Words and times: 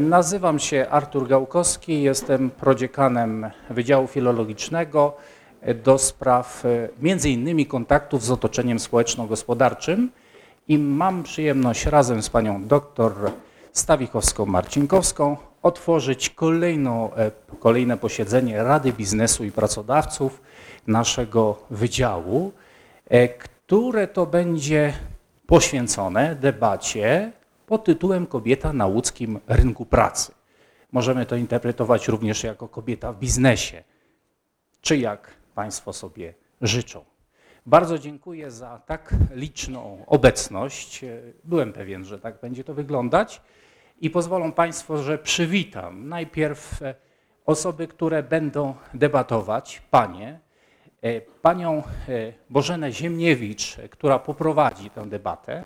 Nazywam 0.00 0.58
się 0.58 0.86
Artur 0.90 1.28
Gałkowski, 1.28 2.02
jestem 2.02 2.50
prodziekanem 2.50 3.50
Wydziału 3.70 4.06
Filologicznego 4.06 5.16
do 5.84 5.98
spraw 5.98 6.64
e, 6.66 6.88
między 7.00 7.30
innymi 7.30 7.66
kontaktów 7.66 8.24
z 8.24 8.30
otoczeniem 8.30 8.78
społeczno-gospodarczym 8.78 10.10
i 10.68 10.78
mam 10.78 11.22
przyjemność 11.22 11.86
razem 11.86 12.22
z 12.22 12.30
panią 12.30 12.66
doktor 12.66 13.12
Stawikowską-Marcinkowską 13.74 15.36
otworzyć 15.62 16.30
kolejną, 16.30 17.14
e, 17.14 17.30
kolejne 17.58 17.96
posiedzenie 17.96 18.62
Rady 18.62 18.92
Biznesu 18.92 19.44
i 19.44 19.52
Pracodawców 19.52 20.42
naszego 20.86 21.58
wydziału, 21.70 22.52
e, 23.08 23.28
które 23.28 24.06
to 24.06 24.26
będzie 24.26 24.92
poświęcone 25.46 26.36
debacie 26.36 27.32
pod 27.72 27.84
tytułem 27.84 28.26
Kobieta 28.26 28.72
na 28.72 28.86
łódzkim 28.86 29.40
rynku 29.48 29.86
pracy. 29.86 30.32
Możemy 30.92 31.26
to 31.26 31.36
interpretować 31.36 32.08
również 32.08 32.44
jako 32.44 32.68
kobieta 32.68 33.12
w 33.12 33.18
biznesie, 33.18 33.84
czy 34.80 34.96
jak 34.96 35.30
Państwo 35.54 35.92
sobie 35.92 36.34
życzą. 36.60 37.04
Bardzo 37.66 37.98
dziękuję 37.98 38.50
za 38.50 38.78
tak 38.78 39.14
liczną 39.30 40.04
obecność. 40.06 41.04
Byłem 41.44 41.72
pewien, 41.72 42.04
że 42.04 42.18
tak 42.18 42.40
będzie 42.40 42.64
to 42.64 42.74
wyglądać 42.74 43.40
i 44.00 44.10
pozwolą 44.10 44.52
Państwo, 44.52 45.02
że 45.02 45.18
przywitam 45.18 46.08
najpierw 46.08 46.80
osoby, 47.46 47.88
które 47.88 48.22
będą 48.22 48.74
debatować, 48.94 49.82
panie, 49.90 50.40
panią 51.42 51.82
Bożenę 52.50 52.92
Ziemniewicz, 52.92 53.76
która 53.90 54.18
poprowadzi 54.18 54.90
tę 54.90 55.08
debatę. 55.08 55.64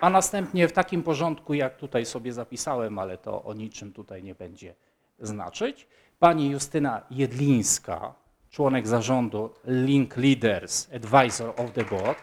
A 0.00 0.10
następnie 0.10 0.68
w 0.68 0.72
takim 0.72 1.02
porządku, 1.02 1.54
jak 1.54 1.76
tutaj 1.76 2.06
sobie 2.06 2.32
zapisałem, 2.32 2.98
ale 2.98 3.18
to 3.18 3.44
o 3.44 3.54
niczym 3.54 3.92
tutaj 3.92 4.22
nie 4.22 4.34
będzie 4.34 4.74
znaczyć, 5.18 5.86
pani 6.18 6.50
Justyna 6.50 7.02
Jedlińska, 7.10 8.14
członek 8.50 8.88
zarządu 8.88 9.50
Link 9.64 10.16
Leaders, 10.16 10.88
Advisor 10.94 11.48
of 11.56 11.72
the 11.72 11.84
Board, 11.84 12.18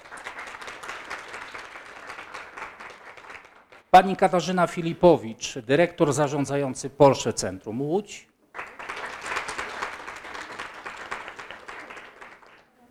pani 3.91 4.15
Katarzyna 4.15 4.67
Filipowicz, 4.67 5.59
dyrektor 5.59 6.13
zarządzający 6.13 6.89
Porsche 6.89 7.33
Centrum 7.33 7.81
Łódź, 7.81 8.32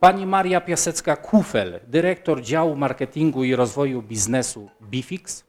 Pani 0.02 0.26
Maria 0.26 0.60
Piasecka-Kufel, 0.60 1.80
dyrektor 1.86 2.40
działu 2.42 2.76
marketingu 2.76 3.44
i 3.44 3.56
rozwoju 3.56 4.02
biznesu 4.02 4.70
Bifix. 4.82 5.44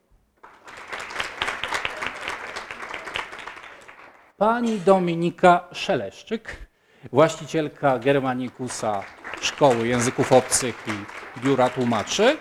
Pani 4.37 4.79
Dominika 4.79 5.67
Szeleszczyk, 5.71 6.67
właścicielka 7.11 7.99
Germanikusa 7.99 9.03
Szkoły 9.41 9.87
Języków 9.87 10.31
Obcych 10.31 10.83
i 10.87 11.39
Biura 11.41 11.69
Tłumaczy. 11.69 12.37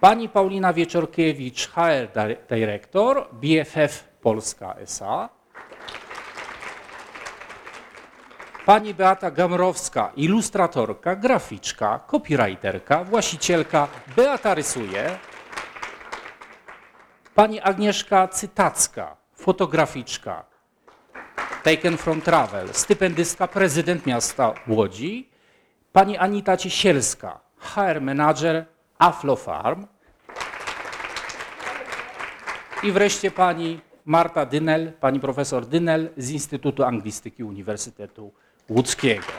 Pani 0.00 0.28
Paulina 0.28 0.72
Wieczorkiewicz, 0.72 1.68
HR 1.68 2.08
Dyrektor 2.48 3.28
BFF 3.32 4.04
Polska 4.20 4.76
SA. 4.86 5.39
Pani 8.66 8.94
Beata 8.94 9.30
Gamrowska, 9.30 10.12
ilustratorka, 10.16 11.16
graficzka, 11.16 11.98
copywriterka, 12.06 13.04
właścicielka 13.04 13.88
Beata 14.16 14.54
Rysuje. 14.54 15.18
Pani 17.34 17.60
Agnieszka 17.60 18.28
Cytacka, 18.28 19.16
fotograficzka, 19.34 20.44
taken 21.64 21.96
from 21.96 22.20
travel, 22.20 22.68
stypendystka, 22.74 23.48
prezydent 23.48 24.06
miasta 24.06 24.54
Łodzi. 24.68 25.28
Pani 25.92 26.18
Anita 26.18 26.56
Ciesielska, 26.56 27.40
HR 27.58 28.00
manager 28.00 28.64
Aflo 28.98 29.36
Farm. 29.36 29.86
I 32.82 32.92
wreszcie 32.92 33.30
pani 33.30 33.80
Marta 34.04 34.46
Dynel, 34.46 34.92
pani 34.92 35.20
profesor 35.20 35.66
Dynel 35.66 36.10
z 36.16 36.30
Instytutu 36.30 36.84
Anglistyki 36.84 37.44
Uniwersytetu 37.44 38.32
łódzkiego. 38.70 39.32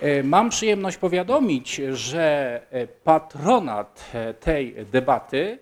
E, 0.00 0.22
mam 0.22 0.50
przyjemność 0.50 0.96
powiadomić, 0.96 1.80
że 1.92 2.60
e, 2.70 2.86
patronat 2.86 4.04
e, 4.14 4.34
tej 4.34 4.86
debaty 4.86 5.58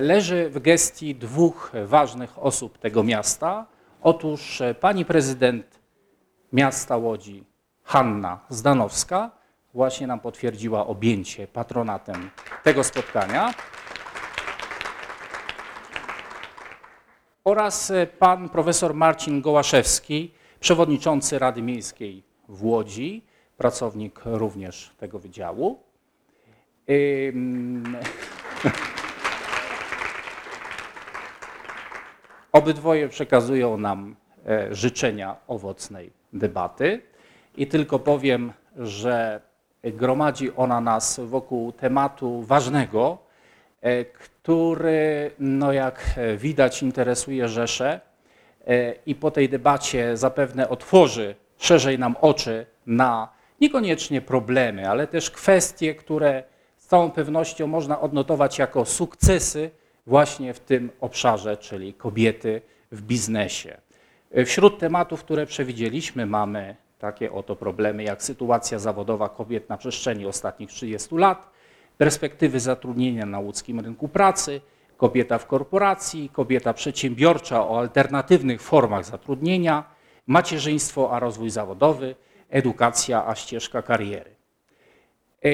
leży 0.00 0.50
w 0.50 0.58
gestii 0.58 1.14
dwóch 1.14 1.72
ważnych 1.84 2.38
osób 2.38 2.78
tego 2.78 3.02
miasta. 3.02 3.66
Otóż 4.02 4.62
pani 4.80 5.04
prezydent 5.04 5.80
miasta 6.52 6.96
Łodzi, 6.96 7.44
Hanna 7.82 8.40
Zdanowska, 8.48 9.30
właśnie 9.74 10.06
nam 10.06 10.20
potwierdziła 10.20 10.86
objęcie 10.86 11.46
patronatem 11.46 12.30
tego 12.62 12.84
spotkania. 12.84 13.54
Oraz 17.44 17.90
e, 17.90 18.06
pan 18.06 18.48
profesor 18.48 18.94
Marcin 18.94 19.40
Gołaszewski, 19.40 20.30
przewodniczący 20.60 21.38
Rady 21.38 21.62
Miejskiej 21.62 22.22
w 22.48 22.64
Łodzi, 22.64 23.22
pracownik 23.56 24.20
również 24.24 24.90
tego 24.98 25.18
wydziału. 25.18 25.82
Obydwoje 32.52 33.08
przekazują 33.08 33.76
nam 33.76 34.16
e, 34.46 34.74
życzenia 34.74 35.36
owocnej 35.46 36.10
debaty 36.32 37.02
i 37.56 37.66
tylko 37.66 37.98
powiem, 37.98 38.52
że 38.76 39.40
gromadzi 39.84 40.56
ona 40.56 40.80
nas 40.80 41.20
wokół 41.24 41.72
tematu 41.72 42.42
ważnego, 42.42 43.18
E, 43.82 44.04
który, 44.42 45.30
no 45.38 45.72
jak 45.72 46.20
widać, 46.36 46.82
interesuje 46.82 47.48
Rzeszę 47.48 48.00
e, 48.66 48.94
i 49.06 49.14
po 49.14 49.30
tej 49.30 49.48
debacie 49.48 50.16
zapewne 50.16 50.68
otworzy 50.68 51.34
szerzej 51.58 51.98
nam 51.98 52.16
oczy 52.20 52.66
na 52.86 53.28
niekoniecznie 53.60 54.20
problemy, 54.20 54.90
ale 54.90 55.06
też 55.06 55.30
kwestie, 55.30 55.94
które 55.94 56.42
z 56.78 56.86
całą 56.86 57.10
pewnością 57.10 57.66
można 57.66 58.00
odnotować 58.00 58.58
jako 58.58 58.84
sukcesy 58.84 59.70
właśnie 60.06 60.54
w 60.54 60.60
tym 60.60 60.90
obszarze, 61.00 61.56
czyli 61.56 61.94
kobiety 61.94 62.62
w 62.92 63.02
biznesie. 63.02 63.76
E, 64.30 64.44
wśród 64.44 64.78
tematów, 64.78 65.24
które 65.24 65.46
przewidzieliśmy, 65.46 66.26
mamy 66.26 66.76
takie 66.98 67.32
oto 67.32 67.56
problemy 67.56 68.02
jak 68.02 68.22
sytuacja 68.22 68.78
zawodowa 68.78 69.28
kobiet 69.28 69.68
na 69.68 69.76
przestrzeni 69.76 70.26
ostatnich 70.26 70.70
30 70.70 71.16
lat, 71.16 71.51
perspektywy 71.98 72.60
zatrudnienia 72.60 73.26
na 73.26 73.38
łódzkim 73.38 73.80
rynku 73.80 74.08
pracy, 74.08 74.60
kobieta 74.96 75.38
w 75.38 75.46
korporacji, 75.46 76.30
kobieta 76.32 76.74
przedsiębiorcza 76.74 77.68
o 77.68 77.78
alternatywnych 77.78 78.62
formach 78.62 79.04
zatrudnienia, 79.04 79.84
macierzyństwo 80.26 81.10
a 81.12 81.18
rozwój 81.18 81.50
zawodowy, 81.50 82.14
edukacja 82.50 83.26
a 83.26 83.34
ścieżka 83.34 83.82
kariery. 83.82 84.30
E, 85.44 85.48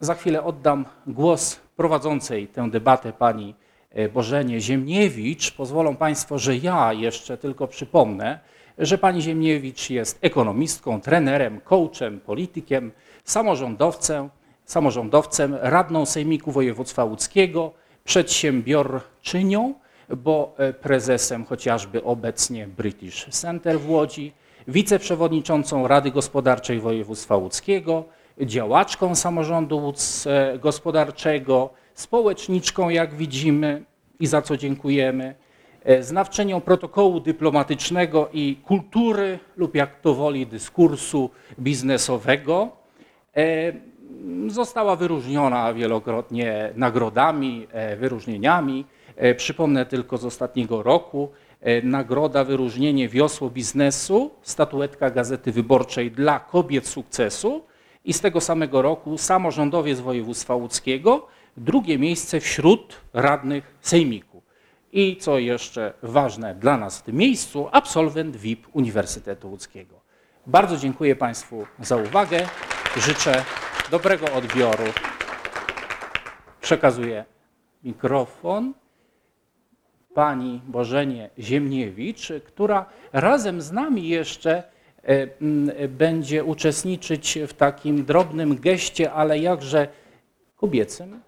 za 0.00 0.14
chwilę 0.14 0.42
oddam 0.42 0.84
głos 1.06 1.60
prowadzącej 1.76 2.48
tę 2.48 2.70
debatę 2.70 3.12
pani 3.12 3.54
e, 3.90 4.08
Bożenie 4.08 4.60
Ziemniewicz. 4.60 5.52
Pozwolą 5.52 5.96
Państwo, 5.96 6.38
że 6.38 6.56
ja 6.56 6.92
jeszcze 6.92 7.38
tylko 7.38 7.66
przypomnę, 7.66 8.40
że 8.78 8.98
pani 8.98 9.22
Ziemniewicz 9.22 9.90
jest 9.90 10.18
ekonomistką, 10.22 11.00
trenerem, 11.00 11.60
coachem, 11.60 12.20
politykiem, 12.20 12.92
samorządowcem, 13.24 14.30
samorządowcem, 14.68 15.56
radną 15.60 16.06
Sejmiku 16.06 16.52
Województwa 16.52 17.04
Łódzkiego, 17.04 17.72
przedsiębiorczynią, 18.04 19.74
bo 20.16 20.54
e, 20.58 20.72
prezesem 20.72 21.44
chociażby 21.44 22.04
obecnie 22.04 22.66
British 22.66 23.26
Center 23.30 23.80
w 23.80 23.90
Łodzi, 23.90 24.32
wiceprzewodniczącą 24.68 25.88
Rady 25.88 26.10
Gospodarczej 26.10 26.80
Województwa 26.80 27.36
Łódzkiego, 27.36 28.04
działaczką 28.40 29.14
samorządu 29.14 29.94
e, 30.26 30.58
gospodarczego, 30.58 31.70
społeczniczką, 31.94 32.88
jak 32.88 33.14
widzimy 33.14 33.82
i 34.20 34.26
za 34.26 34.42
co 34.42 34.56
dziękujemy, 34.56 35.34
e, 35.84 36.02
znawczynią 36.02 36.60
protokołu 36.60 37.20
dyplomatycznego 37.20 38.28
i 38.32 38.56
kultury 38.64 39.38
lub 39.56 39.74
jak 39.74 40.00
to 40.00 40.14
woli 40.14 40.46
dyskursu 40.46 41.30
biznesowego. 41.58 42.78
Została 44.46 44.96
wyróżniona 44.96 45.74
wielokrotnie 45.74 46.72
nagrodami, 46.76 47.66
e, 47.72 47.96
wyróżnieniami. 47.96 48.84
E, 49.16 49.34
przypomnę 49.34 49.86
tylko 49.86 50.18
z 50.18 50.24
ostatniego 50.24 50.82
roku 50.82 51.28
e, 51.60 51.82
nagroda, 51.82 52.44
wyróżnienie 52.44 53.08
Wiosło 53.08 53.50
Biznesu, 53.50 54.30
statuetka 54.42 55.10
Gazety 55.10 55.52
Wyborczej 55.52 56.10
dla 56.10 56.40
kobiet 56.40 56.86
sukcesu 56.86 57.62
i 58.04 58.12
z 58.12 58.20
tego 58.20 58.40
samego 58.40 58.82
roku 58.82 59.18
samorządowiec 59.18 60.00
województwa 60.00 60.54
łódzkiego, 60.54 61.26
drugie 61.56 61.98
miejsce 61.98 62.40
wśród 62.40 63.00
radnych 63.12 63.74
sejmiku. 63.80 64.42
I 64.92 65.16
co 65.16 65.38
jeszcze 65.38 65.92
ważne 66.02 66.54
dla 66.54 66.76
nas 66.76 66.98
w 66.98 67.02
tym 67.02 67.16
miejscu, 67.16 67.68
absolwent 67.72 68.36
VIP 68.36 68.66
Uniwersytetu 68.72 69.50
Łódzkiego. 69.50 70.00
Bardzo 70.46 70.76
dziękuję 70.76 71.16
Państwu 71.16 71.66
za 71.80 71.96
uwagę. 71.96 72.46
Życzę 72.96 73.44
dobrego 73.90 74.32
odbioru. 74.32 74.84
Przekazuję 76.60 77.24
mikrofon 77.84 78.74
pani 80.14 80.60
Bożenie 80.66 81.30
Ziemniewicz, 81.38 82.32
która 82.46 82.86
razem 83.12 83.62
z 83.62 83.72
nami 83.72 84.08
jeszcze 84.08 84.62
e, 85.02 85.88
będzie 85.88 86.44
uczestniczyć 86.44 87.38
w 87.48 87.52
takim 87.52 88.04
drobnym 88.04 88.60
geście, 88.60 89.12
ale 89.12 89.38
jakże 89.38 89.88
kobiecym, 90.56 91.20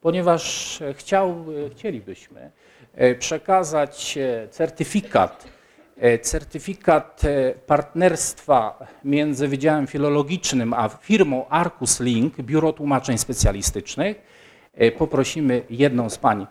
ponieważ 0.00 0.78
chciał, 0.94 1.44
chcielibyśmy 1.72 2.50
e, 2.94 3.14
przekazać 3.14 4.18
e, 4.18 4.48
certyfikat, 4.48 5.55
certyfikat 6.22 7.22
partnerstwa 7.66 8.86
między 9.04 9.48
Wydziałem 9.48 9.86
Filologicznym 9.86 10.72
a 10.72 10.88
firmą 10.88 11.48
Arcus 11.48 12.00
Link, 12.00 12.36
Biuro 12.36 12.72
Tłumaczeń 12.72 13.18
Specjalistycznych. 13.18 14.16
Poprosimy 14.98 15.62
jedną 15.70 16.10
z 16.10 16.18
pań 16.18 16.46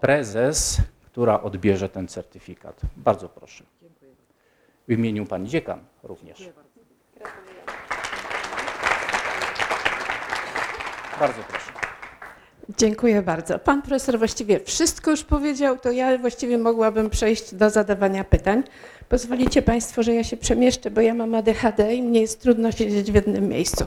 prezes 0.00 0.80
która 1.10 1.42
odbierze 1.42 1.88
ten 1.88 2.08
certyfikat. 2.08 2.80
Bardzo 2.96 3.28
proszę. 3.28 3.64
W 4.88 4.92
imieniu 4.92 5.26
pani 5.26 5.48
dziekan 5.48 5.84
również. 6.02 6.50
Bardzo 11.20 11.42
proszę. 11.42 11.79
Dziękuję 12.78 13.22
bardzo. 13.22 13.58
Pan 13.58 13.82
profesor 13.82 14.18
właściwie 14.18 14.60
wszystko 14.60 15.10
już 15.10 15.24
powiedział, 15.24 15.78
to 15.78 15.90
ja 15.90 16.18
właściwie 16.18 16.58
mogłabym 16.58 17.10
przejść 17.10 17.54
do 17.54 17.70
zadawania 17.70 18.24
pytań. 18.24 18.62
Pozwolicie 19.08 19.62
Państwo, 19.62 20.02
że 20.02 20.14
ja 20.14 20.24
się 20.24 20.36
przemieszczę, 20.36 20.90
bo 20.90 21.00
ja 21.00 21.14
mam 21.14 21.34
ADHD 21.34 21.94
i 21.94 22.02
mnie 22.02 22.20
jest 22.20 22.40
trudno 22.40 22.72
siedzieć 22.72 23.12
w 23.12 23.14
jednym 23.14 23.48
miejscu. 23.48 23.84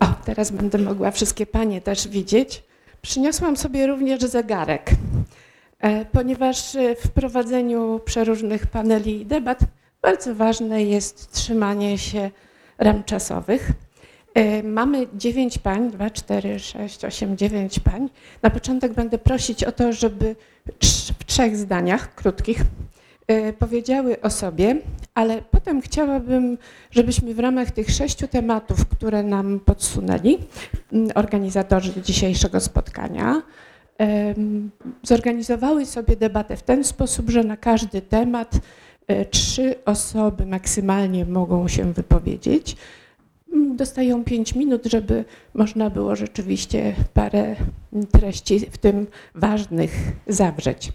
O, 0.00 0.06
teraz 0.24 0.50
będę 0.50 0.78
mogła 0.78 1.10
wszystkie 1.10 1.46
panie 1.46 1.80
też 1.80 2.08
widzieć. 2.08 2.62
Przyniosłam 3.02 3.56
sobie 3.56 3.86
również 3.86 4.20
zegarek. 4.20 4.90
E, 5.80 6.04
ponieważ 6.04 6.76
e, 6.76 6.96
w 6.96 7.10
prowadzeniu 7.10 8.00
przeróżnych 8.04 8.66
paneli 8.66 9.20
i 9.20 9.26
debat 9.26 9.58
bardzo 10.02 10.34
ważne 10.34 10.84
jest 10.84 11.32
trzymanie 11.32 11.98
się 11.98 12.30
ram 12.78 13.04
czasowych. 13.04 13.72
E, 14.34 14.62
mamy 14.62 15.06
dziewięć 15.14 15.58
pań, 15.58 15.90
dwa, 15.90 16.10
cztery, 16.10 16.58
sześć, 16.58 17.04
osiem, 17.04 17.36
dziewięć 17.36 17.80
pań. 17.80 18.08
Na 18.42 18.50
początek 18.50 18.92
będę 18.92 19.18
prosić 19.18 19.64
o 19.64 19.72
to, 19.72 19.92
żeby 19.92 20.36
w 21.18 21.24
trzech 21.24 21.56
zdaniach 21.56 22.14
krótkich 22.14 22.60
powiedziały 23.58 24.20
o 24.20 24.30
sobie, 24.30 24.76
ale 25.14 25.42
potem 25.50 25.80
chciałabym, 25.80 26.58
żebyśmy 26.90 27.34
w 27.34 27.38
ramach 27.38 27.70
tych 27.70 27.90
sześciu 27.90 28.28
tematów, 28.28 28.86
które 28.86 29.22
nam 29.22 29.60
podsunęli 29.60 30.38
organizatorzy 31.14 32.02
dzisiejszego 32.02 32.60
spotkania, 32.60 33.42
zorganizowały 35.02 35.86
sobie 35.86 36.16
debatę 36.16 36.56
w 36.56 36.62
ten 36.62 36.84
sposób, 36.84 37.30
że 37.30 37.44
na 37.44 37.56
każdy 37.56 38.02
temat 38.02 38.58
e, 39.06 39.24
trzy 39.24 39.74
osoby 39.84 40.46
maksymalnie 40.46 41.24
mogą 41.24 41.68
się 41.68 41.92
wypowiedzieć. 41.92 42.76
Dostają 43.76 44.24
pięć 44.24 44.54
minut, 44.54 44.86
żeby 44.86 45.24
można 45.54 45.90
było 45.90 46.16
rzeczywiście 46.16 46.94
parę 47.14 47.56
treści 48.12 48.60
w 48.60 48.78
tym 48.78 49.06
ważnych 49.34 49.92
zawrzeć. 50.26 50.92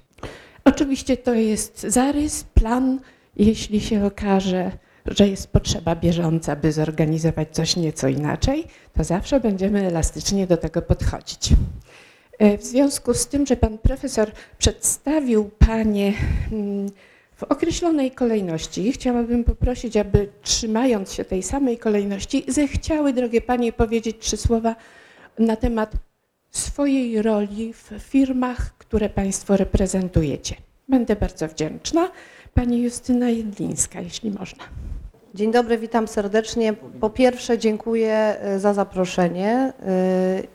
Oczywiście 0.65 1.17
to 1.17 1.33
jest 1.33 1.81
zarys, 1.81 2.43
plan, 2.43 2.99
jeśli 3.35 3.81
się 3.81 4.05
okaże, 4.05 4.71
że 5.05 5.27
jest 5.27 5.47
potrzeba 5.47 5.95
bieżąca, 5.95 6.55
by 6.55 6.71
zorganizować 6.71 7.47
coś 7.51 7.75
nieco 7.75 8.07
inaczej, 8.07 8.63
to 8.93 9.03
zawsze 9.03 9.39
będziemy 9.39 9.87
elastycznie 9.87 10.47
do 10.47 10.57
tego 10.57 10.81
podchodzić. 10.81 11.53
E, 12.39 12.57
w 12.57 12.63
związku 12.63 13.13
z 13.13 13.27
tym, 13.27 13.45
że 13.45 13.57
pan 13.57 13.77
profesor 13.77 14.31
przedstawił 14.57 15.49
panie 15.59 16.13
mm, 16.51 16.89
w 17.35 17.43
określonej 17.43 18.11
kolejności, 18.11 18.91
chciałabym 18.91 19.43
poprosić, 19.43 19.97
aby 19.97 20.27
trzymając 20.41 21.13
się 21.13 21.25
tej 21.25 21.43
samej 21.43 21.77
kolejności, 21.77 22.43
zechciały, 22.47 23.13
drogie 23.13 23.41
panie, 23.41 23.73
powiedzieć 23.73 24.17
trzy 24.19 24.37
słowa 24.37 24.75
na 25.39 25.55
temat 25.55 25.91
swojej 26.51 27.21
roli 27.21 27.73
w 27.73 27.91
firmach, 27.99 28.77
które 28.77 29.09
państwo 29.09 29.57
reprezentujecie. 29.57 30.55
Będę 30.89 31.15
bardzo 31.15 31.47
wdzięczna. 31.47 32.11
Pani 32.53 32.81
Justyna 32.81 33.29
Jedlińska, 33.29 34.01
jeśli 34.01 34.31
można. 34.31 34.63
Dzień 35.33 35.51
dobry, 35.51 35.77
witam 35.77 36.07
serdecznie. 36.07 36.73
Po 36.73 37.09
pierwsze 37.09 37.57
dziękuję 37.57 38.15
e, 38.39 38.59
za 38.59 38.73
zaproszenie 38.73 39.49
e, 39.51 39.73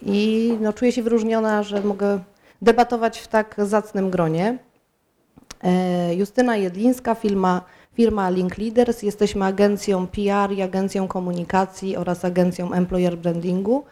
i 0.03 0.53
no, 0.61 0.73
czuję 0.73 0.93
się 0.93 1.03
wyróżniona, 1.03 1.63
że 1.63 1.81
mogę 1.81 2.21
debatować 2.63 3.19
w 3.19 3.29
tak 3.29 3.55
zacnym 3.59 4.11
gronie. 4.11 4.59
E, 5.65 6.15
Justyna 6.15 6.57
Jedlińska, 6.57 7.15
firma, 7.15 7.63
firma 7.95 8.31
Link 8.31 8.59
Leaders. 8.59 9.03
Jesteśmy 9.03 9.45
agencją 9.45 10.07
PR 10.07 10.53
i 10.53 10.63
agencją 10.63 11.09
komunikacji 11.09 11.97
oraz 11.97 12.25
agencją 12.25 12.73
employer 12.73 13.19
brandingu. 13.19 13.85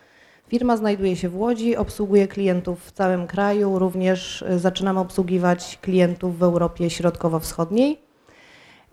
Firma 0.49 0.77
znajduje 0.77 1.17
się 1.17 1.29
w 1.29 1.37
Łodzi, 1.37 1.77
obsługuje 1.77 2.29
klientów 2.29 2.85
w 2.85 2.93
całym 2.93 3.27
kraju, 3.27 3.79
również 3.79 4.45
zaczynamy 4.57 5.01
obsługiwać 5.01 5.79
klientów 5.83 6.39
w 6.39 6.43
Europie 6.43 6.91
Środkowo-Wschodniej. 6.91 8.09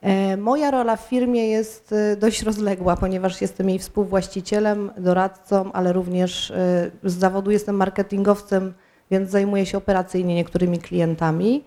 E, 0.05 0.37
moja 0.37 0.71
rola 0.71 0.95
w 0.95 1.01
firmie 1.01 1.47
jest 1.47 1.93
e, 1.93 2.15
dość 2.15 2.43
rozległa, 2.43 2.97
ponieważ 2.97 3.41
jestem 3.41 3.69
jej 3.69 3.79
współwłaścicielem, 3.79 4.91
doradcą, 4.97 5.71
ale 5.71 5.93
również 5.93 6.51
e, 6.51 6.91
z 7.03 7.13
zawodu 7.13 7.51
jestem 7.51 7.75
marketingowcem, 7.75 8.73
więc 9.11 9.29
zajmuję 9.29 9.65
się 9.65 9.77
operacyjnie 9.77 10.35
niektórymi 10.35 10.79
klientami. 10.79 11.63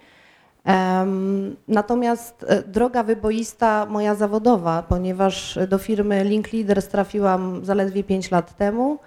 Natomiast 1.69 2.47
droga 2.67 3.03
wyboista 3.03 3.87
moja 3.87 4.15
zawodowa, 4.15 4.83
ponieważ 4.83 5.59
do 5.69 5.79
firmy 5.79 6.25
Link 6.25 6.53
Leaders 6.53 6.89
trafiłam 6.89 7.65
zaledwie 7.65 8.05
5 8.05 8.31
lat 8.31 8.57
temu, 8.57 8.99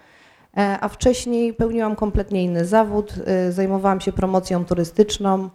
a 0.82 0.88
wcześniej 0.88 1.54
pełniłam 1.54 1.96
kompletnie 1.96 2.44
inny 2.44 2.66
zawód. 2.66 3.14
Zajmowałam 3.50 4.02
się 4.02 4.12
promocją 4.12 4.66
turystyczną, 4.66 5.50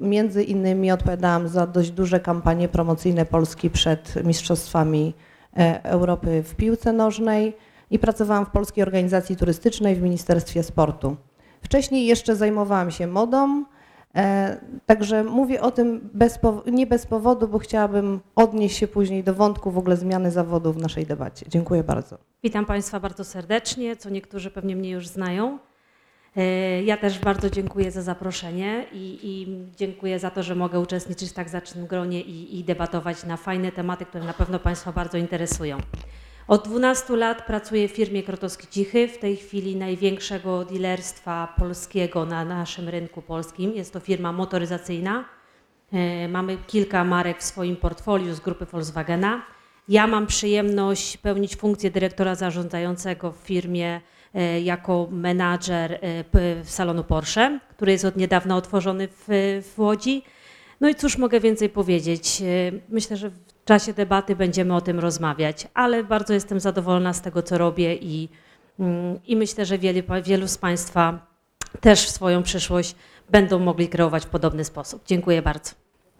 Między 0.00 0.42
innymi 0.42 0.92
odpowiadałam 0.92 1.48
za 1.48 1.66
dość 1.66 1.90
duże 1.90 2.20
kampanie 2.20 2.68
promocyjne 2.68 3.26
Polski 3.26 3.70
przed 3.70 4.24
Mistrzostwami 4.24 5.14
e, 5.56 5.84
Europy 5.84 6.42
w 6.42 6.54
piłce 6.54 6.92
nożnej 6.92 7.56
i 7.90 7.98
pracowałam 7.98 8.46
w 8.46 8.50
Polskiej 8.50 8.82
Organizacji 8.82 9.36
Turystycznej 9.36 9.96
w 9.96 10.02
Ministerstwie 10.02 10.62
Sportu. 10.62 11.16
Wcześniej 11.62 12.06
jeszcze 12.06 12.36
zajmowałam 12.36 12.90
się 12.90 13.06
modą, 13.06 13.60
e, 13.60 13.64
także 14.86 15.24
mówię 15.24 15.60
o 15.60 15.70
tym 15.70 16.10
bez, 16.12 16.38
nie 16.66 16.86
bez 16.86 17.06
powodu, 17.06 17.48
bo 17.48 17.58
chciałabym 17.58 18.20
odnieść 18.36 18.76
się 18.76 18.88
później 18.88 19.24
do 19.24 19.34
wątku 19.34 19.70
w 19.70 19.78
ogóle 19.78 19.96
zmiany 19.96 20.30
zawodu 20.30 20.72
w 20.72 20.76
naszej 20.76 21.06
debacie. 21.06 21.46
Dziękuję 21.48 21.84
bardzo. 21.84 22.18
Witam 22.42 22.66
Państwa 22.66 23.00
bardzo 23.00 23.24
serdecznie, 23.24 23.96
co 23.96 24.10
niektórzy 24.10 24.50
pewnie 24.50 24.76
mnie 24.76 24.90
już 24.90 25.06
znają. 25.06 25.58
E, 26.36 26.82
ja 26.82 26.96
też 26.96 27.18
bardzo 27.18 27.50
dziękuję 27.50 27.90
za 27.90 28.02
zaproszenie 28.02 28.86
i, 28.92 29.18
i, 29.22 29.46
dziękuję 29.76 30.18
za 30.18 30.30
to, 30.30 30.42
że 30.42 30.54
mogę 30.54 30.80
uczestniczyć 30.80 31.30
w 31.30 31.32
tak 31.32 31.48
zacnym 31.48 31.86
gronie 31.86 32.20
i, 32.20 32.58
i 32.58 32.64
debatować 32.64 33.24
na 33.24 33.36
fajne 33.36 33.72
tematy, 33.72 34.04
które 34.06 34.24
na 34.24 34.32
pewno 34.32 34.58
Państwa 34.58 34.92
bardzo 34.92 35.18
interesują. 35.18 35.78
Od 36.48 36.68
12 36.68 37.16
lat 37.16 37.46
pracuję 37.46 37.88
w 37.88 37.92
firmie 37.92 38.22
Krotowski 38.22 38.66
Cichy, 38.66 39.08
w 39.08 39.18
tej 39.18 39.36
chwili 39.36 39.76
największego 39.76 40.64
dealerstwa 40.64 41.54
polskiego 41.58 42.26
na 42.26 42.44
naszym 42.44 42.88
rynku 42.88 43.22
polskim. 43.22 43.74
Jest 43.74 43.92
to 43.92 44.00
firma 44.00 44.32
motoryzacyjna. 44.32 45.24
E, 45.92 46.28
mamy 46.28 46.58
kilka 46.66 47.04
marek 47.04 47.38
w 47.38 47.44
swoim 47.44 47.76
portfoliu 47.76 48.34
z 48.34 48.40
grupy 48.40 48.64
Volkswagena. 48.64 49.42
Ja 49.88 50.06
mam 50.06 50.26
przyjemność 50.26 51.16
pełnić 51.16 51.56
funkcję 51.56 51.90
dyrektora 51.90 52.34
zarządzającego 52.34 53.32
w 53.32 53.36
firmie 53.36 54.00
E, 54.34 54.60
jako 54.60 55.08
menadżer 55.10 55.92
e, 55.92 56.64
salonu 56.64 57.04
Porsche, 57.04 57.60
który 57.70 57.92
jest 57.92 58.04
od 58.04 58.16
niedawna 58.16 58.56
otworzony 58.56 59.08
w, 59.08 59.24
w 59.74 59.78
Łodzi. 59.78 60.22
No 60.80 60.88
i 60.88 60.94
cóż 60.94 61.18
mogę 61.18 61.40
więcej 61.40 61.68
powiedzieć? 61.68 62.42
Myślę, 62.88 63.16
że 63.16 63.30
w 63.64 63.66
czasie 63.66 63.92
debaty 63.92 64.36
będziemy 64.36 64.76
o 64.76 64.80
tym 64.80 65.00
rozmawiać, 65.00 65.68
ale 65.74 66.04
bardzo 66.04 66.34
jestem 66.34 66.60
zadowolona 66.60 67.12
z 67.12 67.20
tego, 67.20 67.42
co 67.42 67.58
robię 67.58 67.94
i, 67.94 68.28
mm, 68.78 69.18
i 69.26 69.36
myślę, 69.36 69.66
że 69.66 69.78
wielu, 69.78 70.00
wielu 70.24 70.48
z 70.48 70.58
Państwa 70.58 71.26
też 71.80 72.08
swoją 72.08 72.42
przyszłość 72.42 72.94
będą 73.30 73.58
mogli 73.58 73.88
kreować 73.88 74.24
w 74.24 74.28
podobny 74.28 74.64
sposób. 74.64 75.02
Dziękuję 75.06 75.42
bardzo. 75.42 75.70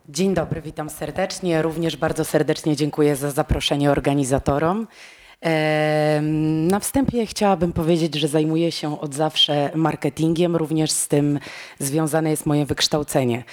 Dzień 0.08 0.34
dobry, 0.34 0.62
witam 0.62 0.90
serdecznie. 0.90 1.62
Również 1.62 1.96
bardzo 1.96 2.24
serdecznie 2.24 2.76
dziękuję 2.76 3.16
za 3.16 3.30
zaproszenie 3.30 3.90
organizatorom. 3.90 4.86
Na 6.68 6.80
wstępie 6.80 7.26
chciałabym 7.26 7.72
powiedzieć, 7.72 8.14
że 8.14 8.28
zajmuję 8.28 8.72
się 8.72 9.00
od 9.00 9.14
zawsze 9.14 9.70
marketingiem, 9.74 10.56
również 10.56 10.90
z 10.90 11.08
tym 11.08 11.38
związane 11.78 12.30
jest 12.30 12.46
moje 12.46 12.66
wykształcenie. 12.66 13.44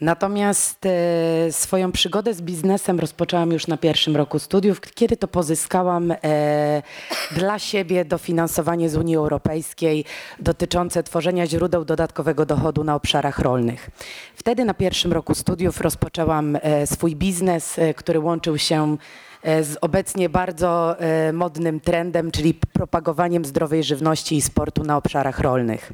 Natomiast 0.00 0.86
e, 0.86 1.52
swoją 1.52 1.92
przygodę 1.92 2.34
z 2.34 2.42
biznesem 2.42 3.00
rozpoczęłam 3.00 3.52
już 3.52 3.66
na 3.66 3.76
pierwszym 3.76 4.16
roku 4.16 4.38
studiów, 4.38 4.80
kiedy 4.80 5.16
to 5.16 5.28
pozyskałam 5.28 6.12
e, 6.12 6.82
dla 7.30 7.58
siebie 7.58 8.04
dofinansowanie 8.04 8.88
z 8.88 8.96
Unii 8.96 9.16
Europejskiej 9.16 10.04
dotyczące 10.40 11.02
tworzenia 11.02 11.46
źródeł 11.46 11.84
dodatkowego 11.84 12.46
dochodu 12.46 12.84
na 12.84 12.94
obszarach 12.94 13.38
rolnych. 13.38 13.90
Wtedy 14.34 14.64
na 14.64 14.74
pierwszym 14.74 15.12
roku 15.12 15.34
studiów 15.34 15.80
rozpoczęłam 15.80 16.58
e, 16.62 16.86
swój 16.86 17.16
biznes, 17.16 17.80
który 17.96 18.20
łączył 18.20 18.58
się 18.58 18.96
z 19.44 19.76
obecnie 19.80 20.28
bardzo 20.28 20.96
modnym 21.32 21.80
trendem, 21.80 22.30
czyli 22.30 22.54
propagowaniem 22.54 23.44
zdrowej 23.44 23.84
żywności 23.84 24.36
i 24.36 24.42
sportu 24.42 24.84
na 24.84 24.96
obszarach 24.96 25.38
rolnych. 25.38 25.92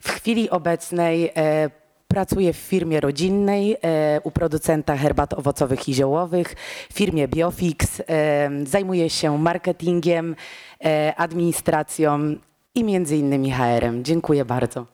W 0.00 0.10
chwili 0.10 0.50
obecnej 0.50 1.32
Pracuję 2.08 2.52
w 2.52 2.56
firmie 2.56 3.00
rodzinnej 3.00 3.76
e, 3.82 4.20
u 4.24 4.30
producenta 4.30 4.96
herbat 4.96 5.34
owocowych 5.34 5.88
i 5.88 5.94
ziołowych, 5.94 6.54
w 6.90 6.92
firmie 6.92 7.28
Biofix. 7.28 8.02
E, 8.08 8.50
zajmuję 8.66 9.10
się 9.10 9.38
marketingiem, 9.38 10.36
e, 10.84 11.14
administracją 11.16 12.36
i 12.74 12.84
między 12.84 13.16
innymi 13.16 13.52
HR-em. 13.52 14.04
Dziękuję 14.04 14.44
bardzo. 14.44 14.86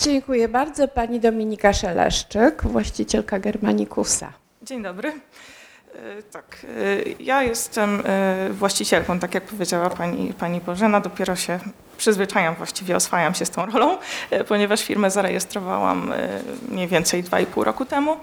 Dziękuję 0.00 0.48
bardzo. 0.48 0.88
Pani 0.88 1.20
Dominika 1.20 1.72
Szeleszczyk, 1.72 2.62
właścicielka 2.62 3.38
Germanikusa. 3.38 4.32
Dzień 4.62 4.82
dobry. 4.82 5.12
E, 5.98 6.22
tak, 6.22 6.56
e, 6.64 6.68
ja 7.20 7.42
jestem 7.42 8.02
e, 8.04 8.50
właścicielką, 8.50 9.18
tak 9.18 9.34
jak 9.34 9.44
powiedziała 9.44 9.90
pani, 9.90 10.34
pani 10.34 10.60
Bożena, 10.60 11.00
dopiero 11.00 11.36
się 11.36 11.58
przyzwyczajam, 11.96 12.54
właściwie 12.54 12.96
oswajam 12.96 13.34
się 13.34 13.46
z 13.46 13.50
tą 13.50 13.66
rolą, 13.66 13.98
ponieważ 14.48 14.82
firmę 14.82 15.10
zarejestrowałam 15.10 16.12
mniej 16.68 16.88
więcej 16.88 17.24
2,5 17.24 17.62
roku 17.62 17.84
temu. 17.84 18.16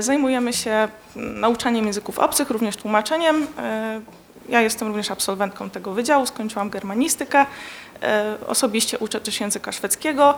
Zajmujemy 0.00 0.52
się 0.52 0.88
nauczaniem 1.16 1.86
języków 1.86 2.18
obcych, 2.18 2.50
również 2.50 2.76
tłumaczeniem. 2.76 3.46
Ja 4.48 4.60
jestem 4.60 4.88
również 4.88 5.10
absolwentką 5.10 5.70
tego 5.70 5.92
wydziału, 5.92 6.26
skończyłam 6.26 6.70
germanistykę. 6.70 7.46
Osobiście 8.46 8.98
uczę 8.98 9.20
też 9.20 9.40
języka 9.40 9.72
szwedzkiego 9.72 10.34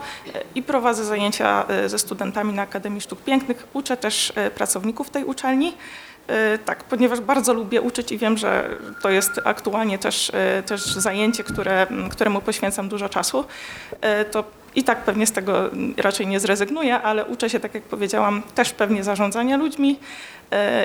i 0.55 0.63
prowadzę 0.63 1.05
zajęcia 1.05 1.65
ze 1.85 1.99
studentami 1.99 2.53
na 2.53 2.61
Akademii 2.61 3.01
Sztuk 3.01 3.21
Pięknych. 3.21 3.67
Uczę 3.73 3.97
też 3.97 4.33
pracowników 4.55 5.09
tej 5.09 5.23
uczelni. 5.23 5.73
E, 6.27 6.57
tak, 6.57 6.83
ponieważ 6.83 7.19
bardzo 7.19 7.53
lubię 7.53 7.81
uczyć 7.81 8.11
i 8.11 8.17
wiem, 8.17 8.37
że 8.37 8.69
to 9.01 9.09
jest 9.09 9.31
aktualnie 9.43 9.97
też, 9.97 10.31
e, 10.33 10.63
też 10.63 10.85
zajęcie, 10.85 11.43
które, 11.43 11.87
któremu 12.11 12.41
poświęcam 12.41 12.89
dużo 12.89 13.09
czasu, 13.09 13.45
e, 14.01 14.25
to 14.25 14.43
i 14.75 14.83
tak 14.83 15.03
pewnie 15.03 15.27
z 15.27 15.31
tego 15.31 15.69
raczej 15.97 16.27
nie 16.27 16.39
zrezygnuję, 16.39 17.01
ale 17.01 17.25
uczę 17.25 17.49
się, 17.49 17.59
tak 17.59 17.73
jak 17.73 17.83
powiedziałam, 17.83 18.41
też 18.55 18.71
pewnie 18.71 19.03
zarządzania 19.03 19.57
ludźmi 19.57 19.99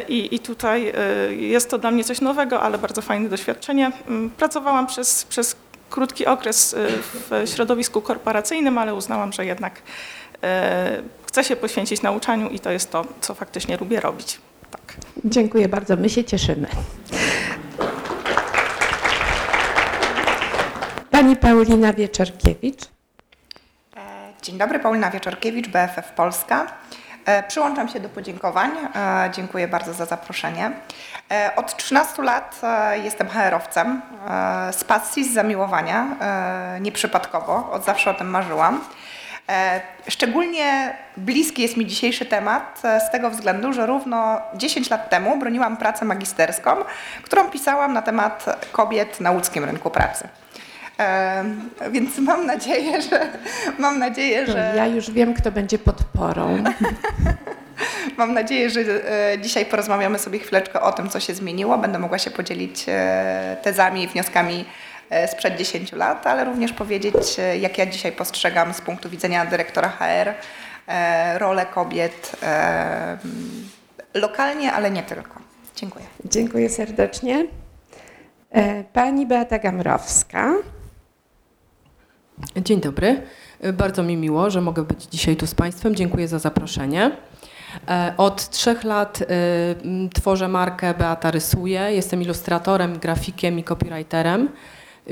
i, 0.08 0.34
i 0.34 0.38
tutaj 0.38 0.92
jest 1.30 1.70
to 1.70 1.78
dla 1.78 1.90
mnie 1.90 2.04
coś 2.04 2.20
nowego, 2.20 2.60
ale 2.62 2.78
bardzo 2.78 3.02
fajne 3.02 3.28
doświadczenie. 3.28 3.92
Pracowałam 4.36 4.86
przez, 4.86 5.24
przez 5.24 5.56
krótki 5.90 6.26
okres 6.26 6.76
w 7.12 7.50
środowisku 7.54 8.00
korporacyjnym, 8.00 8.78
ale 8.78 8.94
uznałam, 8.94 9.32
że 9.32 9.46
jednak 9.46 9.82
chcę 11.26 11.44
się 11.44 11.56
poświęcić 11.56 12.02
nauczaniu 12.02 12.48
i 12.48 12.60
to 12.60 12.70
jest 12.70 12.90
to, 12.90 13.04
co 13.20 13.34
faktycznie 13.34 13.76
lubię 13.76 14.00
robić. 14.00 14.38
Dziękuję 15.24 15.68
bardzo, 15.68 15.96
my 15.96 16.08
się 16.08 16.24
cieszymy. 16.24 16.66
Pani 21.10 21.36
Paulina 21.36 21.92
Wieczorkiewicz. 21.92 22.84
E, 23.96 24.32
dzień 24.42 24.58
dobry, 24.58 24.78
Paulina 24.78 25.10
Wieczorkiewicz, 25.10 25.68
BFF 25.68 26.12
Polska. 26.12 26.66
E, 27.24 27.42
przyłączam 27.42 27.88
się 27.88 28.00
do 28.00 28.08
podziękowań. 28.08 28.70
E, 28.94 29.30
dziękuję 29.34 29.68
bardzo 29.68 29.94
za 29.94 30.06
zaproszenie. 30.06 30.70
Od 31.56 31.76
13 31.76 32.22
lat 32.22 32.60
jestem 33.04 33.28
HR-owcem 33.28 34.02
z 34.72 34.84
pasji, 34.84 35.24
z 35.24 35.34
zamiłowania, 35.34 36.06
nieprzypadkowo, 36.80 37.70
od 37.72 37.84
zawsze 37.84 38.10
o 38.10 38.14
tym 38.14 38.30
marzyłam. 38.30 38.80
E, 39.48 39.80
szczególnie 40.08 40.94
bliski 41.16 41.62
jest 41.62 41.76
mi 41.76 41.86
dzisiejszy 41.86 42.26
temat 42.26 42.80
e, 42.84 43.00
z 43.00 43.10
tego 43.10 43.30
względu, 43.30 43.72
że 43.72 43.86
równo 43.86 44.40
10 44.54 44.90
lat 44.90 45.10
temu 45.10 45.38
broniłam 45.38 45.76
pracę 45.76 46.04
magisterską, 46.04 46.70
którą 47.22 47.50
pisałam 47.50 47.92
na 47.92 48.02
temat 48.02 48.44
kobiet 48.72 49.20
na 49.20 49.30
łódzkim 49.30 49.64
rynku 49.64 49.90
pracy. 49.90 50.28
E, 50.98 51.44
więc 51.90 52.18
mam 52.18 52.46
nadzieję, 52.46 53.02
że. 53.02 53.28
Mam 53.78 53.98
nadzieję, 53.98 54.46
że... 54.46 54.72
Ja 54.76 54.86
już 54.86 55.10
wiem, 55.10 55.34
kto 55.34 55.52
będzie 55.52 55.78
podporą. 55.78 56.64
mam 58.18 58.34
nadzieję, 58.34 58.70
że 58.70 58.80
dzisiaj 59.40 59.66
porozmawiamy 59.66 60.18
sobie 60.18 60.38
chwileczkę 60.38 60.80
o 60.80 60.92
tym, 60.92 61.08
co 61.08 61.20
się 61.20 61.34
zmieniło. 61.34 61.78
Będę 61.78 61.98
mogła 61.98 62.18
się 62.18 62.30
podzielić 62.30 62.86
tezami 63.62 64.02
i 64.02 64.08
wnioskami 64.08 64.64
sprzed 65.26 65.56
10 65.56 65.92
lat, 65.92 66.26
ale 66.26 66.44
również 66.44 66.72
powiedzieć, 66.72 67.38
e, 67.38 67.58
jak 67.58 67.78
ja 67.78 67.86
dzisiaj 67.86 68.12
postrzegam 68.12 68.74
z 68.74 68.80
punktu 68.80 69.10
widzenia 69.10 69.46
dyrektora 69.46 69.88
HR 69.88 70.34
e, 70.86 71.38
rolę 71.38 71.66
kobiet 71.66 72.36
lokalnie, 74.14 74.72
ale 74.72 74.90
nie 74.90 75.02
tylko. 75.02 75.40
Dziękuję. 75.76 76.04
Dziękuję 76.24 76.68
serdecznie. 76.68 77.46
Pani 78.92 79.26
Beata 79.26 79.58
Gamrowska. 79.58 80.54
Dzień 82.56 82.80
dobry. 82.80 83.22
Bardzo 83.72 84.02
mi 84.02 84.16
miło, 84.16 84.50
że 84.50 84.60
mogę 84.60 84.82
być 84.82 85.02
dzisiaj 85.04 85.36
tu 85.36 85.46
z 85.46 85.54
Państwem. 85.54 85.94
Dziękuję 85.94 86.28
za 86.28 86.38
zaproszenie. 86.38 87.10
Od 88.16 88.50
trzech 88.50 88.84
lat 88.84 89.18
tworzę 90.14 90.48
markę 90.48 90.94
Beata 90.94 91.30
Rysuje. 91.30 91.80
Jestem 91.80 92.22
ilustratorem, 92.22 92.98
grafikiem 92.98 93.58
i 93.58 93.64
copywriterem. 93.64 94.48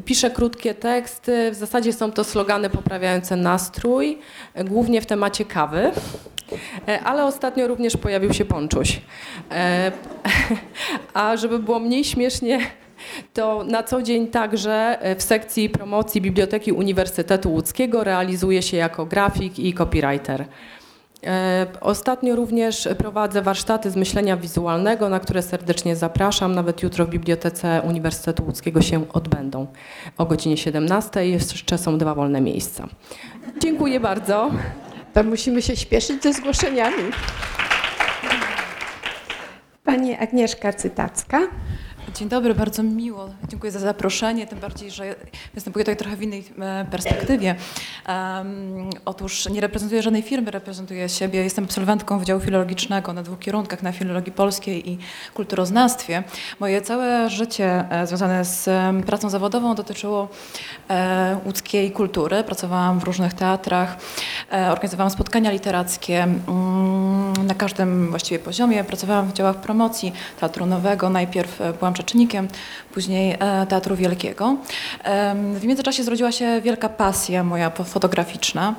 Piszę 0.05 0.31
krótkie 0.31 0.75
teksty, 0.75 1.51
w 1.51 1.55
zasadzie 1.55 1.93
są 1.93 2.13
to 2.13 2.25
slogany 2.25 2.71
poprawiające 2.71 3.37
nastrój, 3.37 4.19
głównie 4.65 5.01
w 5.01 5.07
temacie 5.07 5.45
kawy. 5.45 5.91
E, 6.89 7.01
ale 7.01 7.25
ostatnio 7.25 7.69
również 7.69 7.97
pojawił 7.97 8.33
się 8.33 8.45
ponczuś. 8.45 9.01
E, 9.51 9.93
a 11.15 11.37
żeby 11.37 11.59
było 11.59 11.79
mniej 11.79 12.05
śmiesznie, 12.05 12.61
to 13.35 13.65
na 13.65 13.83
co 13.83 14.03
dzień 14.03 14.27
także 14.27 14.99
w 15.19 15.23
sekcji 15.23 15.71
promocji 15.71 16.21
Biblioteki 16.21 16.73
Uniwersytetu 16.73 17.53
Łódzkiego 17.53 18.05
realizuje 18.05 18.63
się 18.63 18.77
jako 18.77 19.07
grafik 19.07 19.59
i 19.59 19.75
copywriter. 19.75 20.45
E, 21.25 21.67
ostatnio 21.81 22.37
również 22.37 22.89
prowadzę 22.99 23.43
warsztaty 23.43 23.91
z 23.91 23.97
myślenia 23.97 24.37
wizualnego, 24.37 25.09
na 25.09 25.21
które 25.21 25.43
serdecznie 25.43 25.97
zapraszam. 25.97 26.55
Nawet 26.55 26.83
jutro 26.83 27.07
w 27.07 27.09
Bibliotece 27.11 27.83
Uniwersytetu 27.85 28.45
Łódzkiego 28.45 28.83
się 28.83 29.09
odbędą 29.13 29.67
o 30.19 30.27
godzinie 30.27 30.57
17. 30.57 31.29
Jeszcze 31.29 31.79
są 31.79 31.99
dwa 31.99 32.15
wolne 32.15 32.41
miejsca. 32.41 32.89
Dziękuję 33.63 34.01
bardzo. 34.01 34.51
To 35.13 35.25
musimy 35.25 35.63
się 35.63 35.77
śpieszyć 35.77 36.23
ze 36.23 36.33
zgłoszeniami. 36.33 37.03
Pani 39.85 40.15
Agnieszka 40.15 40.73
Cytacka. 40.73 41.41
Dzień 42.19 42.29
dobry, 42.29 42.55
bardzo 42.55 42.83
miło. 42.83 43.29
Dziękuję 43.49 43.73
za 43.73 43.79
zaproszenie, 43.79 44.47
tym 44.47 44.59
bardziej, 44.59 44.91
że 44.91 45.15
występuję 45.55 45.85
tutaj 45.85 45.97
trochę 45.97 46.17
w 46.17 46.23
innej 46.23 46.45
e, 46.59 46.87
perspektywie. 46.91 47.55
Um, 48.09 48.91
otóż 49.05 49.49
nie 49.49 49.61
reprezentuję 49.61 50.03
żadnej 50.03 50.23
firmy, 50.23 50.51
reprezentuję 50.51 51.09
siebie. 51.09 51.45
Jestem 51.45 51.65
absolwentką 51.65 52.19
Wydziału 52.19 52.41
Filologicznego 52.41 53.13
na 53.13 53.23
dwóch 53.23 53.39
kierunkach, 53.39 53.83
na 53.83 53.93
filologii 53.93 54.33
polskiej 54.33 54.91
i 54.91 54.99
kulturoznawstwie. 55.35 56.23
Moje 56.61 56.83
całe 56.83 57.31
życie 57.31 57.85
e, 57.91 58.07
związane 58.07 58.45
z 58.45 58.69
pracą 59.07 59.31
zawodową 59.31 59.75
dotyczyło 59.75 60.29
e, 60.91 61.39
łódzkiej 61.45 61.91
kultury. 61.91 62.45
Pracowałam 62.45 63.01
w 63.01 63.05
różnych 63.05 63.35
teatrach, 63.35 63.97
organizowałam 64.71 65.11
spotkania 65.11 65.51
literackie 65.51 66.23
mm, 66.23 67.47
na 67.47 67.55
każdym 67.55 68.11
właściwie 68.11 68.39
poziomie. 68.39 68.85
Pracowałam 68.85 69.29
w 69.29 69.33
działach 69.33 69.57
promocji 69.57 70.13
Teatru 70.41 70.67
Nowego. 70.67 71.11
Najpierw 71.11 71.59
byłam 71.79 71.95
rzecznikiem, 72.07 72.49
później 72.95 73.37
e, 73.39 73.67
Teatru 73.67 73.97
Wielkiego. 73.97 74.57
W 75.55 75.65
międzyczasie 75.65 76.05
zrodziła 76.05 76.33
się 76.33 76.61
wielka 76.61 76.89
pasja 76.89 77.45
moja 77.45 77.71
fotograficzna. 77.71 78.75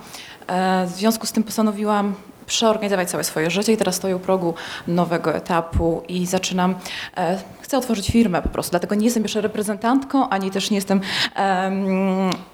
E, 0.47 0.85
w 0.85 0.89
związku 0.89 1.25
z 1.25 1.31
tym 1.31 1.43
postanowiłam 1.43 2.15
przeorganizować 2.45 3.09
całe 3.09 3.23
swoje 3.23 3.51
życie 3.51 3.73
i 3.73 3.77
teraz 3.77 3.95
stoję 3.95 4.15
u 4.15 4.19
progu 4.19 4.53
nowego 4.87 5.35
etapu 5.35 6.03
i 6.07 6.25
zaczynam, 6.25 6.75
e, 7.17 7.39
chcę 7.61 7.77
otworzyć 7.77 8.07
firmę 8.07 8.41
po 8.41 8.49
prostu, 8.49 8.71
dlatego 8.71 8.95
nie 8.95 9.05
jestem 9.05 9.23
jeszcze 9.23 9.41
reprezentantką, 9.41 10.29
ani 10.29 10.51
też 10.51 10.71
nie 10.71 10.77
jestem 10.77 11.01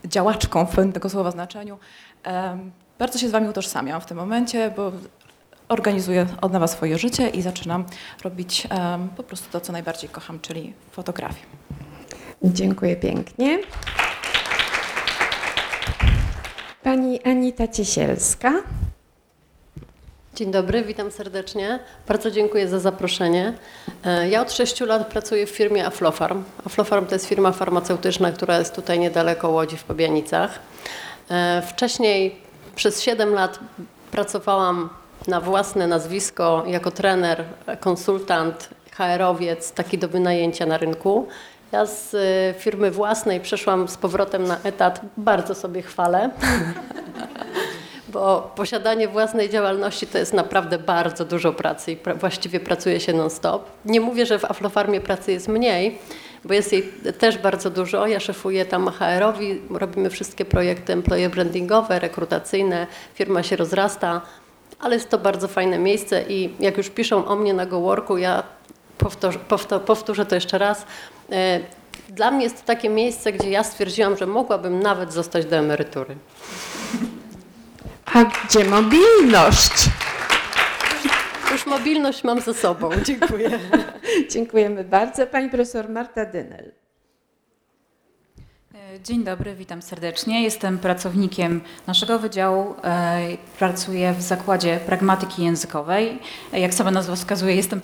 działaczką 0.06 0.66
w 0.66 0.70
pewnym 0.70 0.94
tego 0.94 1.10
słowa 1.10 1.32
znaczeniu. 1.32 1.78
Um, 2.26 2.72
bardzo 3.00 3.20
się 3.20 3.30
z 3.30 3.32
Wami 3.32 3.50
utożsamiam 3.50 4.02
w 4.02 4.06
tym 4.06 4.18
momencie, 4.18 4.74
bo 4.76 4.92
organizuję 5.74 6.28
od 6.42 6.54
nowa 6.54 6.68
swoje 6.68 6.98
życie 6.98 7.30
i 7.30 7.42
zaczynam 7.42 7.86
robić 8.24 8.68
um, 8.72 9.10
po 9.10 9.24
prostu 9.24 9.52
to, 9.52 9.62
co 9.62 9.72
najbardziej 9.72 10.10
kocham, 10.10 10.40
czyli 10.40 10.74
fotografię. 10.92 11.46
Dziękuję 12.44 12.96
pięknie. 12.96 13.60
Pani 16.84 17.24
Anita 17.24 17.68
Ciesielska. 17.68 18.54
Dzień 20.36 20.52
dobry, 20.52 20.84
witam 20.84 21.12
serdecznie. 21.12 21.80
Bardzo 22.08 22.32
dziękuję 22.32 22.68
za 22.68 22.80
zaproszenie. 22.80 23.54
E, 24.06 24.30
ja 24.30 24.42
od 24.42 24.52
6 24.52 24.82
lat 24.82 25.08
pracuję 25.08 25.46
w 25.46 25.50
firmie 25.50 25.86
Aflofarm. 25.86 26.44
Aflofarm 26.66 27.06
to 27.06 27.16
jest 27.16 27.26
firma 27.26 27.52
farmaceutyczna, 27.52 28.32
która 28.32 28.60
jest 28.60 28.76
tutaj 28.76 29.00
niedaleko 29.00 29.50
Łodzi 29.50 29.78
w 29.78 29.84
Pobianicach. 29.84 30.60
E, 31.30 31.62
wcześniej 31.68 32.36
przez 32.76 33.02
7 33.02 33.34
lat 33.34 33.60
pracowałam 34.12 34.90
na 35.28 35.42
własne 35.42 35.88
nazwisko 35.88 36.64
jako 36.68 36.92
trener, 36.92 37.44
konsultant, 37.80 38.70
HR-owiec, 38.98 39.72
taki 39.72 39.98
do 39.98 40.08
wynajęcia 40.08 40.66
na 40.66 40.78
rynku. 40.78 41.28
Ja 41.72 41.86
z 41.86 42.16
e, 42.16 42.60
firmy 42.60 42.92
własnej 42.92 43.40
przeszłam 43.40 43.88
z 43.88 43.98
powrotem 43.98 44.44
na 44.44 44.58
etat. 44.64 45.02
Bardzo 45.18 45.56
sobie 45.56 45.82
chwalę. 45.82 46.30
bo 48.14 48.52
posiadanie 48.56 49.08
własnej 49.08 49.50
działalności 49.50 50.08
to 50.08 50.18
jest 50.18 50.34
naprawdę 50.34 50.78
bardzo 50.78 51.26
dużo 51.26 51.54
pracy 51.54 51.92
i 51.92 51.96
pra 51.96 52.16
właściwie 52.16 52.60
pracuje 52.60 53.00
się 53.00 53.14
non-stop. 53.14 53.66
Nie 53.86 54.02
mówię, 54.02 54.26
że 54.26 54.40
w 54.40 54.46
Aflofarmie 54.46 55.02
pracy 55.02 55.32
jest 55.32 55.48
mniej, 55.48 55.98
bo 56.46 56.54
jest 56.54 56.74
jej 56.74 56.84
też 57.20 57.38
bardzo 57.38 57.70
dużo. 57.70 58.08
Ja 58.08 58.20
szefuję 58.20 58.66
tam 58.66 58.90
HR-owi, 58.90 59.62
robimy 59.70 60.10
wszystkie 60.10 60.46
projekty 60.46 60.94
employee 60.94 61.30
brandingowe, 61.30 62.00
rekrutacyjne, 62.00 62.88
firma 63.14 63.44
się 63.44 63.56
rozrasta, 63.56 64.22
ale 64.84 64.96
jest 64.96 65.10
to 65.10 65.18
bardzo 65.18 65.48
fajne 65.48 65.80
miejsce 65.80 66.24
i 66.28 66.50
jak 66.60 66.78
już 66.78 66.90
piszą 66.90 67.26
o 67.26 67.36
mnie 67.36 67.54
na 67.54 67.66
GoWorku, 67.66 68.18
ja 68.18 68.44
powtórzę, 68.98 69.40
powtórzę 69.86 70.26
to 70.26 70.36
jeszcze 70.36 70.58
raz, 70.58 70.86
e, 71.32 71.60
dla 72.10 72.32
mnie 72.32 72.44
jest 72.44 72.60
to 72.62 72.68
takie 72.68 72.90
miejsce, 72.90 73.32
gdzie 73.32 73.50
ja 73.50 73.64
stwierdziłam, 73.64 74.18
że 74.18 74.28
mogłabym 74.28 74.80
nawet 74.80 75.14
zostać 75.14 75.46
do 75.46 75.56
emerytury. 75.56 76.16
A 78.06 78.24
gdzie 78.24 78.66
mobilność? 78.66 79.90
Już 81.52 81.66
mobilność 81.66 82.24
mam 82.24 82.42
ze 82.42 82.54
sobą. 82.54 82.90
Dziękuję. 83.04 83.60
Dziękujemy 84.32 84.84
bardzo. 84.84 85.28
Pani 85.28 85.50
profesor 85.50 85.90
Marta 85.90 86.26
Dynel. 86.26 86.83
Dzień 89.02 89.24
dobry, 89.24 89.56
witam 89.56 89.82
serdecznie. 89.82 90.44
Jestem 90.44 90.78
pracownikiem 90.78 91.62
naszego 91.88 92.20
wydziału. 92.20 92.76
E, 92.84 93.38
pracuję 93.60 94.14
w 94.14 94.22
zakładzie 94.22 94.80
pragmatyki 94.86 95.44
językowej. 95.44 96.20
Jak 96.54 96.74
sama 96.74 96.92
nazwa 96.92 97.16
wskazuje, 97.16 97.56
jestem 97.56 97.82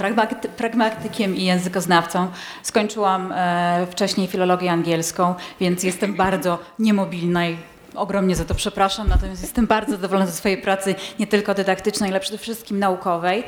pragmatykiem 0.58 1.36
i 1.36 1.44
językoznawcą. 1.44 2.28
Skończyłam 2.64 3.32
e, 3.32 3.88
wcześniej 3.92 4.28
filologię 4.28 4.72
angielską, 4.72 5.36
więc 5.60 5.84
jestem 5.84 6.16
bardzo 6.16 6.60
niemobilna 6.80 7.48
i 7.48 7.58
ogromnie 7.96 8.36
za 8.36 8.46
to 8.46 8.56
przepraszam, 8.56 9.10
natomiast 9.10 9.42
jestem 9.42 9.68
bardzo 9.68 9.92
zadowolona 9.92 10.26
ze 10.26 10.32
swojej 10.32 10.58
pracy, 10.58 10.96
nie 11.20 11.28
tylko 11.28 11.54
dydaktycznej, 11.54 12.10
ale 12.10 12.20
przede 12.20 12.38
wszystkim 12.38 12.80
naukowej. 12.80 13.44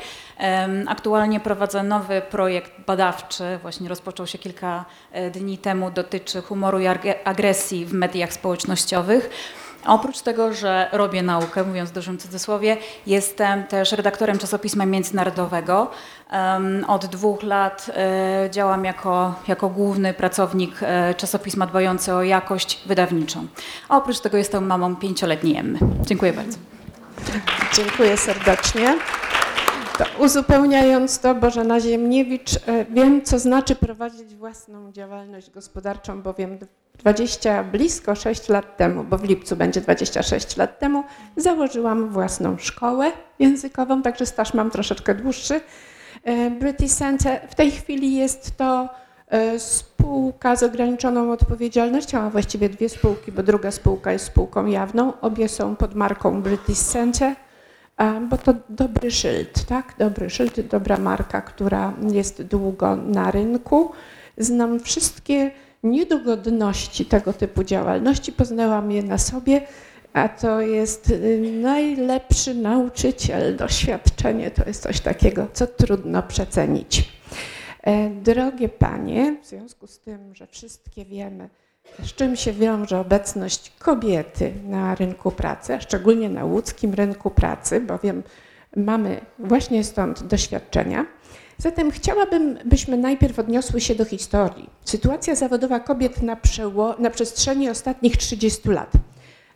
Aktualnie 0.86 1.40
prowadzę 1.40 1.82
nowy 1.82 2.22
projekt 2.30 2.72
badawczy, 2.86 3.58
właśnie 3.62 3.88
rozpoczął 3.88 4.26
się 4.26 4.38
kilka 4.38 4.84
e, 5.12 5.30
dni 5.30 5.58
temu, 5.58 5.90
dotyczy 5.90 6.42
humoru 6.42 6.80
i 6.80 6.86
agresji 7.24 7.86
w 7.86 7.92
mediach 7.92 8.32
społecznościowych. 8.32 9.30
Oprócz 9.86 10.20
tego, 10.20 10.52
że 10.52 10.88
robię 10.92 11.22
naukę, 11.22 11.64
mówiąc 11.64 11.90
w 11.90 11.92
dużym 11.92 12.18
cudzysłowie, 12.18 12.76
jestem 13.06 13.64
też 13.64 13.92
redaktorem 13.92 14.38
czasopisma 14.38 14.86
międzynarodowego. 14.86 15.90
Od 16.88 17.06
dwóch 17.06 17.42
lat 17.42 17.90
e, 17.94 18.50
działam 18.50 18.84
jako, 18.84 19.34
jako 19.48 19.68
główny 19.68 20.14
pracownik 20.14 20.70
e, 20.82 21.14
czasopisma 21.14 21.66
dbający 21.66 22.14
o 22.14 22.22
jakość 22.22 22.82
wydawniczą. 22.86 23.46
Oprócz 23.88 24.20
tego 24.20 24.36
jestem 24.36 24.66
mamą 24.66 24.96
pięcioletniej 24.96 25.56
Emmy. 25.56 25.78
Dziękuję 26.06 26.32
bardzo. 26.32 26.58
Dziękuję 27.76 28.16
serdecznie. 28.16 28.98
To 29.98 30.04
uzupełniając 30.18 31.20
to, 31.20 31.34
Bożena 31.34 31.80
Ziemniewicz, 31.80 32.56
e, 32.56 32.84
wiem, 32.84 33.22
co 33.22 33.38
znaczy 33.38 33.74
prowadzić 33.74 34.34
własną 34.34 34.92
działalność 34.92 35.50
gospodarczą, 35.50 36.22
bowiem 36.22 36.58
20, 36.98 37.64
blisko 37.64 38.14
6 38.14 38.48
lat 38.48 38.76
temu, 38.76 39.04
bo 39.04 39.18
w 39.18 39.24
lipcu 39.24 39.56
będzie 39.56 39.80
26 39.80 40.56
lat 40.56 40.78
temu, 40.78 41.04
założyłam 41.36 42.08
własną 42.08 42.58
szkołę 42.58 43.12
językową, 43.38 44.02
także 44.02 44.26
staż 44.26 44.54
mam 44.54 44.70
troszeczkę 44.70 45.14
dłuższy. 45.14 45.60
E, 46.24 46.50
British 46.50 46.92
Center 46.92 47.40
w 47.50 47.54
tej 47.54 47.70
chwili 47.70 48.14
jest 48.16 48.56
to 48.56 48.88
e, 49.28 49.58
spółka 49.58 50.56
z 50.56 50.62
ograniczoną 50.62 51.32
odpowiedzialnością, 51.32 52.20
a 52.20 52.30
właściwie 52.30 52.68
dwie 52.68 52.88
spółki, 52.88 53.32
bo 53.32 53.42
druga 53.42 53.70
spółka 53.70 54.12
jest 54.12 54.24
spółką 54.24 54.66
jawną. 54.66 55.20
Obie 55.20 55.48
są 55.48 55.76
pod 55.76 55.94
marką 55.94 56.42
British 56.42 56.78
Center, 56.78 57.34
bo 58.30 58.38
to 58.38 58.54
dobry 58.68 59.10
szyld, 59.10 59.64
tak? 59.64 59.94
Dobry 59.98 60.30
szyld, 60.30 60.60
dobra 60.60 60.96
marka, 60.98 61.40
która 61.40 61.92
jest 62.10 62.42
długo 62.42 62.96
na 62.96 63.30
rynku. 63.30 63.92
Znam 64.38 64.80
wszystkie 64.80 65.50
niedogodności 65.82 67.04
tego 67.04 67.32
typu 67.32 67.64
działalności, 67.64 68.32
poznałam 68.32 68.90
je 68.90 69.02
na 69.02 69.18
sobie, 69.18 69.66
a 70.12 70.28
to 70.28 70.60
jest 70.60 71.10
y, 71.10 71.40
najlepszy 71.62 72.54
nauczyciel. 72.54 73.56
Doświadczenie 73.56 74.50
to 74.50 74.62
jest 74.66 74.82
coś 74.82 75.00
takiego, 75.00 75.46
co 75.52 75.66
trudno 75.66 76.22
przecenić. 76.22 77.12
E, 77.82 78.10
drogie 78.10 78.68
panie, 78.68 79.36
w 79.42 79.46
związku 79.46 79.86
z 79.86 79.98
tym, 79.98 80.34
że 80.34 80.46
wszystkie 80.46 81.04
wiemy, 81.04 81.48
z 82.02 82.12
czym 82.14 82.36
się 82.36 82.52
wiąże 82.52 83.00
obecność 83.00 83.72
kobiety 83.78 84.52
na 84.64 84.94
rynku 84.94 85.30
pracy, 85.30 85.78
szczególnie 85.80 86.28
na 86.28 86.44
łódzkim 86.44 86.94
rynku 86.94 87.30
pracy, 87.30 87.80
bowiem 87.80 88.22
mamy 88.76 89.20
właśnie 89.38 89.84
stąd 89.84 90.22
doświadczenia, 90.22 91.06
Zatem 91.62 91.90
chciałabym, 91.90 92.58
byśmy 92.64 92.96
najpierw 92.96 93.38
odniosły 93.38 93.80
się 93.80 93.94
do 93.94 94.04
historii. 94.04 94.70
Sytuacja 94.84 95.34
zawodowa 95.34 95.80
kobiet 95.80 96.22
na, 96.22 96.36
na 96.98 97.10
przestrzeni 97.10 97.70
ostatnich 97.70 98.16
30 98.16 98.68
lat. 98.68 98.92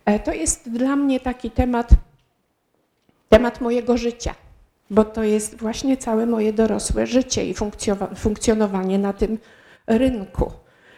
E, 0.04 0.20
to 0.20 0.32
jest 0.32 0.70
dla 0.70 0.96
mnie 0.96 1.20
taki 1.20 1.50
temat, 1.50 1.90
temat 3.28 3.60
mojego 3.60 3.96
życia, 3.96 4.34
bo 4.90 5.04
to 5.04 5.22
jest 5.22 5.58
właśnie 5.58 5.96
całe 5.96 6.26
moje 6.26 6.52
dorosłe 6.52 7.06
życie 7.06 7.46
i 7.46 7.54
funkcjonowanie 8.16 8.98
na 8.98 9.12
tym 9.12 9.38
rynku. 9.86 10.52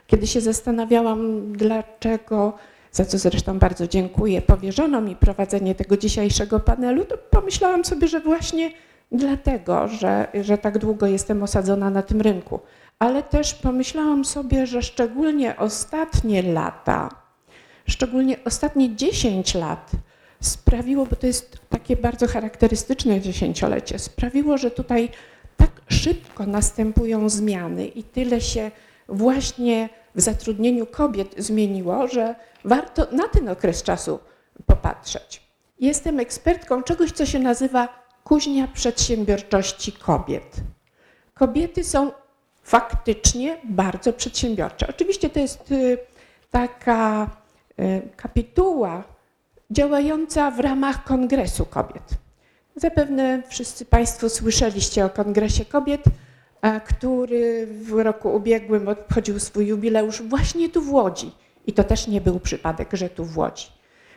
Kiedy 0.07 0.27
się 0.27 0.41
zastanawiałam, 0.41 1.53
dlaczego, 1.53 2.53
za 2.93 3.05
co 3.05 3.19
zresztą 3.19 3.59
bardzo 3.59 3.87
dziękuję, 3.87 4.43
powierzono 4.43 5.01
mi 5.01 5.17
prowadzenie 5.17 5.75
tego 5.75 5.97
dzisiejszego 5.97 6.61
panelu, 6.61 7.05
to 7.05 7.19
pomyślałam 7.19 7.85
sobie, 7.85 8.09
że 8.09 8.21
właśnie 8.21 8.71
dlatego, 9.13 9.89
że, 9.89 10.29
że 10.43 10.59
tak 10.59 10.79
długo 10.79 11.07
jestem 11.07 11.43
osadzona 11.43 11.91
na 11.91 12.03
tym 12.03 12.21
rynku. 12.21 12.61
Ale 12.99 13.23
też 13.23 13.55
pomyślałam 13.55 14.25
sobie, 14.25 14.67
że 14.67 14.83
szczególnie 14.83 15.57
ostatnie 15.57 16.43
lata, 16.43 17.09
szczególnie 17.87 18.37
ostatnie 18.45 18.97
10 18.97 19.55
lat 19.55 19.91
sprawiło, 20.41 21.07
bo 21.07 21.17
to 21.17 21.27
jest 21.27 21.59
takie 21.69 21.97
bardzo 21.97 22.27
charakterystyczne 22.27 23.21
dziesięciolecie, 23.21 23.99
sprawiło, 23.99 24.59
że 24.59 24.71
tutaj 24.71 25.09
tak 25.57 25.71
szybko 25.89 26.47
następują 26.47 27.29
zmiany 27.29 27.87
i 27.87 28.03
tyle 28.05 28.41
się 28.41 28.71
właśnie 29.09 29.89
w 30.15 30.21
zatrudnieniu 30.21 30.87
kobiet 30.87 31.35
zmieniło, 31.39 32.09
że 32.09 32.35
warto 32.65 33.07
na 33.13 33.29
ten 33.29 33.49
okres 33.49 33.83
czasu 33.83 34.19
popatrzeć. 34.67 35.43
Jestem 35.81 36.21
ekspertką 36.21 36.83
czegoś, 36.83 37.13
co 37.13 37.27
się 37.27 37.39
nazywa 37.39 38.08
kuźnia 38.29 38.69
przedsiębiorczości 38.75 39.93
kobiet. 39.93 40.57
Kobiety 41.35 41.85
są 41.85 42.13
faktycznie 42.63 43.61
bardzo 43.65 44.13
przedsiębiorcze. 44.13 44.87
Oczywiście 44.89 45.31
to 45.31 45.41
jest 45.41 45.73
y, 45.73 45.99
taka 46.51 47.31
y, 47.81 48.03
kapituła 48.17 49.05
działająca 49.71 50.51
w 50.51 50.61
ramach 50.61 51.05
Kongresu 51.05 51.67
Kobiet. 51.67 52.09
Zapewne 52.77 53.43
wszyscy 53.49 53.85
Państwo 53.85 54.29
słyszeliście 54.29 55.05
o 55.05 55.11
Kongresie 55.11 55.65
Kobiet, 55.65 56.05
który 56.87 57.67
w 57.67 57.93
roku 57.93 58.35
ubiegłym 58.35 58.89
obchodził 58.89 59.41
swój 59.41 59.67
jubileusz 59.67 60.23
właśnie 60.23 60.69
tu 60.69 60.83
w 60.83 60.93
Łodzi. 60.93 61.31
I 61.67 61.73
to 61.73 61.85
też 61.85 62.07
nie 62.07 62.21
był 62.21 62.41
przypadek, 62.41 62.89
że 62.93 63.09
tu 63.09 63.25
w 63.25 63.39
Łodzi. 63.39 63.67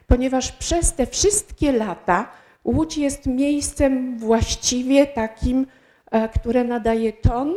Ponieważ 0.08 0.52
przez 0.52 0.94
te 0.94 1.08
wszystkie 1.08 1.72
lata 1.72 2.41
Łódź 2.66 2.98
jest 2.98 3.26
miejscem 3.26 4.20
właściwie 4.20 5.08
takim, 5.08 5.68
e, 6.12 6.30
które 6.30 6.64
nadaje 6.64 7.14
ton 7.14 7.56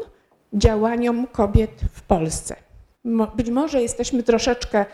działaniom 0.53 1.27
kobiet 1.27 1.71
w 1.93 2.03
Polsce. 2.03 2.57
Być 3.37 3.51
może 3.51 3.83
jesteśmy 3.83 4.23
troszeczkę 4.23 4.85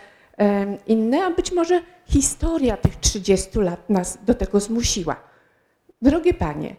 inne, 0.86 1.24
a 1.24 1.30
być 1.30 1.52
może 1.52 1.82
historia 2.06 2.76
tych 2.76 2.96
30 2.96 3.58
lat 3.58 3.90
nas 3.90 4.18
do 4.26 4.34
tego 4.34 4.60
zmusiła. 4.60 5.16
Drogie 6.02 6.34
panie, 6.34 6.76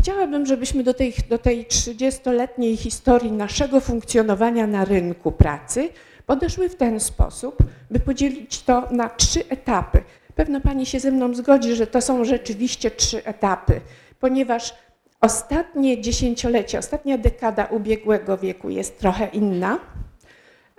chciałabym, 0.00 0.46
żebyśmy 0.46 0.82
do 0.82 0.94
tej, 0.94 1.14
do 1.28 1.38
tej 1.38 1.66
30-letniej 1.66 2.76
historii 2.76 3.32
naszego 3.32 3.80
funkcjonowania 3.80 4.66
na 4.66 4.84
rynku 4.84 5.32
pracy 5.32 5.88
podeszły 6.26 6.68
w 6.68 6.76
ten 6.76 7.00
sposób, 7.00 7.56
by 7.90 8.00
podzielić 8.00 8.62
to 8.62 8.88
na 8.90 9.08
trzy 9.08 9.48
etapy. 9.48 10.02
Pewno 10.36 10.60
Pani 10.60 10.86
się 10.86 11.00
ze 11.00 11.10
mną 11.10 11.34
zgodzi, 11.34 11.74
że 11.74 11.86
to 11.86 12.00
są 12.00 12.24
rzeczywiście 12.24 12.90
trzy 12.90 13.24
etapy, 13.24 13.80
ponieważ 14.20 14.74
ostatnie 15.20 16.00
dziesięciolecie, 16.00 16.78
ostatnia 16.78 17.18
dekada 17.18 17.64
ubiegłego 17.64 18.38
wieku 18.38 18.70
jest 18.70 18.98
trochę 18.98 19.26
inna. 19.26 19.78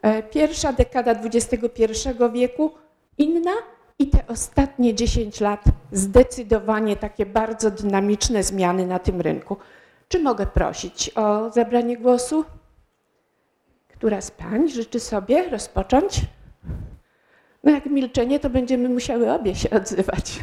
E, 0.02 0.24
pierwsza 0.24 0.74
dekada 0.74 1.12
XXI 1.12 1.92
wieku 2.34 2.72
inna 3.18 3.52
i 4.00 4.08
te 4.08 4.28
ostatnie 4.28 4.96
10 4.96 5.42
lat 5.42 5.64
zdecydowanie 5.92 6.96
takie 6.96 7.26
bardzo 7.26 7.72
dynamiczne 7.72 8.44
zmiany 8.44 8.88
na 8.88 9.00
tym 9.00 9.22
rynku. 9.22 9.58
Czy 10.08 10.20
mogę 10.20 10.46
prosić 10.46 11.12
o 11.16 11.52
zabranie 11.52 11.98
głosu? 11.98 12.46
Która 13.88 14.22
z 14.22 14.32
pań 14.32 14.70
życzy 14.70 15.00
sobie 15.00 15.50
rozpocząć? 15.50 16.22
No 17.68 17.74
jak 17.74 17.86
milczenie, 17.86 18.40
to 18.40 18.50
będziemy 18.50 18.90
musiały 18.90 19.32
obie 19.34 19.56
się 19.56 19.70
odzywać. 19.70 20.40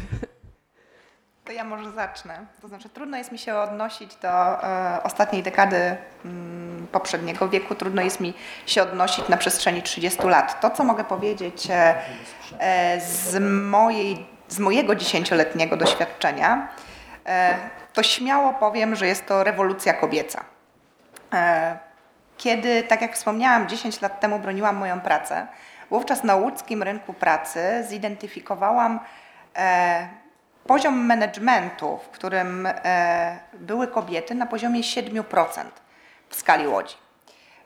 To 1.45 1.51
ja 1.51 1.63
może 1.63 1.91
zacznę. 1.91 2.45
To 2.61 2.67
znaczy, 2.67 2.89
trudno 2.89 3.17
jest 3.17 3.31
mi 3.31 3.37
się 3.37 3.55
odnosić 3.55 4.15
do 4.15 4.63
e, 4.63 5.03
ostatniej 5.03 5.43
dekady 5.43 5.97
mm, 6.25 6.87
poprzedniego 6.91 7.49
wieku, 7.49 7.75
trudno 7.75 8.01
jest 8.01 8.19
mi 8.19 8.33
się 8.65 8.83
odnosić 8.83 9.27
na 9.29 9.37
przestrzeni 9.37 9.81
30 9.81 10.23
lat. 10.23 10.61
To, 10.61 10.69
co 10.69 10.83
mogę 10.83 11.03
powiedzieć 11.03 11.67
e, 11.69 11.95
e, 12.59 13.01
z, 13.01 13.43
mojej, 13.69 14.25
z 14.47 14.59
mojego 14.59 14.95
dziesięcioletniego 14.95 15.77
doświadczenia, 15.77 16.67
e, 17.25 17.55
to 17.93 18.03
śmiało 18.03 18.53
powiem, 18.53 18.95
że 18.95 19.07
jest 19.07 19.25
to 19.25 19.43
rewolucja 19.43 19.93
kobieca. 19.93 20.43
E, 21.33 21.77
kiedy, 22.37 22.83
tak 22.83 23.01
jak 23.01 23.15
wspomniałam, 23.15 23.67
10 23.69 24.01
lat 24.01 24.19
temu 24.19 24.39
broniłam 24.39 24.75
moją 24.75 25.01
pracę, 25.01 25.47
wówczas 25.89 26.23
na 26.23 26.35
łódzkim 26.35 26.83
rynku 26.83 27.13
pracy 27.13 27.83
zidentyfikowałam 27.87 28.99
e, 29.55 30.07
poziom 30.67 31.05
managementu, 31.05 31.97
w 31.97 32.09
którym 32.09 32.67
e, 32.67 33.39
były 33.53 33.87
kobiety 33.87 34.35
na 34.35 34.45
poziomie 34.45 34.81
7% 34.81 35.23
w 36.29 36.35
skali 36.35 36.67
Łodzi. 36.67 36.95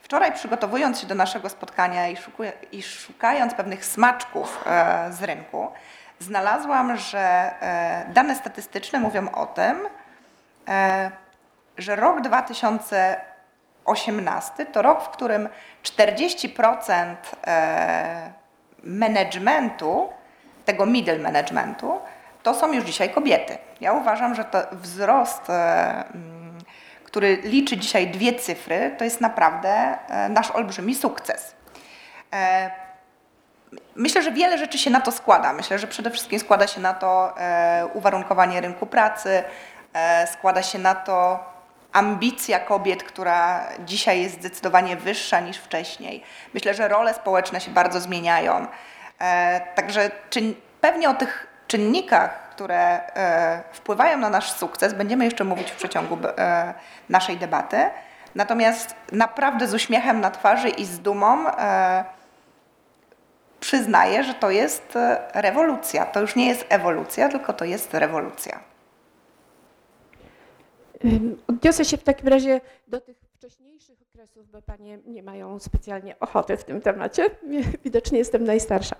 Wczoraj 0.02 0.34
przygotowując 0.34 1.00
się 1.00 1.08
do 1.08 1.16
naszego 1.16 1.50
spotkania 1.50 2.08
i, 2.72 2.84
szukając 2.84 3.54
pewnych 3.54 3.86
smaczków 3.86 4.64
e, 4.66 5.08
z 5.12 5.24
rynku, 5.24 5.68
znalazłam, 6.20 6.98
że 6.98 7.52
dane 8.14 8.36
statystyczne 8.36 9.00
mówią 9.00 9.32
o 9.32 9.46
tym, 9.46 9.88
że 11.78 11.96
rok 11.96 12.22
2018 13.94 14.66
to 14.66 14.82
rok, 14.82 15.04
w 15.04 15.10
którym 15.10 15.50
40% 15.84 17.16
e, 17.48 18.32
managementu, 18.84 20.10
tego 20.66 20.86
middle 20.86 21.20
managementu, 21.20 22.00
to 22.44 22.54
są 22.54 22.74
już 22.74 22.86
dzisiaj 22.86 23.10
kobiety. 23.10 23.58
Ja 23.82 23.94
uważam, 23.94 24.36
że 24.36 24.46
to 24.46 24.62
wzrost, 24.72 25.50
e, 25.50 26.04
mm, 26.14 26.58
który 27.04 27.36
liczy 27.36 27.78
dzisiaj 27.78 28.08
dwie 28.08 28.34
cyfry, 28.34 28.96
to 28.98 29.04
jest 29.04 29.22
naprawdę 29.22 29.98
e, 30.10 30.30
nasz 30.30 30.52
olbrzymi 30.52 30.96
sukces. 30.96 31.56
Myślę, 33.96 34.24
że 34.24 34.32
wiele 34.32 34.58
rzeczy 34.58 34.78
się 34.78 34.90
na 34.90 35.02
to 35.02 35.12
składa. 35.12 35.54
Myślę, 35.54 35.80
że 35.80 35.88
przede 35.88 36.12
wszystkim 36.12 36.40
składa 36.40 36.68
się 36.68 36.82
na 36.82 36.94
to 36.94 37.34
uwarunkowanie 37.94 38.62
rynku 38.62 38.86
pracy, 38.86 39.44
składa 40.34 40.64
się 40.64 40.80
na 40.80 40.96
to 40.96 41.40
ambicja 41.94 42.60
kobiet, 42.60 43.04
która 43.04 43.68
dzisiaj 43.86 44.22
jest 44.22 44.36
zdecydowanie 44.36 44.96
wyższa 44.96 45.40
niż 45.40 45.58
wcześniej. 45.58 46.24
Myślę, 46.54 46.74
że 46.74 46.88
role 46.88 47.14
społeczne 47.14 47.62
się 47.62 47.72
bardzo 47.72 48.00
zmieniają. 48.00 48.68
Także 49.76 50.12
czy, 50.30 50.54
pewnie 50.82 51.10
o 51.10 51.14
tych 51.14 51.48
czynnikach, 51.68 52.50
które 52.50 53.14
e, 53.16 53.64
wpływają 53.72 54.18
na 54.18 54.30
nasz 54.30 54.52
sukces, 54.52 54.94
będziemy 54.94 55.26
jeszcze 55.26 55.44
mówić 55.44 55.72
w 55.72 55.76
przeciągu 55.76 56.18
e, 56.38 56.74
naszej 57.10 57.38
debaty. 57.38 57.78
Natomiast 58.36 58.96
naprawdę 59.12 59.68
z 59.68 59.74
uśmiechem 59.74 60.22
na 60.22 60.32
twarzy 60.32 60.70
i 60.70 60.86
z 60.86 61.00
dumą 61.00 61.48
e, 61.48 62.04
przyznaję, 63.60 64.24
że 64.24 64.34
to 64.34 64.50
jest 64.50 64.98
rewolucja. 65.34 66.06
To 66.06 66.22
już 66.22 66.36
nie 66.36 66.48
jest 66.48 66.66
ewolucja, 66.70 67.30
tylko 67.30 67.54
to 67.54 67.66
jest 67.66 67.94
rewolucja. 67.94 68.60
Odniosę 71.60 71.86
się 71.86 71.98
w 71.98 72.04
takim 72.04 72.28
razie 72.28 72.62
do 72.88 73.02
tych 73.02 73.18
wcześniejszych 73.38 73.98
okresów, 74.02 74.52
bo 74.52 74.62
panie 74.62 75.00
nie 75.06 75.24
mają 75.24 75.60
specjalnie 75.60 76.20
ochoty 76.20 76.58
w 76.58 76.64
tym 76.64 76.82
temacie. 76.82 77.30
Widocznie 77.86 78.18
jestem 78.18 78.44
najstarsza. 78.44 78.96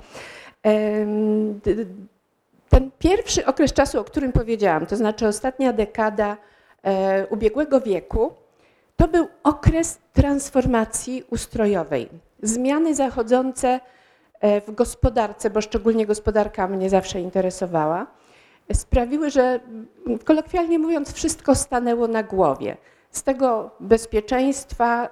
Ten 2.70 2.92
pierwszy 3.00 3.46
okres 3.46 3.74
czasu, 3.74 4.00
o 4.00 4.04
którym 4.04 4.32
powiedziałam, 4.32 4.86
to 4.86 4.96
znaczy 4.96 5.28
ostatnia 5.28 5.74
dekada 5.74 6.38
e, 6.84 7.28
ubiegłego 7.28 7.82
wieku, 7.82 8.34
to 8.98 9.08
był 9.08 9.28
okres 9.44 10.00
transformacji 10.14 11.24
ustrojowej. 11.30 12.10
Zmiany 12.42 12.96
zachodzące 12.96 13.80
e, 14.40 14.62
w 14.62 14.72
gospodarce, 14.72 15.50
bo 15.50 15.62
szczególnie 15.62 16.06
gospodarka 16.06 16.68
mnie 16.68 16.90
zawsze 16.90 17.22
interesowała, 17.22 18.08
sprawiły, 18.74 19.30
że 19.30 19.60
kolokwialnie 20.26 20.80
mówiąc, 20.80 21.14
wszystko 21.14 21.56
stanęło 21.56 22.08
na 22.08 22.24
głowie. 22.24 22.78
Z 23.12 23.24
tego 23.24 23.72
bezpieczeństwa, 23.80 25.10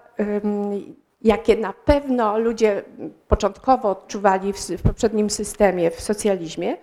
jakie 1.21 1.55
na 1.55 1.73
pewno 1.73 2.39
ludzie 2.39 2.83
początkowo 3.27 3.89
odczuwali 3.89 4.53
w 4.53 4.81
poprzednim 4.83 5.29
systemie, 5.29 5.91
w 5.91 6.01
socjalizmie, 6.01 6.77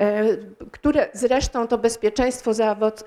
E, 0.00 0.24
które 0.72 1.08
zresztą 1.12 1.68
to 1.68 1.78
bezpieczeństwo 1.78 2.50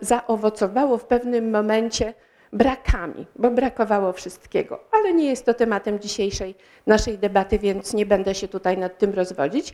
zaowocowało 0.02 0.98
w 0.98 1.06
pewnym 1.06 1.52
momencie 1.52 2.14
brakami, 2.54 3.28
bo 3.36 3.52
brakowało 3.52 4.14
wszystkiego. 4.14 4.80
Ale 4.92 5.14
nie 5.14 5.30
jest 5.30 5.46
to 5.46 5.54
tematem 5.54 6.00
dzisiejszej 6.00 6.56
naszej 6.88 7.18
debaty, 7.18 7.60
więc 7.60 7.94
nie 7.94 8.06
będę 8.06 8.36
się 8.36 8.48
tutaj 8.48 8.78
nad 8.78 8.98
tym 8.98 9.14
rozwodzić. 9.14 9.74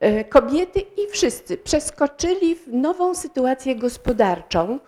E, 0.00 0.24
kobiety 0.24 0.80
i 0.80 1.10
wszyscy 1.10 1.56
przeskoczyli 1.56 2.54
w 2.54 2.72
nową 2.72 3.14
sytuację 3.14 3.76
gospodarczą, 3.76 4.78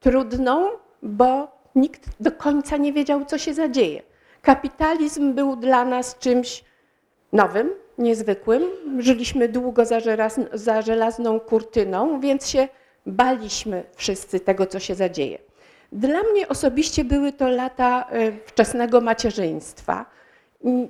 trudną, 0.00 0.68
bo 1.02 1.48
nikt 1.74 2.08
do 2.20 2.32
końca 2.32 2.76
nie 2.76 2.92
wiedział, 2.92 3.24
co 3.24 3.38
się 3.38 3.54
zadzieje. 3.54 4.02
Kapitalizm 4.42 5.34
był 5.34 5.56
dla 5.56 5.84
nas 5.84 6.18
czymś 6.18 6.64
nowym, 7.32 7.70
niezwykłym. 7.98 8.62
Żyliśmy 8.98 9.48
długo 9.48 9.82
za, 10.52 10.82
żelazną 10.82 11.40
kurtyną, 11.40 12.20
więc 12.20 12.48
się 12.48 12.68
baliśmy 13.06 13.84
wszyscy 13.96 14.40
tego, 14.40 14.66
co 14.66 14.80
się 14.80 14.94
zadzieje. 14.94 15.38
Dla 15.92 16.22
mnie 16.22 16.48
osobiście 16.48 17.04
były 17.04 17.32
to 17.32 17.48
lata 17.48 18.06
e, 18.10 18.32
wczesnego 18.46 19.00
macierzyństwa. 19.00 20.06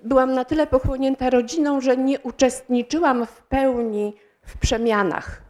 Byłam 0.05 0.33
na 0.33 0.45
tyle 0.45 0.67
pochłonięta 0.67 1.31
rodziną, 1.31 1.81
że 1.81 1.97
nie 1.97 2.21
uczestniczyłam 2.21 3.27
w 3.27 3.43
pełni 3.43 4.17
w 4.43 4.59
przemianach, 4.59 5.43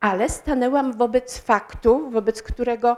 ale 0.00 0.28
stanęłam 0.28 0.92
wobec 0.92 1.38
faktu, 1.38 2.10
wobec 2.10 2.42
którego 2.42 2.96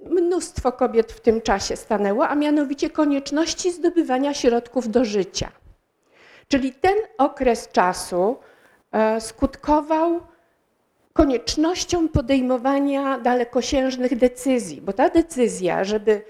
mnóstwo 0.00 0.72
kobiet 0.72 1.12
w 1.12 1.20
tym 1.20 1.40
czasie 1.40 1.76
stanęło, 1.76 2.28
a 2.28 2.34
mianowicie 2.34 2.90
konieczności 2.90 3.72
zdobywania 3.72 4.34
środków 4.34 4.90
do 4.90 5.04
życia. 5.04 5.48
Czyli 6.48 6.72
ten 6.72 6.96
okres 7.18 7.68
czasu 7.68 8.36
e, 8.92 9.20
skutkował 9.20 10.20
koniecznością 11.12 12.08
podejmowania 12.08 13.18
dalekosiężnych 13.18 14.16
decyzji, 14.18 14.82
bo 14.82 14.92
ta 14.92 15.08
decyzja, 15.08 15.84
żeby 15.84 16.22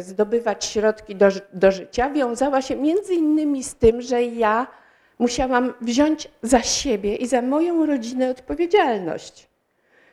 zdobywać 0.00 0.64
środki 0.64 1.16
do, 1.16 1.28
do 1.52 1.72
życia, 1.72 2.10
wiązała 2.10 2.62
się 2.62 2.76
między 2.76 3.14
innymi 3.14 3.64
z 3.64 3.74
tym, 3.74 4.02
że 4.02 4.22
ja 4.22 4.66
musiałam 5.18 5.74
wziąć 5.80 6.28
za 6.42 6.62
siebie 6.62 7.16
i 7.16 7.26
za 7.26 7.42
moją 7.42 7.86
rodzinę 7.86 8.30
odpowiedzialność. 8.30 9.48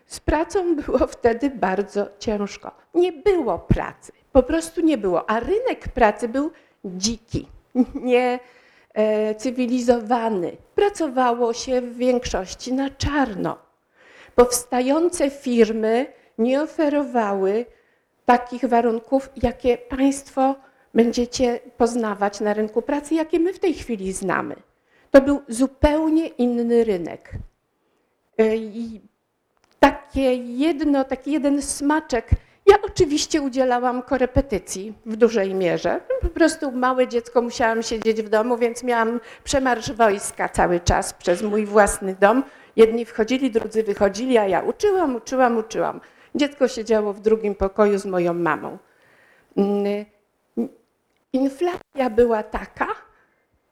Z 0.06 0.20
pracą 0.20 0.76
było 0.76 1.08
wtedy 1.08 1.50
bardzo 1.50 2.08
ciężko. 2.20 2.72
Nie 2.94 3.12
było 3.12 3.60
pracy, 3.60 4.12
po 4.32 4.44
prostu 4.44 4.82
nie 4.82 4.98
było, 4.98 5.30
a 5.30 5.40
rynek 5.40 5.88
pracy 5.88 6.28
był 6.28 6.52
dziki. 6.86 7.48
Nie, 7.96 8.40
E, 8.94 9.36
cywilizowany. 9.36 10.58
Pracowało 10.76 11.54
się 11.54 11.82
w 11.82 11.98
większości 11.98 12.74
na 12.74 12.90
czarno. 12.90 13.58
Powstające 14.36 15.30
firmy 15.30 16.06
nie 16.38 16.62
oferowały 16.62 17.66
takich 18.26 18.66
warunków, 18.66 19.30
jakie 19.44 19.78
Państwo 19.78 20.56
będziecie 20.94 21.60
poznawać 21.78 22.40
na 22.40 22.54
rynku 22.54 22.82
pracy, 22.82 23.16
jakie 23.16 23.40
my 23.40 23.54
w 23.54 23.60
tej 23.60 23.74
chwili 23.74 24.14
znamy. 24.14 24.56
To 25.12 25.22
był 25.22 25.42
zupełnie 25.48 26.28
inny 26.28 26.84
rynek. 26.84 27.32
E, 28.38 28.56
I 28.56 29.02
takie 29.80 30.36
jedno, 30.36 31.04
taki 31.04 31.32
jeden 31.32 31.62
smaczek. 31.62 32.30
Ja 32.66 32.76
oczywiście 32.84 33.42
udzielałam 33.42 34.02
korepetycji 34.02 34.94
w 35.06 35.16
dużej 35.16 35.54
mierze. 35.54 36.02
Po 36.22 36.30
prostu 36.30 36.72
małe 36.72 37.08
dziecko 37.08 37.42
musiałam 37.42 37.84
siedzieć 37.84 38.22
w 38.22 38.30
domu, 38.30 38.58
więc 38.58 38.84
miałam 38.84 39.20
przemarsz 39.44 39.92
wojska 39.92 40.50
cały 40.50 40.80
czas 40.80 41.14
przez 41.14 41.42
mój 41.42 41.66
własny 41.66 42.16
dom. 42.20 42.44
Jedni 42.76 43.06
wchodzili, 43.06 43.52
drudzy 43.52 43.84
wychodzili, 43.84 44.38
a 44.38 44.48
ja 44.48 44.62
uczyłam, 44.62 45.16
uczyłam, 45.16 45.58
uczyłam. 45.58 46.00
Dziecko 46.36 46.68
siedziało 46.68 47.14
w 47.14 47.20
drugim 47.20 47.56
pokoju 47.56 47.98
z 47.98 48.06
moją 48.06 48.34
mamą. 48.34 48.78
Mm, 49.58 50.06
inflacja 51.34 52.10
była 52.10 52.44
taka, 52.44 52.88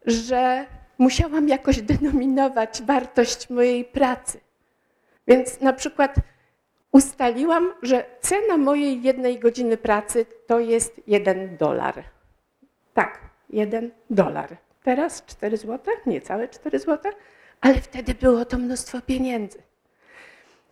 że 0.06 0.66
musiałam 0.98 1.48
jakoś 1.48 1.82
denominować 1.82 2.82
wartość 2.82 3.50
mojej 3.50 3.86
pracy. 3.86 4.40
Więc 5.28 5.62
na 5.62 5.74
przykład 5.74 6.16
ustaliłam, 6.92 7.74
że 7.82 8.06
cena 8.22 8.58
mojej 8.58 9.02
jednej 9.02 9.40
godziny 9.40 9.78
pracy 9.78 10.26
to 10.48 10.60
jest 10.60 11.02
jeden 11.08 11.58
dolar. 11.58 12.04
Tak, 12.94 13.20
jeden 13.50 13.92
dolar. 14.10 14.58
Teraz 14.84 15.26
4 15.26 15.58
zł, 15.58 15.94
niecałe 16.06 16.48
4 16.48 16.80
zł, 16.80 17.12
ale 17.62 17.74
wtedy 17.74 18.14
było 18.14 18.46
to 18.46 18.58
mnóstwo 18.58 19.02
pieniędzy. 19.02 19.71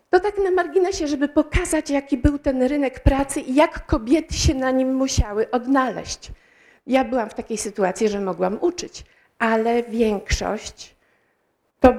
To 0.09 0.19
tak 0.19 0.37
na 0.37 0.51
marginesie, 0.51 1.07
żeby 1.07 1.27
pokazać, 1.27 1.89
jaki 1.89 2.17
był 2.17 2.39
ten 2.39 2.63
rynek 2.63 2.99
pracy 2.99 3.39
i 3.39 3.55
jak 3.55 3.85
kobiety 3.85 4.33
się 4.33 4.53
na 4.53 4.71
nim 4.71 4.93
musiały 4.93 5.51
odnaleźć. 5.51 6.31
Ja 6.87 7.03
byłam 7.03 7.29
w 7.29 7.33
takiej 7.33 7.57
sytuacji, 7.57 8.09
że 8.09 8.21
mogłam 8.21 8.57
uczyć, 8.61 9.03
ale 9.39 9.83
większość 9.83 10.95
to 11.79 11.93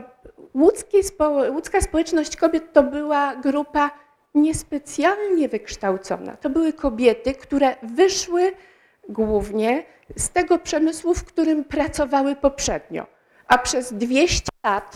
łódzka 1.50 1.80
społeczność 1.80 2.36
kobiet 2.36 2.72
to 2.72 2.82
była 2.82 3.36
grupa 3.36 3.90
niespecjalnie 4.34 5.48
wykształcona. 5.48 6.36
To 6.36 6.50
były 6.50 6.72
kobiety, 6.72 7.34
które 7.34 7.76
wyszły 7.82 8.52
głównie 9.08 9.84
z 10.16 10.30
tego 10.30 10.58
przemysłu, 10.58 11.14
w 11.14 11.24
którym 11.24 11.64
pracowały 11.64 12.36
poprzednio. 12.36 13.06
A 13.48 13.58
przez 13.58 13.92
200 13.92 14.48
lat 14.64 14.94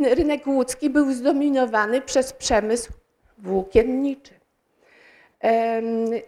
rynek 0.00 0.46
łódzki 0.46 0.90
był 0.90 1.12
zdominowany 1.12 2.00
przez 2.00 2.32
przemysł 2.32 2.92
włókienniczy. 3.38 4.34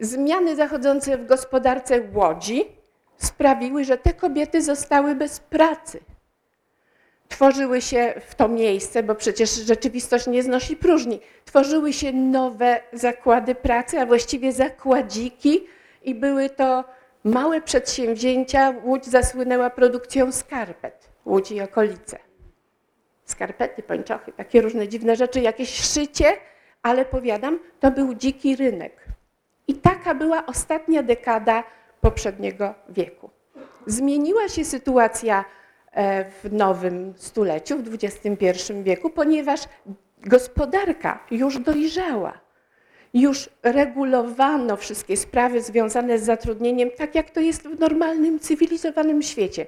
Zmiany 0.00 0.56
zachodzące 0.56 1.18
w 1.18 1.26
gospodarce 1.26 2.00
Łodzi 2.14 2.64
sprawiły, 3.16 3.84
że 3.84 3.98
te 3.98 4.14
kobiety 4.14 4.62
zostały 4.62 5.14
bez 5.14 5.40
pracy. 5.40 6.00
Tworzyły 7.28 7.80
się 7.80 8.14
w 8.26 8.34
to 8.34 8.48
miejsce, 8.48 9.02
bo 9.02 9.14
przecież 9.14 9.50
rzeczywistość 9.50 10.26
nie 10.26 10.42
znosi 10.42 10.76
próżni, 10.76 11.20
tworzyły 11.44 11.92
się 11.92 12.12
nowe 12.12 12.80
zakłady 12.92 13.54
pracy, 13.54 14.00
a 14.00 14.06
właściwie 14.06 14.52
zakładziki 14.52 15.66
i 16.02 16.14
były 16.14 16.50
to 16.50 16.84
małe 17.24 17.60
przedsięwzięcia. 17.60 18.74
Łódź 18.84 19.04
zasłynęła 19.04 19.70
produkcją 19.70 20.32
skarpet, 20.32 21.08
Łódź 21.26 21.52
i 21.52 21.60
okolice. 21.60 22.25
Skarpety, 23.26 23.82
pończochy, 23.82 24.32
takie 24.32 24.60
różne 24.60 24.88
dziwne 24.88 25.16
rzeczy, 25.16 25.40
jakieś 25.40 25.92
szycie, 25.92 26.26
ale 26.82 27.04
powiadam, 27.04 27.58
to 27.80 27.90
był 27.90 28.14
dziki 28.14 28.56
rynek. 28.56 29.04
I 29.68 29.74
taka 29.74 30.14
była 30.14 30.46
ostatnia 30.46 31.02
dekada 31.02 31.64
poprzedniego 32.00 32.74
wieku. 32.88 33.30
Zmieniła 33.86 34.48
się 34.48 34.64
sytuacja 34.64 35.44
e, 35.92 36.30
w 36.30 36.52
nowym 36.52 37.14
stuleciu, 37.16 37.78
w 37.78 37.94
XXI 37.94 38.72
wieku, 38.82 39.10
ponieważ 39.10 39.60
gospodarka 40.18 41.24
już 41.30 41.58
dojrzała. 41.58 42.40
Już 43.14 43.50
regulowano 43.62 44.76
wszystkie 44.76 45.16
sprawy 45.16 45.62
związane 45.62 46.18
z 46.18 46.22
zatrudnieniem, 46.22 46.90
tak 46.96 47.14
jak 47.14 47.30
to 47.30 47.40
jest 47.40 47.62
w 47.62 47.80
normalnym, 47.80 48.38
cywilizowanym 48.38 49.22
świecie. 49.22 49.66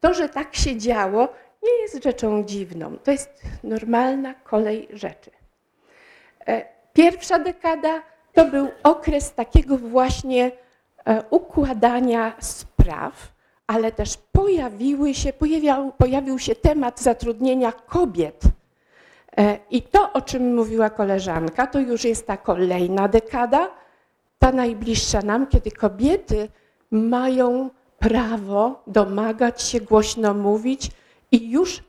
To, 0.00 0.14
że 0.14 0.28
tak 0.28 0.56
się 0.56 0.76
działo, 0.76 1.28
nie 1.62 1.82
jest 1.82 2.04
rzeczą 2.04 2.44
dziwną. 2.44 2.96
To 3.04 3.10
jest 3.10 3.42
normalna 3.62 4.34
kolej 4.34 4.88
rzeczy. 4.92 5.30
E, 6.46 6.64
pierwsza 6.92 7.38
dekada 7.38 8.02
to 8.32 8.44
był 8.44 8.68
okres 8.82 9.34
takiego 9.34 9.76
właśnie 9.76 10.52
e, 11.04 11.22
układania 11.30 12.32
spraw, 12.38 13.32
ale 13.66 13.92
też 13.92 14.16
pojawiły 14.32 15.14
się, 15.14 15.32
pojawiał, 15.32 15.92
pojawił 15.92 16.38
się 16.38 16.54
temat 16.54 17.00
zatrudnienia 17.00 17.72
kobiet. 17.72 18.42
E, 19.38 19.58
I 19.70 19.82
to, 19.82 20.12
o 20.12 20.20
czym 20.20 20.54
mówiła 20.54 20.90
koleżanka, 20.90 21.66
to 21.66 21.80
już 21.80 22.04
jest 22.04 22.26
ta 22.26 22.36
kolejna 22.36 23.08
dekada, 23.08 23.70
ta 24.38 24.52
najbliższa 24.52 25.22
nam, 25.22 25.46
kiedy 25.46 25.70
kobiety 25.70 26.48
mają 26.90 27.70
prawo 27.98 28.82
domagać 28.86 29.62
się, 29.62 29.80
głośno 29.80 30.34
mówić 30.34 30.90
i 31.32 31.50
już 31.50 31.82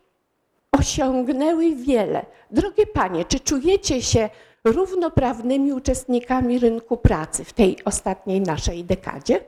osiągnęły 0.72 1.76
wiele. 1.76 2.26
Drogie 2.52 2.88
panie, 2.88 3.26
czy 3.26 3.40
czujecie 3.40 4.02
się 4.02 4.30
równoprawnymi 4.64 5.74
uczestnikami 5.74 6.60
rynku 6.60 6.98
pracy 6.98 7.44
w 7.44 7.54
tej 7.54 7.84
ostatniej 7.86 8.42
naszej 8.42 8.84
dekadzie? 8.84 9.40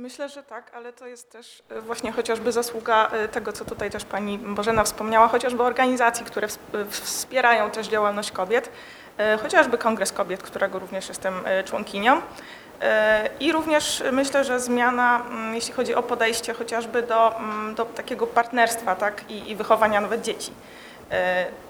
Myślę, 0.00 0.28
że 0.28 0.42
tak, 0.42 0.70
ale 0.74 0.92
to 0.92 1.06
jest 1.06 1.32
też 1.32 1.62
e, 1.68 1.80
właśnie 1.80 2.12
chociażby 2.12 2.52
zasługa 2.52 3.10
e, 3.10 3.28
tego, 3.28 3.52
co 3.52 3.64
tutaj 3.64 3.90
też 3.90 4.04
pani 4.04 4.38
Bożena 4.38 4.84
wspomniała, 4.84 5.28
chociażby 5.28 5.62
organizacji, 5.62 6.24
które 6.26 6.46
e, 6.46 6.84
wspierają 6.90 7.70
też 7.70 7.88
działalność 7.88 8.32
kobiet, 8.32 8.70
chociażby 9.42 9.78
Kongres 9.78 10.12
Kobiet, 10.12 10.42
którego 10.42 10.78
również 10.78 11.08
jestem 11.08 11.34
członkinią. 11.64 12.22
I 13.40 13.52
również 13.52 14.02
myślę, 14.12 14.44
że 14.44 14.60
zmiana, 14.60 15.22
mm, 15.30 15.54
jeśli 15.54 15.72
chodzi 15.72 15.94
o 15.94 16.02
podejście 16.02 16.54
chociażby 16.54 17.02
do, 17.02 17.36
mm, 17.36 17.74
do 17.74 17.84
takiego 17.84 18.26
partnerstwa 18.26 18.96
tak, 18.96 19.30
i, 19.30 19.50
i 19.50 19.56
wychowania 19.56 20.00
nawet 20.00 20.22
dzieci. 20.22 20.52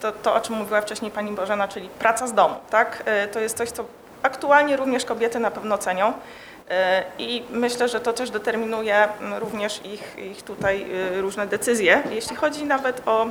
To, 0.01 0.13
to, 0.13 0.35
o 0.35 0.41
czym 0.41 0.57
mówiła 0.57 0.81
wcześniej 0.81 1.11
pani 1.11 1.33
Bożena, 1.33 1.69
czyli 1.69 1.89
praca 1.89 2.27
z 2.27 2.35
domu. 2.35 2.55
Tak? 2.71 3.05
To 3.33 3.41
jest 3.41 3.57
coś, 3.57 3.71
co 3.71 3.85
aktualnie 4.23 4.77
również 4.77 5.05
kobiety 5.05 5.41
na 5.41 5.51
pewno 5.51 5.79
cenią. 5.79 6.13
E, 6.71 7.05
I 7.19 7.43
myślę, 7.51 7.89
że 7.89 8.01
to 8.01 8.13
też 8.13 8.31
determinuje 8.31 9.09
również 9.39 9.81
ich, 9.85 10.17
ich 10.19 10.43
tutaj 10.43 10.87
e, 11.17 11.21
różne 11.21 11.47
decyzje, 11.47 12.03
jeśli 12.11 12.37
chodzi 12.37 12.65
nawet 12.65 13.03
o 13.07 13.27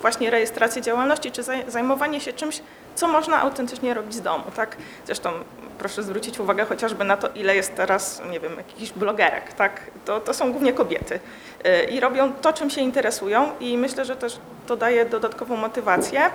właśnie 0.00 0.30
rejestrację 0.30 0.82
działalności, 0.82 1.32
czy 1.32 1.42
zajmowanie 1.68 2.20
się 2.20 2.32
czymś, 2.32 2.60
co 2.94 3.08
można 3.08 3.40
autentycznie 3.40 3.94
robić 3.94 4.14
z 4.14 4.20
domu. 4.20 4.44
Tak? 4.56 4.76
Zresztą 5.06 5.30
proszę 5.78 6.02
zwrócić 6.02 6.40
uwagę 6.40 6.64
chociażby 6.64 7.04
na 7.04 7.16
to, 7.16 7.28
ile 7.34 7.56
jest 7.56 7.74
teraz, 7.74 8.22
nie 8.30 8.40
wiem, 8.40 8.56
jakichś 8.56 8.92
blogerek. 8.92 9.52
Tak? 9.52 9.80
To, 10.04 10.20
to 10.20 10.34
są 10.34 10.52
głównie 10.52 10.72
kobiety 10.72 11.20
e, 11.64 11.84
i 11.84 12.00
robią 12.00 12.32
to, 12.32 12.52
czym 12.52 12.70
się 12.70 12.80
interesują 12.80 13.50
i 13.60 13.78
myślę, 13.78 14.04
że 14.04 14.16
też 14.16 14.38
to 14.66 14.76
daje 14.76 15.04
dodatkową 15.04 15.56
motywację. 15.56 16.30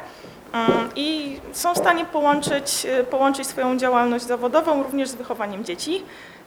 I 0.95 1.39
są 1.51 1.73
w 1.73 1.77
stanie 1.77 2.05
połączyć, 2.05 2.87
połączyć 3.09 3.47
swoją 3.47 3.77
działalność 3.77 4.25
zawodową 4.25 4.83
również 4.83 5.09
z 5.09 5.15
wychowaniem 5.15 5.65
dzieci. 5.65 6.03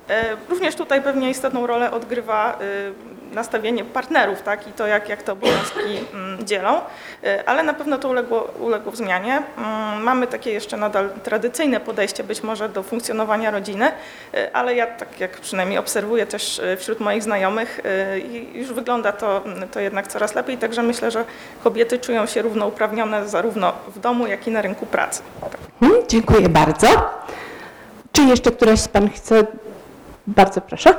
E, 0.09 0.37
również 0.49 0.75
tutaj 0.75 1.03
pewnie 1.03 1.31
istotną 1.31 1.66
rolę 1.66 1.90
odgrywa 1.90 2.53
e, 2.53 3.35
nastawienie 3.35 3.85
partnerów 3.85 4.42
tak? 4.42 4.68
i 4.68 4.73
to, 4.73 4.87
jak, 4.87 5.09
jak 5.09 5.23
te 5.23 5.33
obowiązki 5.33 5.81
mm, 6.14 6.47
dzielą, 6.47 6.81
e, 7.25 7.49
ale 7.49 7.62
na 7.62 7.75
pewno 7.75 7.99
to 7.99 8.09
uległo, 8.09 8.40
uległo 8.61 8.97
zmianie. 8.97 9.42
Mm, 9.59 10.03
mamy 10.03 10.27
takie 10.27 10.51
jeszcze 10.53 10.77
nadal 10.77 11.11
tradycyjne 11.23 11.81
podejście 11.81 12.25
być 12.25 12.42
może 12.42 12.68
do 12.68 12.83
funkcjonowania 12.83 13.51
rodziny, 13.51 13.92
ale 14.53 14.75
ja 14.75 14.87
tak 14.87 15.21
jak 15.21 15.31
przynajmniej 15.31 15.79
obserwuję 15.79 16.27
też 16.27 16.61
wśród 16.79 17.01
moich 17.01 17.23
znajomych 17.23 17.81
już 18.53 18.73
wygląda 18.73 19.12
to, 19.12 19.44
to 19.73 19.81
jednak 19.81 20.09
coraz 20.09 20.35
lepiej, 20.35 20.59
także 20.59 20.83
myślę, 20.83 21.11
że 21.11 21.25
kobiety 21.64 21.99
czują 21.99 22.27
się 22.27 22.42
równouprawnione 22.42 23.29
zarówno 23.29 23.73
w 23.88 23.99
domu, 23.99 24.27
jak 24.27 24.47
i 24.47 24.51
na 24.51 24.62
rynku 24.62 24.87
pracy. 24.87 25.23
Hmm, 25.81 26.01
dziękuję 26.09 26.49
bardzo. 26.49 26.88
Czy 28.12 28.23
jeszcze 28.23 28.51
któraś 28.51 28.81
z 28.81 28.88
Pan 28.88 29.11
chce 29.11 29.44
bardzo 30.29 30.61
proszę. 30.61 30.95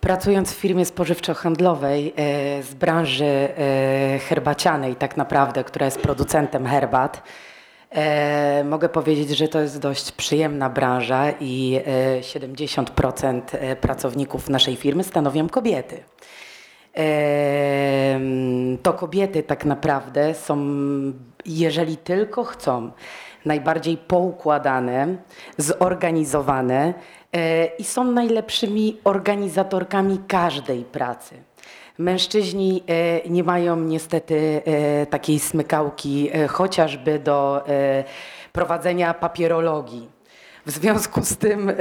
Pracując 0.00 0.52
w 0.52 0.56
firmie 0.56 0.84
spożywczo-handlowej 0.84 2.12
e, 2.16 2.62
z 2.62 2.74
branży 2.74 3.24
e, 3.24 4.18
herbacianej 4.18 4.96
tak 4.96 5.16
naprawdę, 5.16 5.64
która 5.64 5.86
jest 5.86 6.00
producentem 6.00 6.66
herbat, 6.66 7.22
e, 7.90 8.64
mogę 8.64 8.88
powiedzieć, 8.88 9.30
że 9.30 9.48
to 9.48 9.60
jest 9.60 9.80
dość 9.80 10.12
przyjemna 10.12 10.70
branża 10.70 11.30
i 11.40 11.80
70% 12.20 13.40
pracowników 13.80 14.48
naszej 14.48 14.76
firmy 14.76 15.04
stanowią 15.04 15.48
kobiety. 15.48 16.02
To 18.82 18.92
kobiety 18.92 19.42
tak 19.42 19.64
naprawdę 19.64 20.34
są, 20.34 20.66
jeżeli 21.46 21.96
tylko 21.96 22.44
chcą, 22.44 22.90
najbardziej 23.44 23.96
poukładane, 23.96 25.16
zorganizowane 25.58 26.94
e, 27.32 27.66
i 27.66 27.84
są 27.84 28.04
najlepszymi 28.04 29.00
organizatorkami 29.04 30.20
każdej 30.28 30.84
pracy. 30.84 31.34
Mężczyźni 31.98 32.82
e, 32.86 33.28
nie 33.28 33.44
mają 33.44 33.76
niestety 33.76 34.62
e, 34.64 35.06
takiej 35.06 35.38
smykałki, 35.38 36.30
chociażby 36.48 37.18
do 37.18 37.64
prowadzenia 38.52 39.14
papierologii. 39.14 40.08
W 40.66 40.70
związku 40.70 41.24
z 41.24 41.36
tym 41.36 41.72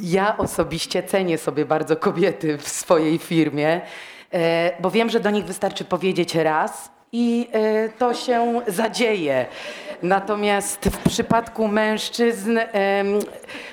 ja 0.00 0.38
osobiście 0.38 1.02
cenię 1.02 1.38
sobie 1.38 1.64
bardzo 1.64 1.96
kobiety 1.96 2.58
w 2.58 2.68
swojej 2.68 3.18
firmie, 3.18 3.80
bo 4.80 4.90
wiem, 4.90 5.10
że 5.10 5.20
do 5.20 5.30
nich 5.30 5.44
wystarczy 5.44 5.84
powiedzieć 5.84 6.34
raz 6.34 6.90
i 7.12 7.48
to 7.98 8.14
się 8.14 8.60
zadzieje. 8.66 9.46
Natomiast 10.02 10.84
w 10.84 11.08
przypadku 11.08 11.68
mężczyzn 11.68 12.58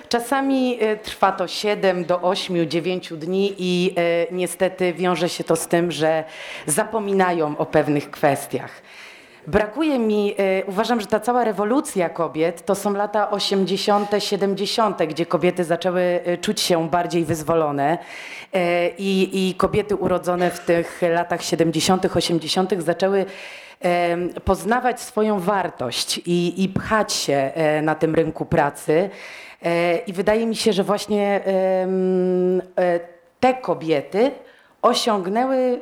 czasami 0.09 0.77
e, 0.81 0.97
trwa 0.97 1.31
to 1.31 1.47
7 1.47 2.05
do 2.05 2.21
8, 2.21 2.69
9 2.69 3.13
dni 3.13 3.55
i 3.57 3.93
e, 3.97 4.27
niestety 4.31 4.93
wiąże 4.93 5.29
się 5.29 5.43
to 5.43 5.55
z 5.55 5.67
tym, 5.67 5.91
że 5.91 6.23
zapominają 6.65 7.57
o 7.57 7.65
pewnych 7.65 8.11
kwestiach. 8.11 8.71
Brakuje 9.47 9.99
mi, 9.99 10.35
e, 10.37 10.65
uważam, 10.65 11.01
że 11.01 11.07
ta 11.07 11.19
cała 11.19 11.43
rewolucja 11.43 12.09
kobiet 12.09 12.65
to 12.65 12.75
są 12.75 12.93
lata 12.93 13.31
80., 13.31 14.09
70., 14.19 15.05
gdzie 15.05 15.25
kobiety 15.25 15.63
zaczęły 15.63 16.19
czuć 16.41 16.61
się 16.61 16.89
bardziej 16.89 17.25
wyzwolone 17.25 17.97
i, 18.97 19.29
i 19.33 19.55
kobiety 19.55 19.95
urodzone 19.95 20.51
w 20.51 20.59
tych 20.59 21.01
latach 21.13 21.43
70., 21.43 22.15
80. 22.15 22.83
zaczęły 22.83 23.25
poznawać 24.43 25.01
swoją 25.01 25.39
wartość 25.39 26.17
i, 26.25 26.63
i 26.63 26.69
pchać 26.69 27.13
się 27.13 27.33
e, 27.33 27.81
na 27.81 27.95
tym 27.95 28.15
rynku 28.15 28.45
pracy. 28.45 29.09
E, 29.63 29.97
I 29.97 30.13
wydaje 30.13 30.45
mi 30.47 30.55
się, 30.55 30.73
że 30.73 30.83
właśnie 30.83 31.41
e, 31.45 32.99
te 33.39 33.53
kobiety 33.53 34.31
osiągnęły 34.81 35.81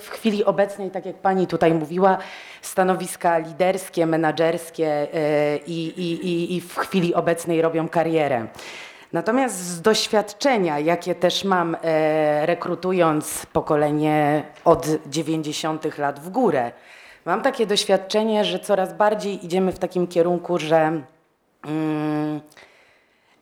w 0.00 0.08
chwili 0.10 0.44
obecnej, 0.44 0.90
tak 0.90 1.06
jak 1.06 1.16
pani 1.16 1.46
tutaj 1.46 1.74
mówiła, 1.74 2.18
stanowiska 2.62 3.38
liderskie, 3.38 4.06
menedżerskie 4.06 5.06
i, 5.66 5.86
i, 5.86 6.56
i 6.56 6.60
w 6.60 6.76
chwili 6.76 7.14
obecnej 7.14 7.62
robią 7.62 7.88
karierę. 7.88 8.46
Natomiast 9.12 9.56
z 9.56 9.80
doświadczenia, 9.80 10.78
jakie 10.78 11.14
też 11.14 11.44
mam 11.44 11.76
rekrutując 12.42 13.46
pokolenie 13.46 14.42
od 14.64 14.86
90 15.06 15.98
lat 15.98 16.20
w 16.20 16.28
górę, 16.28 16.72
Mam 17.24 17.42
takie 17.42 17.66
doświadczenie, 17.66 18.44
że 18.44 18.58
coraz 18.58 18.92
bardziej 18.92 19.44
idziemy 19.46 19.72
w 19.72 19.78
takim 19.78 20.06
kierunku, 20.06 20.58
że 20.58 21.02
mm, 21.66 22.40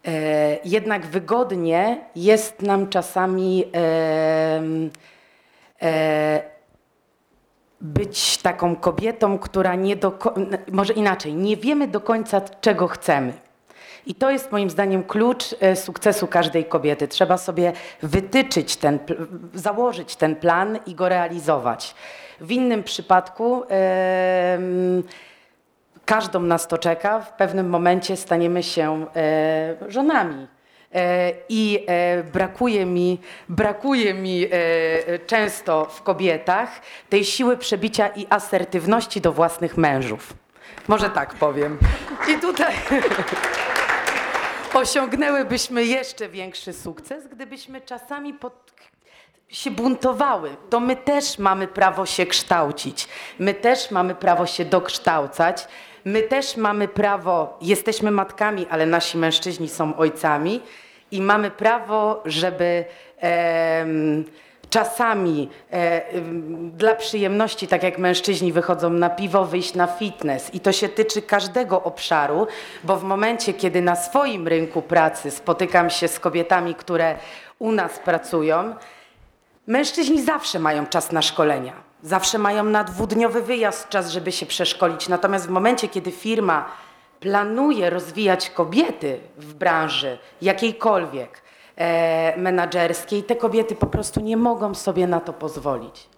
e, 0.06 0.58
jednak 0.64 1.06
wygodnie 1.06 2.04
jest 2.16 2.62
nam 2.62 2.88
czasami 2.88 3.64
e, 3.74 4.62
e, 5.82 6.42
być 7.80 8.38
taką 8.38 8.76
kobietą, 8.76 9.38
która 9.38 9.74
nie 9.74 9.96
do, 9.96 10.18
może 10.72 10.92
inaczej, 10.92 11.34
nie 11.34 11.56
wiemy 11.56 11.88
do 11.88 12.00
końca, 12.00 12.40
czego 12.60 12.88
chcemy. 12.88 13.32
I 14.06 14.14
to 14.14 14.30
jest 14.30 14.52
moim 14.52 14.70
zdaniem 14.70 15.04
klucz 15.04 15.54
e, 15.60 15.76
sukcesu 15.76 16.26
każdej 16.26 16.64
kobiety. 16.64 17.08
Trzeba 17.08 17.38
sobie 17.38 17.72
wytyczyć 18.02 18.76
ten, 18.76 18.98
założyć 19.54 20.16
ten 20.16 20.36
plan 20.36 20.78
i 20.86 20.94
go 20.94 21.08
realizować. 21.08 21.94
W 22.40 22.50
innym 22.52 22.82
przypadku 22.82 23.62
każdą 26.10 26.40
nas 26.40 26.68
to 26.68 26.78
czeka. 26.78 27.20
W 27.20 27.32
pewnym 27.32 27.68
momencie 27.68 28.16
staniemy 28.16 28.62
się 28.62 29.06
e, 29.16 29.76
żonami. 29.88 30.46
E, 30.94 31.32
I 31.48 31.84
e, 31.86 32.24
brakuje 32.24 32.86
mi, 32.86 33.18
brakuje 33.48 34.14
mi 34.14 34.46
często 35.26 35.84
w 35.84 36.02
kobietach 36.02 36.80
tej 37.08 37.24
siły 37.24 37.56
przebicia 37.56 38.08
i 38.08 38.26
asertywności 38.30 39.20
do 39.20 39.32
własnych 39.32 39.76
mężów. 39.76 40.34
Może 40.88 41.10
tak 41.10 41.34
powiem. 41.34 41.78
I 42.28 42.40
tutaj 42.40 42.74
osiągnęłybyśmy 44.82 45.84
jeszcze 45.84 46.28
większy 46.28 46.72
sukces, 46.72 47.26
gdybyśmy 47.26 47.80
czasami 47.80 48.34
pod 48.34 48.72
się 49.52 49.70
buntowały, 49.70 50.50
to 50.70 50.80
my 50.80 50.96
też 50.96 51.38
mamy 51.38 51.68
prawo 51.68 52.06
się 52.06 52.26
kształcić, 52.26 53.08
my 53.38 53.54
też 53.54 53.90
mamy 53.90 54.14
prawo 54.14 54.46
się 54.46 54.64
dokształcać, 54.64 55.68
my 56.04 56.22
też 56.22 56.56
mamy 56.56 56.88
prawo, 56.88 57.58
jesteśmy 57.60 58.10
matkami, 58.10 58.66
ale 58.70 58.86
nasi 58.86 59.18
mężczyźni 59.18 59.68
są 59.68 59.96
ojcami. 59.96 60.60
I 61.10 61.22
mamy 61.22 61.50
prawo, 61.50 62.22
żeby 62.24 62.84
e, 63.22 63.86
czasami 64.70 65.48
e, 65.72 66.02
dla 66.72 66.94
przyjemności, 66.94 67.68
tak 67.68 67.82
jak 67.82 67.98
mężczyźni 67.98 68.52
wychodzą 68.52 68.90
na 68.90 69.10
piwo, 69.10 69.44
wyjść 69.44 69.74
na 69.74 69.86
fitness. 69.86 70.54
I 70.54 70.60
to 70.60 70.72
się 70.72 70.88
tyczy 70.88 71.22
każdego 71.22 71.82
obszaru, 71.82 72.46
bo 72.84 72.96
w 72.96 73.02
momencie, 73.02 73.54
kiedy 73.54 73.82
na 73.82 73.96
swoim 73.96 74.48
rynku 74.48 74.82
pracy 74.82 75.30
spotykam 75.30 75.90
się 75.90 76.08
z 76.08 76.20
kobietami, 76.20 76.74
które 76.74 77.16
u 77.58 77.72
nas 77.72 77.98
pracują, 77.98 78.74
Mężczyźni 79.66 80.22
zawsze 80.22 80.58
mają 80.58 80.86
czas 80.86 81.12
na 81.12 81.22
szkolenia, 81.22 81.72
zawsze 82.02 82.38
mają 82.38 82.64
na 82.64 82.84
dwudniowy 82.84 83.42
wyjazd 83.42 83.88
czas, 83.88 84.10
żeby 84.10 84.32
się 84.32 84.46
przeszkolić. 84.46 85.08
Natomiast 85.08 85.46
w 85.46 85.50
momencie, 85.50 85.88
kiedy 85.88 86.10
firma 86.10 86.68
planuje 87.20 87.90
rozwijać 87.90 88.50
kobiety 88.50 89.20
w 89.36 89.54
branży 89.54 90.18
jakiejkolwiek 90.42 91.42
e, 91.76 92.36
menadżerskiej, 92.36 93.22
te 93.22 93.36
kobiety 93.36 93.74
po 93.74 93.86
prostu 93.86 94.20
nie 94.20 94.36
mogą 94.36 94.74
sobie 94.74 95.06
na 95.06 95.20
to 95.20 95.32
pozwolić. 95.32 96.08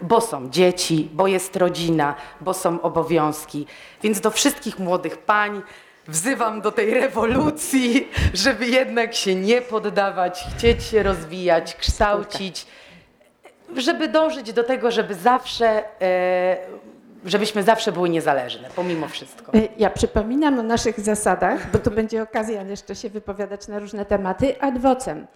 Bo 0.00 0.20
są 0.20 0.50
dzieci, 0.50 1.10
bo 1.12 1.26
jest 1.26 1.56
rodzina, 1.56 2.14
bo 2.40 2.54
są 2.54 2.80
obowiązki. 2.80 3.66
Więc 4.02 4.20
do 4.20 4.30
wszystkich 4.30 4.78
młodych 4.78 5.18
pań 5.18 5.62
wzywam 6.08 6.60
do 6.60 6.72
tej 6.72 6.94
rewolucji, 6.94 8.08
żeby 8.44 8.66
jednak 8.66 9.14
się 9.14 9.34
nie 9.34 9.62
poddawać, 9.62 10.44
chcieć 10.56 10.84
się 10.84 11.02
rozwijać, 11.02 11.74
kształcić 11.76 12.66
żeby 13.80 14.08
dążyć 14.08 14.52
do 14.52 14.64
tego, 14.64 14.90
żeby 14.90 15.14
zawsze, 15.14 15.82
e, 16.02 16.56
żebyśmy 17.24 17.62
zawsze 17.62 17.92
były 17.92 18.08
niezależne, 18.08 18.68
pomimo 18.76 19.08
wszystko. 19.08 19.54
E, 19.54 19.58
ja 19.78 19.90
przypominam 19.90 20.58
o 20.58 20.62
naszych 20.62 21.00
zasadach, 21.00 21.70
bo 21.70 21.78
tu 21.78 21.90
będzie 21.90 22.22
okazja 22.22 22.62
jeszcze 22.62 22.96
się 22.96 23.10
wypowiadać 23.10 23.68
na 23.68 23.78
różne 23.78 24.04
tematy. 24.04 24.60
Ad 24.60 24.78
vocem. 24.78 25.26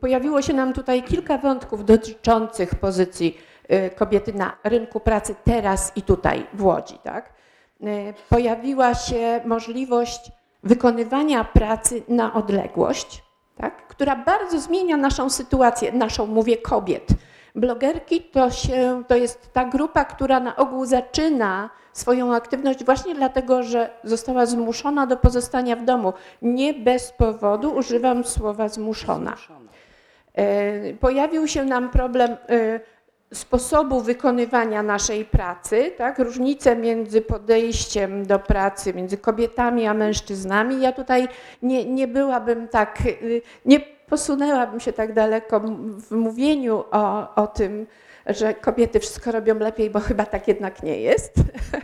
Pojawiło 0.00 0.42
się 0.42 0.52
nam 0.52 0.72
tutaj 0.72 1.02
kilka 1.02 1.38
wątków 1.38 1.84
dotyczących 1.84 2.74
pozycji 2.74 3.38
e, 3.68 3.90
kobiety 3.90 4.32
na 4.32 4.56
rynku 4.64 5.00
pracy 5.00 5.34
teraz 5.44 5.92
i 5.96 6.02
tutaj 6.02 6.46
w 6.54 6.64
Łodzi. 6.64 6.98
Tak? 7.02 7.34
Pojawiła 8.28 8.94
się 8.94 9.40
możliwość 9.44 10.30
wykonywania 10.62 11.44
pracy 11.44 12.02
na 12.08 12.34
odległość, 12.34 13.22
tak? 13.56 13.86
która 13.88 14.16
bardzo 14.16 14.60
zmienia 14.60 14.96
naszą 14.96 15.30
sytuację, 15.30 15.92
naszą, 15.92 16.26
mówię, 16.26 16.56
kobiet 16.56 17.06
Blogerki 17.54 18.20
to, 18.20 18.50
się, 18.50 19.02
to 19.08 19.16
jest 19.16 19.52
ta 19.52 19.64
grupa, 19.64 20.04
która 20.04 20.40
na 20.40 20.56
ogół 20.56 20.86
zaczyna 20.86 21.70
swoją 21.92 22.34
aktywność 22.34 22.84
właśnie 22.84 23.14
dlatego, 23.14 23.62
że 23.62 23.90
została 24.04 24.46
zmuszona 24.46 25.06
do 25.06 25.16
pozostania 25.16 25.76
w 25.76 25.84
domu. 25.84 26.12
Nie 26.42 26.74
bez 26.74 27.12
powodu 27.12 27.74
używam 27.74 28.24
słowa 28.24 28.68
zmuszona. 28.68 29.36
E, 30.34 30.94
pojawił 30.94 31.48
się 31.48 31.64
nam 31.64 31.90
problem 31.90 32.30
e, 32.30 32.80
sposobu 33.34 34.00
wykonywania 34.00 34.82
naszej 34.82 35.24
pracy, 35.24 35.92
tak? 35.98 36.18
różnice 36.18 36.76
między 36.76 37.20
podejściem 37.20 38.26
do 38.26 38.38
pracy 38.38 38.94
między 38.94 39.18
kobietami 39.18 39.86
a 39.86 39.94
mężczyznami. 39.94 40.80
Ja 40.80 40.92
tutaj 40.92 41.28
nie, 41.62 41.84
nie 41.84 42.08
byłabym 42.08 42.68
tak, 42.68 42.98
y, 43.06 43.42
nie 43.64 43.93
posunęłabym 44.06 44.80
się 44.80 44.92
tak 44.92 45.12
daleko 45.12 45.60
w 46.08 46.10
mówieniu 46.10 46.84
o, 46.90 47.34
o 47.34 47.46
tym, 47.46 47.86
że 48.26 48.54
kobiety 48.54 49.00
wszystko 49.00 49.32
robią 49.32 49.58
lepiej, 49.58 49.90
bo 49.90 50.00
chyba 50.00 50.26
tak 50.26 50.48
jednak 50.48 50.82
nie 50.82 51.00
jest, 51.00 51.34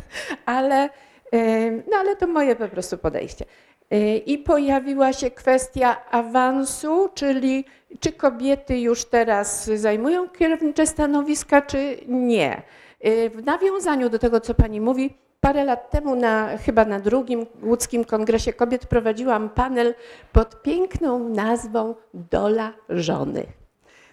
ale, 0.47 0.89
no 1.91 1.97
ale 1.97 2.17
to 2.17 2.27
moje 2.27 2.57
po 2.57 2.69
prostu 2.69 2.99
podejście. 2.99 3.45
I 4.27 4.39
pojawiła 4.39 5.13
się 5.13 5.31
kwestia 5.31 6.11
awansu, 6.11 7.09
czyli 7.15 7.65
czy 8.01 8.13
kobiety 8.13 8.81
już 8.81 9.05
teraz 9.05 9.65
zajmują 9.65 10.29
kierownicze 10.29 10.87
stanowiska, 10.87 11.63
czy 11.63 11.97
nie. 12.09 12.63
W 13.35 13.43
nawiązaniu 13.45 14.11
do 14.11 14.19
tego, 14.19 14.41
co 14.41 14.55
Pani 14.55 14.81
mówi, 14.81 15.19
Parę 15.41 15.65
lat 15.65 15.91
temu, 15.91 16.17
na, 16.17 16.57
chyba 16.57 16.85
na 16.85 17.01
drugim 17.01 17.47
łódzkim 17.63 18.05
kongresie 18.05 18.53
kobiet, 18.53 18.87
prowadziłam 18.87 19.49
panel 19.49 19.95
pod 20.33 20.63
piękną 20.63 21.29
nazwą 21.29 21.95
Dola 22.15 22.73
żony. 22.89 23.47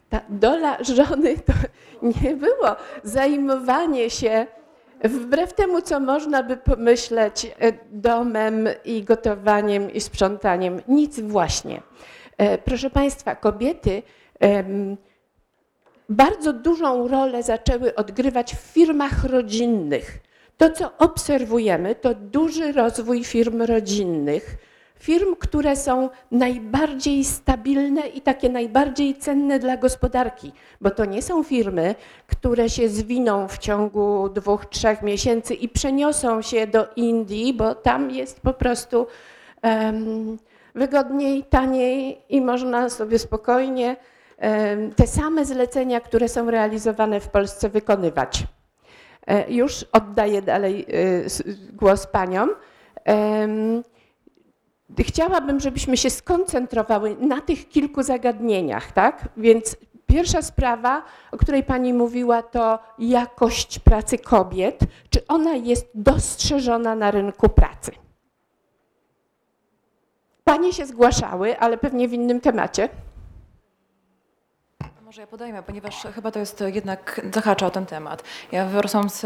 Ta 0.10 0.22
dola 0.30 0.78
żony 0.84 1.36
to 1.38 1.54
nie 2.24 2.36
było 2.36 2.76
zajmowanie 3.04 4.10
się 4.10 4.48
wbrew 5.04 5.54
temu, 5.54 5.82
co 5.82 6.00
można 6.00 6.44
by 6.44 6.58
pomyśleć, 6.58 7.46
e, 7.46 7.74
domem 7.92 8.68
i 8.86 9.04
gotowaniem 9.04 9.94
i 9.94 10.02
sprzątaniem. 10.02 10.82
Nic 10.88 11.20
właśnie. 11.20 11.82
E, 12.38 12.58
proszę 12.58 12.90
Państwa, 12.90 13.36
kobiety 13.36 14.04
bardzo 16.10 16.54
dużą 16.54 17.08
rolę 17.08 17.44
zaczęły 17.44 17.96
odgrywać 17.96 18.56
w 18.56 18.60
firmach 18.60 19.24
rodzinnych. 19.24 20.27
To, 20.58 20.70
co 20.70 20.98
obserwujemy, 20.98 21.96
to 21.96 22.16
duży 22.16 22.72
rozwój 22.72 23.24
firm 23.24 23.62
rodzinnych, 23.62 24.58
firm, 25.00 25.36
które 25.36 25.76
są 25.76 26.10
najbardziej 26.32 27.24
stabilne 27.24 28.08
i 28.08 28.22
takie 28.22 28.50
najbardziej 28.50 29.16
cenne 29.16 29.60
dla 29.60 29.78
gospodarki, 29.78 30.52
bo 30.82 30.92
to 30.92 31.06
nie 31.06 31.22
są 31.22 31.44
firmy, 31.44 31.96
które 32.28 32.70
się 32.70 32.90
zwiną 32.90 33.48
w 33.48 33.58
ciągu 33.58 34.30
dwóch, 34.30 34.66
trzech 34.66 35.02
miesięcy 35.02 35.54
i 35.54 35.70
przeniosą 35.70 36.42
się 36.42 36.68
do 36.68 36.88
Indii, 36.96 37.54
bo 37.54 37.76
tam 37.76 38.12
jest 38.12 38.42
po 38.42 38.54
prostu 38.54 39.08
um, 39.64 40.38
wygodniej, 40.76 41.44
taniej 41.44 42.22
i 42.30 42.42
można 42.42 42.90
sobie 42.90 43.20
spokojnie 43.20 43.96
um, 44.42 44.92
te 44.92 45.08
same 45.08 45.46
zlecenia, 45.46 46.02
które 46.02 46.30
są 46.30 46.52
realizowane 46.52 47.20
w 47.20 47.30
Polsce, 47.30 47.70
wykonywać. 47.70 48.44
E, 49.28 49.52
już 49.52 49.86
oddaję 49.92 50.42
dalej 50.42 50.86
e, 50.90 50.94
głos 51.74 52.08
paniom. 52.08 52.50
Chciałabym, 55.00 55.60
żebyśmy 55.60 55.98
się 55.98 56.10
skoncentrowały 56.10 57.16
na 57.20 57.42
tych 57.42 57.70
kilku 57.70 58.04
zagadnieniach, 58.04 58.92
tak? 58.92 59.30
Więc 59.38 59.78
pierwsza 60.08 60.42
sprawa, 60.42 61.04
o 61.32 61.38
której 61.38 61.64
pani 61.64 61.94
mówiła, 61.94 62.44
to 62.44 62.80
jakość 63.00 63.80
pracy 63.80 64.18
kobiet. 64.18 64.80
Czy 65.10 65.28
ona 65.28 65.56
jest 65.56 65.88
dostrzeżona 65.96 66.96
na 66.96 67.12
rynku 67.12 67.50
pracy? 67.50 67.92
Panie 70.44 70.74
się 70.74 70.86
zgłaszały, 70.86 71.60
ale 71.60 71.78
pewnie 71.78 72.08
w 72.08 72.14
innym 72.14 72.42
temacie. 72.42 72.90
Może 75.08 75.22
ja 75.22 75.28
podejmę, 75.28 75.64
ponieważ 75.64 76.08
chyba 76.16 76.32
to 76.32 76.40
jest 76.40 76.64
jednak 76.74 77.22
zahacza 77.34 77.68
o 77.68 77.70
ten 77.70 77.86
temat. 77.86 78.24
Ja 78.52 78.66
wyrosłam 78.66 79.10
z, 79.10 79.26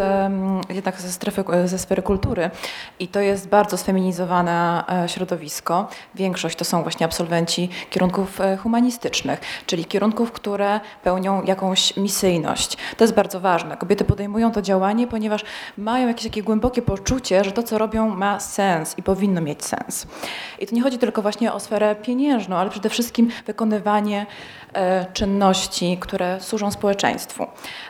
jednak 0.70 1.02
ze, 1.02 1.12
strefy, 1.12 1.44
ze 1.66 1.80
sfery 1.80 2.02
kultury 2.02 2.50
i 3.00 3.08
to 3.08 3.20
jest 3.20 3.48
bardzo 3.48 3.78
sfeminizowane 3.78 4.84
e, 5.04 5.10
środowisko. 5.10 5.90
Większość 6.16 6.58
to 6.58 6.66
są 6.66 6.84
właśnie 6.84 7.06
absolwenci 7.06 7.70
kierunków 7.90 8.42
e, 8.42 8.58
humanistycznych, 8.58 9.42
czyli 9.66 9.86
kierunków, 9.86 10.32
które 10.32 10.80
pełnią 11.04 11.44
jakąś 11.44 11.98
misyjność. 11.98 12.78
To 12.98 13.04
jest 13.04 13.14
bardzo 13.14 13.40
ważne. 13.40 13.78
Kobiety 13.78 14.06
podejmują 14.06 14.52
to 14.52 14.62
działanie, 14.62 15.08
ponieważ 15.08 15.44
mają 15.78 16.08
jakieś 16.08 16.24
takie 16.24 16.44
głębokie 16.44 16.82
poczucie, 16.82 17.44
że 17.44 17.52
to, 17.52 17.64
co 17.64 17.78
robią, 17.78 18.10
ma 18.10 18.40
sens 18.40 18.98
i 18.98 19.04
powinno 19.04 19.42
mieć 19.42 19.66
sens. 19.66 20.08
I 20.60 20.68
to 20.68 20.76
nie 20.76 20.82
chodzi 20.82 20.98
tylko 20.98 21.22
właśnie 21.22 21.54
o 21.54 21.60
sferę 21.60 21.96
pieniężną, 21.96 22.56
ale 22.56 22.70
przede 22.70 22.90
wszystkim 22.90 23.32
wykonywanie 23.46 24.26
E, 24.74 25.06
które 26.00 26.40
służą 26.42 26.72
społeczeństwu. 26.72 27.48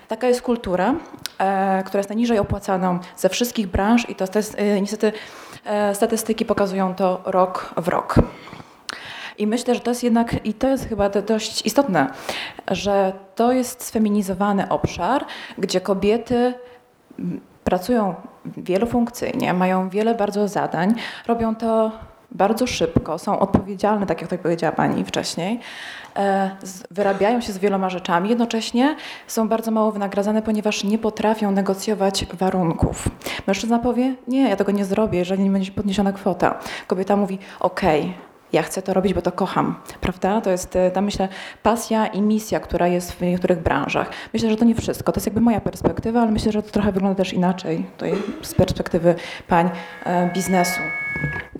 Taka 0.08 0.28
jest 0.28 0.42
kultura, 0.42 0.96
e, 1.40 1.84
która 1.84 2.00
jest 2.00 2.10
najniżej 2.10 2.40
opłacaną 2.40 3.00
ze 3.18 3.30
wszystkich 3.30 3.68
branż 3.68 4.10
i 4.10 4.16
to 4.16 4.26
e, 4.58 4.82
niestety 4.82 5.14
statystyki 5.94 6.46
pokazują 6.46 6.96
to 6.96 7.22
rok 7.26 7.74
w 7.78 7.88
rok. 7.88 8.16
I 9.38 9.48
myślę, 9.48 9.76
że 9.76 9.82
to 9.82 9.92
jest 9.92 10.04
jednak, 10.04 10.46
i 10.46 10.54
to 10.54 10.70
jest 10.70 10.90
chyba 10.90 11.10
dość 11.10 11.66
istotne, 11.66 12.08
że 12.68 13.14
to 13.36 13.52
jest 13.52 13.84
sfeminizowany 13.84 14.70
obszar, 14.70 15.26
gdzie 15.58 15.82
kobiety 15.82 16.54
pracują 17.64 18.16
wielofunkcyjnie, 18.46 19.54
mają 19.54 19.90
wiele 19.90 20.16
bardzo 20.16 20.48
zadań, 20.48 20.96
robią 21.28 21.56
to 21.56 21.92
bardzo 22.32 22.68
szybko, 22.68 23.20
są 23.20 23.40
odpowiedzialne, 23.40 24.06
tak 24.06 24.22
jak 24.32 24.42
powiedziała 24.42 24.76
Pani 24.76 25.06
wcześniej, 25.06 25.54
e, 25.54 25.60
wyrabiają 26.92 27.42
się 27.42 27.54
z 27.54 27.58
wieloma 27.58 27.90
rzeczami, 27.90 28.30
jednocześnie 28.30 28.96
są 29.28 29.50
bardzo 29.50 29.72
mało 29.72 29.92
wynagradzane, 29.92 30.42
ponieważ 30.42 30.84
nie 30.84 30.98
potrafią 30.98 31.52
negocjować 31.52 32.26
warunków. 32.34 33.10
Mężczyzna 33.48 33.80
powie, 33.80 34.16
nie, 34.28 34.50
ja 34.50 34.56
tego 34.56 34.72
nie 34.72 34.86
zrobię, 34.86 35.20
jeżeli 35.20 35.44
nie 35.44 35.50
będzie 35.50 35.72
podniesiona 35.72 36.12
kwota. 36.12 36.60
Kobieta 36.88 37.16
mówi, 37.16 37.40
okej, 37.60 38.02
okay, 38.02 38.14
ja 38.54 38.64
chcę 38.64 38.82
to 38.82 38.94
robić, 38.94 39.14
bo 39.14 39.22
to 39.22 39.32
kocham, 39.32 39.76
prawda? 40.02 40.42
To 40.42 40.52
jest 40.52 40.76
e, 40.76 40.92
ta, 40.92 41.02
myślę, 41.02 41.28
pasja 41.64 42.08
i 42.08 42.22
misja, 42.22 42.60
która 42.60 42.88
jest 42.88 43.12
w 43.12 43.22
niektórych 43.22 43.60
branżach. 43.60 44.10
Myślę, 44.34 44.50
że 44.50 44.58
to 44.58 44.66
nie 44.66 44.76
wszystko, 44.76 45.12
to 45.12 45.18
jest 45.18 45.28
jakby 45.28 45.42
moja 45.42 45.62
perspektywa, 45.62 46.22
ale 46.22 46.32
myślę, 46.32 46.52
że 46.52 46.64
to 46.64 46.72
trochę 46.72 46.92
wygląda 46.92 47.18
też 47.18 47.34
inaczej 47.34 47.86
tutaj 47.98 48.14
z 48.42 48.56
perspektywy 48.56 49.16
pań 49.48 49.70
e, 50.06 50.30
biznesu. 50.34 50.82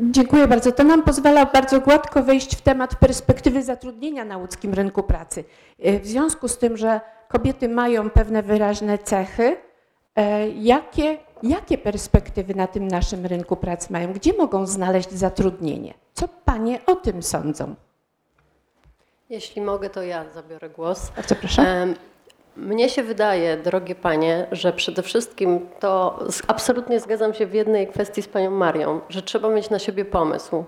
Dziękuję 0.02 0.48
bardzo. 0.48 0.72
To 0.72 0.84
nam 0.84 1.04
pozwala 1.04 1.46
bardzo 1.46 1.82
gładko 1.82 2.24
wejść 2.24 2.56
w 2.56 2.62
temat 2.62 2.96
perspektywy 2.96 3.64
zatrudnienia 3.64 4.26
na 4.26 4.38
łódzkim 4.38 4.74
rynku 4.74 5.04
pracy. 5.04 5.44
E, 5.80 6.00
w 6.00 6.08
związku 6.08 6.48
z 6.48 6.58
tym, 6.58 6.78
że 6.78 7.02
kobiety 7.28 7.70
mają 7.70 8.10
pewne 8.10 8.44
wyraźne 8.44 8.98
cechy, 8.98 9.58
jakie, 10.56 11.18
jakie 11.44 11.78
perspektywy 11.78 12.56
na 12.56 12.68
tym 12.68 12.88
naszym 12.88 13.26
rynku 13.26 13.56
pracy 13.56 13.94
mają? 13.94 14.14
Gdzie 14.14 14.34
mogą 14.38 14.66
znaleźć 14.66 15.12
zatrudnienie? 15.12 15.94
Co 16.14 16.28
panie 16.28 16.80
o 16.86 16.96
tym 16.96 17.24
sądzą? 17.24 17.76
Jeśli 19.30 19.62
mogę, 19.62 19.90
to 19.90 20.04
ja 20.04 20.26
zabiorę 20.34 20.70
głos. 20.70 21.12
Bardzo 21.16 21.36
proszę. 21.36 21.88
Mnie 22.56 22.90
się 22.90 23.04
wydaje, 23.04 23.58
drogie 23.58 23.96
panie, 23.96 24.48
że 24.52 24.74
przede 24.74 25.02
wszystkim 25.02 25.70
to 25.80 26.20
absolutnie 26.48 27.00
zgadzam 27.00 27.34
się 27.34 27.46
w 27.46 27.54
jednej 27.54 27.88
kwestii 27.88 28.22
z 28.22 28.28
panią 28.28 28.52
Marią, 28.52 29.02
że 29.10 29.22
trzeba 29.22 29.50
mieć 29.50 29.70
na 29.70 29.80
siebie 29.80 30.06
pomysł. 30.06 30.64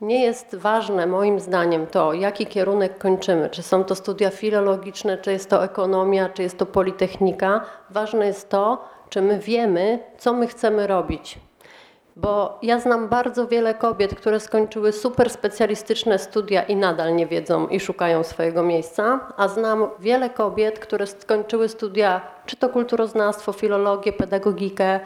Nie 0.00 0.24
jest 0.24 0.56
ważne 0.56 1.06
moim 1.06 1.40
zdaniem 1.40 1.86
to, 1.86 2.12
jaki 2.12 2.46
kierunek 2.46 2.98
kończymy, 2.98 3.50
czy 3.50 3.62
są 3.62 3.84
to 3.84 3.94
studia 3.94 4.30
filologiczne, 4.30 5.18
czy 5.18 5.32
jest 5.32 5.50
to 5.50 5.64
ekonomia, 5.64 6.28
czy 6.28 6.42
jest 6.42 6.58
to 6.58 6.66
politechnika. 6.66 7.64
Ważne 7.90 8.26
jest 8.26 8.48
to, 8.48 8.84
czy 9.08 9.22
my 9.22 9.38
wiemy, 9.38 9.98
co 10.18 10.32
my 10.32 10.46
chcemy 10.46 10.86
robić. 10.86 11.38
Bo 12.20 12.58
ja 12.62 12.80
znam 12.80 13.08
bardzo 13.08 13.46
wiele 13.46 13.74
kobiet, 13.74 14.14
które 14.14 14.40
skończyły 14.40 14.92
super 14.92 15.30
specjalistyczne 15.30 16.18
studia 16.18 16.62
i 16.62 16.76
nadal 16.76 17.16
nie 17.16 17.26
wiedzą 17.26 17.66
i 17.66 17.80
szukają 17.80 18.24
swojego 18.24 18.62
miejsca, 18.62 19.20
a 19.36 19.48
znam 19.48 19.86
wiele 20.00 20.30
kobiet, 20.30 20.78
które 20.78 21.06
skończyły 21.06 21.68
studia, 21.68 22.20
czy 22.46 22.56
to 22.56 22.68
kulturoznawstwo, 22.68 23.52
filologię, 23.52 24.12
pedagogikę 24.12 25.00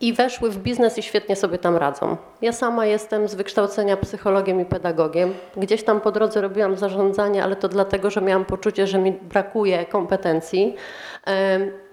i 0.00 0.12
weszły 0.12 0.50
w 0.50 0.58
biznes 0.58 0.98
i 0.98 1.02
świetnie 1.02 1.36
sobie 1.36 1.58
tam 1.58 1.76
radzą. 1.76 2.16
Ja 2.42 2.52
sama 2.52 2.86
jestem 2.86 3.28
z 3.28 3.34
wykształcenia 3.34 3.96
psychologiem 3.96 4.60
i 4.60 4.64
pedagogiem. 4.64 5.34
Gdzieś 5.56 5.84
tam 5.84 6.00
po 6.00 6.12
drodze 6.12 6.40
robiłam 6.40 6.76
zarządzanie, 6.76 7.44
ale 7.44 7.56
to 7.56 7.68
dlatego, 7.68 8.10
że 8.10 8.20
miałam 8.20 8.44
poczucie, 8.44 8.86
że 8.86 8.98
mi 8.98 9.12
brakuje 9.12 9.86
kompetencji. 9.86 10.76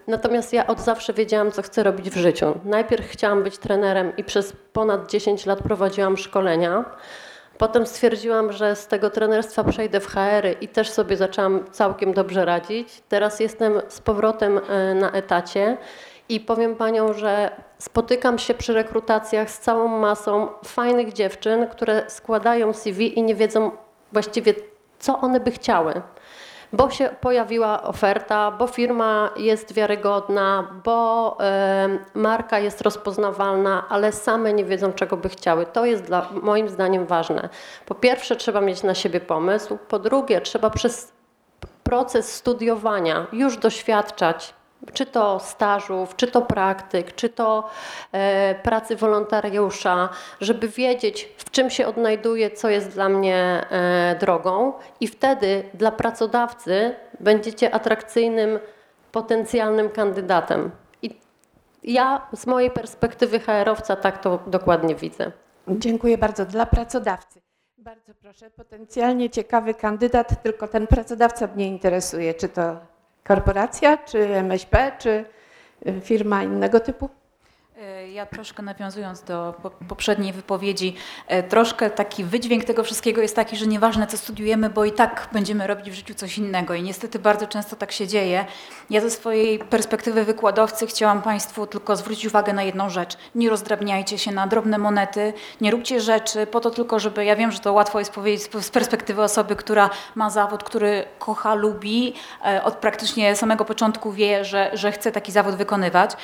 Natomiast 0.09 0.53
ja 0.53 0.67
od 0.67 0.79
zawsze 0.79 1.13
wiedziałam, 1.13 1.51
co 1.51 1.61
chcę 1.61 1.83
robić 1.83 2.09
w 2.09 2.17
życiu. 2.17 2.59
Najpierw 2.65 3.07
chciałam 3.07 3.43
być 3.43 3.57
trenerem 3.57 4.15
i 4.17 4.23
przez 4.23 4.53
ponad 4.73 5.11
10 5.11 5.45
lat 5.45 5.59
prowadziłam 5.63 6.17
szkolenia. 6.17 6.85
Potem 7.57 7.87
stwierdziłam, 7.87 8.51
że 8.51 8.75
z 8.75 8.87
tego 8.87 9.09
trenerstwa 9.09 9.63
przejdę 9.63 9.99
w 9.99 10.07
HR 10.07 10.45
y 10.45 10.55
i 10.61 10.67
też 10.67 10.89
sobie 10.89 11.17
zaczęłam 11.17 11.65
całkiem 11.71 12.13
dobrze 12.13 12.45
radzić. 12.45 13.01
Teraz 13.09 13.39
jestem 13.39 13.81
z 13.87 14.01
powrotem 14.01 14.59
e, 14.69 14.93
na 14.93 15.11
etacie 15.11 15.77
i 16.29 16.39
powiem 16.39 16.75
Panią, 16.75 17.13
że 17.13 17.51
spotykam 17.77 18.39
się 18.39 18.53
przy 18.53 18.73
rekrutacjach 18.73 19.51
z 19.51 19.59
całą 19.59 19.87
masą 19.87 20.47
fajnych 20.65 21.13
dziewczyn, 21.13 21.67
które 21.67 22.03
składają 22.07 22.73
CV 22.73 23.19
i 23.19 23.23
nie 23.23 23.35
wiedzą 23.35 23.71
właściwie, 24.11 24.53
co 24.99 25.19
one 25.19 25.39
by 25.39 25.51
chciały 25.51 26.01
bo 26.73 26.89
się 26.89 27.09
pojawiła 27.21 27.83
oferta, 27.83 28.51
bo 28.51 28.67
firma 28.67 29.29
jest 29.37 29.73
wiarygodna, 29.73 30.67
bo 30.83 31.37
y, 32.15 32.19
marka 32.19 32.59
jest 32.59 32.81
rozpoznawalna, 32.81 33.85
ale 33.89 34.11
same 34.11 34.53
nie 34.53 34.65
wiedzą, 34.65 34.93
czego 34.93 35.17
by 35.17 35.29
chciały. 35.29 35.65
To 35.65 35.85
jest 35.85 36.03
dla, 36.03 36.29
moim 36.41 36.69
zdaniem 36.69 37.05
ważne. 37.05 37.49
Po 37.85 37.95
pierwsze, 37.95 38.35
trzeba 38.35 38.61
mieć 38.61 38.83
na 38.83 38.95
siebie 38.95 39.19
pomysł, 39.19 39.77
po 39.87 39.99
drugie, 39.99 40.41
trzeba 40.41 40.69
przez 40.69 41.11
proces 41.83 42.35
studiowania 42.35 43.27
już 43.33 43.57
doświadczać 43.57 44.53
czy 44.93 45.05
to 45.05 45.39
stażów, 45.39 46.15
czy 46.15 46.27
to 46.27 46.41
praktyk, 46.41 47.15
czy 47.15 47.29
to 47.29 47.69
e, 48.11 48.55
pracy 48.55 48.95
wolontariusza, 48.95 50.09
żeby 50.41 50.67
wiedzieć, 50.67 51.29
w 51.37 51.51
czym 51.51 51.69
się 51.69 51.87
odnajduję, 51.87 52.51
co 52.51 52.69
jest 52.69 52.89
dla 52.89 53.09
mnie 53.09 53.65
e, 53.69 54.15
drogą, 54.19 54.73
i 54.99 55.07
wtedy 55.07 55.63
dla 55.73 55.91
pracodawcy 55.91 56.95
będziecie 57.19 57.73
atrakcyjnym, 57.73 58.59
potencjalnym 59.11 59.89
kandydatem. 59.89 60.71
I 61.01 61.19
ja 61.83 62.27
z 62.33 62.47
mojej 62.47 62.71
perspektywy 62.71 63.39
HR-owca 63.39 63.95
tak 63.95 64.17
to 64.21 64.39
dokładnie 64.47 64.95
widzę. 64.95 65.31
Dziękuję 65.67 66.17
bardzo. 66.17 66.45
Dla 66.45 66.65
pracodawcy. 66.65 67.41
Bardzo 67.77 68.13
proszę, 68.13 68.49
potencjalnie 68.49 69.29
ciekawy 69.29 69.73
kandydat, 69.73 70.43
tylko 70.43 70.67
ten 70.67 70.87
pracodawca 70.87 71.47
mnie 71.47 71.67
interesuje, 71.67 72.33
czy 72.33 72.49
to 72.49 72.77
korporacja, 73.29 73.97
czy 73.97 74.35
MŚP, 74.35 74.91
czy 74.99 75.25
y, 75.87 76.01
firma 76.01 76.43
innego 76.43 76.79
typu? 76.79 77.09
E, 77.79 78.09
ja 78.11 78.25
troszkę 78.25 78.63
nawiązując 78.63 79.23
do 79.23 79.53
poprzedniej 79.87 80.33
wypowiedzi, 80.33 80.95
e, 81.27 81.43
troszkę 81.43 81.89
taki 81.89 82.23
wydźwięk 82.23 82.63
tego 82.63 82.83
wszystkiego 82.83 83.21
jest 83.21 83.35
taki, 83.35 83.57
że 83.57 83.67
nieważne 83.67 84.07
co 84.07 84.17
studiujemy, 84.17 84.69
bo 84.69 84.85
i 84.85 84.91
tak 84.91 85.29
będziemy 85.31 85.67
robić 85.67 85.91
w 85.91 85.93
życiu 85.93 86.13
coś 86.13 86.37
innego 86.37 86.73
i 86.73 86.83
niestety 86.83 87.19
bardzo 87.19 87.47
często 87.47 87.75
tak 87.75 87.91
się 87.91 88.07
dzieje. 88.07 88.45
Ja 88.89 89.01
ze 89.01 89.11
swojej 89.11 89.59
perspektywy 89.59 90.23
wykładowcy 90.23 90.87
chciałam 90.87 91.21
Państwu 91.21 91.67
tylko 91.67 91.95
zwrócić 91.95 92.25
uwagę 92.25 92.53
na 92.53 92.63
jedną 92.63 92.89
rzecz. 92.89 93.17
Nie 93.35 93.49
rozdrabniajcie 93.49 94.17
się 94.17 94.31
na 94.31 94.47
drobne 94.47 94.77
monety, 94.77 95.33
nie 95.61 95.71
róbcie 95.71 96.01
rzeczy 96.01 96.47
po 96.47 96.59
to 96.59 96.69
tylko, 96.69 96.99
żeby, 96.99 97.25
ja 97.25 97.35
wiem, 97.35 97.51
że 97.51 97.59
to 97.59 97.73
łatwo 97.73 97.99
jest 97.99 98.11
powiedzieć 98.11 98.49
z 98.61 98.69
perspektywy 98.69 99.23
osoby, 99.23 99.55
która 99.55 99.89
ma 100.15 100.29
zawód, 100.29 100.63
który 100.63 101.05
kocha, 101.19 101.53
lubi, 101.53 102.13
e, 102.45 102.63
od 102.63 102.75
praktycznie 102.75 103.35
samego 103.35 103.65
początku 103.65 104.11
wie, 104.11 104.45
że, 104.45 104.71
że 104.73 104.91
chce 104.91 105.11
taki 105.11 105.31
zawód 105.31 105.55
wykonywać. 105.55 106.15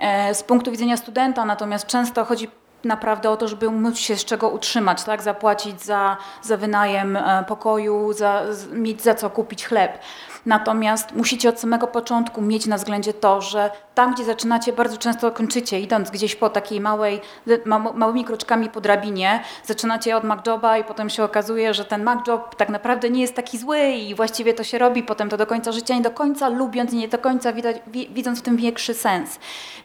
E, 0.00 0.34
z 0.34 0.42
punktu 0.42 0.70
widzenia 0.70 0.96
studenta 0.96 1.44
natomiast 1.44 1.86
często 1.86 2.24
chodzi 2.24 2.48
naprawdę 2.84 3.30
o 3.30 3.36
to, 3.36 3.48
żeby 3.48 3.70
móc 3.70 3.98
się 3.98 4.16
z 4.16 4.24
czego 4.24 4.48
utrzymać, 4.48 5.02
tak? 5.02 5.22
zapłacić 5.22 5.82
za, 5.82 6.16
za 6.42 6.56
wynajem 6.56 7.16
e, 7.16 7.44
pokoju, 7.48 8.12
za, 8.12 8.42
mieć 8.72 9.02
za 9.02 9.14
co 9.14 9.30
kupić 9.30 9.66
chleb. 9.66 9.98
Natomiast 10.46 11.12
musicie 11.12 11.48
od 11.48 11.60
samego 11.60 11.86
początku 11.86 12.42
mieć 12.42 12.66
na 12.66 12.76
względzie 12.76 13.12
to, 13.12 13.40
że 13.40 13.70
tam, 13.94 14.14
gdzie 14.14 14.24
zaczynacie, 14.24 14.72
bardzo 14.72 14.96
często 14.96 15.30
kończycie, 15.30 15.80
idąc 15.80 16.10
gdzieś 16.10 16.36
po 16.36 16.50
takiej 16.50 16.80
małej, 16.80 17.20
ma, 17.64 17.78
małymi 17.78 18.24
kroczkami 18.24 18.68
po 18.68 18.80
drabinie, 18.80 19.42
zaczynacie 19.64 20.16
od 20.16 20.24
MacJoba 20.24 20.78
i 20.78 20.84
potem 20.84 21.10
się 21.10 21.24
okazuje, 21.24 21.74
że 21.74 21.84
ten 21.84 22.02
MacJob 22.02 22.54
tak 22.54 22.68
naprawdę 22.68 23.10
nie 23.10 23.20
jest 23.20 23.34
taki 23.34 23.58
zły 23.58 23.80
i 23.80 24.14
właściwie 24.14 24.54
to 24.54 24.64
się 24.64 24.78
robi 24.78 25.02
potem 25.02 25.28
to 25.28 25.36
do 25.36 25.46
końca 25.46 25.72
życia, 25.72 25.94
nie 25.94 26.02
do 26.02 26.10
końca 26.10 26.48
lubiąc 26.48 26.92
nie 26.92 27.08
do 27.08 27.18
końca 27.18 27.52
widać, 27.52 27.76
widząc 27.86 28.38
w 28.38 28.42
tym 28.42 28.56
większy 28.56 28.94
sens. 28.94 29.38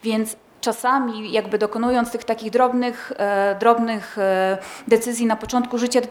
Więc 0.03 0.35
czasami 0.65 1.31
jakby 1.31 1.57
dokonując 1.57 2.11
tych 2.11 2.23
takich 2.23 2.51
drobnych, 2.51 3.11
e, 3.17 3.55
drobnych 3.59 4.17
e, 4.17 4.57
decyzji 4.87 5.25
na 5.25 5.35
początku 5.35 5.77
życia 5.77 6.01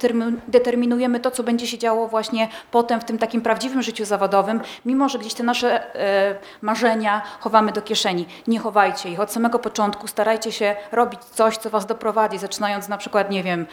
determinujemy 0.49 1.21
to, 1.21 1.31
co 1.31 1.43
będzie 1.43 1.67
się 1.67 1.79
działo 1.79 2.09
właśnie 2.09 2.49
potem 2.71 3.01
w 3.01 3.05
tym 3.05 3.19
takim 3.19 3.41
prawdziwym 3.41 3.83
życiu 3.83 4.05
zawodowym, 4.05 4.61
mimo 4.85 5.09
że 5.09 5.19
gdzieś 5.19 5.35
te 5.35 5.43
nasze 5.43 5.97
e, 5.97 6.37
marzenia 6.63 7.23
chowamy 7.41 7.73
do 7.73 7.83
kieszeni. 7.83 8.27
Nie 8.47 8.59
chowajcie 8.59 9.11
ich. 9.11 9.21
Od 9.21 9.33
samego 9.33 9.59
początku 9.59 10.09
starajcie 10.09 10.53
się 10.53 10.77
robić 10.93 11.21
coś, 11.25 11.57
co 11.57 11.71
was 11.71 11.87
doprowadzi, 11.87 12.39
zaczynając 12.39 12.89
na 12.89 12.99
przykład, 12.99 13.31
nie 13.31 13.43
wiem, 13.43 13.67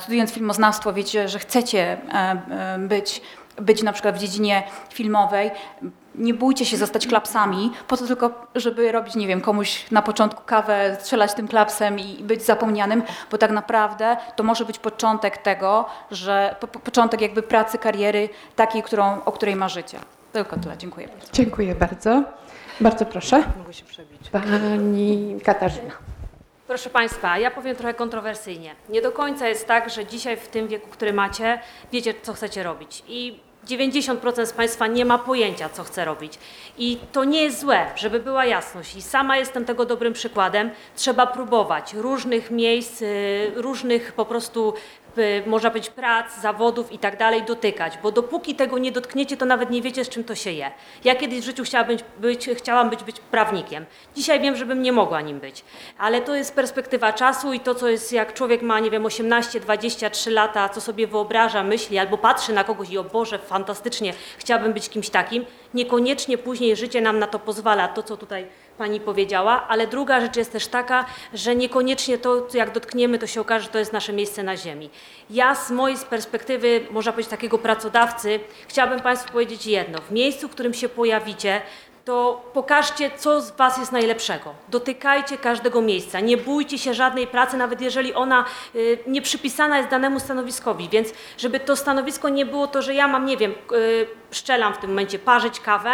studiując 0.00 0.32
filmoznawstwo, 0.32 0.92
wiecie, 0.92 1.28
że 1.28 1.38
chcecie 1.38 1.96
być 2.78 3.22
być 3.56 3.82
na 3.82 3.92
przykład 3.92 4.14
w 4.14 4.18
dziedzinie 4.18 4.62
filmowej, 4.90 5.50
nie 6.14 6.34
bójcie 6.34 6.64
się 6.64 6.76
zostać 6.76 7.06
klapsami, 7.06 7.72
po 7.88 7.96
to 7.96 8.06
tylko, 8.06 8.46
żeby 8.54 8.92
robić, 8.92 9.14
nie 9.14 9.26
wiem, 9.26 9.40
komuś 9.40 9.90
na 9.90 10.02
początku 10.02 10.42
kawę, 10.46 10.96
strzelać 11.00 11.34
tym 11.34 11.48
klapsem 11.48 11.98
i 11.98 12.22
być 12.22 12.42
zapomnianym, 12.42 13.02
bo 13.30 13.38
tak 13.38 13.50
naprawdę 13.50 14.16
to 14.36 14.42
może 14.42 14.64
być 14.64 14.78
początek 14.78 15.38
tego, 15.38 15.86
że 16.10 16.56
po, 16.60 16.66
początek 16.66 17.20
jakby 17.20 17.42
pracy, 17.42 17.78
kariery 17.78 18.28
takiej, 18.56 18.82
którą, 18.82 19.24
o 19.24 19.32
której 19.32 19.56
marzycie. 19.56 19.98
Tylko 20.32 20.56
tyle. 20.56 20.76
Dziękuję 20.76 21.08
bardzo. 21.08 21.32
Dziękuję 21.32 21.74
bardzo. 21.74 22.22
Bardzo 22.80 23.06
proszę. 23.06 23.44
Mogę 23.58 23.72
się 23.72 23.84
przebić. 23.84 24.30
Pani 24.30 25.40
Katarzyna. 25.44 25.90
Proszę 26.66 26.90
Państwa, 26.90 27.38
ja 27.38 27.50
powiem 27.50 27.76
trochę 27.76 27.94
kontrowersyjnie. 27.94 28.74
Nie 28.88 29.02
do 29.02 29.12
końca 29.12 29.48
jest 29.48 29.66
tak, 29.66 29.90
że 29.90 30.06
dzisiaj 30.06 30.36
w 30.36 30.48
tym 30.48 30.68
wieku, 30.68 30.90
który 30.90 31.12
macie, 31.12 31.60
wiecie, 31.92 32.14
co 32.22 32.32
chcecie 32.32 32.62
robić. 32.62 33.02
I 33.08 33.40
90% 33.66 34.46
z 34.46 34.52
Państwa 34.52 34.86
nie 34.86 35.04
ma 35.04 35.18
pojęcia, 35.18 35.68
co 35.68 35.84
chce 35.84 36.04
robić. 36.04 36.38
I 36.78 36.98
to 37.12 37.24
nie 37.24 37.42
jest 37.42 37.60
złe, 37.60 37.86
żeby 37.96 38.20
była 38.20 38.44
jasność. 38.44 38.96
I 38.96 39.02
sama 39.02 39.36
jestem 39.36 39.64
tego 39.64 39.84
dobrym 39.84 40.12
przykładem. 40.12 40.70
Trzeba 40.96 41.26
próbować 41.26 41.94
różnych 41.94 42.50
miejsc, 42.50 43.02
y, 43.02 43.52
różnych 43.54 44.12
po 44.12 44.24
prostu 44.24 44.74
można 45.46 45.70
być 45.70 45.90
prac, 45.90 46.40
zawodów 46.40 46.92
i 46.92 46.98
tak 46.98 47.18
dalej 47.18 47.42
dotykać, 47.42 47.98
bo 48.02 48.12
dopóki 48.12 48.54
tego 48.54 48.78
nie 48.78 48.92
dotkniecie, 48.92 49.36
to 49.36 49.44
nawet 49.44 49.70
nie 49.70 49.82
wiecie, 49.82 50.04
z 50.04 50.08
czym 50.08 50.24
to 50.24 50.34
się 50.34 50.50
je. 50.50 50.70
Ja 51.04 51.14
kiedyś 51.14 51.40
w 51.40 51.44
życiu 51.44 51.64
chciałam 51.64 51.86
być, 51.86 52.04
być, 52.18 52.48
chciałam 52.54 52.90
być, 52.90 53.04
być 53.04 53.20
prawnikiem. 53.20 53.86
Dzisiaj 54.16 54.40
wiem, 54.40 54.56
żebym 54.56 54.82
nie 54.82 54.92
mogła 54.92 55.20
nim 55.20 55.40
być. 55.40 55.64
Ale 55.98 56.20
to 56.20 56.34
jest 56.34 56.54
perspektywa 56.54 57.12
czasu 57.12 57.52
i 57.52 57.60
to, 57.60 57.74
co 57.74 57.88
jest, 57.88 58.12
jak 58.12 58.34
człowiek 58.34 58.62
ma, 58.62 58.80
nie 58.80 58.90
wiem, 58.90 59.06
18, 59.06 59.60
23 59.60 60.30
lata, 60.30 60.68
co 60.68 60.80
sobie 60.80 61.06
wyobraża, 61.06 61.62
myśli, 61.62 61.98
albo 61.98 62.18
patrzy 62.18 62.52
na 62.52 62.64
kogoś 62.64 62.90
i 62.90 62.98
o 62.98 63.04
Boże, 63.04 63.38
fantastycznie, 63.38 64.14
chciałabym 64.38 64.72
być 64.72 64.88
kimś 64.88 65.10
takim, 65.10 65.46
niekoniecznie 65.74 66.38
później 66.38 66.76
życie 66.76 67.00
nam 67.00 67.18
na 67.18 67.26
to 67.26 67.38
pozwala, 67.38 67.88
to 67.88 68.02
co 68.02 68.16
tutaj 68.16 68.46
Pani 68.78 69.00
powiedziała, 69.00 69.68
ale 69.68 69.86
druga 69.86 70.20
rzecz 70.20 70.36
jest 70.36 70.52
też 70.52 70.66
taka, 70.66 71.04
że 71.34 71.56
niekoniecznie 71.56 72.18
to, 72.18 72.46
jak 72.54 72.72
dotkniemy, 72.72 73.18
to 73.18 73.26
się 73.26 73.40
okaże, 73.40 73.64
że 73.64 73.70
to 73.70 73.78
jest 73.78 73.92
nasze 73.92 74.12
miejsce 74.12 74.42
na 74.42 74.56
ziemi. 74.56 74.90
Ja 75.30 75.54
z 75.54 75.70
mojej 75.70 75.98
perspektywy, 76.10 76.86
można 76.90 77.12
powiedzieć 77.12 77.30
takiego 77.30 77.58
pracodawcy, 77.58 78.40
chciałabym 78.68 79.00
Państwu 79.00 79.32
powiedzieć 79.32 79.66
jedno. 79.66 79.98
W 79.98 80.10
miejscu, 80.10 80.48
w 80.48 80.50
którym 80.50 80.74
się 80.74 80.88
pojawicie, 80.88 81.62
to 82.04 82.44
pokażcie, 82.52 83.10
co 83.16 83.40
z 83.40 83.50
Was 83.50 83.78
jest 83.78 83.92
najlepszego. 83.92 84.54
Dotykajcie 84.68 85.38
każdego 85.38 85.82
miejsca. 85.82 86.20
Nie 86.20 86.36
bójcie 86.36 86.78
się 86.78 86.94
żadnej 86.94 87.26
pracy, 87.26 87.56
nawet 87.56 87.80
jeżeli 87.80 88.14
ona 88.14 88.44
y, 88.74 88.98
nie 89.06 89.22
przypisana 89.22 89.76
jest 89.76 89.90
danemu 89.90 90.20
stanowiskowi. 90.20 90.88
Więc, 90.88 91.12
żeby 91.38 91.60
to 91.60 91.76
stanowisko 91.76 92.28
nie 92.28 92.46
było 92.46 92.66
to, 92.66 92.82
że 92.82 92.94
ja 92.94 93.08
mam, 93.08 93.26
nie 93.26 93.36
wiem, 93.36 93.54
y, 93.72 94.06
szczelam 94.30 94.74
w 94.74 94.78
tym 94.78 94.90
momencie 94.90 95.18
parzyć 95.18 95.60
kawę, 95.60 95.92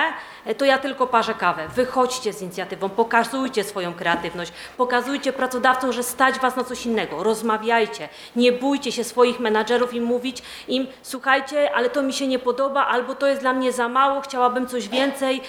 to 0.58 0.64
ja 0.64 0.78
tylko 0.78 1.06
parzę 1.06 1.34
kawę. 1.34 1.68
Wychodźcie 1.68 2.32
z 2.32 2.42
inicjatywą, 2.42 2.88
pokazujcie 2.88 3.64
swoją 3.64 3.94
kreatywność, 3.94 4.52
pokazujcie 4.76 5.32
pracodawcom, 5.32 5.92
że 5.92 6.02
stać 6.02 6.38
Was 6.38 6.56
na 6.56 6.64
coś 6.64 6.86
innego. 6.86 7.22
Rozmawiajcie. 7.22 8.08
Nie 8.36 8.52
bójcie 8.52 8.92
się 8.92 9.04
swoich 9.04 9.40
menadżerów 9.40 9.94
i 9.94 10.00
mówić 10.00 10.42
im, 10.68 10.86
słuchajcie, 11.02 11.74
ale 11.74 11.90
to 11.90 12.02
mi 12.02 12.12
się 12.12 12.26
nie 12.26 12.38
podoba, 12.38 12.86
albo 12.86 13.14
to 13.14 13.26
jest 13.26 13.40
dla 13.40 13.52
mnie 13.52 13.72
za 13.72 13.88
mało, 13.88 14.20
chciałabym 14.20 14.66
coś 14.66 14.88
więcej, 14.88 15.40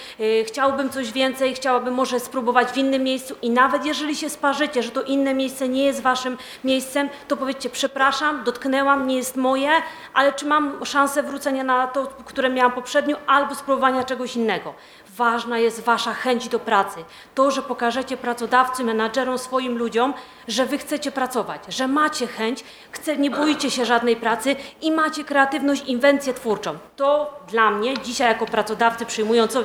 chciałbym 0.46 0.90
coś 0.90 1.12
więcej, 1.12 1.54
chciałabym 1.54 1.94
może 1.94 2.20
spróbować 2.20 2.68
w 2.68 2.76
innym 2.76 3.02
miejscu 3.02 3.34
i 3.42 3.50
nawet 3.50 3.84
jeżeli 3.84 4.16
się 4.16 4.30
sparzycie, 4.30 4.82
że 4.82 4.90
to 4.90 5.02
inne 5.02 5.34
miejsce 5.34 5.68
nie 5.68 5.84
jest 5.84 6.02
waszym 6.02 6.38
miejscem, 6.64 7.08
to 7.28 7.36
powiedzcie 7.36 7.70
przepraszam, 7.70 8.44
dotknęłam, 8.44 9.06
nie 9.06 9.16
jest 9.16 9.36
moje, 9.36 9.70
ale 10.14 10.32
czy 10.32 10.46
mam 10.46 10.84
szansę 10.84 11.22
wrócenia 11.22 11.64
na 11.64 11.86
to, 11.86 12.06
które 12.24 12.50
miałam 12.50 12.72
poprzednio, 12.72 13.16
albo 13.26 13.54
spróbowania 13.54 14.04
czegoś 14.04 14.36
innego. 14.36 14.74
Ważna 15.16 15.58
jest 15.58 15.80
wasza 15.80 16.14
chęć 16.14 16.48
do 16.48 16.58
pracy. 16.58 17.04
To, 17.34 17.50
że 17.50 17.62
pokażecie 17.62 18.16
pracodawcy, 18.16 18.84
menadżerom, 18.84 19.38
swoim 19.38 19.78
ludziom, 19.78 20.14
że 20.48 20.66
wy 20.66 20.78
chcecie 20.78 21.12
pracować, 21.12 21.62
że 21.68 21.88
macie 21.88 22.26
chęć, 22.26 22.64
chce, 22.90 23.16
nie 23.16 23.30
boicie 23.30 23.70
się 23.70 23.84
żadnej 23.84 24.16
pracy 24.16 24.56
i 24.80 24.92
macie 24.92 25.24
kreatywność, 25.24 25.84
inwencję 25.86 26.34
twórczą. 26.34 26.78
To 26.96 27.40
dla 27.48 27.70
mnie 27.70 27.98
dzisiaj 27.98 28.28
jako 28.28 28.46
pracodawcy 28.46 29.06
przyjmując 29.06 29.58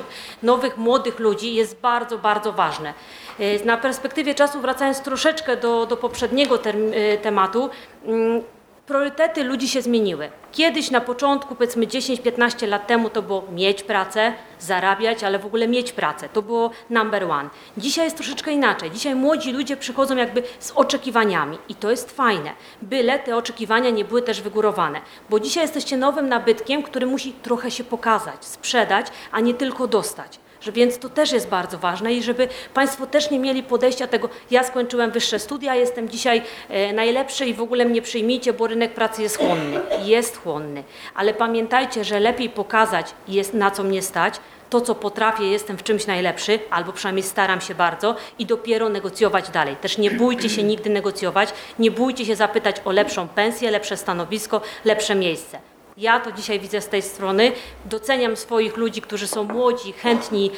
nowych, 0.44 0.78
młodych 0.78 1.20
ludzi 1.20 1.56
jest 1.56 1.80
bardzo, 1.80 2.18
bardzo 2.18 2.52
ważne. 2.52 2.94
E, 3.40 3.66
na 3.66 3.78
perspektywie 3.78 4.36
czasu, 4.36 4.62
wracając 4.62 5.02
troszeczkę 5.02 5.58
do, 5.58 5.86
do 5.86 5.98
poprzedniego 5.98 6.60
e, 6.64 7.18
tematu, 7.18 7.70
mm, 8.06 8.44
priorytety 8.88 9.44
ludzi 9.44 9.70
się 9.70 9.82
zmieniły. 9.82 10.30
Kiedyś 10.52 10.92
na 10.92 11.02
początku, 11.02 11.56
powiedzmy 11.56 11.88
10-15 11.88 12.68
lat 12.68 12.88
temu, 12.88 13.10
to 13.10 13.22
było 13.22 13.44
mieć 13.52 13.84
pracę, 13.84 14.34
zarabiać, 14.60 15.24
ale 15.24 15.40
w 15.40 15.46
ogóle 15.46 15.68
mieć 15.68 15.92
pracę. 15.92 16.30
To 16.30 16.42
było 16.42 16.72
number 16.90 17.24
one. 17.24 17.50
Dzisiaj 17.78 18.06
jest 18.06 18.18
troszeczkę 18.18 18.52
inaczej. 18.52 18.92
Dzisiaj 18.92 19.16
młodzi 19.16 19.52
ludzie 19.52 19.78
przychodzą 19.78 20.16
jakby 20.16 20.44
z 20.60 20.72
oczekiwaniami 20.72 21.58
i 21.70 21.76
to 21.76 21.92
jest 21.92 22.12
fajne. 22.12 22.52
Byle 22.82 23.20
te 23.20 23.36
oczekiwania 23.36 23.90
nie 23.90 24.06
były 24.06 24.22
też 24.22 24.42
wygórowane. 24.42 25.02
Bo 25.30 25.40
dzisiaj 25.40 25.64
jesteście 25.64 25.98
nowym 25.98 26.30
nabytkiem, 26.30 26.84
który 26.84 27.06
musi 27.06 27.34
trochę 27.34 27.72
się 27.72 27.84
pokazać, 27.84 28.46
sprzedać, 28.46 29.08
a 29.32 29.40
nie 29.40 29.54
tylko 29.54 29.88
dostać. 29.88 30.40
Że 30.62 30.72
więc 30.72 30.98
to 31.00 31.10
też 31.10 31.32
jest 31.32 31.50
bardzo 31.50 31.78
ważne 31.78 32.14
i 32.14 32.24
żeby 32.24 32.48
Państwo 32.74 33.08
też 33.08 33.32
nie 33.32 33.40
mieli 33.40 33.64
podejścia 33.64 34.08
tego, 34.08 34.30
ja 34.52 34.64
skończyłem 34.64 35.12
wyższe 35.12 35.40
studia, 35.40 35.76
jestem 35.76 36.10
dzisiaj 36.10 36.42
e, 36.70 36.94
najlepszy 36.94 37.46
i 37.46 37.54
w 37.54 37.62
ogóle 37.62 37.86
mnie 37.86 38.02
przyjmijcie, 38.02 38.54
bo 38.54 38.68
rynek 38.68 38.94
pracy 38.94 39.22
jest 39.22 39.38
chłonny. 39.38 39.80
Jest 40.04 40.38
chłonny. 40.38 40.84
Ale 41.16 41.34
pamiętajcie, 41.34 42.04
że 42.04 42.20
lepiej 42.20 42.50
pokazać, 42.50 43.14
jest, 43.28 43.54
na 43.54 43.72
co 43.72 43.84
mnie 43.84 44.02
stać, 44.02 44.40
to, 44.70 44.82
co 44.82 44.96
potrafię, 44.96 45.44
jestem 45.44 45.78
w 45.78 45.84
czymś 45.84 46.08
najlepszy, 46.08 46.60
albo 46.70 46.94
przynajmniej 46.94 47.24
staram 47.24 47.62
się 47.62 47.76
bardzo 47.76 48.16
i 48.40 48.46
dopiero 48.46 48.90
negocjować 48.90 49.50
dalej. 49.50 49.76
Też 49.76 49.98
nie 49.98 50.12
bójcie 50.12 50.50
się 50.50 50.64
nigdy 50.64 50.90
negocjować, 50.90 51.54
nie 51.80 51.92
bójcie 51.92 52.26
się 52.26 52.36
zapytać 52.36 52.76
o 52.86 52.92
lepszą 52.92 53.28
pensję, 53.28 53.72
lepsze 53.72 53.98
stanowisko, 53.98 54.62
lepsze 54.86 55.16
miejsce. 55.16 55.60
Ja 55.98 56.20
to 56.20 56.32
dzisiaj 56.32 56.60
widzę 56.60 56.82
z 56.82 56.88
tej 56.88 57.02
strony. 57.02 57.52
Doceniam 57.86 58.38
swoich 58.38 58.78
ludzi, 58.78 59.02
którzy 59.02 59.28
są 59.28 59.44
młodzi, 59.44 59.94
chętni, 59.94 60.52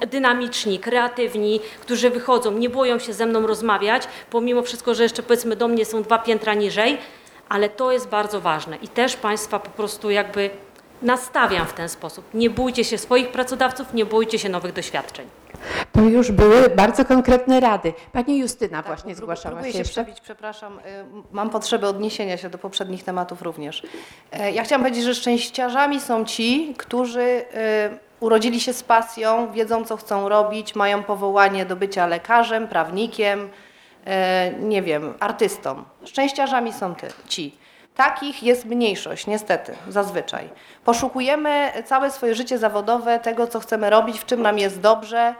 e, 0.00 0.06
dynamiczni, 0.06 0.78
kreatywni, 0.78 1.60
którzy 1.80 2.10
wychodzą, 2.10 2.52
nie 2.52 2.70
boją 2.70 2.98
się 2.98 3.12
ze 3.12 3.26
mną 3.26 3.46
rozmawiać, 3.46 4.02
pomimo 4.30 4.62
wszystko, 4.62 4.94
że 4.94 5.02
jeszcze 5.02 5.22
powiedzmy 5.22 5.56
do 5.56 5.68
mnie 5.68 5.84
są 5.84 6.02
dwa 6.02 6.18
piętra 6.18 6.54
niżej, 6.54 6.98
ale 7.48 7.68
to 7.68 7.92
jest 7.92 8.08
bardzo 8.08 8.40
ważne 8.40 8.76
i 8.76 8.88
też 8.88 9.16
Państwa 9.16 9.58
po 9.58 9.70
prostu 9.70 10.10
jakby 10.10 10.50
nastawiam 11.02 11.66
w 11.66 11.72
ten 11.72 11.88
sposób. 11.88 12.24
Nie 12.34 12.50
bójcie 12.50 12.84
się 12.84 12.98
swoich 12.98 13.28
pracodawców, 13.28 13.94
nie 13.94 14.04
bójcie 14.06 14.38
się 14.38 14.48
nowych 14.48 14.72
doświadczeń. 14.72 15.26
To 15.92 16.00
już 16.00 16.30
były 16.32 16.68
bardzo 16.70 17.04
konkretne 17.04 17.60
rady. 17.60 17.92
Pani 18.12 18.38
Justyna 18.38 18.82
właśnie 18.82 19.14
prób- 19.14 19.16
zgłaszała 19.16 19.54
próbuję 19.54 19.72
się 19.72 19.78
się 19.84 19.90
przebić, 19.90 20.20
przepraszam. 20.20 20.78
y, 20.78 20.82
Mam 21.32 21.50
potrzebę 21.50 21.88
odniesienia 21.88 22.36
się 22.36 22.50
do 22.50 22.58
poprzednich 22.58 23.04
tematów 23.04 23.42
również. 23.42 23.82
E, 24.32 24.52
Ja 24.52 24.62
chciałam 24.64 24.82
powiedzieć, 24.82 25.04
że 25.04 25.14
szczęściarzami 25.14 26.00
są 26.00 26.24
ci, 26.24 26.74
którzy 26.78 27.20
y, 27.20 27.44
urodzili 28.20 28.60
się 28.60 28.72
z 28.72 28.82
pasją, 28.82 29.52
wiedzą 29.52 29.84
co 29.84 29.96
chcą 29.96 30.28
robić, 30.28 30.74
mają 30.74 31.02
powołanie 31.02 31.66
do 31.66 31.76
bycia 31.76 32.06
lekarzem, 32.06 32.68
prawnikiem, 32.68 33.48
nie 34.60 34.82
wiem, 34.82 35.14
artystą. 35.20 35.84
Szczęściarzami 36.04 36.72
są 36.72 36.94
ty, 36.94 37.06
ci. 37.28 37.56
Takich 38.00 38.42
jest 38.42 38.64
mniejszość, 38.64 39.26
niestety, 39.26 39.74
zazwyczaj. 39.88 40.48
Poszukujemy 40.84 41.72
całe 41.84 42.10
swoje 42.10 42.34
życie 42.34 42.58
zawodowe 42.58 43.18
tego, 43.18 43.46
co 43.46 43.60
chcemy 43.60 43.90
robić, 43.90 44.18
w 44.18 44.26
czym 44.26 44.42
nam 44.42 44.58
jest 44.58 44.80
dobrze 44.80 45.34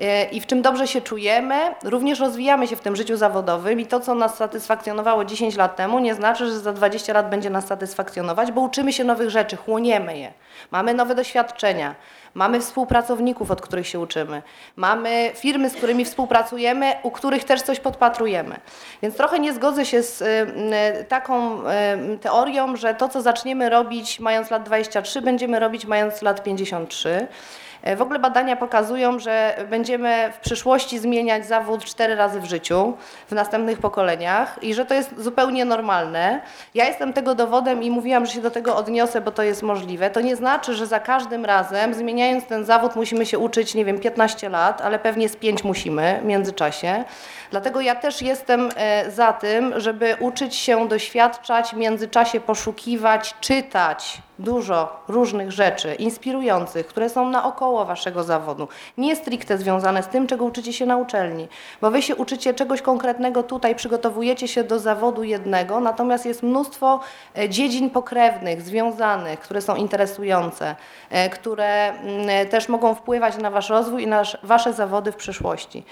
e, 0.00 0.24
i 0.24 0.40
w 0.40 0.46
czym 0.46 0.62
dobrze 0.62 0.86
się 0.86 1.00
czujemy. 1.00 1.54
Również 1.84 2.20
rozwijamy 2.20 2.68
się 2.68 2.76
w 2.76 2.80
tym 2.80 2.96
życiu 2.96 3.16
zawodowym 3.16 3.80
i 3.80 3.86
to, 3.86 4.00
co 4.00 4.14
nas 4.14 4.36
satysfakcjonowało 4.36 5.24
10 5.24 5.56
lat 5.56 5.76
temu, 5.76 5.98
nie 5.98 6.14
znaczy, 6.14 6.46
że 6.46 6.60
za 6.60 6.72
20 6.72 7.12
lat 7.12 7.30
będzie 7.30 7.50
nas 7.50 7.66
satysfakcjonować, 7.66 8.52
bo 8.52 8.60
uczymy 8.60 8.92
się 8.92 9.04
nowych 9.04 9.30
rzeczy, 9.30 9.56
chłoniemy 9.56 10.18
je. 10.18 10.32
Mamy 10.70 10.94
nowe 10.94 11.14
doświadczenia, 11.14 11.94
mamy 12.34 12.60
współpracowników, 12.60 13.50
od 13.50 13.60
których 13.60 13.88
się 13.88 14.00
uczymy, 14.00 14.42
mamy 14.76 15.30
firmy, 15.34 15.70
z 15.70 15.74
którymi 15.74 16.04
współpracujemy, 16.04 16.92
u 17.02 17.10
których 17.10 17.44
też 17.44 17.62
coś 17.62 17.80
podpatrujemy. 17.80 18.56
Więc 19.02 19.16
trochę 19.16 19.38
nie 19.38 19.52
zgodzę 19.52 19.86
się 19.86 20.02
z 20.02 20.22
y, 20.22 20.24
y, 20.24 21.04
taką 21.04 21.60
y, 21.60 22.18
teorią, 22.18 22.76
że 22.76 22.94
to, 22.94 23.08
co 23.08 23.22
zaczniemy 23.22 23.70
robić 23.70 24.20
mając 24.20 24.50
lat 24.50 24.62
23, 24.62 25.22
będziemy 25.22 25.60
robić 25.60 25.86
mając 25.86 26.22
lat 26.22 26.42
53. 26.42 27.26
E, 27.84 27.96
W 27.96 28.02
ogóle 28.02 28.18
badania 28.18 28.56
pokazują, 28.56 29.18
że 29.18 29.56
będziemy 29.70 30.32
w 30.32 30.38
przyszłości 30.40 30.98
zmieniać 30.98 31.46
zawód 31.46 31.84
cztery 31.84 32.14
razy 32.14 32.40
w 32.40 32.44
życiu, 32.44 32.94
w 33.28 33.32
następnych 33.32 33.78
pokoleniach 33.78 34.58
i 34.62 34.74
że 34.74 34.86
to 34.86 34.94
jest 34.94 35.14
zupełnie 35.18 35.64
normalne. 35.64 36.40
Ja 36.74 36.84
jestem 36.84 37.12
tego 37.12 37.34
dowodem 37.34 37.82
i 37.82 37.90
mówiłam, 37.90 38.26
że 38.26 38.32
się 38.32 38.40
do 38.40 38.50
tego 38.50 38.76
odniosę, 38.76 39.20
bo 39.20 39.30
to 39.30 39.42
jest 39.42 39.62
możliwe. 39.62 40.10
To 40.10 40.20
nie 40.20 40.36
znaczy, 40.36 40.74
że 40.74 40.86
za 40.86 41.00
każdym 41.00 41.44
razem, 41.44 41.94
zmieniając 41.94 42.46
ten 42.46 42.64
zawód, 42.64 42.96
musimy 42.96 43.26
się 43.26 43.38
uczyć, 43.38 43.74
nie 43.74 43.84
wiem, 43.84 43.98
15 43.98 44.48
lat, 44.48 44.80
ale 44.80 44.98
pewnie 44.98 45.28
z 45.28 45.36
5 45.36 45.64
musimy 45.64 46.20
w 46.22 46.24
międzyczasie. 46.24 47.04
Dlatego 47.54 47.80
ja 47.80 47.94
też 47.94 48.22
jestem 48.22 48.70
e, 48.76 49.10
za 49.10 49.32
tym, 49.32 49.80
żeby 49.80 50.16
uczyć 50.20 50.54
się, 50.54 50.88
doświadczać, 50.88 51.70
w 51.70 51.76
międzyczasie 51.76 52.40
poszukiwać, 52.40 53.34
czytać 53.40 54.22
dużo 54.38 55.02
różnych 55.08 55.52
rzeczy 55.52 55.94
inspirujących, 55.94 56.86
które 56.86 57.08
są 57.08 57.28
naokoło 57.28 57.84
waszego 57.84 58.24
zawodu. 58.24 58.68
Nie 58.98 59.16
stricte 59.16 59.58
związane 59.58 60.02
z 60.02 60.08
tym, 60.08 60.26
czego 60.26 60.44
uczycie 60.44 60.72
się 60.72 60.86
na 60.86 60.96
uczelni, 60.96 61.48
bo 61.80 61.90
wy 61.90 62.02
się 62.02 62.16
uczycie 62.16 62.54
czegoś 62.54 62.82
konkretnego 62.82 63.42
tutaj, 63.42 63.74
przygotowujecie 63.74 64.48
się 64.48 64.64
do 64.64 64.78
zawodu 64.78 65.24
jednego, 65.24 65.80
natomiast 65.80 66.26
jest 66.26 66.42
mnóstwo 66.42 67.00
e, 67.38 67.48
dziedzin 67.48 67.90
pokrewnych, 67.90 68.62
związanych, 68.62 69.40
które 69.40 69.60
są 69.60 69.76
interesujące, 69.76 70.76
e, 71.10 71.30
które 71.30 71.92
mm, 71.92 72.48
też 72.48 72.68
mogą 72.68 72.94
wpływać 72.94 73.36
na 73.36 73.50
wasz 73.50 73.68
rozwój 73.68 74.02
i 74.02 74.06
na 74.06 74.22
wasz- 74.22 74.38
wasze 74.42 74.72
zawody 74.72 75.12
w 75.12 75.16
przyszłości. 75.16 75.84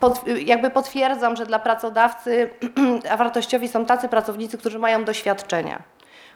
Pod, 0.00 0.20
jakby 0.38 0.70
potwierdzam, 0.70 1.36
że 1.36 1.46
dla 1.46 1.58
pracodawcy 1.58 2.50
wartościowi 3.18 3.68
są 3.68 3.86
tacy 3.86 4.08
pracownicy, 4.08 4.58
którzy 4.58 4.78
mają 4.78 5.04
doświadczenia 5.04 5.82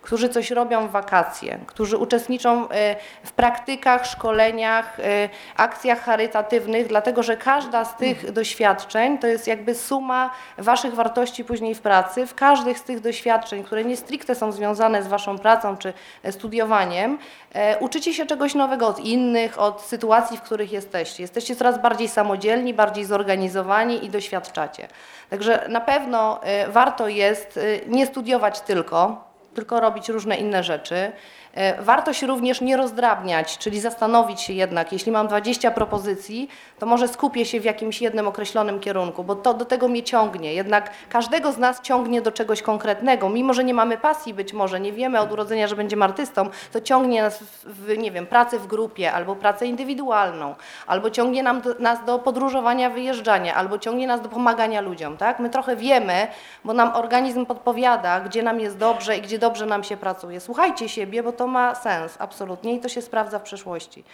którzy 0.04 0.28
coś 0.28 0.50
robią 0.50 0.88
w 0.88 0.90
wakacje, 0.90 1.58
którzy 1.66 1.96
uczestniczą 1.96 2.68
e, 2.68 2.96
w 3.24 3.32
praktykach, 3.32 4.06
szkoleniach, 4.06 5.00
e, 5.00 5.28
akcjach 5.56 6.00
charytatywnych, 6.00 6.86
dlatego 6.86 7.22
że 7.22 7.36
każda 7.36 7.84
z 7.84 7.96
tych 7.96 8.32
doświadczeń 8.32 9.18
to 9.18 9.26
jest 9.26 9.46
jakby 9.46 9.74
suma 9.74 10.30
waszych 10.58 10.94
wartości 10.94 11.44
później 11.44 11.74
w 11.74 11.80
pracy. 11.80 12.26
W 12.26 12.34
każdych 12.34 12.78
z 12.78 12.82
tych 12.82 13.00
doświadczeń, 13.00 13.64
które 13.64 13.84
nie 13.84 13.96
stricte 13.96 14.34
są 14.34 14.52
związane 14.52 15.02
z 15.02 15.06
waszą 15.06 15.38
pracą 15.38 15.76
czy 15.76 15.92
e, 16.22 16.32
studiowaniem, 16.32 17.18
e, 17.52 17.78
uczycie 17.78 18.14
się 18.14 18.26
czegoś 18.26 18.54
nowego 18.54 18.88
od 18.88 18.98
innych, 18.98 19.58
od 19.58 19.82
sytuacji, 19.82 20.36
w 20.36 20.42
których 20.42 20.72
jesteście. 20.72 21.22
Jesteście 21.22 21.56
coraz 21.56 21.82
bardziej 21.82 22.08
samodzielni, 22.08 22.74
bardziej 22.74 23.04
zorganizowani 23.04 24.04
i 24.04 24.10
doświadczacie. 24.10 24.88
Także 25.30 25.66
na 25.68 25.80
pewno 25.80 26.42
e, 26.42 26.68
warto 26.68 27.08
jest 27.08 27.60
nie 27.86 28.06
studiować 28.06 28.60
tylko, 28.60 29.33
tylko 29.54 29.80
robić 29.80 30.08
różne 30.08 30.36
inne 30.36 30.64
rzeczy. 30.64 31.12
E, 31.54 31.82
Warto 31.82 32.12
się 32.12 32.26
również 32.26 32.60
nie 32.60 32.76
rozdrabniać, 32.76 33.58
czyli 33.58 33.80
zastanowić 33.80 34.40
się 34.40 34.52
jednak, 34.52 34.92
jeśli 34.92 35.12
mam 35.12 35.28
20 35.28 35.70
propozycji, 35.70 36.48
to 36.78 36.86
może 36.86 37.08
skupię 37.08 37.44
się 37.44 37.60
w 37.60 37.64
jakimś 37.64 38.02
jednym 38.02 38.28
określonym 38.28 38.80
kierunku, 38.80 39.24
bo 39.24 39.34
to 39.34 39.54
do 39.54 39.64
tego 39.64 39.88
mnie 39.88 40.02
ciągnie. 40.02 40.54
Jednak 40.54 40.90
każdego 41.08 41.52
z 41.52 41.58
nas 41.58 41.80
ciągnie 41.80 42.22
do 42.22 42.32
czegoś 42.32 42.62
konkretnego. 42.62 43.28
Mimo, 43.28 43.54
że 43.54 43.64
nie 43.64 43.74
mamy 43.74 43.98
pasji 43.98 44.34
być 44.34 44.52
może, 44.52 44.80
nie 44.80 44.92
wiemy 44.92 45.20
od 45.20 45.32
urodzenia, 45.32 45.68
że 45.68 45.76
będziemy 45.76 46.04
artystą, 46.04 46.48
to 46.72 46.80
ciągnie 46.80 47.22
nas 47.22 47.38
w, 47.64 47.98
nie 47.98 48.10
wiem, 48.10 48.26
pracę 48.26 48.58
w 48.58 48.66
grupie, 48.66 49.12
albo 49.12 49.36
pracę 49.36 49.66
indywidualną, 49.66 50.54
albo 50.86 51.10
ciągnie 51.10 51.42
nam 51.42 51.62
nas 51.78 52.04
do 52.04 52.18
podróżowania, 52.18 52.90
wyjeżdżania, 52.90 53.54
albo 53.54 53.78
ciągnie 53.78 54.06
nas 54.06 54.20
do 54.20 54.28
pomagania 54.28 54.80
ludziom, 54.80 55.16
tak? 55.16 55.38
My 55.38 55.50
trochę 55.50 55.76
wiemy, 55.76 56.26
bo 56.64 56.72
nam 56.72 56.92
organizm 56.94 57.46
podpowiada, 57.46 58.20
gdzie 58.20 58.42
nam 58.42 58.60
jest 58.60 58.78
dobrze 58.78 59.16
i 59.16 59.22
gdzie 59.22 59.38
dobrze 59.38 59.66
nam 59.66 59.84
się 59.84 59.96
pracuje. 59.96 60.40
Słuchajcie 60.40 60.88
siebie, 60.88 61.22
bo 61.22 61.32
to 61.32 61.43
ma 61.46 61.74
sens, 61.74 62.16
absolutnie, 62.18 62.74
i 62.74 62.80
to 62.80 62.88
się 62.88 63.02
sprawdza 63.02 63.38
w 63.38 63.42
przyszłości. 63.42 64.04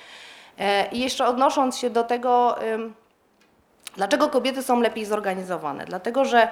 E, 0.59 0.89
I 0.93 1.01
jeszcze 1.01 1.26
odnosząc 1.26 1.78
się 1.78 1.91
do 1.91 2.05
tego, 2.05 2.57
dlaczego 3.97 4.28
kobiety 4.28 4.62
są 4.62 4.81
lepiej 4.81 5.05
zorganizowane? 5.05 5.85
Dlatego, 5.85 6.24
że 6.24 6.49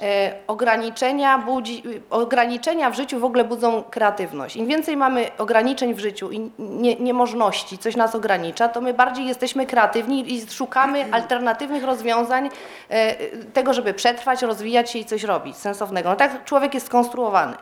e, 0.00 0.32
ograniczenia, 0.46 1.38
budzi, 1.38 1.82
ograniczenia 2.10 2.90
w 2.90 2.96
życiu 2.96 3.20
w 3.20 3.24
ogóle 3.24 3.44
budzą 3.44 3.82
kreatywność. 3.82 4.56
Im 4.56 4.66
więcej 4.66 4.96
mamy 4.96 5.30
ograniczeń 5.38 5.94
w 5.94 5.98
życiu 5.98 6.30
i 6.32 6.50
nie, 6.58 6.96
niemożności, 6.96 7.78
coś 7.78 7.96
nas 7.96 8.14
ogranicza, 8.14 8.68
to 8.68 8.80
my 8.80 8.94
bardziej 8.94 9.26
jesteśmy 9.26 9.66
kreatywni 9.66 10.34
i 10.34 10.50
szukamy 10.50 11.04
alternatywnych 11.16 11.84
rozwiązań 11.84 12.50
e, 12.88 13.14
tego, 13.52 13.74
żeby 13.74 13.94
przetrwać, 13.94 14.42
rozwijać 14.42 14.90
się 14.90 14.98
i 14.98 15.04
coś 15.04 15.22
robić 15.22 15.56
sensownego. 15.56 16.08
No 16.08 16.16
tak 16.16 16.44
człowiek 16.44 16.74
jest 16.74 16.86
skonstruowany. 16.86 17.56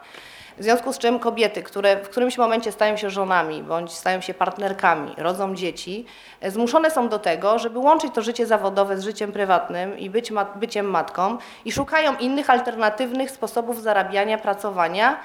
W 0.59 0.63
związku 0.63 0.93
z 0.93 0.99
czym 0.99 1.19
kobiety, 1.19 1.63
które 1.63 1.97
w 1.97 2.09
którymś 2.09 2.39
momencie 2.39 2.73
stają 2.73 2.97
się 2.97 3.11
żonami 3.11 3.63
bądź 3.63 3.93
stają 3.93 4.21
się 4.21 4.35
partnerkami, 4.35 5.15
rodzą 5.17 5.55
dzieci, 5.55 6.07
e, 6.41 6.51
zmuszone 6.51 6.91
są 6.91 7.09
do 7.09 7.19
tego, 7.19 7.59
żeby 7.59 7.79
łączyć 7.79 8.15
to 8.15 8.23
życie 8.23 8.47
zawodowe 8.47 8.99
z 8.99 9.05
życiem 9.05 9.33
prywatnym 9.33 9.99
i 9.99 10.11
być 10.11 10.31
ma 10.31 10.45
byciem 10.45 10.87
matką 10.87 11.39
i 11.65 11.73
szukają 11.73 12.17
innych 12.17 12.51
alternatywnych 12.51 13.31
sposobów 13.31 13.83
zarabiania, 13.83 14.39
pracowania, 14.39 15.21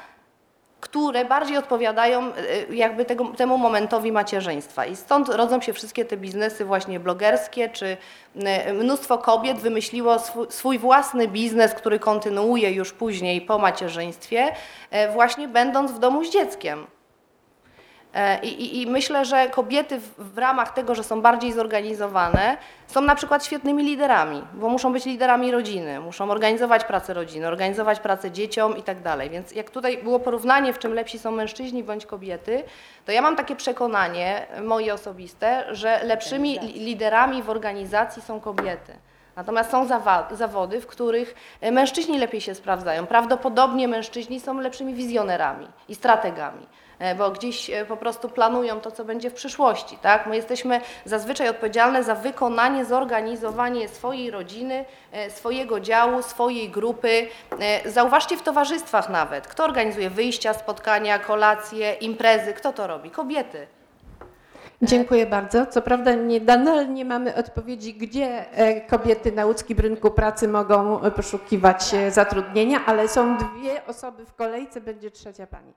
które 0.84 1.26
bardziej 1.26 1.58
odpowiadają 1.58 2.22
e, 2.70 2.76
jakby 2.76 3.06
tego, 3.06 3.26
temu 3.38 3.58
momentowi 3.58 4.12
macierzyństwa. 4.12 4.86
I 4.86 4.96
stąd 4.96 5.30
rodzą 5.30 5.62
się 5.62 5.74
wszystkie 5.74 6.06
te 6.06 6.18
biznesy 6.18 6.66
właśnie 6.66 7.00
blogerskie, 7.00 7.70
czy 7.70 7.98
e, 8.36 8.74
mnóstwo 8.74 9.18
kobiet 9.18 9.58
wymyśliło 9.58 10.20
swój, 10.20 10.48
swój 10.50 10.80
własny 10.80 11.28
biznes, 11.28 11.74
który 11.74 12.00
kontynuuje 12.00 12.72
już 12.72 12.94
później 12.94 13.42
po 13.42 13.60
macierzyństwie, 13.60 14.56
e, 14.92 15.12
właśnie 15.12 15.48
będąc 15.48 15.92
w 15.92 16.00
domu 16.00 16.24
z 16.24 16.30
dzieckiem. 16.30 16.88
E, 18.14 18.39
I, 18.39 18.47
i, 18.64 18.82
I 18.82 18.88
myślę, 18.88 19.26
że 19.26 19.49
kobiety 19.49 19.99
w, 19.99 20.34
w 20.34 20.38
ramach 20.38 20.74
tego, 20.74 20.95
że 20.95 21.03
są 21.03 21.22
bardziej 21.22 21.53
zorganizowane, 21.53 22.57
są 22.88 23.01
na 23.01 23.16
przykład 23.16 23.45
świetnymi 23.45 23.84
liderami, 23.84 24.43
bo 24.53 24.70
muszą 24.70 24.93
być 24.93 25.05
liderami 25.05 25.51
rodziny, 25.51 25.99
muszą 25.99 26.32
organizować 26.32 26.84
pracę 26.84 27.14
rodziny, 27.14 27.47
organizować 27.47 27.99
pracę 27.99 28.32
dzieciom 28.32 28.78
i 28.78 28.84
tak 28.84 29.01
dalej. 29.01 29.30
Więc 29.30 29.51
jak 29.51 29.70
tutaj 29.70 29.97
było 29.97 30.20
porównanie, 30.20 30.74
w 30.74 30.80
czym 30.80 30.93
lepsi 30.93 31.20
są 31.20 31.32
mężczyźni 31.32 31.84
bądź 31.84 32.05
kobiety, 32.05 32.64
to 33.05 33.11
ja 33.11 33.22
mam 33.22 33.36
takie 33.36 33.55
przekonanie 33.55 34.47
moje 34.64 34.93
osobiste, 34.93 35.66
że 35.76 36.03
lepszymi 36.03 36.59
li- 36.59 36.80
liderami 36.80 37.43
w 37.43 37.49
organizacji 37.49 38.22
są 38.22 38.39
kobiety. 38.39 38.93
Natomiast 39.36 39.72
są 39.72 39.88
zawody, 40.32 40.82
w 40.82 40.88
których 40.88 41.36
e, 41.61 41.72
mężczyźni 41.72 42.20
lepiej 42.20 42.41
się 42.41 42.55
sprawdzają. 42.55 43.07
Prawdopodobnie 43.07 43.88
mężczyźni 43.88 44.39
są 44.39 44.59
lepszymi 44.59 44.93
wizjonerami 44.93 45.68
i 45.89 45.95
strategami, 45.95 46.68
bo 47.18 47.32
gdzieś 47.32 47.70
e, 47.70 47.86
po 47.86 47.97
prostu 47.97 48.30
planują 48.30 48.82
to, 48.82 48.91
co 48.91 49.06
będzie 49.06 49.30
w 49.30 49.34
przyszłości. 49.34 49.97
Tak? 49.97 50.28
My 50.28 50.36
jesteśmy 50.36 50.82
zazwyczaj 51.06 51.49
odpowiedzialne 51.49 52.04
za 52.04 52.16
wykonanie, 52.16 52.86
zorganizowanie 52.86 53.89
swojej 53.89 54.32
rodziny, 54.32 54.86
e, 55.12 55.30
swojego 55.30 55.80
działu, 55.80 56.22
swojej 56.22 56.70
grupy. 56.70 57.28
E, 57.60 57.91
Zauważcie 57.91 58.38
w 58.38 58.41
towarzystwach 58.41 59.10
nawet, 59.10 59.47
kto 59.47 59.64
organizuje 59.64 60.10
wyjścia, 60.10 60.54
spotkania, 60.54 61.20
kolacje, 61.20 61.93
imprezy, 61.93 62.54
kto 62.54 62.74
to 62.74 62.88
robi? 62.88 63.12
Kobiety. 63.12 63.68
Dziękuję 64.82 65.26
bardzo. 65.26 65.66
Co 65.66 65.82
prawda 65.82 66.14
nie, 66.14 66.39
nadal 66.39 66.93
nie 66.93 67.06
mamy 67.06 67.36
odpowiedzi, 67.36 67.93
gdzie 67.93 68.51
e, 68.51 68.82
kobiety 68.82 69.32
na 69.32 69.45
łódzkim 69.45 69.80
rynku 69.80 70.12
pracy 70.12 70.47
mogą 70.47 71.01
e, 71.01 71.12
poszukiwać 71.12 71.93
e, 71.93 72.12
zatrudnienia, 72.12 72.86
ale 72.86 73.08
są 73.08 73.38
dwie 73.38 73.86
osoby 73.86 74.26
w 74.26 74.34
kolejce, 74.34 74.82
będzie 74.82 75.12
trzecia 75.12 75.47
pani. 75.47 75.74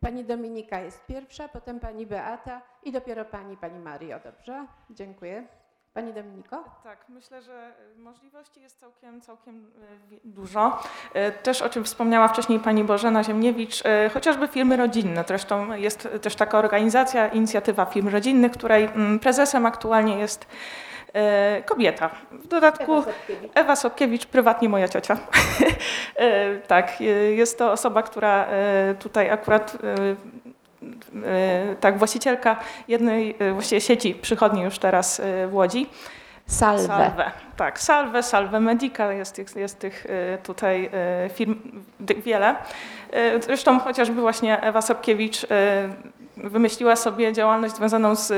Pani 0.00 0.24
Dominika 0.24 0.80
jest 0.80 1.06
pierwsza, 1.06 1.48
potem 1.48 1.80
pani 1.80 2.06
Beata 2.06 2.62
i 2.82 2.92
dopiero 2.92 3.24
pani, 3.24 3.56
pani 3.56 3.78
Mario. 3.78 4.20
Dobrze? 4.24 4.66
Dziękuję. 4.90 5.59
Pani 5.94 6.12
Dominiko? 6.12 6.64
Tak, 6.84 6.98
myślę, 7.08 7.42
że 7.42 7.72
możliwości 7.96 8.60
jest 8.60 8.80
całkiem, 8.80 9.20
całkiem 9.20 9.70
dużo. 10.24 10.82
Też 11.42 11.62
o 11.62 11.68
czym 11.68 11.84
wspomniała 11.84 12.28
wcześniej 12.28 12.60
pani 12.60 12.84
Bożena 12.84 13.24
Ziemniewicz, 13.24 13.82
chociażby 14.14 14.48
firmy 14.48 14.76
rodzinne. 14.76 15.24
Zresztą 15.28 15.72
jest 15.72 16.08
też 16.22 16.36
taka 16.36 16.58
organizacja, 16.58 17.28
inicjatywa 17.28 17.84
firm 17.84 18.08
rodzinnych, 18.08 18.52
której 18.52 18.84
mm, 18.84 19.18
prezesem 19.18 19.66
aktualnie 19.66 20.18
jest 20.18 20.46
E, 21.12 21.62
kobieta. 21.62 22.10
W 22.32 22.46
dodatku 22.46 22.92
Ewa 22.92 23.04
Sobkiewicz, 23.04 23.50
Ewa 23.54 23.76
Sobkiewicz 23.76 24.26
prywatnie 24.26 24.68
moja 24.68 24.88
ciocia. 24.88 25.16
E, 26.16 26.56
tak, 26.56 27.00
jest 27.30 27.58
to 27.58 27.72
osoba, 27.72 28.02
która 28.02 28.46
e, 28.46 28.94
tutaj 28.94 29.30
akurat 29.30 29.76
tak, 31.80 31.98
właścicielka 31.98 32.56
jednej 32.88 33.36
właściwie 33.52 33.80
sieci 33.80 34.14
przychodni 34.14 34.62
już 34.62 34.78
teraz 34.78 35.20
w 35.48 35.54
Łodzi. 35.54 35.86
Salve. 36.46 36.86
Salve. 36.86 37.30
Tak, 37.56 37.80
Salve, 37.80 38.22
Salve 38.22 38.60
Medica, 38.60 39.12
jest, 39.12 39.38
jest, 39.38 39.56
jest 39.56 39.78
tych 39.78 40.06
tutaj 40.42 40.90
firm 41.34 41.56
wiele. 42.00 42.56
Zresztą 43.40 43.80
chociażby 43.80 44.20
właśnie 44.20 44.60
Ewa 44.62 44.82
Sobkiewicz 44.82 45.46
wymyśliła 46.36 46.96
sobie 46.96 47.32
działalność 47.32 47.74
związaną 47.74 48.14
z, 48.14 48.32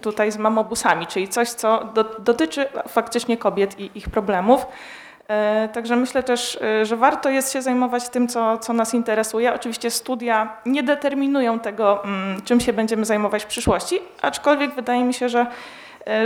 tutaj 0.00 0.32
z 0.32 0.38
mamobusami, 0.38 1.06
czyli 1.06 1.28
coś, 1.28 1.48
co 1.48 1.84
do, 1.94 2.04
dotyczy 2.04 2.66
faktycznie 2.88 3.36
kobiet 3.36 3.80
i 3.80 3.90
ich 3.94 4.08
problemów. 4.08 4.66
E, 5.32 5.68
także 5.72 5.96
myślę 5.96 6.22
też, 6.22 6.58
e, 6.62 6.86
że 6.86 6.96
warto 6.96 7.30
jest 7.30 7.52
się 7.52 7.62
zajmować 7.62 8.08
tym, 8.08 8.28
co, 8.28 8.58
co 8.58 8.72
nas 8.72 8.94
interesuje. 8.94 9.54
Oczywiście 9.54 9.90
studia 9.90 10.56
nie 10.66 10.82
determinują 10.82 11.60
tego, 11.60 12.04
mm, 12.04 12.42
czym 12.42 12.60
się 12.60 12.72
będziemy 12.72 13.04
zajmować 13.04 13.44
w 13.44 13.46
przyszłości, 13.46 13.98
aczkolwiek 14.22 14.74
wydaje 14.74 15.04
mi 15.04 15.14
się, 15.14 15.28
że 15.28 15.46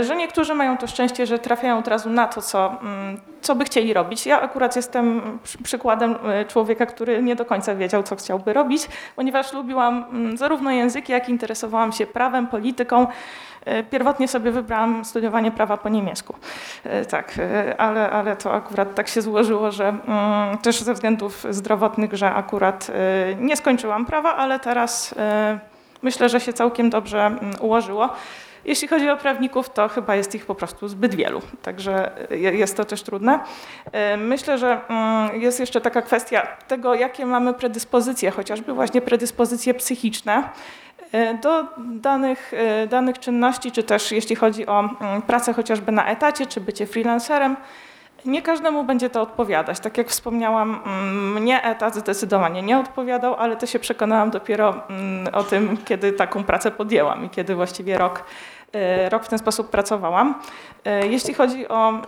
że 0.01 0.15
niektórzy 0.15 0.53
mają 0.53 0.77
to 0.77 0.87
szczęście, 0.87 1.25
że 1.25 1.39
trafiają 1.39 1.77
od 1.77 1.87
razu 1.87 2.09
na 2.09 2.27
to, 2.27 2.41
co, 2.41 2.75
mm, 2.81 3.21
co 3.41 3.55
by 3.55 3.65
chcieli 3.65 3.93
robić. 3.93 4.25
Ja 4.25 4.41
akurat 4.41 4.75
jestem 4.75 5.39
przykładem 5.63 6.15
e, 6.25 6.45
człowieka, 6.45 6.85
który 6.85 7.23
nie 7.23 7.35
do 7.35 7.45
końca 7.45 7.75
wiedział, 7.75 8.03
co 8.03 8.15
chciałby 8.15 8.53
robić, 8.53 8.87
ponieważ 9.15 9.53
lubiłam 9.53 10.05
mm, 10.11 10.37
zarówno 10.37 10.71
języki, 10.71 11.11
jak 11.11 11.29
i 11.29 11.31
interesowałam 11.31 11.91
się 11.91 12.07
prawem, 12.07 12.47
polityką. 12.47 13.07
E, 13.65 13.83
pierwotnie 13.83 14.27
sobie 14.27 14.51
wybrałam 14.51 15.05
studiowanie 15.05 15.51
prawa 15.51 15.77
po 15.77 15.89
niemiecku. 15.89 16.35
Tak, 17.09 17.35
ale, 17.77 18.09
ale 18.09 18.35
to 18.35 18.53
akurat 18.53 18.95
tak 18.95 19.07
się 19.07 19.21
złożyło, 19.21 19.71
że 19.71 19.87
mm, 19.87 20.57
też 20.57 20.81
ze 20.81 20.93
względów 20.93 21.45
zdrowotnych, 21.49 22.13
że 22.13 22.33
akurat 22.33 22.91
nie 23.39 23.57
skończyłam 23.57 24.05
prawa, 24.05 24.35
ale 24.35 24.59
teraz 24.59 25.15
myślę, 26.01 26.29
że 26.29 26.39
się 26.39 26.53
całkiem 26.53 26.89
dobrze 26.89 27.31
ułożyło. 27.59 28.09
Jeśli 28.67 28.87
chodzi 28.87 29.09
o 29.09 29.17
prawników, 29.17 29.69
to 29.69 29.87
chyba 29.87 30.15
jest 30.15 30.35
ich 30.35 30.45
po 30.45 30.55
prostu 30.55 30.87
zbyt 30.87 31.15
wielu, 31.15 31.41
także 31.61 32.11
jest 32.31 32.77
to 32.77 32.85
też 32.85 33.03
trudne. 33.03 33.39
E, 33.91 34.17
myślę, 34.17 34.57
że 34.57 34.79
mm, 34.89 35.41
jest 35.41 35.59
jeszcze 35.59 35.81
taka 35.81 36.01
kwestia 36.01 36.47
tego, 36.67 36.95
jakie 36.95 37.25
mamy 37.25 37.53
predyspozycje, 37.53 38.31
chociażby 38.31 38.73
właśnie 38.73 39.01
predyspozycje 39.01 39.73
psychiczne 39.73 40.49
e, 41.11 41.33
do 41.33 41.63
danych, 41.77 42.53
e, 42.53 42.87
danych 42.87 43.19
czynności, 43.19 43.71
czy 43.71 43.83
też 43.83 44.11
jeśli 44.11 44.35
chodzi 44.35 44.67
o 44.67 44.79
mm, 44.79 45.21
pracę 45.21 45.53
chociażby 45.53 45.91
na 45.91 46.07
etacie, 46.07 46.45
czy 46.45 46.61
bycie 46.61 46.87
freelancerem. 46.87 47.55
Nie 48.25 48.41
każdemu 48.41 48.83
będzie 48.83 49.09
to 49.09 49.21
odpowiadać. 49.21 49.79
Tak 49.79 49.97
jak 49.97 50.09
wspomniałam, 50.09 50.79
mm, 50.85 51.33
mnie 51.33 51.63
etat 51.63 51.95
zdecydowanie 51.95 52.61
nie 52.61 52.79
odpowiadał, 52.79 53.35
ale 53.35 53.55
to 53.55 53.65
się 53.65 53.79
przekonałam 53.79 54.29
dopiero 54.29 54.81
o 55.33 55.43
tym, 55.43 55.77
kiedy 55.85 56.11
taką 56.11 56.43
pracę 56.43 56.71
podjęłam 56.71 57.25
i 57.25 57.29
kiedy 57.29 57.55
właściwie 57.55 57.97
rok 57.97 58.23
E, 58.23 58.56
rok 59.09 59.23
w 59.23 59.27
ten 59.27 59.39
sposób 59.39 59.69
pracowałam. 59.69 60.35
E, 60.85 61.07
jeśli 61.07 61.33
chodzi 61.33 61.67
o, 61.67 61.89
mm, 61.89 62.03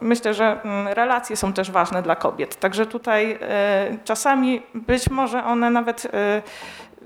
myślę, 0.00 0.34
że 0.34 0.62
mm, 0.62 0.88
relacje 0.88 1.36
są 1.36 1.52
też 1.52 1.70
ważne 1.70 2.02
dla 2.02 2.16
kobiet, 2.16 2.56
także 2.56 2.86
tutaj 2.86 3.38
e, 3.40 3.98
czasami 4.04 4.62
być 4.74 5.10
może 5.10 5.44
one 5.44 5.70
nawet, 5.70 6.12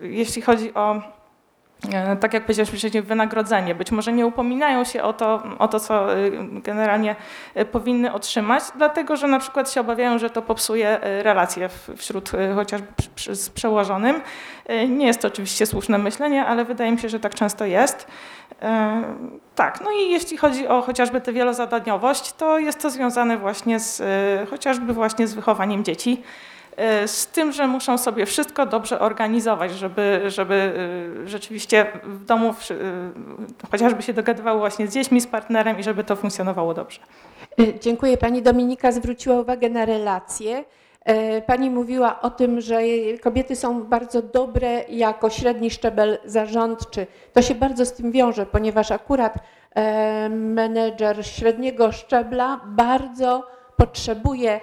jeśli 0.01 0.43
chodzi 0.43 0.75
o 0.75 0.95
E, 0.95 1.16
tak 2.21 2.35
jak 2.35 2.43
powiedziałeś 2.43 2.71
wcześniej, 2.71 3.03
wynagrodzenie. 3.03 3.75
Być 3.75 3.91
może 3.91 4.13
nie 4.13 4.27
upominają 4.27 4.85
się 4.85 5.03
o 5.03 5.13
to, 5.13 5.43
o 5.59 5.69
to, 5.69 5.81
co 5.81 6.15
e, 6.15 6.31
generalnie 6.41 7.17
e, 7.55 7.65
powinny 7.65 8.13
otrzymać, 8.13 8.63
dlatego 8.77 9.17
że 9.17 9.27
na 9.27 9.39
przykład 9.39 9.73
się 9.73 9.81
obawiają, 9.81 10.19
że 10.19 10.31
to 10.31 10.43
popsuje 10.43 10.99
relacje 11.03 11.69
wśród 11.97 12.31
chociażby 12.55 12.89
z 13.33 13.51
przełożonym. 13.51 14.21
Nie 14.89 15.07
jest 15.07 15.21
to 15.21 15.29
oczywiście 15.29 15.67
słuszne 15.67 15.99
myślenie, 15.99 16.47
ale 16.47 16.65
wydaje 16.65 16.93
mi 16.93 16.99
się, 16.99 17.09
że 17.09 17.21
tak 17.21 17.35
często 17.35 17.65
jest. 17.65 18.07
Tak, 19.55 19.81
no 19.85 19.91
i 19.91 20.11
jeśli 20.11 20.37
chodzi 20.37 20.69
o 20.69 20.83
chociażby 20.83 21.21
tę 21.21 21.33
wielozadaniowość, 21.33 22.33
to 22.33 22.59
jest 22.59 22.83
to 22.83 22.91
związane 22.91 23.39
właśnie 23.39 23.81
z 23.81 24.03
chociażby 24.51 24.93
właśnie 24.93 25.27
z 25.27 25.35
wychowaniem 25.35 25.85
dzieci. 25.85 26.23
E, 26.77 27.09
z 27.09 27.27
tym, 27.27 27.53
że 27.53 27.67
muszą 27.67 27.99
sobie 27.99 28.27
wszystko 28.27 28.67
dobrze 28.67 29.01
organizować, 29.01 29.73
żeby, 29.73 30.23
żeby 30.27 30.55
e, 31.25 31.29
rzeczywiście 31.29 31.87
w 32.03 32.25
domu 32.25 32.55
e, 32.71 32.75
chociażby 33.71 34.03
się 34.03 34.13
dogadywały 34.13 34.59
właśnie 34.59 34.87
z 34.87 34.95
dziećmi, 34.95 35.21
z 35.21 35.27
partnerem 35.27 35.79
i 35.79 35.83
żeby 35.83 36.05
to 36.05 36.17
funkcjonowało 36.17 36.75
dobrze. 36.75 37.01
Dziękuję. 37.81 38.17
Pani 38.17 38.43
Dominika 38.43 38.93
zwróciła 38.93 39.41
uwagę 39.41 39.71
na 39.71 39.85
relacje. 39.85 40.65
Pani 41.47 41.71
mówiła 41.71 42.21
o 42.21 42.31
tym, 42.31 42.61
że 42.61 42.81
kobiety 43.23 43.57
są 43.57 43.85
bardzo 43.85 44.23
dobre 44.23 44.85
jako 44.89 45.31
średni 45.31 45.71
szczebel 45.71 46.19
zarządczy. 46.25 47.07
To 47.33 47.43
się 47.43 47.55
bardzo 47.55 47.87
z 47.87 47.93
tym 47.93 48.13
wiąże, 48.13 48.47
ponieważ 48.47 48.91
akurat 48.91 49.35
menedżer 50.31 51.27
średniego 51.27 51.93
szczebla 51.93 52.61
bardzo 52.67 53.47
potrzebuje 53.77 54.61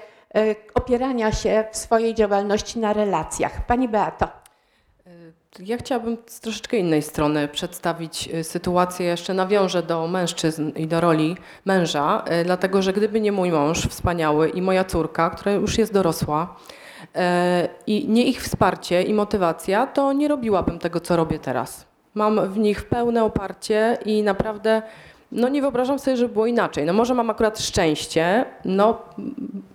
opierania 0.74 1.32
się 1.32 1.66
w 1.72 1.78
swojej 1.78 2.16
działalności 2.16 2.80
na 2.80 2.94
relacjach. 2.94 3.66
Pani 3.66 3.90
Beato. 3.90 4.26
E, 4.26 5.12
ja 5.60 5.78
chciałabym 5.78 6.18
z 6.26 6.40
troszeczkę 6.40 6.78
innej 6.78 7.02
strony 7.02 7.48
przedstawić 7.48 8.30
e, 8.34 8.44
sytuację, 8.44 9.06
jeszcze 9.06 9.34
nawiążę 9.34 9.84
do 9.84 10.08
mężczyzn 10.08 10.70
i 10.76 10.88
do 10.88 11.02
roli 11.02 11.38
męża, 11.66 12.24
dlatego 12.46 12.82
że 12.82 12.94
gdyby 12.94 13.22
nie 13.22 13.32
mój 13.32 13.52
mąż 13.52 13.88
wspaniały 13.88 14.50
i 14.50 14.62
moja 14.62 14.84
córka, 14.84 15.30
która 15.30 15.52
już 15.52 15.78
jest 15.78 15.94
dorosła, 15.94 16.56
i 17.88 18.08
nie 18.10 18.26
ich 18.26 18.42
wsparcie 18.42 19.02
i 19.02 19.14
motywacja, 19.14 19.88
to 19.88 20.14
nie 20.14 20.28
robiłabym 20.28 20.80
tego, 20.80 21.00
co 21.00 21.16
robię 21.16 21.40
teraz. 21.40 21.86
Mam 22.14 22.54
w 22.54 22.58
nich 22.58 22.84
pełne 22.84 23.24
oparcie 23.24 23.98
i 24.06 24.24
naprawdę 24.24 24.82
no 25.34 25.50
nie 25.50 25.62
wyobrażam 25.62 26.00
sobie, 26.00 26.18
żeby 26.18 26.34
było 26.34 26.46
inaczej. 26.46 26.86
No 26.86 26.94
może 26.94 27.14
mam 27.14 27.30
akurat 27.30 27.60
szczęście, 27.60 28.46
no 28.66 29.02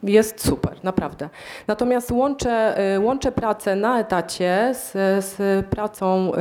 jest 0.02 0.46
super, 0.46 0.84
naprawdę. 0.84 1.28
Natomiast 1.66 2.10
łączę, 2.10 2.78
y, 2.96 3.00
łączę 3.00 3.32
pracę 3.32 3.76
na 3.76 4.00
etacie 4.00 4.72
z, 4.74 4.92
z 5.24 5.66
pracą, 5.66 6.32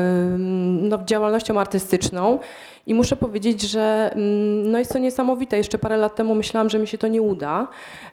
no, 0.68 1.00
działalnością 1.06 1.60
artystyczną 1.60 2.40
i 2.88 2.94
muszę 2.94 3.16
powiedzieć, 3.16 3.62
że 3.62 4.12
mm, 4.16 4.72
no 4.72 4.80
jest 4.80 4.94
to 4.94 5.00
niesamowite. 5.00 5.58
Jeszcze 5.58 5.78
parę 5.78 5.98
lat 5.98 6.16
temu 6.16 6.36
myślałam, 6.36 6.70
że 6.70 6.80
mi 6.80 6.88
się 6.88 6.98
to 6.98 7.08
nie 7.08 7.22
uda, 7.22 7.68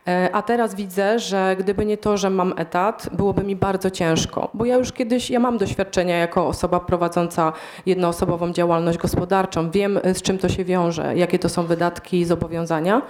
e, 0.08 0.28
a 0.32 0.42
teraz 0.42 0.74
widzę, 0.74 1.18
że 1.18 1.56
gdyby 1.58 1.86
nie 1.86 1.96
to, 1.96 2.16
że 2.16 2.30
mam 2.30 2.54
etat, 2.56 3.08
byłoby 3.12 3.42
mi 3.44 3.56
bardzo 3.56 3.90
ciężko. 3.90 4.50
Bo 4.54 4.64
ja 4.64 4.76
już 4.76 4.92
kiedyś, 4.92 5.30
ja 5.30 5.40
mam 5.40 5.58
doświadczenia 5.58 6.16
jako 6.16 6.46
osoba 6.46 6.80
prowadząca 6.80 7.52
jednoosobową 7.86 8.52
działalność 8.52 8.98
gospodarczą. 8.98 9.70
Wiem, 9.70 10.00
z 10.14 10.22
czym 10.22 10.38
to 10.38 10.48
się 10.48 10.64
wiąże, 10.64 11.16
jakie 11.16 11.38
to 11.38 11.48
są 11.48 11.66
wydatki 11.66 12.20
i 12.20 12.24
zobowiązania. 12.24 13.02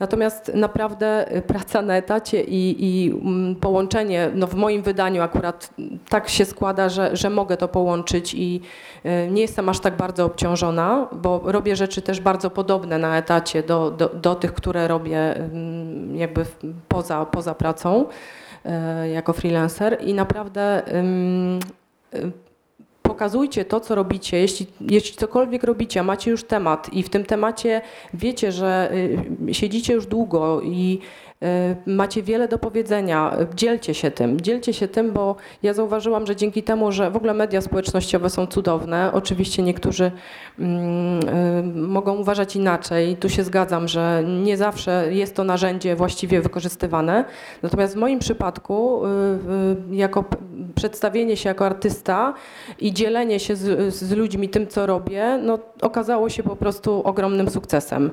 Natomiast 0.00 0.54
naprawdę 0.54 1.36
y, 1.36 1.42
praca 1.42 1.82
na 1.82 1.96
etacie 1.96 2.42
i, 2.42 2.76
i 2.84 3.10
mm, 3.10 3.56
połączenie, 3.56 4.30
no 4.34 4.46
w 4.46 4.54
moim 4.54 4.82
wydaniu 4.82 5.22
akurat 5.22 5.70
tak 6.08 6.28
się 6.28 6.44
składa, 6.44 6.88
że, 6.88 7.16
że 7.16 7.30
mogę 7.30 7.56
to 7.56 7.68
połączyć 7.68 8.34
i 8.34 8.60
y, 9.06 9.30
nie 9.30 9.42
jestem 9.42 9.68
aż 9.68 9.80
tak 9.80 9.96
bardzo 9.96 10.24
obciążona, 10.24 11.08
bo 11.12 11.40
robię 11.44 11.76
rzeczy 11.76 12.02
też 12.02 12.20
bardzo 12.20 12.50
podobne 12.50 12.98
na 12.98 13.18
etacie 13.18 13.62
do, 13.62 13.90
do, 13.90 14.08
do 14.08 14.34
tych, 14.34 14.54
które 14.54 14.88
robię 14.88 15.36
mm, 15.36 16.16
jakby 16.16 16.44
poza, 16.88 17.26
poza 17.26 17.54
pracą 17.54 18.04
y, 19.04 19.08
jako 19.08 19.32
freelancer. 19.32 19.98
I 20.00 20.14
naprawdę 20.14 20.82
pokazujcie 23.08 23.64
to, 23.64 23.80
co 23.80 23.94
robicie. 23.94 24.38
Jeśli, 24.38 24.66
jeśli 24.80 25.16
cokolwiek 25.16 25.62
robicie, 25.64 26.02
macie 26.02 26.30
już 26.30 26.44
temat 26.44 26.92
i 26.92 27.02
w 27.02 27.08
tym 27.08 27.24
temacie 27.24 27.82
wiecie, 28.14 28.52
że 28.52 28.92
y, 29.48 29.54
siedzicie 29.54 29.92
już 29.92 30.06
długo 30.06 30.60
i 30.60 30.98
Macie 31.86 32.22
wiele 32.22 32.48
do 32.48 32.58
powiedzenia, 32.58 33.36
dzielcie 33.54 33.94
się 33.94 34.10
tym, 34.10 34.40
dzielcie 34.40 34.72
się 34.72 34.88
tym, 34.88 35.12
bo 35.12 35.36
ja 35.62 35.74
zauważyłam, 35.74 36.26
że 36.26 36.36
dzięki 36.36 36.62
temu, 36.62 36.92
że 36.92 37.10
w 37.10 37.16
ogóle 37.16 37.34
media 37.34 37.60
społecznościowe 37.60 38.30
są 38.30 38.46
cudowne, 38.46 39.10
oczywiście 39.12 39.62
niektórzy 39.62 40.12
mm, 40.58 41.88
mogą 41.88 42.16
uważać 42.16 42.56
inaczej, 42.56 43.16
tu 43.16 43.28
się 43.28 43.44
zgadzam, 43.44 43.88
że 43.88 44.24
nie 44.44 44.56
zawsze 44.56 45.06
jest 45.10 45.36
to 45.36 45.44
narzędzie 45.44 45.96
właściwie 45.96 46.40
wykorzystywane, 46.40 47.24
natomiast 47.62 47.94
w 47.94 47.96
moim 47.96 48.18
przypadku 48.18 49.02
jako 49.90 50.24
przedstawienie 50.74 51.36
się 51.36 51.48
jako 51.48 51.66
artysta 51.66 52.34
i 52.78 52.92
dzielenie 52.92 53.40
się 53.40 53.56
z, 53.56 53.94
z 53.94 54.12
ludźmi 54.12 54.48
tym, 54.48 54.66
co 54.66 54.86
robię, 54.86 55.38
no, 55.42 55.58
okazało 55.82 56.28
się 56.28 56.42
po 56.42 56.56
prostu 56.56 57.02
ogromnym 57.04 57.50
sukcesem. 57.50 58.10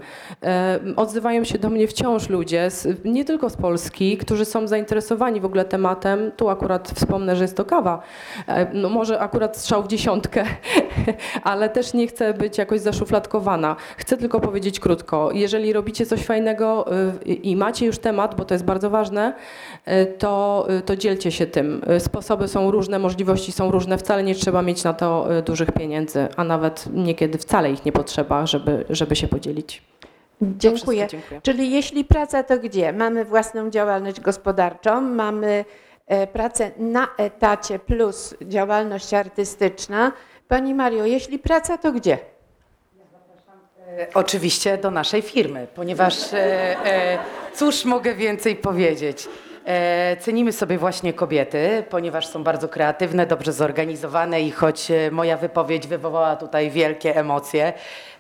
Odzywają 0.95 1.43
się 1.43 1.59
do 1.59 1.69
mnie 1.69 1.87
wciąż 1.87 2.29
ludzie, 2.29 2.71
z, 2.71 3.05
nie 3.13 3.25
tylko 3.25 3.49
z 3.49 3.55
Polski, 3.55 4.17
którzy 4.17 4.45
są 4.45 4.67
zainteresowani 4.67 5.41
w 5.41 5.45
ogóle 5.45 5.65
tematem. 5.65 6.31
Tu 6.37 6.49
akurat 6.49 6.91
wspomnę, 6.95 7.35
że 7.35 7.43
jest 7.43 7.57
to 7.57 7.65
kawa. 7.65 8.01
E, 8.47 8.73
no 8.73 8.89
może 8.89 9.19
akurat 9.19 9.57
strzał 9.57 9.83
w 9.83 9.87
dziesiątkę, 9.87 10.45
ale 11.43 11.69
też 11.69 11.93
nie 11.93 12.07
chcę 12.07 12.33
być 12.33 12.57
jakoś 12.57 12.81
zaszufladkowana. 12.81 13.75
Chcę 13.97 14.17
tylko 14.17 14.39
powiedzieć 14.39 14.79
krótko. 14.79 15.29
Jeżeli 15.33 15.73
robicie 15.73 16.05
coś 16.05 16.25
fajnego 16.25 16.85
y, 17.27 17.33
i 17.33 17.55
macie 17.55 17.85
już 17.85 17.97
temat, 17.97 18.35
bo 18.35 18.45
to 18.45 18.53
jest 18.53 18.65
bardzo 18.65 18.89
ważne, 18.89 19.33
y, 19.87 20.05
to, 20.05 20.67
y, 20.79 20.81
to 20.81 20.95
dzielcie 20.95 21.31
się 21.31 21.45
tym. 21.45 21.81
Sposoby 21.99 22.47
są 22.47 22.71
różne, 22.71 22.99
możliwości 22.99 23.51
są 23.51 23.71
różne. 23.71 23.97
Wcale 23.97 24.23
nie 24.23 24.35
trzeba 24.35 24.61
mieć 24.61 24.83
na 24.83 24.93
to 24.93 25.27
dużych 25.45 25.71
pieniędzy, 25.71 26.27
a 26.35 26.43
nawet 26.43 26.85
niekiedy 26.93 27.37
wcale 27.37 27.71
ich 27.71 27.85
nie 27.85 27.91
potrzeba, 27.91 28.45
żeby, 28.45 28.85
żeby 28.89 29.15
się 29.15 29.27
podzielić. 29.27 29.81
Dziękuję. 30.41 31.07
dziękuję. 31.07 31.41
Czyli 31.41 31.71
jeśli 31.71 32.05
praca, 32.05 32.43
to 32.43 32.57
gdzie? 32.57 32.93
Mamy 32.93 33.25
własną 33.25 33.69
działalność 33.69 34.19
gospodarczą, 34.19 35.01
mamy 35.01 35.65
e, 36.07 36.27
pracę 36.27 36.71
na 36.77 37.07
etacie 37.17 37.79
plus 37.79 38.35
działalność 38.41 39.13
artystyczna. 39.13 40.11
Pani 40.47 40.73
Mario, 40.73 41.05
jeśli 41.05 41.39
praca, 41.39 41.77
to 41.77 41.91
gdzie? 41.91 42.17
E, 43.87 44.07
oczywiście 44.13 44.77
do 44.77 44.91
naszej 44.91 45.21
firmy, 45.21 45.67
ponieważ 45.75 46.33
e, 46.33 47.17
cóż 47.53 47.85
mogę 47.85 48.15
więcej 48.15 48.55
powiedzieć? 48.55 49.27
Cenimy 50.19 50.51
sobie 50.51 50.77
właśnie 50.77 51.13
kobiety, 51.13 51.83
ponieważ 51.89 52.27
są 52.27 52.43
bardzo 52.43 52.69
kreatywne, 52.69 53.25
dobrze 53.27 53.53
zorganizowane 53.53 54.41
i 54.41 54.51
choć 54.51 54.91
moja 55.11 55.37
wypowiedź 55.37 55.87
wywołała 55.87 56.35
tutaj 56.35 56.71
wielkie 56.71 57.15
emocje, 57.15 57.73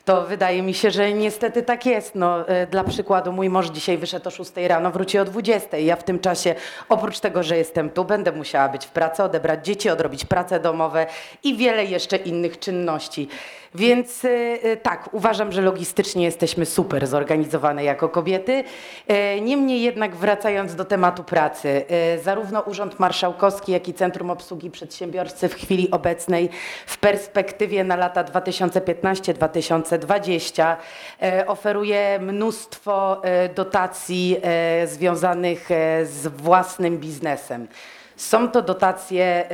to 0.05 0.21
wydaje 0.21 0.61
mi 0.61 0.73
się, 0.73 0.91
że 0.91 1.13
niestety 1.13 1.63
tak 1.63 1.85
jest. 1.85 2.15
No, 2.15 2.47
e, 2.47 2.67
dla 2.67 2.83
przykładu 2.83 3.31
mój 3.31 3.49
mąż 3.49 3.69
dzisiaj 3.69 3.97
wyszedł 3.97 4.27
o 4.27 4.31
6 4.31 4.51
rano, 4.67 4.91
wróci 4.91 5.19
o 5.19 5.25
20. 5.25 5.77
Ja 5.77 5.95
w 5.95 6.03
tym 6.03 6.19
czasie, 6.19 6.55
oprócz 6.89 7.19
tego, 7.19 7.43
że 7.43 7.57
jestem 7.57 7.89
tu, 7.89 8.05
będę 8.05 8.31
musiała 8.31 8.69
być 8.69 8.85
w 8.85 8.89
pracy, 8.89 9.23
odebrać 9.23 9.65
dzieci, 9.65 9.89
odrobić 9.89 10.25
prace 10.25 10.59
domowe 10.59 11.07
i 11.43 11.57
wiele 11.57 11.85
jeszcze 11.85 12.17
innych 12.17 12.59
czynności. 12.59 13.27
Więc 13.75 14.25
e, 14.25 14.29
e, 14.63 14.77
tak, 14.77 15.09
uważam, 15.11 15.51
że 15.51 15.61
logistycznie 15.61 16.25
jesteśmy 16.25 16.65
super 16.65 17.07
zorganizowane 17.07 17.83
jako 17.83 18.09
kobiety. 18.09 18.63
Niemniej 19.41 19.81
jednak 19.81 20.15
wracając 20.15 20.75
do 20.75 20.85
tematu 20.85 21.23
pracy, 21.23 21.85
zarówno 22.23 22.61
Urząd 22.61 22.99
Marszałkowski, 22.99 23.71
jak 23.71 23.87
i 23.87 23.93
Centrum 23.93 24.29
Obsługi 24.29 24.71
Przedsiębiorcy 24.71 25.49
w 25.49 25.55
chwili 25.55 25.91
obecnej 25.91 26.49
w 26.85 26.97
perspektywie 26.97 27.83
na 27.83 27.95
lata 27.95 28.23
2015-2020 28.23 29.93
2020 29.93 30.77
e, 31.21 31.47
oferuje 31.47 32.19
mnóstwo 32.19 33.23
e, 33.23 33.49
dotacji 33.49 34.37
e, 34.41 34.87
związanych 34.87 35.69
z 36.03 36.27
własnym 36.27 36.97
biznesem. 36.97 37.67
Są 38.23 38.47
to 38.47 38.61
dotacje 38.61 39.49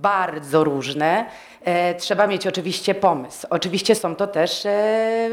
bardzo 0.00 0.64
różne. 0.64 1.26
E, 1.64 1.94
trzeba 1.94 2.26
mieć 2.26 2.46
oczywiście 2.46 2.94
pomysł. 2.94 3.46
Oczywiście 3.50 3.94
są 3.94 4.16
to 4.16 4.26
też 4.26 4.66
e, 4.66 5.30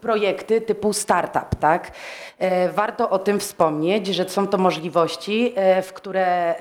projekty 0.00 0.60
typu 0.60 0.92
startup, 0.92 1.54
tak? 1.60 1.90
E, 2.38 2.68
warto 2.68 3.10
o 3.10 3.18
tym 3.18 3.40
wspomnieć, 3.40 4.06
że 4.06 4.28
są 4.28 4.46
to 4.46 4.58
możliwości, 4.58 5.54
w 5.82 5.92
które, 5.92 6.54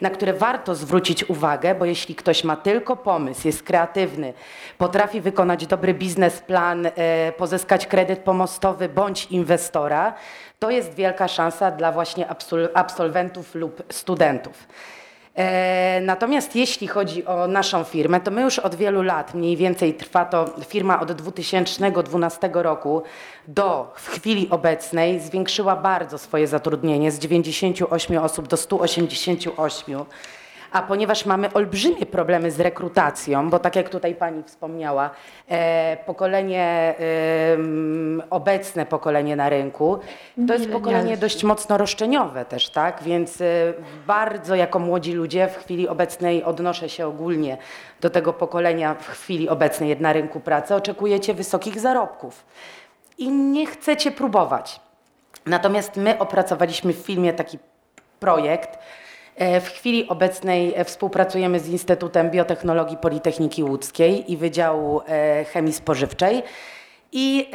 na 0.00 0.10
które 0.10 0.32
warto 0.32 0.74
zwrócić 0.74 1.24
uwagę, 1.30 1.74
bo 1.74 1.84
jeśli 1.84 2.14
ktoś 2.14 2.44
ma 2.44 2.56
tylko 2.56 2.96
pomysł, 2.96 3.46
jest 3.46 3.62
kreatywny, 3.62 4.32
potrafi 4.78 5.20
wykonać 5.20 5.66
dobry 5.66 5.94
biznesplan, 5.94 6.88
pozyskać 7.36 7.86
kredyt 7.86 8.18
pomostowy 8.18 8.88
bądź 8.88 9.26
inwestora, 9.26 10.14
to 10.58 10.70
jest 10.70 10.94
wielka 10.94 11.28
szansa 11.28 11.70
dla 11.70 11.92
właśnie 11.92 12.26
absolwentów 12.74 13.54
lub 13.54 13.82
studentów. 13.90 14.68
E, 15.36 16.00
natomiast 16.00 16.56
jeśli 16.56 16.88
chodzi 16.88 17.26
o 17.26 17.46
naszą 17.46 17.84
firmę, 17.84 18.20
to 18.20 18.30
my 18.30 18.42
już 18.42 18.58
od 18.58 18.74
wielu 18.74 19.02
lat, 19.02 19.34
mniej 19.34 19.56
więcej 19.56 19.94
trwa 19.94 20.24
to 20.24 20.44
firma 20.68 21.00
od 21.00 21.12
2012 21.12 22.50
roku 22.52 23.02
do 23.48 23.92
w 23.96 24.08
chwili 24.08 24.50
obecnej 24.50 25.20
zwiększyła 25.20 25.76
bardzo 25.76 26.18
swoje 26.18 26.46
zatrudnienie 26.46 27.10
z 27.10 27.18
98 27.18 28.18
osób 28.18 28.48
do 28.48 28.56
188. 28.56 30.04
A 30.76 30.82
ponieważ 30.82 31.26
mamy 31.26 31.52
olbrzymie 31.52 32.06
problemy 32.06 32.50
z 32.50 32.60
rekrutacją, 32.60 33.50
bo 33.50 33.58
tak 33.58 33.76
jak 33.76 33.88
tutaj 33.88 34.14
pani 34.14 34.42
wspomniała, 34.42 35.10
e, 35.48 35.96
pokolenie, 36.06 36.94
obecne 38.30 38.86
pokolenie 38.86 39.36
na 39.36 39.48
rynku, 39.48 39.98
to 40.48 40.54
jest 40.54 40.70
pokolenie 40.70 41.16
dość 41.16 41.44
mocno 41.44 41.78
roszczeniowe 41.78 42.44
też, 42.44 42.70
tak? 42.70 43.02
Więc 43.02 43.40
e, 43.40 43.44
bardzo 44.06 44.54
jako 44.54 44.78
młodzi 44.78 45.12
ludzie 45.12 45.48
w 45.48 45.56
chwili 45.56 45.88
obecnej 45.88 46.44
odnoszę 46.44 46.88
się 46.88 47.06
ogólnie 47.06 47.58
do 48.00 48.10
tego 48.10 48.32
pokolenia 48.32 48.94
w 48.94 49.08
chwili 49.08 49.48
obecnej 49.48 50.00
na 50.00 50.12
rynku 50.12 50.40
pracy, 50.40 50.74
oczekujecie 50.74 51.34
wysokich 51.34 51.80
zarobków 51.80 52.44
i 53.18 53.28
nie 53.28 53.66
chcecie 53.66 54.10
próbować. 54.10 54.80
Natomiast 55.46 55.96
my 55.96 56.18
opracowaliśmy 56.18 56.92
w 56.92 56.96
filmie 56.96 57.32
taki 57.32 57.58
projekt, 58.20 58.78
w 59.38 59.68
chwili 59.68 60.08
obecnej 60.08 60.74
e, 60.76 60.84
współpracujemy 60.84 61.60
z 61.60 61.68
Instytutem 61.68 62.30
Biotechnologii 62.30 62.96
Politechniki 62.96 63.64
Łódzkiej 63.64 64.32
i 64.32 64.36
Wydziału 64.36 65.00
e, 65.08 65.44
Chemii 65.44 65.72
Spożywczej. 65.72 66.42
I 67.12 67.50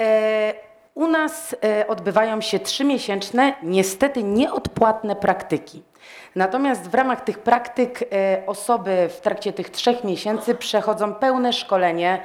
u 0.95 1.07
nas 1.07 1.55
odbywają 1.87 2.41
się 2.41 2.59
trzymiesięczne, 2.59 3.53
niestety 3.63 4.23
nieodpłatne 4.23 5.15
praktyki. 5.15 5.83
Natomiast 6.35 6.89
w 6.89 6.95
ramach 6.95 7.23
tych 7.23 7.39
praktyk 7.39 8.09
osoby 8.47 9.09
w 9.09 9.21
trakcie 9.21 9.53
tych 9.53 9.69
trzech 9.69 10.03
miesięcy 10.03 10.55
przechodzą 10.55 11.13
pełne 11.13 11.53
szkolenie 11.53 12.21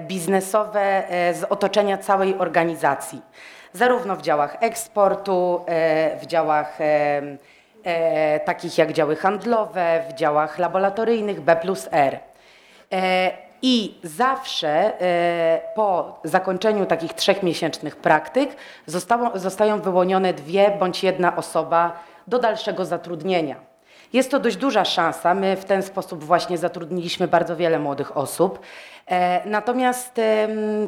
biznesowe 0.00 1.02
z 1.32 1.44
otoczenia 1.50 1.98
całej 1.98 2.38
organizacji. 2.38 3.22
Zarówno 3.72 4.16
w 4.16 4.22
działach 4.22 4.56
eksportu, 4.60 5.64
w 6.20 6.26
działach 6.26 6.78
e, 7.84 8.40
takich 8.40 8.78
jak 8.78 8.92
działy 8.92 9.16
handlowe, 9.16 10.04
w 10.10 10.12
działach 10.12 10.58
laboratoryjnych 10.58 11.40
B 11.40 11.56
plus 11.56 11.88
R. 11.90 12.18
E, 12.92 13.30
I 13.62 14.00
zawsze 14.02 15.00
e, 15.00 15.60
po 15.74 16.18
zakończeniu 16.24 16.86
takich 16.86 17.12
trzech 17.12 17.42
miesięcznych 17.42 17.96
praktyk 17.96 18.56
zostało, 18.86 19.38
zostają 19.38 19.80
wyłonione 19.80 20.34
dwie 20.34 20.76
bądź 20.80 21.04
jedna 21.04 21.36
osoba 21.36 21.92
do 22.26 22.38
dalszego 22.38 22.84
zatrudnienia. 22.84 23.56
Jest 24.12 24.30
to 24.30 24.40
dość 24.40 24.56
duża 24.56 24.84
szansa. 24.84 25.34
My 25.34 25.56
w 25.56 25.64
ten 25.64 25.82
sposób 25.82 26.24
właśnie 26.24 26.58
zatrudniliśmy 26.58 27.28
bardzo 27.28 27.56
wiele 27.56 27.78
młodych 27.78 28.16
osób. 28.16 28.58
E, 29.06 29.48
natomiast 29.48 30.20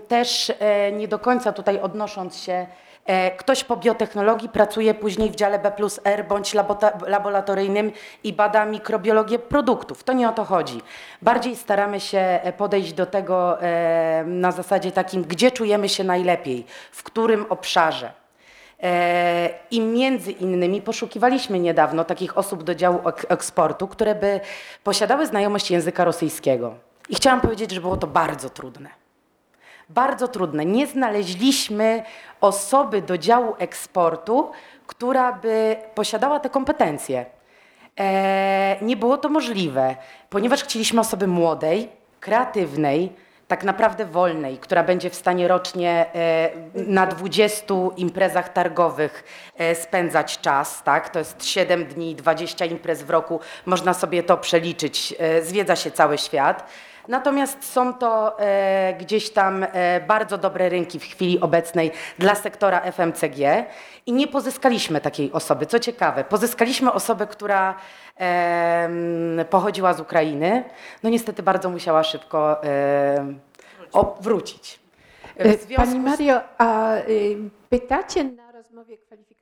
też 0.08 0.52
e, 0.58 0.92
nie 0.92 1.08
do 1.08 1.18
końca 1.18 1.52
tutaj 1.52 1.80
odnosząc 1.80 2.36
się 2.36 2.66
ktoś 3.36 3.64
po 3.64 3.76
biotechnologii 3.76 4.48
pracuje 4.48 4.94
później 4.94 5.30
w 5.30 5.34
dziale 5.34 5.58
B 5.58 5.70
plus 5.70 6.00
R 6.04 6.26
bądź 6.28 6.54
laboratoryjnym 7.06 7.92
i 8.24 8.32
bada 8.32 8.64
mikrobiologię 8.64 9.38
produktów. 9.38 10.04
To 10.04 10.12
nie 10.12 10.28
o 10.28 10.32
to 10.32 10.44
chodzi. 10.44 10.80
Bardziej 11.22 11.56
staramy 11.56 12.00
się 12.00 12.18
e, 12.18 12.52
podejść 12.52 12.92
do 12.92 13.06
tego 13.06 13.62
e, 13.62 14.24
na 14.26 14.52
zasadzie 14.52 14.92
takim, 14.92 15.22
gdzie 15.22 15.50
czujemy 15.50 15.88
się 15.88 16.04
najlepiej, 16.04 16.66
w 16.92 17.02
którym 17.02 17.46
obszarze. 17.48 18.12
I 19.70 19.80
między 19.80 20.32
innymi 20.32 20.82
poszukiwaliśmy 20.82 21.58
niedawno 21.58 22.04
takich 22.04 22.38
osób 22.38 22.62
do 22.62 22.74
działu 22.74 23.00
eksportu, 23.28 23.88
które 23.88 24.14
by 24.14 24.40
posiadały 24.84 25.26
znajomość 25.26 25.70
języka 25.70 26.04
rosyjskiego. 26.04 26.74
I 27.08 27.14
chciałam 27.14 27.40
powiedzieć, 27.40 27.70
że 27.70 27.80
było 27.80 27.96
to 27.96 28.06
bardzo 28.06 28.50
trudne 28.50 29.03
bardzo 29.94 30.28
trudne. 30.28 30.64
Nie 30.64 30.86
znaleźliśmy 30.86 32.02
osoby 32.40 33.02
do 33.02 33.18
działu 33.18 33.54
eksportu, 33.58 34.50
która 34.86 35.32
by 35.32 35.76
posiadała 35.94 36.40
te 36.40 36.50
kompetencje. 36.50 37.26
E, 38.00 38.76
nie 38.82 38.96
było 38.96 39.18
to 39.18 39.28
możliwe, 39.28 39.96
ponieważ 40.30 40.64
chcieliśmy 40.64 41.00
osoby 41.00 41.26
młodej, 41.26 41.88
kreatywnej, 42.20 43.12
tak 43.48 43.64
naprawdę 43.64 44.06
wolnej, 44.06 44.58
która 44.58 44.82
będzie 44.82 45.10
w 45.10 45.14
stanie 45.14 45.48
rocznie 45.48 46.06
e, 46.14 46.50
na 46.74 47.06
20 47.06 47.74
imprezach 47.96 48.52
targowych 48.52 49.24
e, 49.58 49.74
spędzać 49.74 50.40
czas, 50.40 50.82
tak? 50.82 51.08
To 51.08 51.18
jest 51.18 51.44
7 51.44 51.84
dni, 51.84 52.14
20 52.14 52.64
imprez 52.64 53.02
w 53.02 53.10
roku, 53.10 53.40
można 53.66 53.94
sobie 53.94 54.22
to 54.22 54.36
przeliczyć, 54.36 55.14
e, 55.18 55.42
zwiedza 55.42 55.76
się 55.76 55.90
cały 55.90 56.18
świat. 56.18 56.66
Natomiast 57.08 57.64
są 57.64 57.94
to 57.94 58.38
e, 58.38 58.94
gdzieś 59.00 59.30
tam 59.30 59.66
e, 59.72 60.00
bardzo 60.00 60.38
dobre 60.38 60.68
rynki 60.68 60.98
w 60.98 61.04
chwili 61.04 61.40
obecnej 61.40 61.90
dla 62.18 62.34
sektora 62.34 62.80
FMCG 62.80 63.38
i 64.06 64.12
nie 64.12 64.28
pozyskaliśmy 64.28 65.00
takiej 65.00 65.32
osoby. 65.32 65.66
Co 65.66 65.78
ciekawe, 65.78 66.24
pozyskaliśmy 66.24 66.92
osobę, 66.92 67.26
która 67.26 67.74
e, 68.20 69.44
pochodziła 69.50 69.94
z 69.94 70.00
Ukrainy. 70.00 70.64
No 71.02 71.10
niestety 71.10 71.42
bardzo 71.42 71.70
musiała 71.70 72.04
szybko 72.04 72.64
e, 72.64 73.34
wrócić. 74.20 74.84
W 75.38 75.74
Pani 75.76 76.00
Mario, 76.00 76.40
a 76.58 76.96
y, 76.96 77.36
pytacie 77.70 78.24
na 78.24 78.52
rozmowie 78.52 78.98
kwalifikacyjnej 78.98 79.33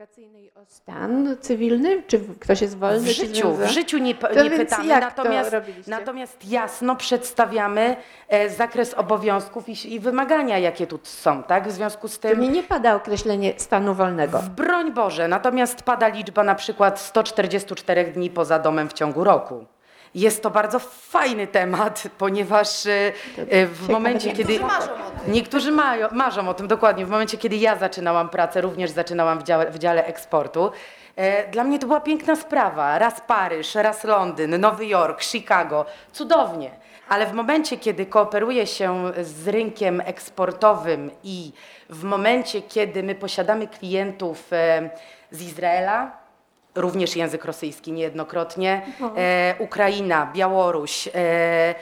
o 0.54 0.64
stan 0.66 1.36
cywilny? 1.40 2.02
Czy 2.06 2.20
ktoś 2.40 2.60
jest 2.60 2.78
wolny? 2.78 3.00
W 3.00 3.12
życiu, 3.12 3.52
w 3.54 3.66
życiu 3.66 3.98
nie, 3.98 4.14
nie 4.44 4.50
pytamy, 4.50 4.88
natomiast, 4.88 5.56
natomiast 5.86 6.50
jasno 6.50 6.96
przedstawiamy 6.96 7.96
e, 8.28 8.50
zakres 8.50 8.94
obowiązków 8.94 9.68
i, 9.68 9.94
i 9.94 10.00
wymagania, 10.00 10.58
jakie 10.58 10.86
tu 10.86 10.98
są, 11.02 11.42
tak? 11.42 11.68
W 11.68 11.72
związku 11.72 12.08
z 12.08 12.18
tym... 12.18 12.34
Czyli 12.34 12.48
nie 12.48 12.62
pada 12.62 12.94
określenie 12.94 13.52
stanu 13.56 13.94
wolnego. 13.94 14.42
Broń 14.56 14.92
Boże, 14.92 15.28
natomiast 15.28 15.82
pada 15.82 16.08
liczba 16.08 16.44
na 16.44 16.54
przykład 16.54 17.00
144 17.00 18.04
dni 18.04 18.30
poza 18.30 18.58
domem 18.58 18.88
w 18.88 18.92
ciągu 18.92 19.24
roku. 19.24 19.66
Jest 20.14 20.42
to 20.42 20.50
bardzo 20.50 20.78
fajny 20.78 21.46
temat, 21.46 22.02
ponieważ 22.18 22.86
e, 22.86 23.12
e, 23.50 23.66
w 23.66 23.88
momencie, 23.88 24.32
kiedy... 24.32 24.58
Niektórzy 25.28 25.72
mają, 25.72 26.08
marzą 26.10 26.48
o 26.48 26.54
tym, 26.54 26.68
dokładnie. 26.68 27.06
W 27.06 27.10
momencie, 27.10 27.38
kiedy 27.38 27.56
ja 27.56 27.76
zaczynałam 27.76 28.28
pracę, 28.28 28.60
również 28.60 28.90
zaczynałam 28.90 29.38
w 29.38 29.42
dziale, 29.42 29.70
w 29.70 29.78
dziale 29.78 30.04
eksportu. 30.06 30.70
E, 31.16 31.50
Dla 31.50 31.64
mnie 31.64 31.78
to 31.78 31.86
była 31.86 32.00
piękna 32.00 32.36
sprawa. 32.36 32.98
Raz 32.98 33.20
Paryż, 33.20 33.74
raz 33.74 34.04
Londyn, 34.04 34.60
Nowy 34.60 34.86
Jork, 34.86 35.22
Chicago. 35.22 35.86
Cudownie. 36.12 36.70
Ale 37.08 37.26
w 37.26 37.32
momencie, 37.32 37.76
kiedy 37.76 38.06
kooperuję 38.06 38.66
się 38.66 39.12
z 39.22 39.48
rynkiem 39.48 40.00
eksportowym 40.00 41.10
i 41.24 41.52
w 41.90 42.04
momencie, 42.04 42.62
kiedy 42.62 43.02
my 43.02 43.14
posiadamy 43.14 43.68
klientów 43.68 44.50
z 45.30 45.42
Izraela, 45.42 46.21
również 46.74 47.16
język 47.16 47.44
rosyjski 47.44 47.92
niejednokrotnie, 47.92 48.82
e, 49.16 49.54
Ukraina, 49.58 50.30
Białoruś, 50.34 51.08
e, 51.14 51.74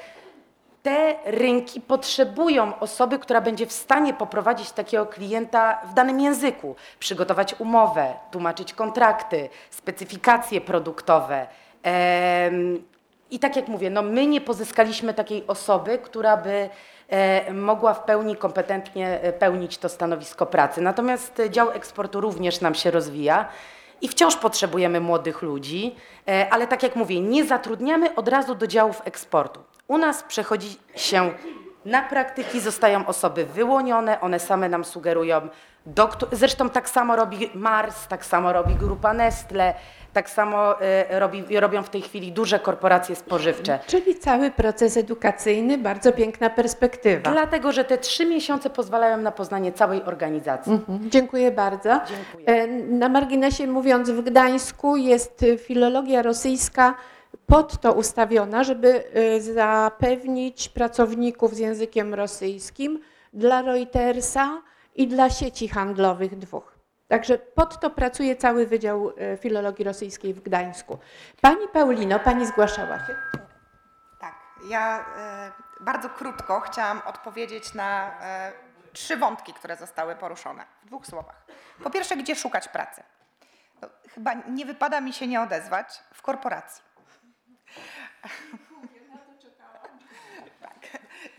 te 0.82 1.14
rynki 1.24 1.80
potrzebują 1.80 2.78
osoby, 2.78 3.18
która 3.18 3.40
będzie 3.40 3.66
w 3.66 3.72
stanie 3.72 4.14
poprowadzić 4.14 4.70
takiego 4.72 5.06
klienta 5.06 5.78
w 5.90 5.94
danym 5.94 6.20
języku, 6.20 6.76
przygotować 6.98 7.54
umowę, 7.58 8.14
tłumaczyć 8.30 8.72
kontrakty, 8.74 9.48
specyfikacje 9.70 10.60
produktowe. 10.60 11.46
Em, 11.82 12.82
I 13.30 13.38
tak 13.38 13.56
jak 13.56 13.68
mówię, 13.68 13.90
no 13.90 14.02
my 14.02 14.26
nie 14.26 14.40
pozyskaliśmy 14.40 15.14
takiej 15.14 15.46
osoby, 15.46 15.98
która 15.98 16.36
by 16.36 16.68
e, 17.08 17.52
mogła 17.52 17.94
w 17.94 18.04
pełni 18.04 18.36
kompetentnie 18.36 19.20
e, 19.20 19.32
pełnić 19.32 19.78
to 19.78 19.88
stanowisko 19.88 20.46
pracy. 20.46 20.80
Natomiast 20.80 21.40
e, 21.40 21.50
dział 21.50 21.70
eksportu 21.70 22.20
również 22.20 22.60
nam 22.60 22.74
się 22.74 22.90
rozwija. 22.90 23.48
I 24.00 24.08
wciąż 24.08 24.36
potrzebujemy 24.36 25.00
młodych 25.00 25.42
ludzi, 25.42 25.94
e, 26.28 26.48
ale 26.50 26.66
tak 26.66 26.82
jak 26.82 26.96
mówię, 26.96 27.20
nie 27.20 27.44
zatrudniamy 27.44 28.14
od 28.14 28.28
razu 28.28 28.54
do 28.54 28.66
działów 28.66 29.02
eksportu. 29.04 29.60
U 29.88 29.98
nas 29.98 30.22
przechodzi 30.22 30.76
się 30.96 31.30
na 31.84 32.02
praktyki, 32.02 32.60
zostają 32.60 33.06
osoby 33.06 33.46
wyłonione, 33.46 34.20
one 34.20 34.40
same 34.40 34.68
nam 34.68 34.84
sugerują, 34.84 35.48
do, 35.86 36.08
któ- 36.08 36.26
zresztą 36.32 36.70
tak 36.70 36.88
samo 36.90 37.16
robi 37.16 37.50
Mars, 37.54 38.06
tak 38.08 38.24
samo 38.24 38.52
robi 38.52 38.74
grupa 38.74 39.12
Nestle, 39.14 39.74
tak 40.12 40.30
samo 40.30 40.80
e, 40.80 41.20
robi, 41.20 41.60
robią 41.60 41.82
w 41.82 41.90
tej 41.90 42.02
chwili 42.02 42.32
duże 42.32 42.58
korporacje 42.58 43.16
spożywcze. 43.16 43.78
Czyli 43.86 44.14
cały 44.18 44.50
proces 44.50 44.96
edukacyjny, 44.96 45.78
bardzo 45.78 46.12
piękna 46.12 46.50
perspektywa. 46.50 47.30
Dlatego, 47.30 47.72
że 47.72 47.84
te 47.84 47.98
trzy 47.98 48.26
miesiące 48.26 48.70
pozwalają 48.70 49.16
na 49.16 49.32
poznanie 49.32 49.72
całej 49.72 50.02
organizacji. 50.04 50.72
Mhm, 50.72 51.10
Dziękuję 51.10 51.50
bardzo. 51.50 52.00
Dziękuję. 52.08 52.46
E, 52.62 52.66
Na 52.82 53.08
marginesie 53.08 53.66
mówiąc, 53.66 54.10
w 54.10 54.20
Gdańsku 54.22 54.96
jest 54.96 55.42
y, 55.42 55.58
filologia 55.58 56.22
rosyjska 56.22 56.94
pod 57.46 57.80
to 57.80 57.92
ustawiona, 57.92 58.64
żeby 58.64 59.04
y, 59.36 59.42
zapewnić 59.42 60.68
pracowników 60.68 61.54
z 61.54 61.58
językiem 61.58 62.14
rosyjskim 62.14 63.00
dla 63.32 63.62
Reutersa 63.62 64.62
i 65.00 65.08
dla 65.08 65.30
sieci 65.30 65.68
handlowych 65.68 66.38
dwóch. 66.38 66.78
Także 67.08 67.38
pod 67.38 67.80
to 67.80 67.90
pracuje 67.90 68.36
cały 68.36 68.66
Wydział 68.66 69.10
y, 69.10 69.38
Filologii 69.40 69.84
Rosyjskiej 69.84 70.34
w 70.34 70.40
Gdańsku. 70.40 70.98
Pani 71.40 71.68
Paulino, 71.68 72.18
pani 72.18 72.46
zgłaszała 72.46 72.98
się. 72.98 73.16
Tak, 74.20 74.34
ja 74.68 75.04
e, 75.16 75.52
bardzo 75.80 76.10
krótko 76.10 76.60
chciałam 76.60 77.02
odpowiedzieć 77.06 77.74
na 77.74 78.20
e, 78.20 78.52
trzy 78.92 79.16
wątki, 79.16 79.54
które 79.54 79.76
zostały 79.76 80.16
poruszone 80.16 80.64
w 80.82 80.86
dwóch 80.86 81.06
słowach. 81.06 81.46
Po 81.82 81.90
pierwsze, 81.90 82.16
gdzie 82.16 82.36
szukać 82.36 82.68
pracy? 82.68 83.02
No, 83.82 83.88
chyba 84.14 84.34
nie 84.34 84.66
wypada 84.66 85.00
mi 85.00 85.12
się 85.12 85.26
nie 85.26 85.40
odezwać 85.40 86.02
w 86.14 86.22
korporacji. 86.22 86.82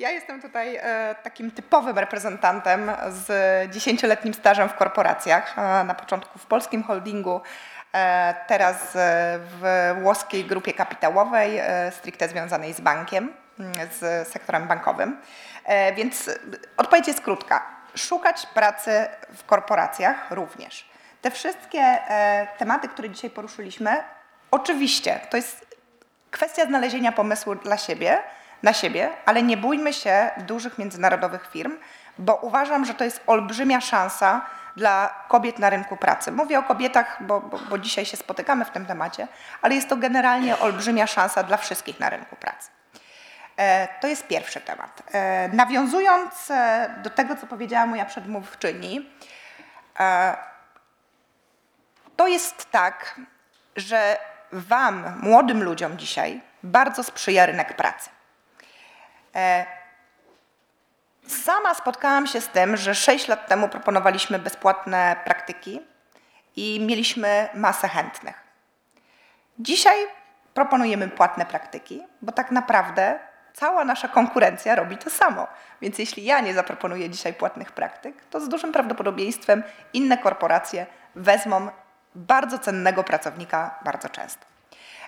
Ja 0.01 0.11
jestem 0.11 0.41
tutaj 0.41 0.75
e, 0.75 1.15
takim 1.23 1.51
typowym 1.51 1.99
reprezentantem 1.99 2.91
z 3.09 3.31
dziesięcioletnim 3.73 4.33
stażem 4.33 4.69
w 4.69 4.73
korporacjach. 4.73 5.59
E, 5.59 5.83
na 5.83 5.95
początku 5.95 6.39
w 6.39 6.45
polskim 6.45 6.83
holdingu, 6.83 7.41
e, 7.93 8.35
teraz 8.47 8.91
w 8.93 9.95
włoskiej 10.01 10.45
grupie 10.45 10.73
kapitałowej, 10.73 11.61
stricte 11.91 12.29
związanej 12.29 12.73
z 12.73 12.81
bankiem, 12.81 13.33
z 13.91 14.27
sektorem 14.27 14.67
bankowym. 14.67 15.17
Więc 15.95 16.29
odpowiedź 16.77 17.07
jest 17.07 17.21
krótka. 17.21 17.65
Szukać 17.95 18.45
pracy 18.45 19.07
w 19.37 19.45
korporacjach 19.45 20.31
również. 20.31 20.89
Te 21.21 21.31
wszystkie 21.31 21.97
tematy, 22.57 22.87
które 22.87 23.09
dzisiaj 23.09 23.29
poruszyliśmy, 23.29 24.03
oczywiście 24.51 25.19
to 25.29 25.37
jest 25.37 25.77
kwestia 26.31 26.65
znalezienia 26.65 27.11
pomysłu 27.11 27.55
dla 27.55 27.77
siebie, 27.77 28.23
na 28.63 28.73
siebie, 28.73 29.09
ale 29.25 29.43
nie 29.43 29.57
bójmy 29.57 29.93
się 29.93 30.29
dużych 30.37 30.77
międzynarodowych 30.77 31.49
firm, 31.51 31.77
bo 32.17 32.35
uważam, 32.35 32.85
że 32.85 32.93
to 32.93 33.03
jest 33.03 33.23
olbrzymia 33.27 33.81
szansa 33.81 34.41
dla 34.75 35.23
kobiet 35.27 35.59
na 35.59 35.69
rynku 35.69 35.97
pracy. 35.97 36.31
Mówię 36.31 36.59
o 36.59 36.63
kobietach, 36.63 37.17
bo, 37.23 37.41
bo, 37.41 37.59
bo 37.69 37.77
dzisiaj 37.77 38.05
się 38.05 38.17
spotykamy 38.17 38.65
w 38.65 38.69
tym 38.69 38.85
temacie, 38.85 39.27
ale 39.61 39.75
jest 39.75 39.89
to 39.89 39.97
generalnie 39.97 40.59
olbrzymia 40.59 41.07
szansa 41.07 41.43
dla 41.43 41.57
wszystkich 41.57 41.99
na 41.99 42.09
rynku 42.09 42.35
pracy. 42.35 42.69
E, 43.57 43.87
To 44.01 44.07
jest 44.07 44.27
pierwszy 44.27 44.61
temat. 44.61 45.03
E, 45.11 45.49
Nawiązując 45.53 46.51
e, 46.51 46.89
do 47.03 47.09
tego, 47.09 47.35
co 47.35 47.47
powiedziała 47.47 47.85
moja 47.85 48.05
przedmówczyni, 48.05 49.09
to 52.15 52.27
jest 52.27 52.71
tak, 52.71 53.19
że 53.75 54.17
Wam, 54.51 55.19
młodym 55.21 55.63
ludziom 55.63 55.97
dzisiaj, 55.97 56.41
bardzo 56.63 57.03
sprzyja 57.03 57.45
rynek 57.45 57.75
pracy. 57.75 58.09
E, 59.35 59.65
Sama 61.27 61.73
spotkałam 61.73 62.27
się 62.27 62.41
z 62.41 62.47
tym, 62.47 62.77
że 62.77 62.95
6 62.95 63.27
lat 63.27 63.47
temu 63.47 63.69
proponowaliśmy 63.69 64.39
bezpłatne 64.39 65.15
praktyki 65.25 65.81
i 66.55 66.79
mieliśmy 66.87 67.49
masę 67.53 67.87
chętnych. 67.87 68.43
Dzisiaj 69.59 69.97
proponujemy 70.53 71.07
płatne 71.07 71.45
praktyki, 71.45 72.03
bo 72.21 72.31
tak 72.31 72.51
naprawdę 72.51 73.19
cała 73.53 73.85
nasza 73.85 74.07
konkurencja 74.07 74.75
robi 74.75 74.97
to 74.97 75.09
samo. 75.09 75.47
Więc 75.81 75.99
jeśli 75.99 76.23
ja 76.23 76.39
nie 76.39 76.53
zaproponuję 76.53 77.09
dzisiaj 77.09 77.33
płatnych 77.33 77.71
praktyk, 77.71 78.25
to 78.29 78.39
z 78.39 78.49
dużym 78.49 78.71
prawdopodobieństwem 78.71 79.63
inne 79.93 80.17
korporacje 80.17 80.85
wezmą 81.15 81.69
bardzo 82.15 82.59
cennego 82.59 83.03
pracownika 83.03 83.79
bardzo 83.83 84.09
często. 84.09 84.45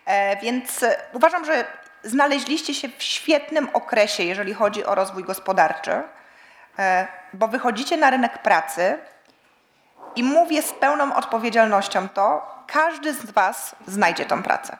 E, 0.05 0.37
Więc 0.41 0.85
uważam, 1.13 1.45
że 1.45 1.65
znaleźliście 2.03 2.73
się 2.73 2.89
w 2.97 3.03
świetnym 3.03 3.69
okresie, 3.73 4.23
jeżeli 4.23 4.53
chodzi 4.53 4.85
o 4.85 4.95
rozwój 4.95 5.23
gospodarczy, 5.23 6.01
e, 6.79 7.07
bo 7.33 7.47
wychodzicie 7.47 7.97
na 7.97 8.09
rynek 8.09 8.37
pracy 8.37 8.97
i 10.15 10.23
mówię 10.23 10.61
z 10.61 10.73
pełną 10.73 11.15
odpowiedzialnością 11.15 12.09
to, 12.09 12.53
każdy 12.67 13.13
z 13.13 13.31
Was 13.31 13.75
znajdzie 13.87 14.25
tą 14.25 14.43
pracę. 14.43 14.77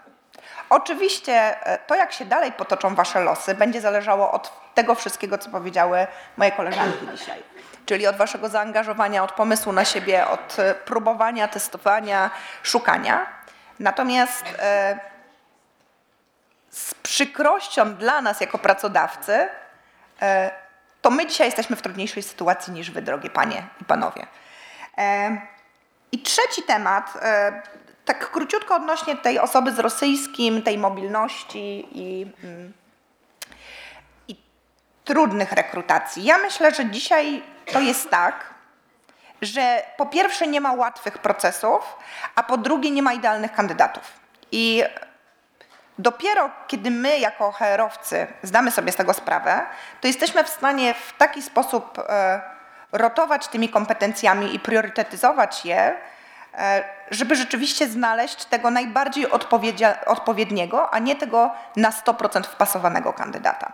Oczywiście 0.70 1.66
e, 1.68 1.78
to, 1.78 1.96
jak 1.96 2.12
się 2.14 2.26
dalej 2.26 2.52
potoczą 2.52 2.96
Wasze 2.96 3.20
losy, 3.20 3.56
będzie 3.56 3.82
zależało 3.82 4.32
od 4.32 4.52
tego 4.74 4.96
wszystkiego, 4.96 5.38
co 5.38 5.50
powiedziały 5.50 6.08
moje 6.38 6.52
koleżanki 6.52 7.08
dzisiaj. 7.12 7.44
Czyli 7.86 8.08
od 8.08 8.16
Waszego 8.16 8.50
zaangażowania, 8.50 9.24
od 9.24 9.32
pomysłu 9.32 9.74
na 9.74 9.86
siebie, 9.86 10.28
od 10.28 10.60
e, 10.60 10.76
próbowania, 10.76 11.48
testowania, 11.48 12.30
szukania. 12.64 13.26
Natomiast 13.80 14.46
z 16.74 16.94
przykrością 16.94 17.96
dla 17.96 18.22
nas 18.22 18.42
jako 18.42 18.58
pracodawcy 18.58 19.48
e, 20.22 20.52
to 21.04 21.10
my 21.10 21.28
dzisiaj 21.28 21.48
jesteśmy 21.48 21.76
w 21.76 21.82
trudniejszej 21.82 22.24
sytuacji 22.24 22.74
niż 22.74 22.92
wy, 22.92 23.02
drogie 23.02 23.30
panie 23.30 23.68
i 23.82 23.86
panowie. 23.86 24.28
I 26.12 26.20
trzeci 26.20 26.64
temat, 26.64 27.14
tak 28.06 28.32
króciutko 28.32 28.76
odnośnie 28.76 29.16
tej 29.16 29.40
osoby 29.40 29.72
z 29.72 29.80
rosyjskim, 29.80 30.62
tej 30.62 30.78
mobilności 30.78 31.88
i, 31.92 32.28
mm, 32.44 32.74
i 34.28 34.36
trudnych 35.04 35.52
rekrutacji. 35.52 36.24
Ja 36.24 36.38
myślę, 36.38 36.74
że 36.74 36.86
dzisiaj 36.86 37.44
to 37.74 37.80
jest 37.80 38.10
tak, 38.10 38.54
że 39.42 39.84
po 39.98 40.06
pierwsze 40.06 40.48
nie 40.48 40.62
ma 40.62 40.74
łatwych 40.74 41.18
procesów, 41.18 41.96
a 42.36 42.44
po 42.44 42.58
drugie 42.58 42.92
nie 42.92 43.04
ma 43.04 43.14
idealnych 43.14 43.54
kandydatów. 43.54 44.14
I 44.52 44.84
dopiero 45.98 46.50
kiedy 46.68 46.92
my 46.92 47.20
jako 47.20 47.52
HR-owcy 47.52 48.28
zdamy 48.44 48.72
sobie 48.72 48.92
z 48.92 48.96
tego 48.96 49.14
sprawę, 49.14 49.62
to 50.02 50.08
jesteśmy 50.08 50.44
w 50.44 50.50
stanie 50.50 50.94
w 50.94 51.18
taki 51.18 51.42
sposób 51.42 52.00
e, 52.00 52.42
rotować 52.92 53.48
tymi 53.48 53.70
kompetencjami 53.70 54.56
i 54.56 54.60
priorytetyzować 54.60 55.66
je, 55.66 55.98
e, 56.58 56.84
żeby 57.12 57.36
rzeczywiście 57.36 57.88
znaleźć 57.88 58.46
tego 58.46 58.72
najbardziej 58.72 59.28
odpowiedniego, 60.06 60.94
a 60.94 61.00
nie 61.00 61.16
tego 61.16 61.52
na 61.76 61.90
100% 61.90 62.44
wpasowanego 62.44 63.14
kandydata. 63.14 63.72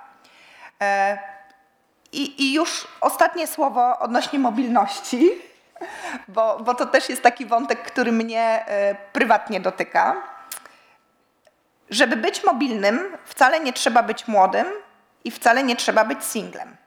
E, 0.82 1.18
I, 2.12 2.44
I, 2.44 2.54
już 2.54 2.88
ostatnie 3.02 3.48
słowo 3.48 4.00
odnośnie 4.00 4.40
mobilności, 4.40 5.32
bo, 6.28 6.60
bo 6.60 6.74
to 6.74 6.86
też 6.86 7.10
jest 7.10 7.24
taki 7.24 7.46
wątek, 7.46 7.84
który 7.84 8.12
mnie 8.12 8.66
prywatnie 9.14 9.60
dotyka. 9.60 10.16
Żeby 11.90 12.16
być 12.16 12.44
mobilnym, 12.44 13.18
wcale 13.26 13.60
nie 13.60 13.74
trzeba 13.74 14.04
być 14.04 14.28
młodym 14.28 14.68
i 15.24 15.32
wcale 15.32 15.64
nie 15.64 15.76
trzeba 15.76 16.06
być 16.06 16.24
singlem. 16.24 16.78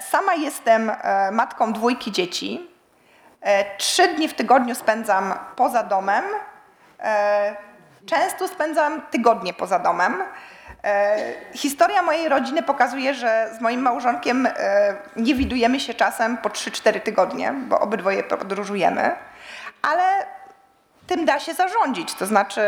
Sama 0.00 0.34
jestem 0.34 0.92
matką 1.32 1.72
dwójki 1.72 2.12
dzieci 2.12 2.74
E, 3.44 3.76
trzy 3.76 4.08
dni 4.08 4.28
w 4.28 4.34
tygodniu 4.34 4.74
spędzam 4.74 5.34
poza 5.56 5.82
domem. 5.82 6.24
E, 7.00 7.56
często 8.06 8.48
spędzam 8.48 9.02
tygodnie 9.10 9.54
poza 9.54 9.78
domem. 9.78 10.22
E, 10.84 11.16
historia 11.54 12.02
mojej 12.02 12.28
rodziny 12.28 12.62
pokazuje, 12.62 13.14
że 13.14 13.50
z 13.58 13.60
moim 13.60 13.80
małżonkiem 13.80 14.48
nie 15.16 15.34
widujemy 15.34 15.80
się 15.80 15.94
czasem 15.94 16.38
po 16.38 16.48
3-4 16.48 17.00
tygodnie, 17.00 17.52
bo 17.52 17.80
obydwoje 17.80 18.22
podróżujemy, 18.22 19.16
ale 19.82 20.26
tym 21.06 21.24
da 21.24 21.40
się 21.40 21.54
zarządzić. 21.54 22.14
To 22.14 22.26
znaczy, 22.26 22.62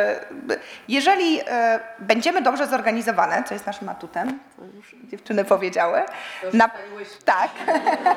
jeżeli 0.89 1.41
będziemy 1.99 2.43
dobrze 2.43 2.66
zorganizowane, 2.66 3.45
co 3.45 3.55
jest 3.55 3.66
naszym 3.66 3.89
atutem, 3.89 4.41
co 4.57 4.64
już 4.76 4.97
dziewczyny 5.05 5.45
powiedziały, 5.45 6.03
na, 6.53 6.70
tak, 7.24 7.51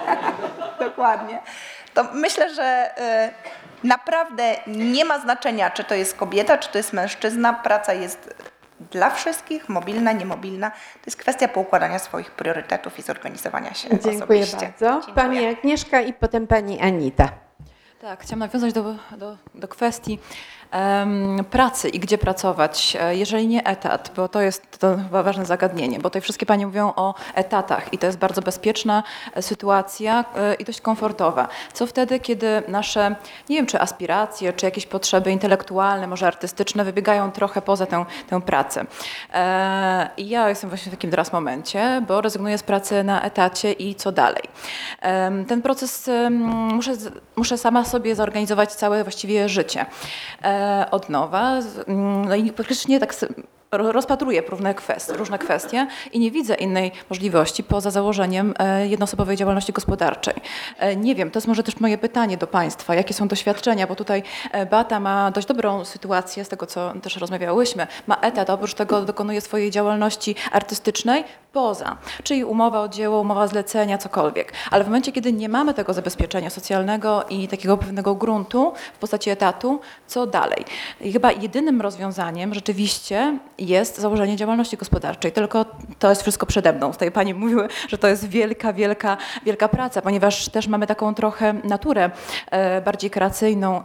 dokładnie 0.79 1.39
to 1.93 2.05
myślę, 2.13 2.55
że 2.55 2.91
y, 3.83 3.87
naprawdę 3.87 4.55
nie 4.67 5.05
ma 5.05 5.19
znaczenia, 5.19 5.69
czy 5.69 5.83
to 5.83 5.95
jest 5.95 6.15
kobieta, 6.15 6.57
czy 6.57 6.69
to 6.69 6.77
jest 6.77 6.93
mężczyzna. 6.93 7.53
Praca 7.53 7.93
jest 7.93 8.33
dla 8.91 9.09
wszystkich, 9.09 9.69
mobilna, 9.69 10.11
niemobilna. 10.11 10.69
To 10.69 11.05
jest 11.05 11.17
kwestia 11.17 11.47
poukładania 11.47 11.99
swoich 11.99 12.31
priorytetów 12.31 12.99
i 12.99 13.01
zorganizowania 13.01 13.73
się 13.73 13.89
Dziękuję 13.89 14.15
osobiście. 14.15 14.57
bardzo. 14.57 14.85
Dziękuję. 14.85 15.15
Pani 15.15 15.47
Agnieszka 15.47 16.01
i 16.01 16.13
potem 16.13 16.47
pani 16.47 16.81
Anita. 16.81 17.29
Tak, 18.01 18.21
chciałam 18.23 18.39
nawiązać 18.39 18.73
do, 18.73 18.95
do, 19.17 19.37
do 19.55 19.67
kwestii 19.67 20.19
pracy 21.49 21.89
i 21.89 21.99
gdzie 21.99 22.17
pracować, 22.17 22.97
e, 22.99 23.15
jeżeli 23.15 23.47
nie 23.47 23.67
etat, 23.67 24.11
bo 24.15 24.27
to 24.27 24.41
jest 24.41 24.79
to 24.79 24.97
chyba 24.97 25.23
ważne 25.23 25.45
zagadnienie, 25.45 25.99
bo 25.99 26.09
tutaj 26.09 26.21
wszystkie 26.21 26.45
Panie 26.45 26.67
mówią 26.67 26.93
o 26.95 27.15
etatach 27.35 27.93
i 27.93 27.97
to 27.97 28.07
jest 28.07 28.19
bardzo 28.19 28.41
bezpieczna 28.41 29.03
e, 29.33 29.41
sytuacja 29.41 30.25
e, 30.35 30.53
i 30.53 30.65
dość 30.65 30.81
komfortowa. 30.81 31.47
Co 31.73 31.87
wtedy, 31.87 32.19
kiedy 32.19 32.63
nasze, 32.67 33.15
nie 33.49 33.55
wiem, 33.55 33.65
czy 33.65 33.81
aspiracje, 33.81 34.53
czy 34.53 34.65
jakieś 34.65 34.85
potrzeby 34.85 35.31
intelektualne, 35.31 36.07
może 36.07 36.27
artystyczne 36.27 36.83
wybiegają 36.83 37.31
trochę 37.31 37.61
poza 37.61 37.85
tę, 37.85 38.05
tę 38.29 38.41
pracę. 38.41 38.85
I 40.17 40.29
ja 40.29 40.49
jestem 40.49 40.69
właśnie 40.69 40.89
w 40.91 40.95
takim 40.95 41.11
teraz 41.11 41.33
momencie, 41.33 42.03
bo 42.07 42.21
rezygnuję 42.21 42.57
z 42.57 42.63
pracy 42.63 43.03
na 43.03 43.21
etacie 43.21 43.71
i 43.71 43.95
co 43.95 44.11
dalej. 44.11 44.43
Ten 45.47 45.61
proces 45.61 46.09
muszę, 46.49 46.91
muszę 47.35 47.57
sama 47.57 47.85
sobie 47.85 48.15
zorganizować 48.15 48.73
całe 48.73 49.03
właściwie 49.03 49.49
życie. 49.49 49.85
E, 50.59 50.91
od 50.91 51.09
nowa. 51.09 51.59
Mm, 51.87 52.25
no 52.25 52.35
i 52.35 52.51
faktycznie 52.51 52.99
tak 52.99 53.15
rozpatruję 53.71 54.41
różne 54.41 54.73
kwestie, 54.73 55.13
różne 55.13 55.39
kwestie 55.39 55.87
i 56.11 56.19
nie 56.19 56.31
widzę 56.31 56.55
innej 56.55 56.91
możliwości 57.09 57.63
poza 57.63 57.91
założeniem 57.91 58.53
e, 58.59 58.87
jednoosobowej 58.87 59.37
działalności 59.37 59.73
gospodarczej. 59.73 60.33
E, 60.77 60.95
nie 60.95 61.15
wiem, 61.15 61.31
to 61.31 61.37
jest 61.37 61.47
może 61.47 61.63
też 61.63 61.79
moje 61.79 61.97
pytanie 61.97 62.37
do 62.37 62.47
Państwa, 62.47 62.95
jakie 62.95 63.13
są 63.13 63.27
doświadczenia, 63.27 63.87
bo 63.87 63.95
tutaj 63.95 64.23
Bata 64.71 64.99
ma 64.99 65.31
dość 65.31 65.47
dobrą 65.47 65.85
sytuację 65.85 66.45
z 66.45 66.49
tego, 66.49 66.65
co 66.65 66.93
też 67.01 67.17
rozmawiałyśmy. 67.17 67.87
Ma 68.07 68.15
etat, 68.15 68.49
oprócz 68.49 68.73
tego 68.73 69.01
dokonuje 69.01 69.41
swojej 69.41 69.71
działalności 69.71 70.35
artystycznej 70.51 71.23
poza, 71.53 71.97
czyli 72.23 72.43
umowa 72.43 72.81
o 72.81 72.87
dzieło, 72.87 73.21
umowa 73.21 73.47
zlecenia, 73.47 73.97
cokolwiek. 73.97 74.53
Ale 74.71 74.83
w 74.83 74.87
momencie, 74.87 75.11
kiedy 75.11 75.33
nie 75.33 75.49
mamy 75.49 75.73
tego 75.73 75.93
zabezpieczenia 75.93 76.49
socjalnego 76.49 77.25
i 77.29 77.47
takiego 77.47 77.77
pewnego 77.77 78.15
gruntu 78.15 78.73
w 78.93 78.97
postaci 78.97 79.29
etatu, 79.29 79.79
co 80.07 80.27
dalej? 80.27 80.65
I 81.01 81.13
chyba 81.13 81.31
jedynym 81.31 81.81
rozwiązaniem 81.81 82.53
rzeczywiście 82.53 83.39
jest 83.59 83.97
założenie 83.97 84.35
działalności 84.35 84.77
gospodarczej, 84.77 85.31
tylko 85.31 85.65
to 85.99 86.09
jest 86.09 86.21
wszystko 86.21 86.45
przede 86.45 86.73
mną. 86.73 86.91
Tutaj 86.91 87.11
Pani 87.11 87.33
mówiły, 87.33 87.67
że 87.87 87.97
to 87.97 88.07
jest 88.07 88.27
wielka, 88.27 88.73
wielka, 88.73 89.17
wielka 89.45 89.67
praca, 89.67 90.01
ponieważ 90.01 90.49
też 90.49 90.67
mamy 90.67 90.87
taką 90.87 91.13
trochę 91.15 91.53
naturę 91.53 92.11
e, 92.51 92.81
bardziej 92.81 93.09
kreacyjną, 93.09 93.81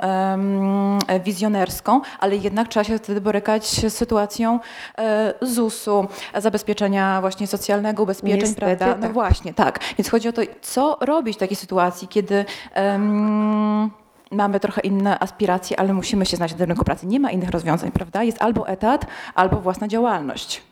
wizjonerską, 1.25 2.01
ale 2.19 2.37
jednak 2.37 2.69
trzeba 2.69 2.85
się 2.85 2.99
wtedy 2.99 3.21
borykać 3.21 3.67
z 3.67 3.95
sytuacją 3.95 4.61
e, 4.99 5.35
ZUS-u, 5.41 6.07
zabezpieczenia 6.37 7.21
właśnie 7.21 7.47
socjalnego, 7.47 8.03
ubezpieczeń, 8.03 8.41
Niestety, 8.41 8.77
prawda? 8.77 8.87
No 8.87 9.03
tak. 9.03 9.13
właśnie, 9.13 9.55
tak. 9.55 9.81
Więc 9.99 10.11
chodzi 10.11 10.29
o 10.29 10.33
to, 10.33 10.43
co 10.63 10.99
robić 11.01 11.37
w 11.37 11.41
takiej 11.41 11.57
sytuacji, 11.57 12.09
kiedy 12.09 12.45
um, 12.77 13.91
mamy 14.31 14.61
trochę 14.61 14.81
inne 14.81 15.19
aspiracje, 15.19 15.81
ale 15.81 15.93
musimy 15.93 16.27
się 16.27 16.37
znaleźć 16.37 16.57
na 16.59 16.65
rynku 16.65 16.85
pracy. 16.85 17.07
Nie 17.07 17.21
ma 17.21 17.31
innych 17.31 17.51
rozwiązań, 17.51 17.93
prawda? 17.93 18.23
Jest 18.23 18.43
albo 18.43 18.69
etat, 18.69 19.07
albo 19.35 19.57
własna 19.57 19.89
działalność. 19.89 20.63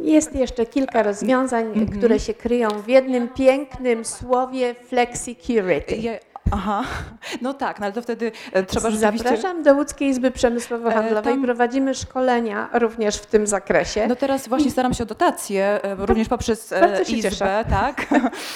Jest 0.00 0.34
jeszcze 0.34 0.66
kilka 0.66 1.02
rozwiązań, 1.02 1.64
mm 1.64 1.86
-hmm. 1.86 1.98
które 1.98 2.20
się 2.20 2.34
kryją 2.34 2.68
w 2.68 2.88
jednym 2.88 3.28
pięknym 3.28 4.04
słowie 4.04 4.74
flexicurity. 4.74 6.18
Aha, 6.54 6.84
no 7.42 7.54
tak, 7.54 7.80
no 7.80 7.86
ale 7.86 7.92
to 7.92 8.02
wtedy 8.02 8.32
e, 8.52 8.62
trzeba 8.62 8.90
rzeczywiście... 8.90 9.28
Zapraszam 9.28 9.62
do 9.62 9.74
Łódzkiej 9.74 10.08
Izby 10.08 10.30
Przemysłowo-Handlowej. 10.30 11.22
Tam... 11.24 11.42
Prowadzimy 11.42 11.94
szkolenia 11.94 12.68
również 12.72 13.16
w 13.16 13.26
tym 13.26 13.46
zakresie. 13.46 14.06
No 14.06 14.16
teraz 14.16 14.48
właśnie 14.48 14.70
staram 14.70 14.94
się 14.94 15.04
o 15.04 15.06
dotacje, 15.06 15.84
e, 15.84 15.94
również 16.06 16.28
poprzez 16.28 16.72
e, 16.72 17.02
Izbę, 17.02 17.30
cieszę. 17.30 17.64
tak. 17.70 18.06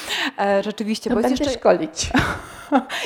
Rzeczywiście, 0.69 1.11
no 1.11 1.17
bo 1.17 1.29
jest 1.29 1.41
jeszcze... 1.41 1.59
szkolić. 1.59 2.11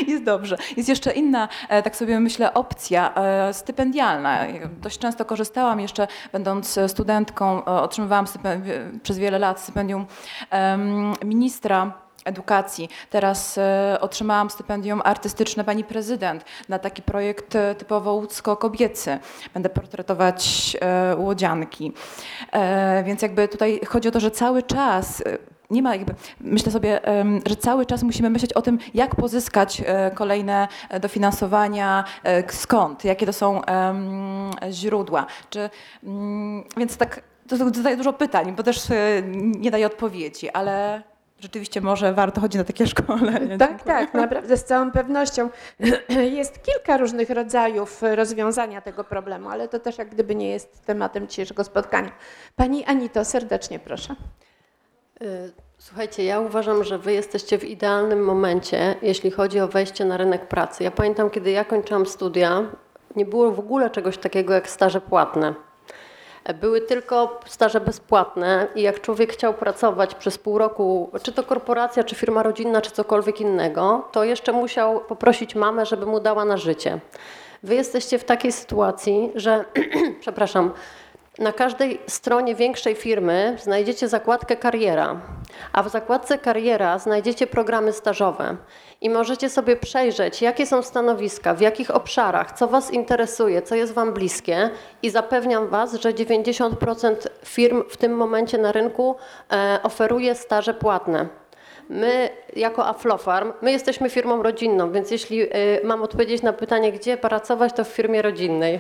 Jest 0.06 0.24
dobrze. 0.24 0.56
Jest 0.76 0.88
jeszcze 0.88 1.12
inna, 1.12 1.48
tak 1.68 1.96
sobie 1.96 2.20
myślę, 2.20 2.54
opcja 2.54 3.14
stypendialna. 3.52 4.38
Dość 4.80 4.98
często 4.98 5.24
korzystałam 5.24 5.80
jeszcze, 5.80 6.08
będąc 6.32 6.78
studentką, 6.86 7.64
otrzymywałam 7.64 8.26
przez 9.02 9.18
wiele 9.18 9.38
lat 9.38 9.60
stypendium 9.60 10.06
ministra 11.24 12.01
edukacji. 12.24 12.88
Teraz 13.10 13.58
e, 13.58 13.98
otrzymałam 14.00 14.50
stypendium 14.50 15.02
artystyczne 15.04 15.64
pani 15.64 15.84
prezydent 15.84 16.44
na 16.68 16.78
taki 16.78 17.02
projekt 17.02 17.56
e, 17.56 17.74
typowo 17.74 18.14
łódzko-kobiecy. 18.14 19.18
Będę 19.54 19.68
portretować 19.68 20.76
e, 20.80 21.16
łodzianki. 21.16 21.92
Więc 23.04 23.22
jakby 23.22 23.48
tutaj 23.48 23.80
chodzi 23.88 24.08
o 24.08 24.10
to, 24.10 24.20
że 24.20 24.30
cały 24.30 24.62
czas 24.62 25.22
nie 25.70 25.82
ma 25.82 25.96
jakby, 25.96 26.14
myślę 26.40 26.72
sobie, 26.72 27.00
że 27.46 27.56
cały 27.56 27.86
czas 27.86 28.02
musimy 28.02 28.30
myśleć 28.30 28.52
o 28.52 28.62
tym, 28.62 28.78
jak 28.94 29.14
pozyskać 29.16 29.82
kolejne 30.14 30.68
dofinansowania, 31.00 32.04
skąd, 32.50 33.04
jakie 33.04 33.26
to 33.26 33.32
są 33.32 33.60
źródła. 34.70 35.26
Czy, 35.50 35.70
mm, 36.04 36.64
więc 36.76 36.96
tak, 36.96 37.22
to 37.48 37.56
zadaję 37.56 37.96
dużo 37.96 38.12
pytań, 38.12 38.54
bo 38.56 38.62
też 38.62 38.82
nie 39.34 39.70
daję 39.70 39.86
odpowiedzi, 39.86 40.50
ale 40.50 41.02
rzeczywiście 41.42 41.80
może 41.80 42.12
warto 42.12 42.40
chodzić 42.40 42.58
na 42.58 42.64
takie 42.64 42.86
szkolenie. 42.96 43.58
Tak, 43.58 43.70
Dziękuję. 43.70 43.94
tak, 43.94 44.14
naprawdę 44.14 44.56
z 44.56 44.64
całą 44.64 44.90
pewnością. 44.90 45.50
Jest 46.38 46.62
kilka 46.62 46.96
różnych 46.96 47.30
rodzajów 47.30 48.02
rozwiązania 48.14 48.80
tego 48.80 49.04
problemu, 49.04 49.48
ale 49.48 49.68
to 49.68 49.78
też 49.78 49.98
jak 49.98 50.08
gdyby 50.08 50.34
nie 50.34 50.50
jest 50.50 50.84
tematem 50.86 51.28
dzisiejszego 51.28 51.64
spotkania. 51.64 52.10
Pani 52.56 52.84
Anito, 52.84 53.24
serdecznie 53.24 53.78
proszę. 53.78 54.14
Y, 55.22 55.52
słuchajcie, 55.78 56.24
ja 56.24 56.40
uważam, 56.40 56.84
że 56.84 56.98
wy 56.98 57.12
jesteście 57.12 57.58
w 57.58 57.64
idealnym 57.64 58.24
momencie, 58.24 58.94
jeśli 59.02 59.30
chodzi 59.30 59.60
o 59.60 59.68
wejście 59.68 60.04
na 60.04 60.16
rynek 60.16 60.48
pracy. 60.48 60.84
Ja 60.84 60.90
pamiętam, 60.90 61.30
kiedy 61.30 61.50
ja 61.50 61.64
kończyłam 61.64 62.06
studia, 62.06 62.62
nie 63.16 63.26
było 63.26 63.52
w 63.52 63.58
ogóle 63.58 63.90
czegoś 63.90 64.18
takiego 64.18 64.54
jak 64.54 64.68
staże 64.68 65.00
płatne. 65.00 65.54
Były 66.60 66.80
tylko 66.80 67.40
staże 67.46 67.80
bezpłatne 67.80 68.66
i 68.74 68.82
jak 68.82 69.00
człowiek 69.00 69.32
chciał 69.32 69.54
pracować 69.54 70.14
przez 70.14 70.38
pół 70.38 70.58
roku, 70.58 71.10
czy 71.22 71.32
to 71.32 71.42
korporacja, 71.42 72.04
czy 72.04 72.14
firma 72.14 72.42
rodzinna, 72.42 72.80
czy 72.80 72.90
cokolwiek 72.90 73.40
innego, 73.40 74.08
to 74.12 74.24
jeszcze 74.24 74.52
musiał 74.52 75.00
poprosić 75.00 75.54
mamę, 75.54 75.86
żeby 75.86 76.06
mu 76.06 76.20
dała 76.20 76.44
na 76.44 76.56
życie. 76.56 76.98
Wy 77.62 77.74
jesteście 77.74 78.18
w 78.18 78.24
takiej 78.24 78.52
sytuacji, 78.52 79.30
że, 79.34 79.64
przepraszam, 80.20 80.72
na 81.38 81.52
każdej 81.52 82.00
stronie 82.06 82.54
większej 82.54 82.94
firmy 82.94 83.56
znajdziecie 83.62 84.08
zakładkę 84.08 84.56
kariera, 84.56 85.20
a 85.72 85.82
w 85.82 85.88
zakładce 85.88 86.38
kariera 86.38 86.98
znajdziecie 86.98 87.46
programy 87.46 87.92
stażowe 87.92 88.56
i 89.02 89.10
możecie 89.10 89.50
sobie 89.50 89.76
przejrzeć, 89.76 90.42
jakie 90.42 90.66
są 90.66 90.82
stanowiska, 90.82 91.54
w 91.54 91.60
jakich 91.60 91.90
obszarach, 91.90 92.52
co 92.52 92.68
Was 92.68 92.90
interesuje, 92.90 93.62
co 93.62 93.74
jest 93.74 93.92
Wam 93.92 94.12
bliskie 94.12 94.70
i 95.02 95.10
zapewniam 95.10 95.68
Was, 95.68 95.94
że 95.94 96.12
90% 96.12 97.16
firm 97.44 97.82
w 97.88 97.96
tym 97.96 98.16
momencie 98.16 98.58
na 98.58 98.72
rynku 98.72 99.16
e, 99.52 99.80
oferuje 99.82 100.34
staże 100.34 100.74
płatne. 100.74 101.41
My 101.88 102.30
jako 102.56 102.86
Aflofarm, 102.86 103.52
my 103.62 103.72
jesteśmy 103.72 104.10
firmą 104.10 104.42
rodzinną, 104.42 104.92
więc 104.92 105.10
jeśli 105.10 105.42
y, 105.42 105.80
mam 105.84 106.02
odpowiedzieć 106.02 106.42
na 106.42 106.52
pytanie, 106.52 106.92
gdzie 106.92 107.16
pracować, 107.16 107.72
to 107.72 107.84
w 107.84 107.88
firmie 107.88 108.22
rodzinnej. 108.22 108.78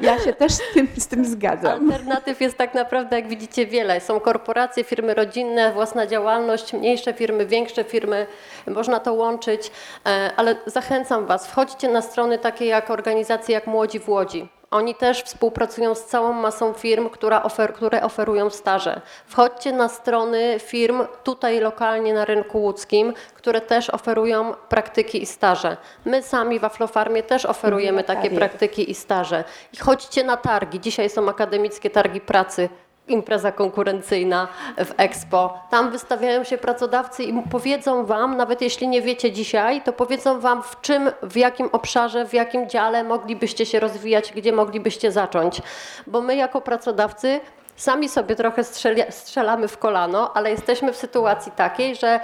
Ja 0.00 0.18
się 0.18 0.32
też 0.32 0.52
z 0.52 0.60
tym, 0.74 0.88
z 0.96 1.06
tym 1.06 1.24
zgadzam. 1.24 1.90
Alternatyw 1.90 2.40
jest 2.40 2.56
tak 2.56 2.74
naprawdę, 2.74 3.16
jak 3.16 3.28
widzicie, 3.28 3.66
wiele. 3.66 4.00
Są 4.00 4.20
korporacje, 4.20 4.84
firmy 4.84 5.14
rodzinne, 5.14 5.72
własna 5.72 6.06
działalność, 6.06 6.72
mniejsze 6.72 7.12
firmy, 7.12 7.46
większe 7.46 7.84
firmy, 7.84 8.26
można 8.66 9.00
to 9.00 9.14
łączyć, 9.14 9.70
e, 10.06 10.30
ale 10.36 10.56
zachęcam 10.66 11.26
Was, 11.26 11.46
wchodźcie 11.46 11.88
na 11.88 12.02
strony 12.02 12.38
takie 12.38 12.66
jak 12.66 12.90
organizacje 12.90 13.54
jak 13.54 13.66
Młodzi 13.66 14.00
w 14.00 14.08
Łodzi. 14.08 14.48
Oni 14.70 14.94
też 14.94 15.22
współpracują 15.22 15.94
z 15.94 16.04
całą 16.04 16.32
masą 16.32 16.72
firm, 16.72 17.08
ofer, 17.42 17.74
które 17.74 18.02
oferują 18.02 18.50
staże. 18.50 19.00
Wchodźcie 19.26 19.72
na 19.72 19.88
strony 19.88 20.56
firm 20.58 21.02
tutaj 21.24 21.60
lokalnie 21.60 22.14
na 22.14 22.24
rynku 22.24 22.62
łódzkim, 22.62 23.12
które 23.34 23.60
też 23.60 23.90
oferują 23.90 24.54
praktyki 24.68 25.22
i 25.22 25.26
staże. 25.26 25.76
My 26.04 26.22
sami 26.22 26.58
w 26.58 26.64
Aflofarmie 26.64 27.22
też 27.22 27.46
oferujemy 27.46 28.04
takie 28.04 28.30
praktyki 28.30 28.90
i 28.90 28.94
staże. 28.94 29.44
I 29.72 29.76
chodźcie 29.76 30.24
na 30.24 30.36
targi. 30.36 30.80
Dzisiaj 30.80 31.10
są 31.10 31.28
akademickie 31.28 31.90
targi 31.90 32.20
pracy 32.20 32.68
impreza 33.08 33.52
konkurencyjna 33.52 34.48
w 34.78 34.94
Expo. 34.96 35.58
Tam 35.70 35.90
wystawiają 35.90 36.44
się 36.44 36.58
pracodawcy 36.58 37.24
i 37.24 37.42
powiedzą 37.50 38.06
Wam, 38.06 38.36
nawet 38.36 38.60
jeśli 38.60 38.88
nie 38.88 39.02
wiecie 39.02 39.32
dzisiaj, 39.32 39.82
to 39.82 39.92
powiedzą 39.92 40.40
Wam 40.40 40.62
w 40.62 40.80
czym, 40.80 41.10
w 41.22 41.36
jakim 41.36 41.68
obszarze, 41.72 42.26
w 42.26 42.34
jakim 42.34 42.68
dziale 42.68 43.04
moglibyście 43.04 43.66
się 43.66 43.80
rozwijać, 43.80 44.32
gdzie 44.32 44.52
moglibyście 44.52 45.12
zacząć. 45.12 45.62
Bo 46.06 46.20
my 46.20 46.36
jako 46.36 46.60
pracodawcy 46.60 47.40
sami 47.76 48.08
sobie 48.08 48.36
trochę 48.36 48.64
strzelamy 49.10 49.68
w 49.68 49.78
kolano, 49.78 50.32
ale 50.34 50.50
jesteśmy 50.50 50.92
w 50.92 50.96
sytuacji 50.96 51.52
takiej, 51.52 51.96
że 51.96 52.20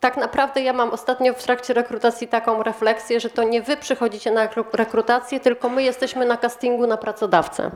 tak 0.00 0.16
naprawdę 0.16 0.62
ja 0.62 0.72
mam 0.72 0.90
ostatnio 0.90 1.34
w 1.34 1.42
trakcie 1.42 1.74
rekrutacji 1.74 2.28
taką 2.28 2.62
refleksję, 2.62 3.20
że 3.20 3.30
to 3.30 3.42
nie 3.42 3.62
wy 3.62 3.76
przychodzicie 3.76 4.30
na 4.30 4.48
rekrutację, 4.72 5.40
tylko 5.40 5.68
my 5.68 5.82
jesteśmy 5.82 6.26
na 6.26 6.36
castingu 6.36 6.86
na 6.86 6.96
pracodawcę. 6.96 7.70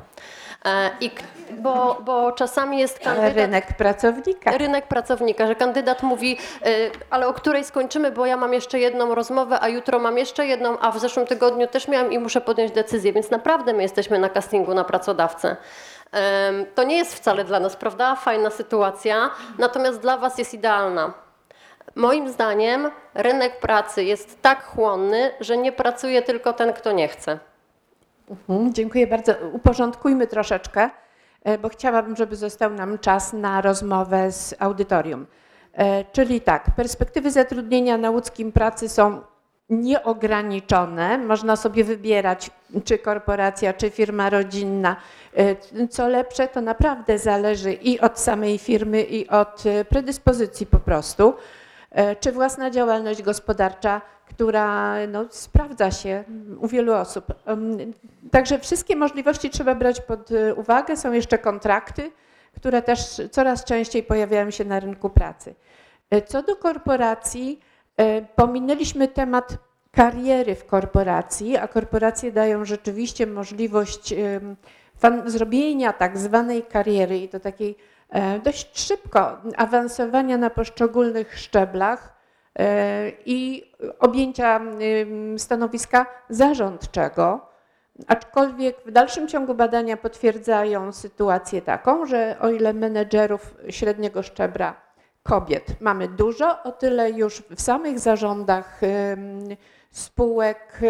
E, 0.65 0.91
I, 1.01 1.11
bo, 1.51 1.99
bo 2.05 2.33
czasami 2.33 2.79
jest 2.79 2.99
kandydat... 2.99 3.35
Rynek 3.35 3.77
pracownika. 3.77 4.59
Rynek 4.59 4.87
pracownika, 4.87 5.47
że 5.47 5.55
kandydat 5.55 6.03
mówi, 6.03 6.39
e, 6.63 6.71
ale 7.11 7.29
o 7.29 7.33
której 7.33 7.65
skończymy, 7.65 8.13
bo 8.13 8.27
ja 8.27 8.37
mam 8.37 8.53
jeszcze 8.53 8.79
jedną 8.79 9.15
rozmowę, 9.15 9.59
a 9.61 9.69
jutro 9.69 9.99
mam 9.99 10.19
jeszcze 10.19 10.47
jedną, 10.47 10.79
a 10.79 10.91
w 10.91 10.99
zeszłym 10.99 11.27
tygodniu 11.27 11.67
też 11.67 11.89
miałam 11.89 12.13
i 12.13 12.19
muszę 12.19 12.41
podjąć 12.41 12.73
decyzję, 12.73 13.13
więc 13.13 13.31
naprawdę 13.31 13.73
my 13.73 13.83
jesteśmy 13.83 14.19
na 14.19 14.29
castingu 14.29 14.75
na 14.75 14.85
pracodawcę. 14.85 15.57
To 16.75 16.83
nie 16.83 16.97
jest 16.97 17.15
wcale 17.15 17.45
dla 17.45 17.61
nas, 17.61 17.77
prawda? 17.77 18.17
Fajna 18.17 18.51
sytuacja, 18.51 19.31
natomiast 19.59 20.01
dla 20.01 20.17
Was 20.17 20.39
jest 20.39 20.55
idealna. 20.55 21.13
Moim 21.95 22.29
zdaniem 22.29 22.91
rynek 23.15 23.61
pracy 23.61 24.05
jest 24.05 24.43
tak 24.43 24.65
chłonny, 24.65 25.31
że 25.41 25.57
nie 25.57 25.73
pracuje 25.73 26.23
tylko 26.23 26.53
ten, 26.53 26.73
kto 26.73 26.93
nie 26.93 27.09
chce. 27.09 27.39
Mhm, 28.31 28.75
dziękuję 28.75 29.07
bardzo. 29.07 29.33
Uporządkujmy 29.53 30.27
troszeczkę, 30.27 30.91
e, 31.45 31.59
bo 31.59 31.69
chciałabym, 31.69 32.17
żeby 32.17 32.37
został 32.37 32.75
nam 32.75 32.99
czas 32.99 33.33
na 33.33 33.61
rozmowę 33.61 34.33
z 34.33 34.55
audytorium. 34.59 35.27
E, 35.73 36.05
czyli 36.05 36.41
tak, 36.41 36.71
perspektywy 36.77 37.31
zatrudnienia 37.31 37.99
na 37.99 38.11
łódzkim 38.11 38.53
pracy 38.53 38.89
są 38.89 39.21
nieograniczone. 39.71 41.19
Można 41.19 41.57
sobie 41.57 41.85
wybierać, 41.85 42.51
czy 42.85 42.99
korporacja, 42.99 43.73
czy 43.73 43.91
firma 43.91 44.31
rodzinna. 44.31 44.97
E, 45.37 45.87
co 45.89 46.09
lepsze, 46.09 46.49
to 46.49 46.61
naprawdę 46.61 47.19
zależy 47.19 47.73
i 47.73 48.01
od 48.01 48.19
samej 48.19 48.59
firmy, 48.59 49.03
i 49.03 49.29
od 49.29 49.65
predyspozycji 49.89 50.67
po 50.67 50.79
prostu. 50.79 51.35
Czy 52.21 52.33
własna 52.33 52.71
działalność 52.71 53.23
gospodarcza 53.23 54.01
która 54.29 54.95
no, 55.07 55.25
sprawdza 55.31 55.91
się 55.91 56.25
u 56.61 56.69
wielu 56.69 56.93
osób. 56.93 57.25
Także 58.31 58.59
wszystkie 58.59 58.97
możliwości 58.97 59.51
trzeba 59.51 59.75
brać 59.75 60.01
pod 60.01 60.31
y, 60.31 60.55
uwagę. 60.55 60.97
Są 60.97 61.13
jeszcze 61.13 61.39
kontrakty, 61.39 62.11
które 62.57 62.83
też 62.83 63.21
coraz 63.31 63.65
częściej 63.65 64.03
pojawiają 64.03 64.51
się 64.51 64.65
na 64.65 64.81
rynku 64.81 65.11
pracy. 65.11 65.55
E, 66.11 66.23
co 66.23 66.43
do 66.43 66.57
korporacji, 66.57 67.61
e, 67.97 68.23
pominęliśmy 68.23 69.09
temat 69.09 69.57
kariery 69.91 70.55
w 70.55 70.67
korporacji, 70.67 71.57
a 71.57 71.69
korporacje 71.69 72.33
dają 72.33 72.65
rzeczywiście 72.65 73.27
możliwość 73.27 74.15
zrobienia 75.27 75.93
tak 75.93 76.19
zwanej 76.19 76.63
kariery 76.63 77.19
i 77.19 77.29
to 77.29 77.41
takiej 77.41 77.71
e, 77.71 77.77
dość 78.45 78.87
szybko 78.87 79.37
awansowania 79.57 80.39
na 80.39 80.51
poszczególnych 80.51 81.39
szczeblach 81.39 82.19
i 83.27 83.71
objęcia 83.99 84.61
stanowiska 85.37 86.07
zarządczego, 86.29 87.49
aczkolwiek 88.07 88.77
w 88.87 88.91
dalszym 88.91 89.29
ciągu 89.29 89.55
badania 89.55 89.97
potwierdzają 89.97 90.93
sytuację 90.93 91.63
taką, 91.63 92.07
że 92.07 92.37
o 92.41 92.51
ile 92.51 92.73
menedżerów 92.73 93.55
średniego 93.69 94.23
szczebra 94.23 94.75
kobiet 95.23 95.81
mamy 95.81 96.09
dużo, 96.09 96.63
o 96.63 96.73
tyle 96.73 97.11
już 97.11 97.43
w 97.43 97.61
samych 97.61 97.99
zarządach 97.99 98.81
spółek 99.91 100.81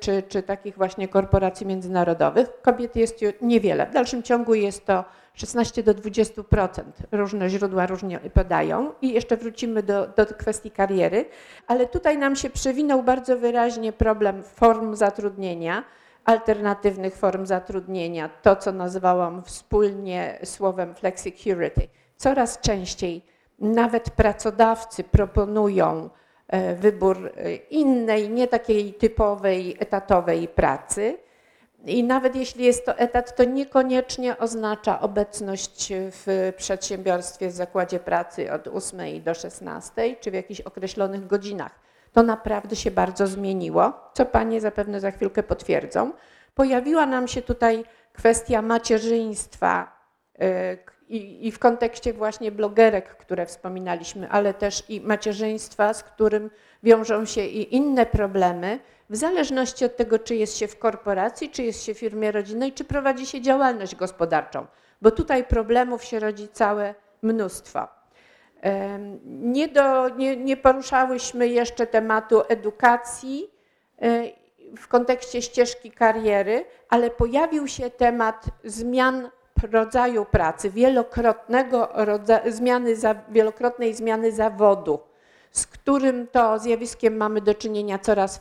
czy, 0.00 0.22
czy 0.28 0.42
takich 0.42 0.76
właśnie 0.76 1.08
korporacji 1.08 1.66
międzynarodowych 1.66 2.48
kobiet 2.62 2.96
jest 2.96 3.20
niewiele. 3.40 3.86
W 3.86 3.90
dalszym 3.90 4.22
ciągu 4.22 4.54
jest 4.54 4.86
to 4.86 5.04
16 5.38 5.82
do 5.82 5.94
20%. 5.94 6.82
Różne 7.12 7.50
źródła 7.50 7.86
różnie 7.86 8.18
podają. 8.18 8.92
I 9.02 9.12
jeszcze 9.12 9.36
wrócimy 9.36 9.82
do, 9.82 10.06
do 10.06 10.26
kwestii 10.26 10.70
kariery, 10.70 11.24
ale 11.66 11.86
tutaj 11.86 12.18
nam 12.18 12.36
się 12.36 12.50
przewinął 12.50 13.02
bardzo 13.02 13.38
wyraźnie 13.38 13.92
problem 13.92 14.42
form 14.42 14.96
zatrudnienia, 14.96 15.84
alternatywnych 16.24 17.16
form 17.16 17.46
zatrudnienia, 17.46 18.30
to 18.42 18.56
co 18.56 18.72
nazwałam 18.72 19.42
wspólnie 19.42 20.38
słowem 20.44 20.94
flexicurity. 20.94 21.88
Coraz 22.16 22.60
częściej 22.60 23.22
nawet 23.58 24.10
pracodawcy 24.10 25.04
proponują 25.04 26.10
e, 26.48 26.74
wybór 26.74 27.26
e, 27.36 27.54
innej, 27.54 28.30
nie 28.30 28.48
takiej 28.48 28.94
typowej 28.94 29.76
etatowej 29.78 30.48
pracy 30.48 31.18
i 31.84 32.04
nawet 32.04 32.36
jeśli 32.36 32.64
jest 32.64 32.86
to 32.86 32.98
etat, 32.98 33.36
to 33.36 33.44
niekoniecznie 33.44 34.38
oznacza 34.38 35.00
obecność 35.00 35.92
w 35.92 36.52
przedsiębiorstwie, 36.56 37.48
w 37.48 37.52
zakładzie 37.52 38.00
pracy 38.00 38.52
od 38.52 38.68
8 38.68 39.22
do 39.22 39.34
16 39.34 40.16
czy 40.20 40.30
w 40.30 40.34
jakichś 40.34 40.60
określonych 40.60 41.26
godzinach. 41.26 41.80
To 42.12 42.22
naprawdę 42.22 42.76
się 42.76 42.90
bardzo 42.90 43.26
zmieniło, 43.26 43.92
co 44.14 44.26
Panie 44.26 44.60
zapewne 44.60 45.00
za 45.00 45.10
chwilkę 45.10 45.42
potwierdzą. 45.42 46.12
Pojawiła 46.54 47.06
nam 47.06 47.28
się 47.28 47.42
tutaj 47.42 47.84
kwestia 48.12 48.62
macierzyństwa 48.62 49.92
y, 50.42 50.78
i, 51.08 51.52
w 51.52 51.58
kontekście 51.58 52.12
właśnie 52.12 52.52
blogerek, 52.52 53.16
które 53.16 53.46
wspominaliśmy, 53.46 54.30
ale 54.30 54.54
też 54.54 54.90
i 54.90 55.00
macierzyństwa, 55.00 55.94
z 55.94 56.02
którym 56.02 56.50
wiążą 56.82 57.24
się 57.24 57.44
i 57.44 57.76
inne 57.76 58.06
problemy, 58.06 58.78
w 59.10 59.16
zależności 59.16 59.84
od 59.84 59.96
tego, 59.96 60.18
czy 60.18 60.36
jest 60.36 60.56
się 60.56 60.68
w 60.68 60.78
korporacji, 60.78 61.50
czy 61.50 61.62
jest 61.62 61.84
się 61.84 61.94
w 61.94 61.98
firmie 61.98 62.32
rodzinnej, 62.32 62.72
czy 62.72 62.84
prowadzi 62.84 63.26
się 63.26 63.40
działalność 63.40 63.96
gospodarczą, 63.96 64.66
bo 65.02 65.10
tutaj 65.10 65.44
problemów 65.44 66.04
się 66.04 66.20
rodzi 66.20 66.48
całe 66.48 66.94
mnóstwo. 67.22 67.88
Nie, 69.24 69.68
do, 69.68 70.08
nie, 70.08 70.36
nie 70.36 70.56
poruszałyśmy 70.56 71.48
jeszcze 71.48 71.86
tematu 71.86 72.42
edukacji 72.48 73.50
e, 74.02 74.22
w 74.76 74.88
kontekście 74.88 75.42
ścieżki 75.42 75.90
kariery, 75.90 76.64
ale 76.88 77.10
pojawił 77.10 77.68
się 77.68 77.90
temat 77.90 78.44
zmian 78.64 79.30
rodzaju 79.72 80.24
pracy, 80.24 80.70
wielokrotnego 80.70 81.88
rodza, 81.92 82.40
zmiany, 82.46 82.94
wielokrotnej 83.28 83.94
zmiany 83.94 84.32
zawodu 84.32 85.07
z 85.52 85.66
którym 85.66 86.26
to 86.26 86.58
zjawiskiem 86.58 87.16
mamy 87.16 87.40
do 87.40 87.54
czynienia 87.54 87.98
coraz, 87.98 88.40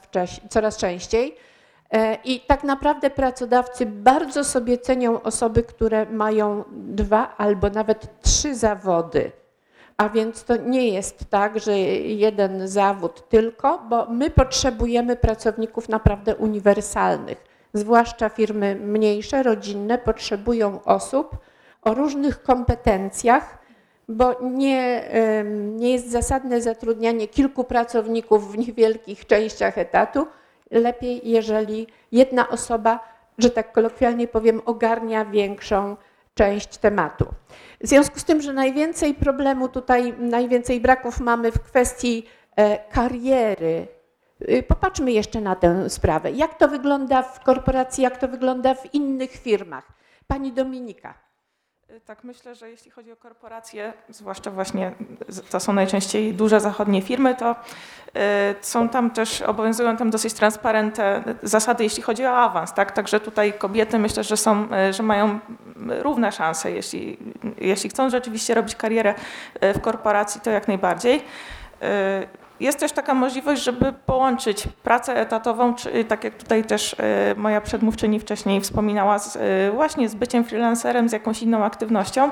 coraz 0.49 0.77
częściej. 0.77 1.35
E, 1.91 2.17
I 2.23 2.39
tak 2.39 2.63
naprawdę 2.63 3.09
pracodawcy 3.09 3.85
bardzo 3.85 4.43
sobie 4.43 4.77
cenią 4.77 5.21
osoby, 5.21 5.63
które 5.63 6.05
mają 6.05 6.63
dwa 6.71 7.37
albo 7.37 7.69
nawet 7.69 8.21
trzy 8.21 8.55
zawody. 8.55 9.31
A 9.97 10.09
więc 10.09 10.43
to 10.43 10.57
nie 10.57 10.89
jest 10.89 11.29
tak, 11.29 11.59
że 11.59 11.77
jeden 11.77 12.67
zawód 12.67 13.29
tylko, 13.29 13.79
bo 13.89 14.05
my 14.05 14.29
potrzebujemy 14.29 15.15
pracowników 15.15 15.89
naprawdę 15.89 16.35
uniwersalnych. 16.35 17.43
Zwłaszcza 17.73 18.29
firmy 18.29 18.75
mniejsze, 18.75 19.43
rodzinne 19.43 19.97
potrzebują 19.97 20.83
osób 20.83 21.37
o 21.81 21.93
różnych 21.93 22.43
kompetencjach, 22.43 23.56
bo 24.07 24.35
nie, 24.41 25.09
nie 25.53 25.91
jest 25.91 26.11
zasadne 26.11 26.61
zatrudnianie 26.61 27.27
kilku 27.27 27.63
pracowników 27.63 28.51
w 28.51 28.57
niewielkich 28.57 29.25
częściach 29.25 29.77
etatu, 29.77 30.27
lepiej, 30.71 31.21
jeżeli 31.23 31.87
jedna 32.11 32.49
osoba, 32.49 32.99
że 33.37 33.49
tak 33.49 33.71
kolokwialnie 33.71 34.27
powiem, 34.27 34.61
ogarnia 34.65 35.25
większą 35.25 35.97
część 36.33 36.77
tematu. 36.77 37.25
W 37.81 37.87
związku 37.87 38.19
z 38.19 38.23
tym, 38.23 38.41
że 38.41 38.53
najwięcej 38.53 39.13
problemu 39.13 39.69
tutaj, 39.69 40.13
najwięcej 40.17 40.79
braków 40.79 41.19
mamy 41.19 41.51
w 41.51 41.59
kwestii 41.59 42.25
e, 42.55 42.77
kariery. 42.91 43.87
Y, 44.49 44.63
popatrzmy 44.63 45.11
jeszcze 45.11 45.41
na 45.41 45.55
tę 45.55 45.89
sprawę. 45.89 46.31
Jak 46.31 46.57
to 46.57 46.67
wygląda 46.67 47.23
w 47.23 47.43
korporacji, 47.43 48.03
jak 48.03 48.17
to 48.17 48.27
wygląda 48.27 48.75
w 48.75 48.93
innych 48.93 49.31
firmach? 49.31 49.87
Pani 50.27 50.51
Dominika. 50.51 51.26
Y, 51.91 52.01
tak, 52.01 52.23
myślę, 52.23 52.55
że 52.55 52.69
jeśli 52.69 52.91
chodzi 52.91 53.11
o 53.11 53.15
korporacje, 53.15 53.93
zwłaszcza 54.09 54.51
właśnie 54.51 54.91
to 55.49 55.59
są 55.59 55.73
najczęściej 55.73 56.33
duże 56.33 56.59
zachodnie 56.59 57.01
firmy, 57.01 57.35
to 57.35 57.51
y, 57.51 58.15
są 58.61 58.89
tam 58.89 59.11
też, 59.11 59.41
obowiązują 59.41 59.97
tam 59.97 60.09
dosyć 60.09 60.33
transparentne 60.33 61.23
zasady, 61.43 61.83
jeśli 61.83 62.03
chodzi 62.03 62.25
o 62.25 62.37
awans, 62.37 62.73
tak? 62.73 62.91
Także 62.91 63.19
tutaj 63.19 63.53
kobiety 63.53 63.99
myślę, 63.99 64.23
że 64.23 64.37
są, 64.37 64.67
y, 64.89 64.93
że 64.93 65.03
mają 65.03 65.39
równe 66.01 66.31
szanse, 66.31 66.71
jeśli, 66.71 67.17
jeśli 67.57 67.89
chcą 67.89 68.09
rzeczywiście 68.09 68.53
robić 68.53 68.75
karierę 68.75 69.15
w 69.61 69.81
korporacji, 69.81 70.41
to 70.41 70.49
jak 70.49 70.67
najbardziej. 70.67 71.23
Jest 72.59 72.79
też 72.79 72.91
taka 72.91 73.13
możliwość, 73.13 73.63
żeby 73.63 73.93
połączyć 74.05 74.63
pracę 74.83 75.21
etatową, 75.21 75.75
czy 75.75 76.05
tak 76.05 76.23
jak 76.23 76.35
tutaj 76.35 76.63
też 76.63 76.95
e, 76.99 77.35
moja 77.37 77.61
przedmówczyni 77.61 78.19
wcześniej 78.19 78.61
wspominała, 78.61 79.19
z, 79.19 79.35
e, 79.35 79.71
właśnie 79.71 80.09
z 80.09 80.15
byciem 80.15 80.43
freelancerem, 80.43 81.09
z 81.09 81.11
jakąś 81.11 81.41
inną 81.41 81.63
aktywnością. 81.63 82.29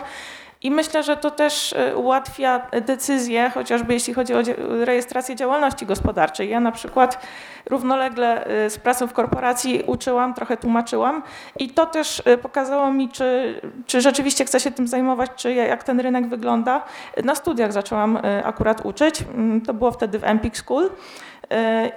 I 0.61 0.71
myślę, 0.71 1.03
że 1.03 1.17
to 1.17 1.31
też 1.31 1.73
e, 1.73 1.95
ułatwia 1.95 2.61
decyzję, 2.81 3.51
chociażby 3.53 3.93
jeśli 3.93 4.13
chodzi 4.13 4.33
o 4.33 4.37
rejestrację 4.85 5.35
działalności 5.35 5.85
gospodarczej. 5.85 6.49
Ja 6.49 6.59
na 6.59 6.71
przykład 6.71 7.25
równolegle 7.65 8.45
e, 8.45 8.69
z 8.69 8.77
pracą 8.77 9.07
w 9.07 9.13
korporacji 9.13 9.83
uczyłam, 9.87 10.33
trochę 10.33 10.57
tłumaczyłam 10.57 11.23
i 11.59 11.69
to 11.69 11.85
też 11.85 12.21
e, 12.25 12.37
pokazało 12.37 12.91
mi, 12.91 13.09
czy, 13.09 13.61
czy 13.85 14.01
rzeczywiście 14.01 14.45
chcę 14.45 14.59
się 14.59 14.71
tym 14.71 14.87
zajmować, 14.87 15.31
czy 15.35 15.53
jak 15.53 15.83
ten 15.83 15.99
rynek 15.99 16.27
wygląda. 16.27 16.83
Na 17.23 17.35
studiach 17.35 17.73
zaczęłam 17.73 18.19
akurat 18.43 18.85
uczyć, 18.85 19.21
mm, 19.21 19.61
to 19.61 19.73
było 19.73 19.91
wtedy 19.91 20.19
w 20.19 20.23
Empik 20.23 20.57
School. 20.57 20.89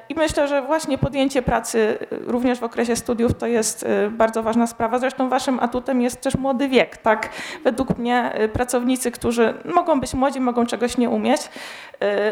I 0.09 0.15
myślę, 0.15 0.49
że 0.49 0.63
właśnie 0.63 0.99
podjęcie 0.99 1.43
pracy 1.43 1.99
również 2.11 2.59
w 2.59 2.65
okresie 2.65 2.97
studiów 2.97 3.35
to 3.35 3.47
jest 3.47 3.87
bardzo 4.11 4.43
ważna 4.43 4.67
sprawa. 4.67 4.99
Zresztą 4.99 5.29
waszym 5.29 5.61
atutem 5.61 6.01
jest 6.01 6.21
też 6.21 6.35
młody 6.35 6.69
wiek, 6.69 6.97
tak? 6.97 7.29
Według 7.65 7.99
mnie 7.99 8.33
pracownicy, 8.53 9.11
którzy 9.11 9.55
mogą 9.75 10.01
być 10.01 10.15
młodzi, 10.15 10.41
mogą 10.41 10.67
czegoś 10.67 10.99
nie 10.99 11.11
umieć, 11.11 11.41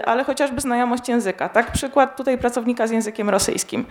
ale 0.07 0.25
chociażby 0.25 0.61
znajomość 0.61 1.09
języka, 1.09 1.49
tak? 1.49 1.73
Przykład 1.73 2.17
tutaj 2.17 2.39
pracownika 2.39 2.87
z 2.87 2.91
językiem 2.91 3.31
rosyjskim. 3.31 3.87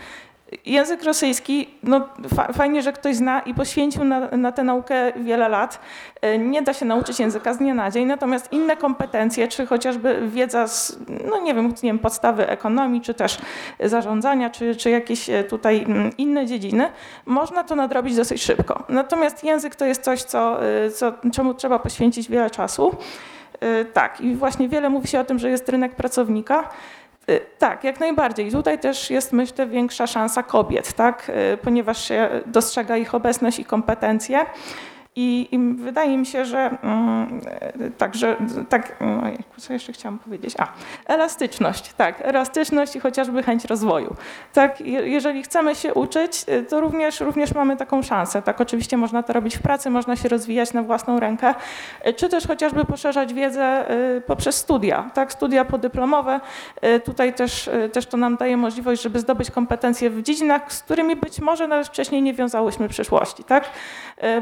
Język 0.66 1.04
rosyjski, 1.04 1.70
no 1.84 2.10
fajnie, 2.54 2.82
że 2.82 2.94
ktoś 2.94 3.16
zna 3.16 3.40
i 3.40 3.54
poświęcił 3.54 4.04
na, 4.04 4.20
na 4.20 4.52
tę 4.52 4.64
naukę 4.64 5.14
wiele 5.16 5.50
lat. 5.50 5.80
E, 6.22 6.38
nie 6.38 6.62
da 6.62 6.74
się 6.74 6.86
nauczyć 6.86 7.20
języka 7.20 7.54
z 7.54 7.58
dnia 7.58 7.74
na 7.74 7.92
dzień, 7.92 8.06
natomiast 8.06 8.54
inne 8.54 8.78
kompetencje, 8.78 9.48
czy 9.48 9.66
chociażby 9.66 10.28
wiedza 10.28 10.68
z, 10.68 11.00
no 11.30 11.40
nie 11.42 11.54
wiem, 11.54 11.68
nie 11.68 11.90
wiem 11.90 12.00
podstawy 12.00 12.50
ekonomii, 12.50 13.02
czy 13.02 13.14
też 13.14 13.38
zarządzania, 13.80 14.50
czy, 14.50 14.76
czy 14.76 14.90
jakieś 14.90 15.30
e, 15.30 15.44
tutaj 15.44 15.86
inne 16.18 16.46
dziedziny, 16.46 16.90
można 17.26 17.64
to 17.64 17.76
nadrobić 17.76 18.16
dosyć 18.16 18.44
szybko. 18.44 18.84
Natomiast 18.90 19.44
język 19.44 19.76
to 19.76 19.86
jest 19.86 20.02
coś, 20.02 20.24
co, 20.24 20.66
e, 20.66 20.92
co, 20.92 21.14
czemu 21.34 21.54
trzeba 21.54 21.80
poświęcić 21.80 22.30
wiele 22.30 22.50
czasu. 22.50 22.96
Tak, 23.94 24.22
i 24.22 24.36
właśnie 24.36 24.70
wiele 24.70 24.90
mówi 24.90 25.08
się 25.08 25.20
o 25.20 25.24
tym, 25.24 25.40
że 25.40 25.50
jest 25.50 25.70
rynek 25.70 25.96
pracownika. 25.96 26.70
Y, 27.30 27.42
tak, 27.60 27.84
jak 27.84 28.00
najbardziej. 28.00 28.52
Tutaj 28.52 28.80
też 28.80 29.10
jest, 29.10 29.34
myślę, 29.34 29.68
większa 29.68 30.08
szansa 30.08 30.44
kobiet, 30.44 30.94
tak? 30.94 31.32
Y, 31.54 31.58
ponieważ 31.58 32.08
się 32.08 32.30
dostrzega 32.46 32.98
ich 32.98 33.16
obecność 33.16 33.60
i 33.60 33.66
kompetencje. 33.66 34.46
I, 35.16 35.48
I, 35.52 35.60
wydaje 35.76 36.18
mi 36.18 36.26
się, 36.26 36.46
że 36.46 36.78
mm, 36.84 37.42
tak, 37.98 38.16
że 38.16 38.38
tak, 38.70 38.98
ojej, 39.24 39.38
co 39.58 39.74
jeszcze 39.74 39.94
chciałam 39.94 40.20
powiedzieć? 40.20 40.54
A, 40.58 40.68
elastyczność, 41.06 41.94
tak, 41.94 42.22
elastyczność 42.22 42.96
i 42.96 43.00
chociażby 43.00 43.44
chęć 43.44 43.66
rozwoju. 43.66 44.16
Tak, 44.54 44.82
jeżeli 44.82 45.44
chcemy 45.44 45.76
się 45.76 45.94
uczyć, 45.94 46.46
to 46.70 46.82
również, 46.82 47.20
również 47.20 47.54
mamy 47.54 47.78
taką 47.78 48.04
szansę. 48.04 48.42
Tak, 48.42 48.62
oczywiście 48.62 48.98
można 48.98 49.24
to 49.24 49.34
robić 49.34 49.58
w 49.58 49.62
pracy, 49.62 49.90
można 49.90 50.16
się 50.16 50.30
rozwijać 50.30 50.74
na 50.74 50.84
własną 50.84 51.20
rękę, 51.20 51.54
czy 52.16 52.30
też 52.30 52.48
chociażby 52.48 52.86
poszerzać 52.86 53.34
wiedzę 53.34 53.92
y, 54.18 54.22
poprzez 54.22 54.56
studia, 54.56 55.12
tak, 55.14 55.34
studia 55.34 55.66
podyplomowe. 55.66 56.40
Y, 56.86 57.00
tutaj 57.00 57.34
też, 57.34 57.68
y, 57.68 57.90
też 57.94 58.06
to 58.06 58.18
nam 58.18 58.36
daje 58.38 58.58
możliwość, 58.58 59.02
żeby 59.02 59.20
zdobyć 59.20 59.52
kompetencje 59.52 60.10
w 60.10 60.22
dziedzinach, 60.22 60.74
z 60.74 60.84
którymi 60.84 61.16
być 61.16 61.40
może 61.40 61.68
nawet 61.68 61.88
wcześniej 61.88 62.22
nie 62.22 62.34
wiązałyśmy 62.34 62.90
przyszłości, 62.90 63.44
tak, 63.44 63.70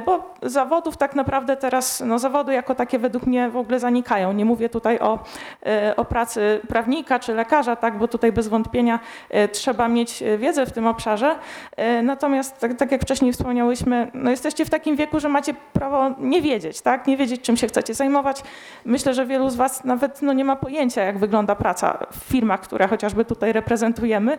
bo 0.05 0.33
za 0.41 0.62
zawodów 0.63 0.97
tak 0.97 1.15
naprawdę 1.15 1.57
teraz, 1.57 2.03
no 2.05 2.19
zawody 2.19 2.53
jako 2.53 2.75
takie 2.75 2.99
według 2.99 3.25
mnie 3.25 3.49
w 3.49 3.57
ogóle 3.57 3.79
zanikają. 3.79 4.33
Nie 4.33 4.45
mówię 4.45 4.69
tutaj 4.69 4.99
o, 4.99 5.19
e, 5.65 5.95
o 5.95 6.05
pracy 6.05 6.61
prawnika 6.67 7.19
czy 7.19 7.33
lekarza, 7.33 7.75
tak, 7.75 7.97
bo 7.97 8.07
tutaj 8.07 8.31
bez 8.31 8.47
wątpienia 8.47 8.99
e, 9.29 9.47
trzeba 9.47 9.87
mieć 9.87 10.23
wiedzę 10.37 10.65
w 10.65 10.71
tym 10.71 10.87
obszarze. 10.87 11.35
E, 11.75 12.01
natomiast 12.01 12.59
tak, 12.59 12.73
tak 12.73 12.91
jak 12.91 13.01
wcześniej 13.01 13.33
wspomniałyśmy, 13.33 14.11
no 14.13 14.31
jesteście 14.31 14.65
w 14.65 14.69
takim 14.69 14.95
wieku, 14.95 15.19
że 15.19 15.29
macie 15.29 15.53
prawo 15.73 16.11
nie 16.19 16.41
wiedzieć, 16.41 16.81
tak, 16.81 17.07
nie 17.07 17.17
wiedzieć 17.17 17.41
czym 17.41 17.57
się 17.57 17.67
chcecie 17.67 17.93
zajmować. 17.93 18.43
Myślę, 18.85 19.13
że 19.13 19.25
wielu 19.25 19.49
z 19.49 19.55
Was 19.55 19.83
nawet 19.83 20.21
no, 20.21 20.33
nie 20.33 20.45
ma 20.45 20.55
pojęcia, 20.55 21.01
jak 21.01 21.17
wygląda 21.17 21.55
praca 21.55 21.97
w 22.11 22.17
firmach, 22.17 22.61
które 22.61 22.87
chociażby 22.87 23.25
tutaj 23.25 23.53
reprezentujemy. 23.53 24.37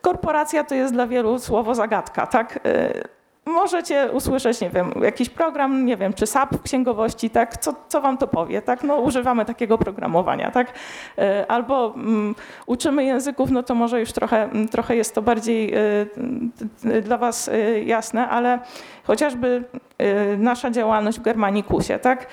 Korporacja 0.00 0.64
to 0.64 0.74
jest 0.74 0.92
dla 0.92 1.06
wielu 1.06 1.38
słowo 1.38 1.74
zagadka, 1.74 2.26
tak 2.26 2.58
możecie 3.46 4.10
usłyszeć, 4.12 4.60
nie 4.60 4.70
wiem, 4.70 4.92
jakiś 5.02 5.30
program, 5.30 5.86
nie 5.86 5.96
wiem, 5.96 6.12
czy 6.12 6.26
SAP 6.26 6.56
w 6.56 6.62
księgowości, 6.62 7.30
tak, 7.30 7.56
co, 7.56 7.74
co 7.88 8.00
wam 8.00 8.18
to 8.18 8.26
powie, 8.26 8.62
tak, 8.62 8.84
no 8.84 8.96
używamy 8.96 9.44
takiego 9.44 9.78
programowania, 9.78 10.50
tak, 10.50 10.72
e, 11.18 11.46
albo 11.48 11.86
um, 11.86 12.34
uczymy 12.66 13.04
języków, 13.04 13.50
no 13.50 13.62
to 13.62 13.74
może 13.74 14.00
już 14.00 14.12
trochę, 14.12 14.48
trochę 14.70 14.96
jest 14.96 15.14
to 15.14 15.22
bardziej 15.22 15.74
y, 16.84 17.02
dla 17.02 17.18
was 17.18 17.48
y, 17.48 17.84
jasne, 17.86 18.28
ale 18.28 18.58
chociażby 19.04 19.64
y, 20.02 20.38
nasza 20.38 20.70
działalność 20.70 21.18
w 21.18 21.22
Germanikusie, 21.22 21.98
tak, 21.98 22.26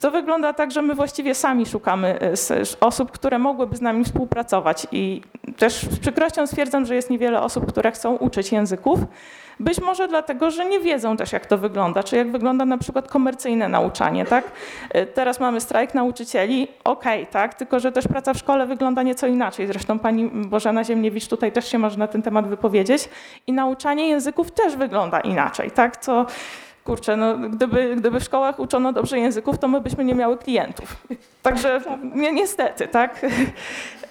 to 0.00 0.10
wygląda 0.10 0.52
tak, 0.52 0.70
że 0.70 0.82
my 0.82 0.94
właściwie 0.94 1.34
sami 1.34 1.66
szukamy 1.66 2.18
osób, 2.80 3.10
które 3.10 3.38
mogłyby 3.38 3.76
z 3.76 3.80
nami 3.80 4.04
współpracować 4.04 4.86
i 4.92 5.22
też 5.56 5.74
z 5.74 5.98
przykrością 5.98 6.46
stwierdzam, 6.46 6.86
że 6.86 6.94
jest 6.94 7.10
niewiele 7.10 7.42
osób, 7.42 7.66
które 7.66 7.92
chcą 7.92 8.16
uczyć 8.16 8.52
języków, 8.52 9.00
być 9.60 9.80
może 9.80 10.08
dlatego, 10.08 10.50
że 10.50 10.64
nie 10.64 10.80
wiedzą 10.80 11.16
też, 11.16 11.32
jak 11.32 11.46
to 11.46 11.58
wygląda, 11.58 12.02
czy 12.02 12.16
jak 12.16 12.30
wygląda 12.30 12.64
na 12.64 12.78
przykład 12.78 13.08
komercyjne 13.08 13.68
nauczanie, 13.68 14.24
tak? 14.24 14.44
E, 14.90 15.06
teraz 15.06 15.40
mamy 15.40 15.60
strajk 15.60 15.94
nauczycieli, 15.94 16.68
okej, 16.84 17.20
okay, 17.22 17.32
tak? 17.32 17.54
Tylko, 17.54 17.80
że 17.80 17.92
też 17.92 18.08
praca 18.08 18.34
w 18.34 18.38
szkole 18.38 18.66
wygląda 18.66 19.02
nieco 19.02 19.26
inaczej. 19.26 19.66
Zresztą 19.66 19.98
pani 19.98 20.26
Bożena 20.26 20.84
Ziemniewicz 20.84 21.26
tutaj 21.28 21.52
też 21.52 21.68
się 21.68 21.78
może 21.78 21.98
na 21.98 22.06
ten 22.06 22.22
temat 22.22 22.48
wypowiedzieć. 22.48 23.08
I 23.46 23.52
nauczanie 23.52 24.08
języków 24.08 24.50
też 24.50 24.76
wygląda 24.76 25.20
inaczej, 25.20 25.70
tak? 25.70 25.96
Co 25.96 26.26
kurczę, 26.84 27.16
no, 27.16 27.38
gdyby, 27.38 27.96
gdyby 27.96 28.20
w 28.20 28.24
szkołach 28.24 28.58
uczono 28.58 28.92
dobrze 28.92 29.18
języków, 29.18 29.58
to 29.58 29.68
my 29.68 29.80
byśmy 29.80 30.04
nie 30.04 30.14
miały 30.14 30.38
klientów. 30.38 30.96
Także 31.42 31.80
ni 32.14 32.32
niestety, 32.32 32.88
tak? 32.88 33.20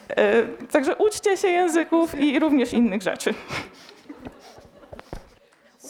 E, 0.09 0.43
także 0.73 0.95
uczcie 0.95 1.37
się 1.37 1.47
języków 1.47 2.19
i 2.19 2.39
również 2.39 2.73
innych 2.73 3.01
rzeczy. 3.01 3.33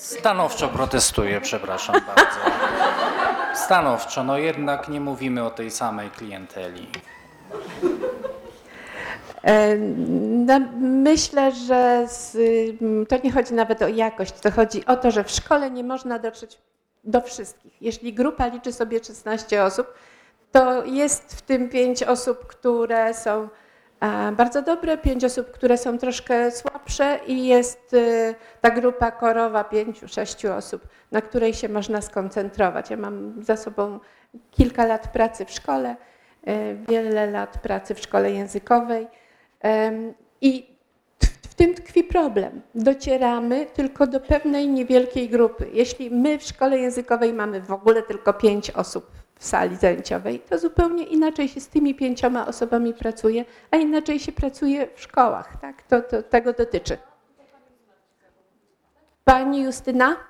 Stanowczo 0.09 0.67
protestuję, 0.67 1.41
przepraszam 1.41 1.95
bardzo. 2.15 2.39
Stanowczo, 3.65 4.23
no 4.23 4.37
jednak 4.37 4.89
nie 4.89 5.01
mówimy 5.01 5.43
o 5.43 5.49
tej 5.49 5.71
samej 5.71 6.09
klienteli. 6.09 6.87
E, 9.43 9.75
no, 9.77 10.59
myślę, 10.79 11.51
że 11.51 12.05
z, 12.07 12.37
to 13.09 13.15
nie 13.23 13.31
chodzi 13.31 13.53
nawet 13.53 13.81
o 13.81 13.87
jakość, 13.87 14.33
to 14.41 14.51
chodzi 14.51 14.85
o 14.85 14.95
to, 14.95 15.11
że 15.11 15.23
w 15.23 15.31
szkole 15.31 15.71
nie 15.71 15.83
można 15.83 16.19
dotrzeć 16.19 16.57
do 17.03 17.21
wszystkich. 17.21 17.81
Jeśli 17.81 18.13
grupa 18.13 18.47
liczy 18.47 18.73
sobie 18.73 19.03
16 19.03 19.63
osób, 19.63 19.93
to 20.51 20.85
jest 20.85 21.35
w 21.35 21.41
tym 21.41 21.69
5 21.69 22.03
osób, 22.03 22.47
które 22.47 23.13
są 23.13 23.49
bardzo 24.37 24.61
dobre, 24.61 24.97
pięć 24.97 25.23
osób, 25.23 25.51
które 25.51 25.77
są 25.77 25.97
troszkę 25.97 26.51
słabsze 26.51 27.19
i 27.27 27.45
jest 27.45 27.93
y, 27.93 28.35
ta 28.61 28.69
grupa 28.69 29.11
korowa 29.11 29.63
pięciu, 29.63 30.07
sześciu 30.07 30.53
osób, 30.53 30.87
na 31.11 31.21
której 31.21 31.53
się 31.53 31.69
można 31.69 32.01
skoncentrować. 32.01 32.89
Ja 32.89 32.97
mam 32.97 33.43
za 33.43 33.57
sobą 33.57 33.99
kilka 34.51 34.85
lat 34.85 35.11
pracy 35.11 35.45
w 35.45 35.51
szkole, 35.51 35.95
y, 36.47 36.77
wiele 36.89 37.31
lat 37.31 37.57
pracy 37.61 37.95
w 37.95 37.99
szkole 37.99 38.31
językowej 38.31 39.07
i 40.41 40.75
w 41.19 41.53
tym 41.55 41.73
tkwi 41.75 42.03
problem. 42.03 42.61
Docieramy 42.75 43.65
tylko 43.65 44.07
do 44.07 44.19
pewnej 44.19 44.67
niewielkiej 44.67 45.29
grupy. 45.29 45.69
Jeśli 45.73 46.11
my 46.11 46.39
w 46.39 46.43
szkole 46.43 46.79
językowej 46.79 47.33
mamy 47.33 47.61
w 47.61 47.71
ogóle 47.71 48.03
tylko 48.03 48.33
pięć 48.33 48.71
osób 48.71 49.18
w 49.39 49.45
sali 49.45 49.75
zajęciowej, 49.75 50.39
to 50.39 50.59
zupełnie 50.59 51.03
inaczej 51.03 51.47
się 51.47 51.59
z 51.59 51.67
tymi 51.67 51.95
pięcioma 51.95 52.47
osobami 52.47 52.93
pracuje, 52.93 53.45
a 53.71 53.77
inaczej 53.77 54.19
się 54.19 54.31
pracuje 54.31 54.87
w 54.95 55.01
szkołach. 55.01 55.61
Tak? 55.61 55.83
To, 55.83 56.01
to 56.01 56.23
tego 56.23 56.53
dotyczy. 56.53 56.97
Pani 59.23 59.63
Justyna? 59.63 60.28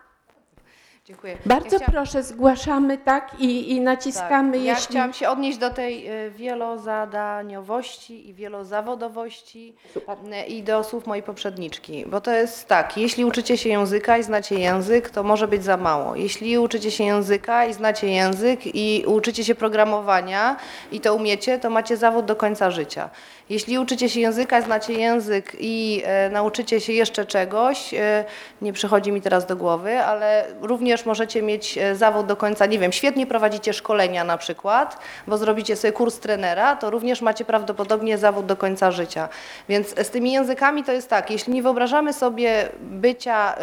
Dziękuję. 1.09 1.37
Bardzo 1.45 1.77
ja 1.79 1.85
proszę, 1.85 2.23
zgłaszamy 2.23 2.97
tak 2.97 3.39
i, 3.39 3.71
i 3.71 3.81
naciskamy. 3.81 4.51
Tak, 4.51 4.61
ja 4.65 4.73
jeśli... 4.73 4.87
chciałam 4.87 5.13
się 5.13 5.29
odnieść 5.29 5.57
do 5.57 5.69
tej 5.69 6.11
y, 6.25 6.31
wielozadaniowości 6.31 8.29
i 8.29 8.33
wielozawodowości 8.33 9.75
Super. 9.93 10.17
Y, 10.17 10.45
i 10.45 10.63
do 10.63 10.83
słów 10.83 11.07
mojej 11.07 11.23
poprzedniczki, 11.23 12.05
bo 12.07 12.21
to 12.21 12.31
jest 12.31 12.67
tak, 12.67 12.97
jeśli 12.97 13.25
uczycie 13.25 13.57
się 13.57 13.69
języka 13.69 14.17
i 14.17 14.23
znacie 14.23 14.59
język, 14.59 15.09
to 15.09 15.23
może 15.23 15.47
być 15.47 15.63
za 15.63 15.77
mało. 15.77 16.15
Jeśli 16.15 16.57
uczycie 16.57 16.91
się 16.91 17.03
języka 17.03 17.65
i 17.65 17.73
znacie 17.73 18.07
język 18.07 18.59
i 18.75 19.03
uczycie 19.07 19.43
się 19.43 19.55
programowania 19.55 20.55
i 20.91 20.99
to 20.99 21.15
umiecie, 21.15 21.59
to 21.59 21.69
macie 21.69 21.97
zawód 21.97 22.25
do 22.25 22.35
końca 22.35 22.71
życia. 22.71 23.09
Jeśli 23.49 23.79
uczycie 23.79 24.09
się 24.09 24.19
języka, 24.19 24.61
znacie 24.61 24.93
język 24.93 25.55
i 25.59 26.01
e, 26.05 26.29
nauczycie 26.29 26.81
się 26.81 26.93
jeszcze 26.93 27.25
czegoś, 27.25 27.93
e, 27.93 28.25
nie 28.61 28.73
przychodzi 28.73 29.11
mi 29.11 29.21
teraz 29.21 29.45
do 29.45 29.55
głowy, 29.55 29.99
ale 29.99 30.45
również 30.61 30.98
możecie 31.05 31.41
mieć 31.41 31.77
e, 31.77 31.95
zawód 31.95 32.25
do 32.25 32.35
końca, 32.35 32.65
nie 32.65 32.79
wiem, 32.79 32.91
świetnie 32.91 33.27
prowadzicie 33.27 33.73
szkolenia 33.73 34.23
na 34.23 34.37
przykład, 34.37 34.97
bo 35.27 35.37
zrobicie 35.37 35.75
sobie 35.75 35.91
kurs 35.91 36.19
trenera, 36.19 36.75
to 36.75 36.89
również 36.89 37.21
macie 37.21 37.45
prawdopodobnie 37.45 38.17
zawód 38.17 38.45
do 38.45 38.55
końca 38.55 38.91
życia. 38.91 39.29
Więc 39.69 39.89
z 39.89 40.09
tymi 40.09 40.31
językami 40.31 40.83
to 40.83 40.91
jest 40.91 41.09
tak, 41.09 41.31
jeśli 41.31 41.53
nie 41.53 41.63
wyobrażamy 41.63 42.13
sobie 42.13 42.69
bycia, 42.81 43.55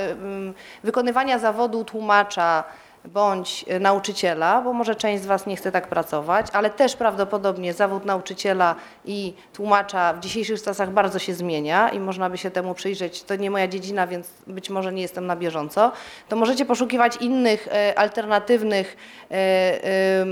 wykonywania 0.83 1.39
zawodu 1.39 1.85
tłumacza, 1.85 2.65
bądź 3.07 3.65
e, 3.69 3.81
nauczyciela, 3.81 4.61
bo 4.61 4.73
może 4.73 4.95
część 4.95 5.23
z 5.23 5.27
Was 5.27 5.47
nie 5.47 5.57
chce 5.57 5.73
tak 5.73 5.89
pracować, 5.89 6.47
ale 6.53 6.71
też 6.71 6.97
prawdopodobnie 6.97 7.73
zawód 7.75 8.05
nauczyciela 8.05 8.75
i 9.05 9.35
tłumacza 9.53 10.13
w 10.13 10.21
dzisiejszych 10.21 10.63
czasach 10.63 10.91
bardzo 10.91 11.19
się 11.19 11.35
zmienia 11.35 11.89
i 11.89 12.01
można 12.01 12.31
by 12.31 12.39
się 12.39 12.51
temu 12.51 12.75
przyjrzeć. 12.75 13.23
To 13.23 13.37
nie 13.37 13.51
moja 13.51 13.69
dziedzina, 13.69 14.07
więc 14.07 14.29
być 14.47 14.71
może 14.71 14.93
nie 14.93 15.03
jestem 15.03 15.27
na 15.27 15.37
bieżąco. 15.37 15.93
To 16.29 16.37
możecie 16.37 16.65
poszukiwać 16.65 17.17
innych 17.17 17.69
e, 17.69 17.99
alternatywnych 17.99 18.97
e, 19.31 20.27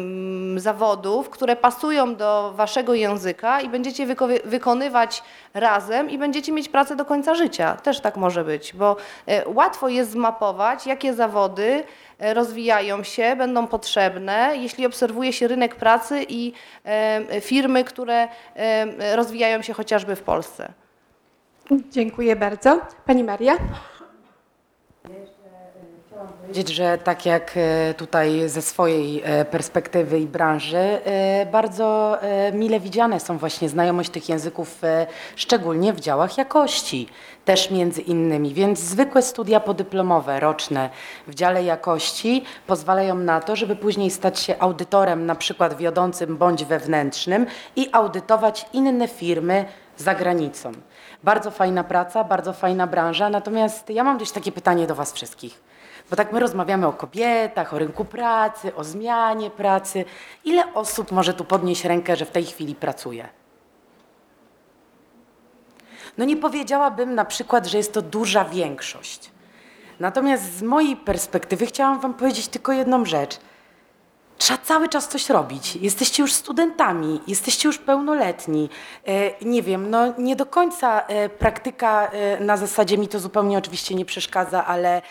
zawodów, 0.57 1.31
które 1.31 1.57
pasują 1.57 2.17
do 2.17 2.53
Waszego 2.57 2.95
języka 2.95 3.61
i 3.61 3.69
będziecie 3.69 4.07
wykonywać 4.45 5.23
razem 5.55 6.11
i 6.11 6.19
będziecie 6.19 6.53
mieć 6.53 6.69
pracę 6.69 6.97
do 6.97 7.05
końca 7.05 7.35
życia. 7.35 7.77
Też 7.77 8.01
tak 8.01 8.17
może 8.17 8.45
być, 8.45 8.73
bo 8.75 8.97
łatwo 9.47 9.89
jest 9.89 10.11
zmapować, 10.11 10.87
jakie 10.87 11.15
zawody 11.15 11.85
rozwijają 12.19 13.03
się, 13.03 13.37
będą 13.37 13.67
potrzebne, 13.67 14.53
jeśli 14.57 14.87
obserwuje 14.87 15.33
się 15.33 15.49
rynek 15.49 15.75
pracy 15.75 16.27
i 16.29 16.53
e, 16.85 17.41
firmy, 17.41 17.85
które 17.85 18.29
e, 18.55 19.17
rozwijają 19.17 19.63
się 19.63 19.73
chociażby 19.73 20.17
w 20.17 20.23
Polsce. 20.23 20.73
Dziękuję 21.91 22.37
bardzo. 22.37 22.81
Pani 23.07 23.25
Maria? 23.25 23.57
Powiedzieć, 26.33 26.69
że 26.69 26.99
tak 26.99 27.27
jak 27.27 27.59
tutaj 27.97 28.49
ze 28.49 28.63
swojej 28.63 29.23
perspektywy 29.51 30.21
i 30.21 30.27
branży, 30.27 30.99
bardzo 31.53 32.19
mile 32.53 32.81
widziane 32.81 33.21
są 33.21 33.39
właśnie 33.39 33.69
znajomość 33.69 34.11
tych 34.11 34.29
języków, 34.29 34.83
szczególnie 35.37 35.93
w 35.93 36.01
działach 36.01 36.39
jakości 36.39 37.09
też 37.45 37.71
między 37.71 38.01
innymi. 38.01 38.55
Więc 38.55 38.79
zwykłe 38.79 39.23
studia 39.23 39.61
podyplomowe, 39.61 40.41
roczne 40.41 40.91
w 41.27 41.35
dziale 41.35 41.65
jakości 41.65 42.45
pozwalają 42.67 43.15
na 43.15 43.41
to, 43.41 43.57
żeby 43.57 43.77
później 43.77 44.11
stać 44.11 44.41
się 44.41 44.59
audytorem 44.59 45.27
na 45.27 45.35
przykład 45.35 45.77
wiodącym 45.77 46.37
bądź 46.37 46.65
wewnętrznym 46.65 47.47
i 47.77 47.89
audytować 47.93 48.67
inne 48.73 49.09
firmy 49.09 49.65
za 49.97 50.15
granicą. 50.15 50.73
Bardzo 51.25 51.51
fajna 51.51 51.85
praca, 51.85 52.25
bardzo 52.25 52.53
fajna 52.53 52.87
branża, 52.87 53.31
natomiast 53.31 53.91
ja 53.91 54.05
mam 54.05 54.19
też 54.19 54.31
takie 54.31 54.53
pytanie 54.53 54.87
do 54.87 54.95
Was 54.95 55.13
wszystkich. 55.13 55.74
Bo 56.11 56.17
tak 56.17 56.33
my 56.33 56.41
rozmawiamy 56.41 56.87
o 56.87 56.93
kobietach, 56.93 57.75
o 57.75 57.79
rynku 57.79 58.05
pracy, 58.05 58.75
o 58.75 58.85
zmianie 58.85 59.51
pracy. 59.51 60.05
Ile 60.45 60.75
osób 60.75 61.13
może 61.13 61.35
tu 61.35 61.45
podnieść 61.45 61.85
rękę, 61.85 62.17
że 62.17 62.25
w 62.25 62.31
tej 62.31 62.45
chwili 62.45 62.75
pracuje? 62.75 63.29
No 66.19 66.25
nie 66.25 66.37
powiedziałabym 66.37 67.15
na 67.15 67.25
przykład, 67.25 67.67
że 67.67 67.79
jest 67.79 67.93
to 67.93 68.03
duża 68.03 68.45
większość. 68.45 69.31
Natomiast 70.01 70.59
z 70.59 70.63
mojej 70.63 70.97
perspektywy 70.97 71.67
chciałam 71.67 72.01
Wam 72.01 72.15
powiedzieć 72.15 72.49
tylko 72.49 72.73
jedną 72.73 73.05
rzecz. 73.05 73.39
Trzeba 74.39 74.59
cały 74.59 74.89
czas 74.89 75.09
coś 75.09 75.31
robić. 75.31 75.77
Jesteście 75.77 76.23
już 76.23 76.33
studentami, 76.33 77.21
jesteście 77.27 77.69
już 77.69 77.79
pełnoletni. 77.79 78.69
E, 79.07 79.45
nie 79.45 79.63
wiem, 79.63 79.91
no 79.91 80.15
nie 80.19 80.37
do 80.37 80.47
końca 80.47 81.01
e, 81.01 81.29
praktyka 81.29 82.07
e, 82.07 82.41
na 82.41 82.57
zasadzie 82.57 82.99
mi 82.99 83.09
to 83.09 83.21
zupełnie 83.21 83.59
oczywiście 83.59 83.95
nie 83.95 84.05
przeszkadza, 84.05 84.67
ale 84.67 85.03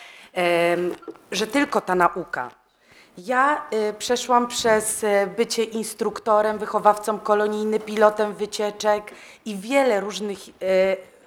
że 1.32 1.48
tylko 1.48 1.82
ta 1.82 1.96
nauka. 1.96 2.52
Ja 3.18 3.66
y, 3.90 3.94
przeszłam 3.94 4.48
przez 4.48 5.04
y, 5.04 5.08
bycie 5.38 5.64
instruktorem, 5.64 6.58
wychowawcą 6.58 7.20
kolonijnym, 7.20 7.80
pilotem 7.80 8.34
wycieczek 8.34 9.12
i 9.46 9.56
wiele 9.56 10.00
różnych 10.00 10.40
y, 10.48 10.52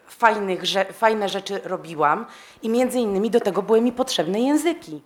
fajnych, 0.09 0.63
fajne 0.93 1.29
rzeczy 1.29 1.61
robiłam 1.65 2.27
i 2.63 2.69
między 2.69 2.99
innymi 2.99 3.31
do 3.31 3.41
tego 3.41 3.63
były 3.63 3.81
mi 3.81 3.93
potrzebne 3.93 4.41
języki. 4.41 5.03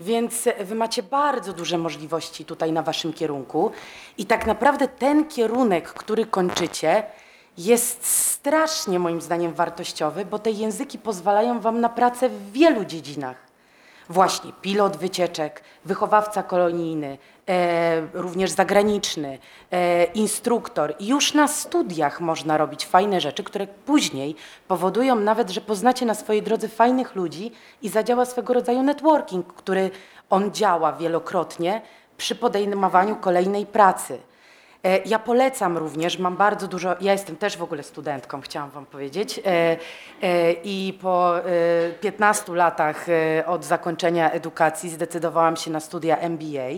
Więc 0.00 0.48
wy 0.60 0.74
macie 0.74 1.02
bardzo 1.02 1.52
duże 1.52 1.78
możliwości 1.78 2.44
tutaj 2.44 2.72
na 2.72 2.82
waszym 2.82 3.12
kierunku 3.12 3.70
i 4.18 4.26
tak 4.26 4.46
naprawdę 4.46 4.88
ten 4.88 5.28
kierunek, 5.28 5.88
który 5.88 6.26
kończycie, 6.26 7.02
jest 7.58 8.06
strasznie 8.06 8.98
moim 8.98 9.20
zdaniem 9.20 9.54
wartościowy, 9.54 10.24
bo 10.24 10.38
te 10.38 10.50
języki 10.50 10.98
pozwalają 10.98 11.60
wam 11.60 11.80
na 11.80 11.88
pracę 11.88 12.28
w 12.28 12.52
wielu 12.52 12.84
dziedzinach. 12.84 13.36
Właśnie 14.08 14.52
pilot 14.62 14.96
wycieczek, 14.96 15.62
wychowawca 15.84 16.42
kolonijny, 16.42 17.18
e, 17.48 18.06
również 18.12 18.50
zagraniczny, 18.50 19.38
e, 19.70 20.04
instruktor. 20.04 20.94
Już 21.00 21.34
na 21.34 21.48
studiach 21.48 22.20
można 22.20 22.56
robić 22.56 22.86
fajne 22.86 23.20
rzeczy, 23.20 23.44
które 23.44 23.66
później 23.66 24.36
powodują 24.68 25.16
nawet, 25.16 25.50
że 25.50 25.60
poznacie 25.60 26.06
na 26.06 26.14
swojej 26.14 26.42
drodze 26.42 26.68
fajnych 26.68 27.14
ludzi 27.14 27.52
i 27.82 27.88
zadziała 27.88 28.24
swego 28.24 28.54
rodzaju 28.54 28.82
networking, 28.82 29.52
który 29.52 29.90
on 30.30 30.52
działa 30.52 30.92
wielokrotnie 30.92 31.82
przy 32.16 32.34
podejmowaniu 32.34 33.16
kolejnej 33.16 33.66
pracy. 33.66 34.18
E, 34.84 34.98
ja 35.06 35.18
polecam 35.18 35.78
również, 35.78 36.18
mam 36.18 36.36
bardzo 36.36 36.68
dużo, 36.68 36.96
ja 37.00 37.12
jestem 37.12 37.36
też 37.36 37.56
w 37.56 37.62
ogóle 37.62 37.82
studentką, 37.82 38.40
chciałam 38.40 38.70
Wam 38.70 38.86
powiedzieć, 38.86 39.40
e, 39.46 39.76
e, 40.22 40.52
i 40.52 40.98
po 41.02 41.34
15 42.00 42.54
latach 42.54 43.06
od 43.46 43.64
zakończenia 43.64 44.30
edukacji 44.30 44.90
zdecydowałam 44.90 45.56
się 45.56 45.70
na 45.70 45.80
studia 45.80 46.16
MBA 46.16 46.68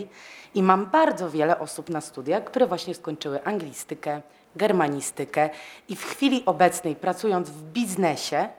i 0.55 0.63
mam 0.63 0.85
bardzo 0.85 1.29
wiele 1.29 1.59
osób 1.59 1.89
na 1.89 2.01
studiach, 2.01 2.43
które 2.43 2.67
właśnie 2.67 2.95
skończyły 2.95 3.43
anglistykę, 3.43 4.21
germanistykę 4.55 5.49
i 5.89 5.95
w 5.95 6.05
chwili 6.05 6.43
obecnej 6.45 6.95
pracując 6.95 7.49
w 7.49 7.63
biznesie, 7.63 8.49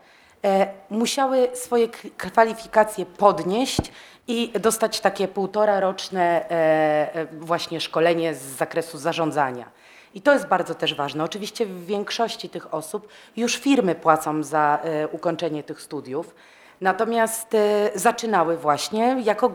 musiały 0.90 1.48
swoje 1.54 1.88
kwalifikacje 2.16 3.06
podnieść 3.06 3.80
i 4.28 4.52
dostać 4.60 5.00
takie 5.00 5.28
półtora 5.28 5.80
roczne 5.80 6.50
e, 6.50 7.14
e, 7.14 7.26
właśnie 7.26 7.80
szkolenie 7.80 8.34
z 8.34 8.42
zakresu 8.42 8.98
zarządzania. 8.98 9.70
I 10.14 10.20
to 10.20 10.32
jest 10.32 10.46
bardzo 10.46 10.74
też 10.74 10.94
ważne. 10.94 11.24
Oczywiście 11.24 11.66
w 11.66 11.86
większości 11.86 12.48
tych 12.48 12.74
osób 12.74 13.08
już 13.36 13.56
firmy 13.56 13.94
płacą 13.94 14.42
za 14.42 14.78
e, 14.82 15.08
ukończenie 15.08 15.62
tych 15.62 15.82
studiów. 15.82 16.34
Natomiast 16.80 17.56
zaczynały 17.94 18.56
właśnie, 18.56 19.16
jako, 19.24 19.52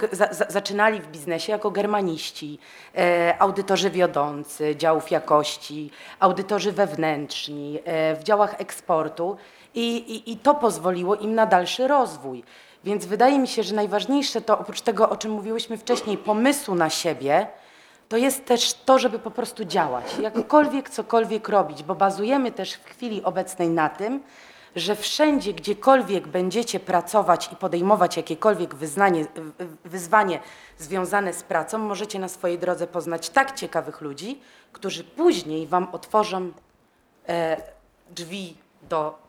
zaczynali 0.49 0.99
w 0.99 1.07
biznesie 1.07 1.51
jako 1.51 1.71
germaniści, 1.71 2.59
audytorzy 3.39 3.89
wiodący 3.89 4.75
działów 4.75 5.11
jakości, 5.11 5.91
audytorzy 6.19 6.71
wewnętrzni, 6.71 7.79
w 8.19 8.23
działach 8.23 8.61
eksportu 8.61 9.37
i, 9.75 9.97
i, 9.97 10.31
i 10.31 10.37
to 10.37 10.55
pozwoliło 10.55 11.15
im 11.15 11.35
na 11.35 11.45
dalszy 11.45 11.87
rozwój. 11.87 12.43
Więc 12.83 13.05
wydaje 13.05 13.39
mi 13.39 13.47
się, 13.47 13.63
że 13.63 13.75
najważniejsze 13.75 14.41
to 14.41 14.59
oprócz 14.59 14.81
tego, 14.81 15.09
o 15.09 15.17
czym 15.17 15.31
mówiłyśmy 15.31 15.77
wcześniej, 15.77 16.17
pomysłu 16.17 16.75
na 16.75 16.89
siebie, 16.89 17.47
to 18.09 18.17
jest 18.17 18.45
też 18.45 18.73
to, 18.73 18.99
żeby 18.99 19.19
po 19.19 19.31
prostu 19.31 19.65
działać, 19.65 20.05
jakkolwiek, 20.19 20.89
cokolwiek 20.89 21.49
robić, 21.49 21.83
bo 21.83 21.95
bazujemy 21.95 22.51
też 22.51 22.73
w 22.73 22.85
chwili 22.85 23.23
obecnej 23.23 23.69
na 23.69 23.89
tym, 23.89 24.23
że 24.75 24.95
wszędzie, 24.95 25.53
gdziekolwiek 25.53 26.27
będziecie 26.27 26.79
pracować 26.79 27.49
i 27.51 27.55
podejmować 27.55 28.17
jakiekolwiek 28.17 28.75
wyznanie, 28.75 29.25
wyzwanie 29.85 30.39
związane 30.77 31.33
z 31.33 31.43
pracą, 31.43 31.77
możecie 31.77 32.19
na 32.19 32.27
swojej 32.27 32.59
drodze 32.59 32.87
poznać 32.87 33.29
tak 33.29 33.55
ciekawych 33.55 34.01
ludzi, 34.01 34.41
którzy 34.71 35.03
później 35.03 35.67
Wam 35.67 35.87
otworzą 35.91 36.51
e, 37.27 37.61
drzwi 38.11 38.57
do 38.89 39.22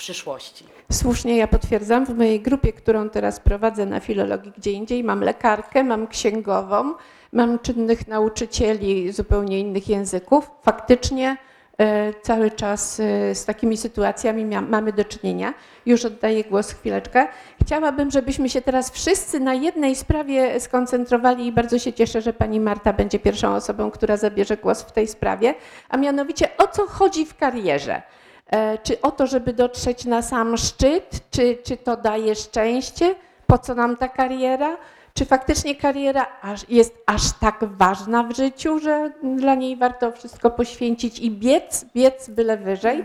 przyszłości. 0.00 0.64
Słusznie 0.92 1.36
ja 1.36 1.48
potwierdzam, 1.48 2.06
w 2.06 2.18
mojej 2.18 2.40
grupie, 2.40 2.72
którą 2.72 3.10
teraz 3.10 3.40
prowadzę 3.40 3.86
na 3.86 4.00
filologii 4.00 4.52
gdzie 4.58 4.72
indziej, 4.72 5.04
mam 5.04 5.20
lekarkę, 5.20 5.84
mam 5.84 6.06
księgową, 6.06 6.94
mam 7.32 7.58
czynnych 7.58 8.08
nauczycieli 8.08 9.12
zupełnie 9.12 9.60
innych 9.60 9.88
języków. 9.88 10.50
Faktycznie 10.62 11.36
e, 11.78 12.12
cały 12.22 12.50
czas 12.50 13.00
e, 13.00 13.34
z 13.34 13.44
takimi 13.44 13.76
sytuacjami 13.76 14.44
mamy 14.44 14.92
do 14.92 15.04
czynienia. 15.04 15.54
Już 15.86 16.04
oddaję 16.04 16.44
głos 16.44 16.72
chwileczkę. 16.72 17.28
Chciałabym, 17.62 18.10
żebyśmy 18.10 18.48
się 18.48 18.62
teraz 18.62 18.90
wszyscy 18.90 19.40
na 19.40 19.54
jednej 19.54 19.96
sprawie 19.96 20.60
skoncentrowali 20.60 21.46
i 21.46 21.52
bardzo 21.52 21.78
się 21.78 21.92
cieszę, 21.92 22.22
że 22.22 22.32
pani 22.32 22.60
Marta 22.60 22.92
będzie 22.92 23.18
pierwszą 23.18 23.54
osobą, 23.54 23.90
która 23.90 24.16
zabierze 24.16 24.56
głos 24.56 24.82
w 24.82 24.92
tej 24.92 25.08
sprawie, 25.08 25.54
a 25.88 25.96
mianowicie 25.96 26.56
o 26.58 26.66
co 26.68 26.86
chodzi 26.86 27.26
w 27.26 27.36
karierze. 27.36 28.02
E, 28.50 28.78
czy 28.78 29.00
o 29.00 29.10
to, 29.10 29.26
żeby 29.26 29.52
dotrzeć 29.52 30.04
na 30.04 30.22
sam 30.22 30.56
szczyt, 30.56 31.20
czy, 31.30 31.58
czy 31.64 31.76
to 31.76 31.96
daje 31.96 32.34
szczęście, 32.34 33.14
po 33.46 33.58
co 33.58 33.74
nam 33.74 33.96
ta 33.96 34.08
kariera, 34.08 34.76
czy 35.14 35.24
faktycznie 35.24 35.76
kariera 35.76 36.26
aż, 36.42 36.68
jest 36.68 37.02
aż 37.06 37.22
tak 37.40 37.64
ważna 37.64 38.22
w 38.22 38.36
życiu, 38.36 38.78
że 38.78 39.12
dla 39.36 39.54
niej 39.54 39.76
warto 39.76 40.12
wszystko 40.12 40.50
poświęcić 40.50 41.18
i 41.18 41.30
biec, 41.30 41.84
biec 41.94 42.28
byle 42.28 42.56
wyżej. 42.56 43.04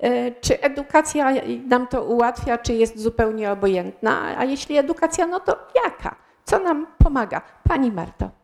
E, 0.00 0.30
czy 0.32 0.60
edukacja 0.60 1.32
nam 1.66 1.86
to 1.86 2.04
ułatwia, 2.04 2.58
czy 2.58 2.74
jest 2.74 2.98
zupełnie 2.98 3.52
obojętna? 3.52 4.38
A 4.38 4.44
jeśli 4.44 4.76
edukacja, 4.76 5.26
no 5.26 5.40
to 5.40 5.56
jaka? 5.84 6.16
Co 6.44 6.58
nam 6.58 6.86
pomaga? 6.98 7.42
Pani 7.68 7.92
Marto. 7.92 8.39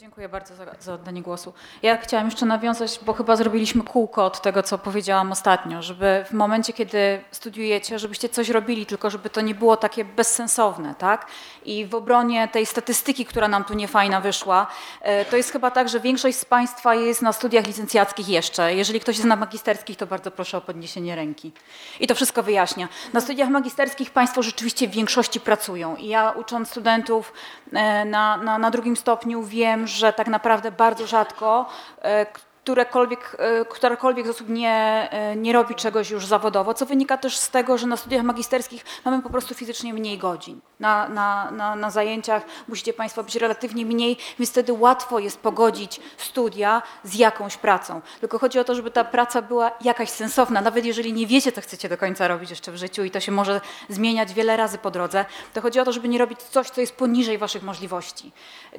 Dziękuję 0.00 0.28
bardzo 0.28 0.56
za, 0.56 0.64
za, 0.80 0.94
oddanie 0.94 1.22
głosu. 1.22 1.52
Ja 1.82 1.96
chciałam 1.96 2.26
jeszcze 2.26 2.46
nawiązać, 2.46 3.00
bo 3.02 3.12
chyba 3.12 3.36
zrobiliśmy 3.36 3.82
kółko 3.82 4.24
od 4.24 4.42
tego, 4.42 4.62
co 4.62 4.78
powiedziałam 4.78 5.32
ostatnio, 5.32 5.82
żeby 5.82 6.24
w 6.30 6.32
momencie, 6.32 6.72
kiedy 6.72 7.24
studiujecie, 7.30 7.98
żebyście 7.98 8.28
coś 8.28 8.48
robili, 8.48 8.86
tylko 8.86 9.10
żeby 9.10 9.30
to 9.30 9.40
nie 9.40 9.54
było 9.54 9.76
takie 9.76 10.04
bezsensowne, 10.04 10.94
tak? 10.94 11.26
I 11.64 11.86
w 11.86 11.94
obronie 11.94 12.48
tej 12.48 12.66
statystyki, 12.66 13.24
która 13.24 13.48
nam 13.48 13.64
tu 13.64 13.74
niefajna 13.74 14.20
wyszła, 14.20 14.66
e, 15.02 15.24
to 15.24 15.36
jest 15.36 15.52
chyba 15.52 15.70
tak, 15.70 15.88
że 15.88 16.00
większość 16.00 16.38
z 16.38 16.44
Państwa 16.44 16.94
jest 16.94 17.22
na 17.22 17.32
studiach 17.32 17.66
licencjackich 17.66 18.28
jeszcze. 18.28 18.74
Jeżeli 18.74 19.00
ktoś 19.00 19.16
jest 19.16 19.28
na 19.28 19.36
magisterskich, 19.36 19.96
to 19.96 20.06
bardzo 20.06 20.30
proszę 20.30 20.58
o 20.58 20.60
podniesienie 20.60 21.16
ręki. 21.16 21.52
I 22.00 22.06
to 22.06 22.14
wszystko 22.14 22.42
wyjaśnia. 22.42 22.88
Na 23.12 23.20
studiach 23.20 23.48
magisterskich 23.48 24.10
Państwo 24.10 24.42
rzeczywiście 24.42 24.88
w 24.88 24.90
większości 24.90 25.40
pracują. 25.40 25.96
I 25.96 26.08
ja 26.08 26.30
ucząc 26.30 26.68
studentów 26.68 27.32
e, 27.72 28.04
na, 28.04 28.36
na, 28.36 28.58
na 28.58 28.70
drugim 28.70 28.96
stopniu 28.96 29.42
wiem, 29.42 29.87
że 29.90 30.12
tak 30.12 30.28
naprawdę 30.28 30.72
bardzo 30.72 31.06
rzadko 31.06 31.66
e, 32.02 32.26
którekolwiek, 32.68 33.36
e, 33.38 33.64
którakolwiek 33.64 34.26
z 34.26 34.30
osób 34.30 34.48
nie, 34.48 35.08
e, 35.10 35.36
nie 35.36 35.52
robi 35.52 35.74
czegoś 35.74 36.10
już 36.10 36.26
zawodowo, 36.26 36.74
co 36.74 36.86
wynika 36.86 37.18
też 37.18 37.36
z 37.36 37.50
tego, 37.50 37.78
że 37.78 37.86
na 37.86 37.96
studiach 37.96 38.22
magisterskich 38.22 38.84
mamy 39.04 39.22
po 39.22 39.30
prostu 39.30 39.54
fizycznie 39.54 39.94
mniej 39.94 40.18
godzin. 40.18 40.60
Na, 40.80 41.08
na, 41.08 41.50
na, 41.50 41.76
na 41.76 41.90
zajęciach 41.90 42.42
musicie 42.68 42.92
Państwo 42.92 43.24
być 43.24 43.36
relatywnie 43.36 43.86
mniej, 43.86 44.16
więc 44.38 44.50
wtedy 44.50 44.72
łatwo 44.72 45.18
jest 45.18 45.38
pogodzić 45.38 46.00
studia 46.16 46.82
z 47.04 47.14
jakąś 47.14 47.56
pracą. 47.56 48.00
Tylko 48.20 48.38
chodzi 48.38 48.58
o 48.58 48.64
to, 48.64 48.74
żeby 48.74 48.90
ta 48.90 49.04
praca 49.04 49.42
była 49.42 49.70
jakaś 49.80 50.10
sensowna. 50.10 50.60
Nawet 50.60 50.84
jeżeli 50.84 51.12
nie 51.12 51.26
wiecie, 51.26 51.52
co 51.52 51.60
chcecie 51.60 51.88
do 51.88 51.98
końca 51.98 52.28
robić 52.28 52.50
jeszcze 52.50 52.72
w 52.72 52.76
życiu 52.76 53.04
i 53.04 53.10
to 53.10 53.20
się 53.20 53.32
może 53.32 53.60
zmieniać 53.88 54.34
wiele 54.34 54.56
razy 54.56 54.78
po 54.78 54.90
drodze, 54.90 55.24
to 55.54 55.60
chodzi 55.60 55.80
o 55.80 55.84
to, 55.84 55.92
żeby 55.92 56.08
nie 56.08 56.18
robić 56.18 56.42
coś, 56.42 56.70
co 56.70 56.80
jest 56.80 56.96
poniżej 56.96 57.38
Waszych 57.38 57.62
możliwości. 57.62 58.32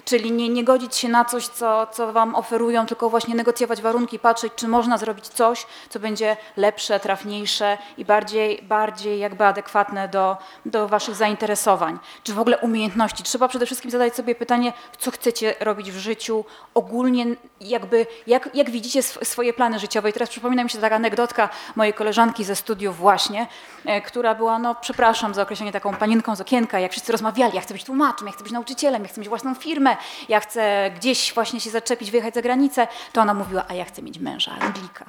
Czyli 0.05 0.31
nie, 0.31 0.49
nie 0.49 0.63
godzić 0.63 0.95
się 0.95 1.09
na 1.09 1.25
coś, 1.25 1.47
co, 1.47 1.87
co 1.87 2.13
Wam 2.13 2.35
oferują, 2.35 2.85
tylko 2.85 3.09
właśnie 3.09 3.35
negocjować 3.35 3.81
warunki, 3.81 4.19
patrzeć, 4.19 4.53
czy 4.55 4.67
można 4.67 4.97
zrobić 4.97 5.27
coś, 5.27 5.65
co 5.89 5.99
będzie 5.99 6.37
lepsze, 6.57 6.99
trafniejsze 6.99 7.77
i 7.97 8.05
bardziej, 8.05 8.61
bardziej 8.61 9.19
jakby 9.19 9.45
adekwatne 9.45 10.07
do, 10.07 10.37
do 10.65 10.87
waszych 10.87 11.15
zainteresowań, 11.15 11.88
czy 12.23 12.33
w 12.33 12.39
ogóle 12.39 12.57
umiejętności. 12.57 13.23
Trzeba 13.23 13.47
przede 13.47 13.65
wszystkim 13.65 13.91
zadać 13.91 14.15
sobie 14.15 14.35
pytanie, 14.35 14.73
co 14.97 15.11
chcecie 15.11 15.55
robić 15.59 15.91
w 15.91 15.97
życiu, 15.97 16.45
ogólnie 16.73 17.25
jakby, 17.61 18.07
jak, 18.27 18.49
jak 18.53 18.69
widzicie 18.69 19.03
swoje 19.03 19.53
plany 19.53 19.79
życiowe. 19.79 20.09
I 20.09 20.13
teraz 20.13 20.29
przypomina 20.29 20.63
mi 20.63 20.69
się 20.69 20.77
taka 20.77 20.95
anegdotka 20.95 21.49
mojej 21.75 21.93
koleżanki 21.93 22.43
ze 22.43 22.55
studiów 22.55 22.97
właśnie, 22.97 23.47
e, 23.85 24.01
która 24.01 24.35
była, 24.35 24.59
no 24.59 24.75
przepraszam 24.75 25.33
za 25.33 25.41
określenie, 25.41 25.71
taką 25.71 25.95
panienką 25.95 26.35
z 26.35 26.41
okienka, 26.41 26.79
jak 26.79 26.91
wszyscy 26.91 27.11
rozmawiali, 27.11 27.55
ja 27.55 27.61
chcę 27.61 27.73
być 27.73 27.83
tłumaczem, 27.83 28.27
ja 28.27 28.33
chcę 28.33 28.43
być 28.43 28.53
nauczycielem, 28.53 29.03
ja 29.03 29.09
chcę 29.09 29.21
mieć 29.21 29.29
własną 29.29 29.55
firmę, 29.55 29.97
ja 30.29 30.39
chcę 30.39 30.91
gdzieś 30.95 31.33
właśnie 31.33 31.59
się 31.59 31.69
zaczepić, 31.69 32.11
wyjechać 32.11 32.33
za 32.33 32.41
granicę, 32.41 32.87
to 33.13 33.21
ona 33.21 33.33
mówiła, 33.33 33.65
a 33.67 33.73
ja 33.73 33.85
chcę 33.85 34.01
mieć 34.01 34.19
męża, 34.19 34.51
Anglika. 34.61 35.05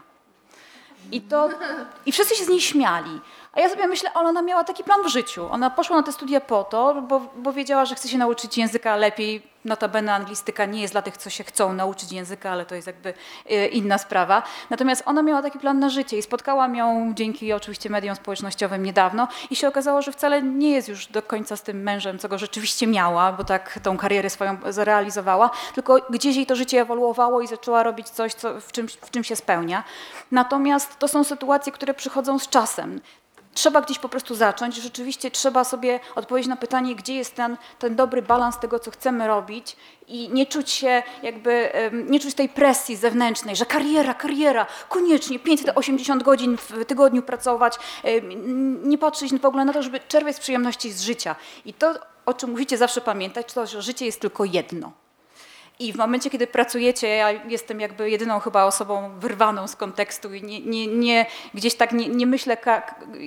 I, 1.12 1.20
to, 1.20 1.48
I 2.06 2.12
wszyscy 2.12 2.36
się 2.36 2.44
z 2.44 2.48
niej 2.48 2.60
śmiali. 2.60 3.20
A 3.52 3.60
ja 3.60 3.68
sobie 3.68 3.88
myślę, 3.88 4.14
ona 4.14 4.42
miała 4.42 4.64
taki 4.64 4.84
plan 4.84 5.02
w 5.04 5.08
życiu. 5.08 5.48
Ona 5.50 5.70
poszła 5.70 5.96
na 5.96 6.02
te 6.02 6.12
studia 6.12 6.40
po 6.40 6.64
to, 6.64 7.02
bo, 7.02 7.20
bo 7.36 7.52
wiedziała, 7.52 7.84
że 7.84 7.94
chce 7.94 8.08
się 8.08 8.18
nauczyć 8.18 8.58
języka 8.58 8.96
lepiej. 8.96 9.50
Notabene 9.64 10.14
anglistyka 10.14 10.64
nie 10.64 10.80
jest 10.80 10.94
dla 10.94 11.02
tych, 11.02 11.16
co 11.16 11.30
się 11.30 11.44
chcą 11.44 11.72
nauczyć 11.72 12.12
języka, 12.12 12.50
ale 12.50 12.66
to 12.66 12.74
jest 12.74 12.86
jakby 12.86 13.14
e, 13.50 13.66
inna 13.66 13.98
sprawa. 13.98 14.42
Natomiast 14.70 15.02
ona 15.06 15.22
miała 15.22 15.42
taki 15.42 15.58
plan 15.58 15.78
na 15.78 15.88
życie 15.88 16.18
i 16.18 16.22
spotkałam 16.22 16.76
ją 16.76 17.12
dzięki 17.14 17.52
oczywiście 17.52 17.90
mediom 17.90 18.16
społecznościowym 18.16 18.82
niedawno 18.82 19.28
i 19.50 19.56
się 19.56 19.68
okazało, 19.68 20.02
że 20.02 20.12
wcale 20.12 20.42
nie 20.42 20.70
jest 20.70 20.88
już 20.88 21.06
do 21.06 21.22
końca 21.22 21.56
z 21.56 21.62
tym 21.62 21.82
mężem, 21.82 22.18
co 22.18 22.28
go 22.28 22.38
rzeczywiście 22.38 22.86
miała, 22.86 23.32
bo 23.32 23.44
tak 23.44 23.78
tą 23.82 23.96
karierę 23.96 24.30
swoją 24.30 24.56
zrealizowała, 24.68 25.50
tylko 25.74 25.96
gdzieś 26.10 26.36
jej 26.36 26.46
to 26.46 26.56
życie 26.56 26.80
ewoluowało 26.80 27.40
i 27.40 27.46
zaczęła 27.46 27.82
robić 27.82 28.08
coś, 28.08 28.34
co, 28.34 28.60
w, 28.60 28.72
czym, 28.72 28.88
w 28.88 29.10
czym 29.10 29.24
się 29.24 29.36
spełnia. 29.36 29.84
Natomiast 30.30 30.98
to 30.98 31.08
są 31.08 31.24
sytuacje, 31.24 31.72
które 31.72 31.94
przychodzą 31.94 32.38
z 32.38 32.48
czasem. 32.48 33.00
Trzeba 33.54 33.80
gdzieś 33.80 33.98
po 33.98 34.08
prostu 34.08 34.34
zacząć. 34.34 34.76
Rzeczywiście 34.76 35.30
trzeba 35.30 35.64
sobie 35.64 36.00
odpowiedzieć 36.14 36.48
na 36.48 36.56
pytanie, 36.56 36.94
gdzie 36.94 37.14
jest 37.14 37.34
ten, 37.34 37.56
ten 37.78 37.96
dobry 37.96 38.22
balans 38.22 38.58
tego, 38.58 38.78
co 38.78 38.90
chcemy 38.90 39.26
robić 39.26 39.76
i 40.08 40.28
nie 40.28 40.46
czuć 40.46 40.70
się 40.70 41.02
jakby, 41.22 41.72
nie 41.92 42.20
czuć 42.20 42.34
tej 42.34 42.48
presji 42.48 42.96
zewnętrznej, 42.96 43.56
że 43.56 43.66
kariera, 43.66 44.14
kariera, 44.14 44.66
koniecznie 44.88 45.38
580 45.38 46.22
godzin 46.22 46.56
w 46.56 46.84
tygodniu 46.84 47.22
pracować, 47.22 47.78
nie 48.82 48.98
patrzeć 48.98 49.34
w 49.34 49.44
ogóle 49.44 49.64
na 49.64 49.72
to, 49.72 49.82
żeby 49.82 50.00
czerpać 50.00 50.36
z 50.36 50.40
przyjemności 50.40 50.92
z 50.92 51.02
życia. 51.02 51.36
I 51.64 51.74
to, 51.74 51.94
o 52.26 52.34
czym 52.34 52.50
mówicie 52.50 52.78
zawsze 52.78 53.00
pamiętać, 53.00 53.52
to, 53.52 53.66
że 53.66 53.82
życie 53.82 54.06
jest 54.06 54.20
tylko 54.20 54.44
jedno. 54.44 54.92
I 55.80 55.92
w 55.92 55.96
momencie, 55.96 56.30
kiedy 56.30 56.46
pracujecie, 56.46 57.08
ja 57.08 57.30
jestem 57.32 57.80
jakby 57.80 58.10
jedyną 58.10 58.40
chyba 58.40 58.64
osobą 58.64 59.10
wyrwaną 59.18 59.68
z 59.68 59.76
kontekstu 59.76 60.34
i 60.34 60.42
nie, 60.42 60.60
nie, 60.60 60.86
nie 60.86 61.26
gdzieś 61.54 61.74
tak 61.74 61.92
nie, 61.92 62.08
nie 62.08 62.26
myślę 62.26 62.56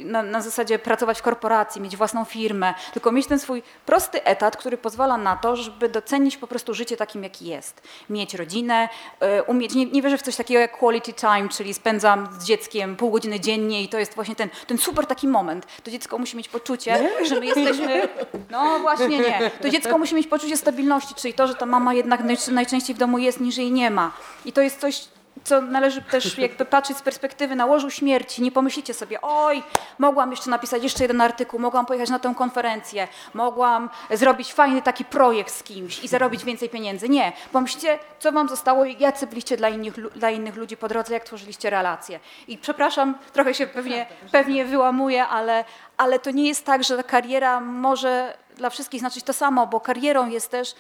na, 0.06 0.24
na, 0.24 0.42
zasadzie 0.42 0.80
pracować 0.80 1.20
w 1.20 1.22
korporacji, 1.22 1.82
mieć 1.82 1.98
własną 1.98 2.26
firmę, 2.26 2.74
tylko 2.94 3.12
mieć 3.12 3.28
ten 3.28 3.40
swój 3.40 3.64
prosty 3.86 4.24
etat, 4.24 4.58
który 4.58 4.78
pozwala 4.78 5.18
na 5.18 5.36
to, 5.36 5.56
żeby 5.56 5.90
docenić 5.90 6.38
po 6.38 6.48
prostu 6.48 6.74
życie 6.74 6.98
takim, 6.98 7.24
jaki 7.24 7.46
jest. 7.46 7.82
Mieć 8.10 8.34
rodzinę, 8.34 8.90
e, 9.20 9.44
umieć, 9.44 9.76
nie, 9.76 9.86
nie 9.86 10.02
wierzę 10.02 10.18
w 10.18 10.22
coś 10.22 10.36
takiego 10.36 10.60
jak 10.60 10.78
quality 10.78 11.14
time, 11.14 11.50
czyli 11.50 11.74
spędzam 11.74 12.28
z 12.40 12.46
dzieckiem 12.46 12.96
pół 12.96 13.12
godziny 13.12 13.40
dziennie 13.40 13.84
i 13.84 13.88
to 13.88 14.00
jest 14.00 14.16
właśnie 14.16 14.36
ten, 14.36 14.50
ten 14.68 14.78
super 14.78 15.06
taki 15.06 15.28
moment. 15.28 15.68
To 15.84 15.92
dziecko 15.92 16.18
musi 16.18 16.38
mieć 16.38 16.50
poczucie, 16.50 17.10
że 17.30 17.40
my 17.40 17.46
jesteśmy, 17.46 18.08
no 18.50 18.80
właśnie 18.80 19.18
nie, 19.18 19.52
to 19.62 19.70
dziecko 19.70 19.98
musi 19.98 20.16
mieć 20.16 20.28
poczucie 20.28 20.58
stabilności, 20.58 21.16
czyli 21.16 21.34
to, 21.34 21.48
że 21.48 21.56
ta 21.56 21.66
mama 21.66 21.94
jednak 21.94 22.24
najczęściej 22.48 22.96
w 22.96 23.00
domu 23.00 23.18
jest, 23.18 23.40
niż 23.40 23.58
jej 23.58 23.72
nie 23.72 23.92
ma. 23.92 24.12
I 24.46 24.54
to 24.54 24.62
jest 24.62 24.80
coś, 24.80 25.08
co 25.44 25.62
należy 25.62 26.02
też 26.02 26.38
jakby 26.48 26.66
patrzeć 26.66 26.98
z 26.98 27.02
perspektywy 27.02 27.56
na 27.56 27.66
łożu 27.66 27.90
śmierci. 27.90 28.42
Nie 28.42 28.52
pomyślicie 28.52 28.94
sobie, 28.94 29.22
oj, 29.22 29.64
mogłam 30.00 30.32
jeszcze 30.32 30.50
napisać 30.50 30.84
jeszcze 30.84 31.04
jeden 31.04 31.22
artykuł, 31.22 31.60
mogłam 31.60 31.86
pojechać 31.86 32.10
na 32.10 32.20
tę 32.20 32.34
konferencję, 32.38 33.08
mogłam 33.34 33.90
zrobić 34.12 34.54
fajny 34.54 34.82
taki 34.82 35.06
projekt 35.06 35.54
z 35.54 35.64
kimś 35.64 36.04
i 36.04 36.08
zarobić 36.08 36.46
więcej 36.46 36.70
pieniędzy. 36.70 37.10
Nie. 37.10 37.34
Pomyślcie, 37.52 38.00
co 38.20 38.32
wam 38.32 38.50
zostało 38.50 38.86
i 38.86 39.00
jacy 39.00 39.28
byliście 39.28 39.58
dla 39.58 39.70
innych, 39.70 40.14
dla 40.14 40.30
innych 40.30 40.56
ludzi 40.56 40.78
po 40.78 40.88
drodze, 40.88 41.14
jak 41.14 41.24
tworzyliście 41.24 41.70
relacje. 41.70 42.20
I 42.48 42.58
przepraszam, 42.58 43.16
trochę 43.34 43.54
się 43.54 43.68
pewnie, 43.68 44.06
pewnie 44.32 44.66
wyłamuję, 44.66 45.28
ale, 45.28 45.66
ale 45.98 46.20
to 46.20 46.32
nie 46.32 46.48
jest 46.48 46.66
tak, 46.66 46.84
że 46.84 47.04
kariera 47.04 47.60
może 47.60 48.38
dla 48.56 48.70
wszystkich 48.70 49.00
znaczyć 49.00 49.24
to 49.24 49.34
samo, 49.34 49.68
bo 49.68 49.80
karierą 49.80 50.30
jest 50.30 50.52
też 50.52 50.76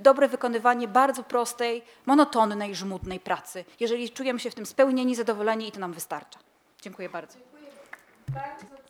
dobre 0.00 0.28
wykonywanie 0.28 0.88
bardzo 0.88 1.22
prostej, 1.22 1.82
monotonnej, 2.06 2.74
żmudnej 2.74 3.20
pracy. 3.20 3.64
Jeżeli 3.80 4.10
czujemy 4.10 4.40
się 4.40 4.50
w 4.50 4.54
tym 4.54 4.66
spełnieni, 4.66 5.14
zadowoleni 5.14 5.68
i 5.68 5.72
to 5.72 5.80
nam 5.80 5.92
wystarcza. 5.92 6.38
Dziękuję 6.82 7.08
bardzo. 7.08 7.38
Dziękuję. 7.38 7.70
Bardzo. 8.28 8.87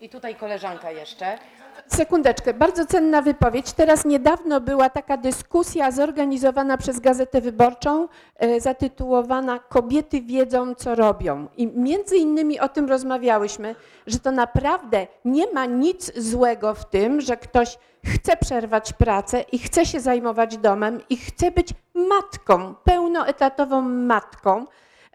I 0.00 0.08
tutaj 0.08 0.34
koleżanka 0.34 0.90
jeszcze. 0.90 1.38
Sekundeczkę, 1.86 2.54
bardzo 2.54 2.86
cenna 2.86 3.22
wypowiedź. 3.22 3.72
Teraz 3.72 4.04
niedawno 4.04 4.60
była 4.60 4.90
taka 4.90 5.16
dyskusja 5.16 5.90
zorganizowana 5.90 6.76
przez 6.76 7.00
Gazetę 7.00 7.40
Wyborczą, 7.40 8.08
e, 8.36 8.60
zatytułowana 8.60 9.58
Kobiety 9.58 10.22
wiedzą, 10.22 10.74
co 10.74 10.94
robią. 10.94 11.46
I 11.56 11.66
między 11.66 12.16
innymi 12.16 12.60
o 12.60 12.68
tym 12.68 12.88
rozmawiałyśmy, 12.88 13.74
że 14.06 14.18
to 14.18 14.30
naprawdę 14.32 15.06
nie 15.24 15.52
ma 15.52 15.66
nic 15.66 16.18
złego 16.18 16.74
w 16.74 16.90
tym, 16.90 17.20
że 17.20 17.36
ktoś 17.36 17.78
chce 18.04 18.36
przerwać 18.36 18.92
pracę 18.92 19.44
i 19.52 19.58
chce 19.58 19.86
się 19.86 20.00
zajmować 20.00 20.58
domem 20.58 21.00
i 21.10 21.16
chce 21.16 21.50
być 21.50 21.68
matką, 21.94 22.74
pełnoetatową 22.84 23.80
matką 23.82 24.66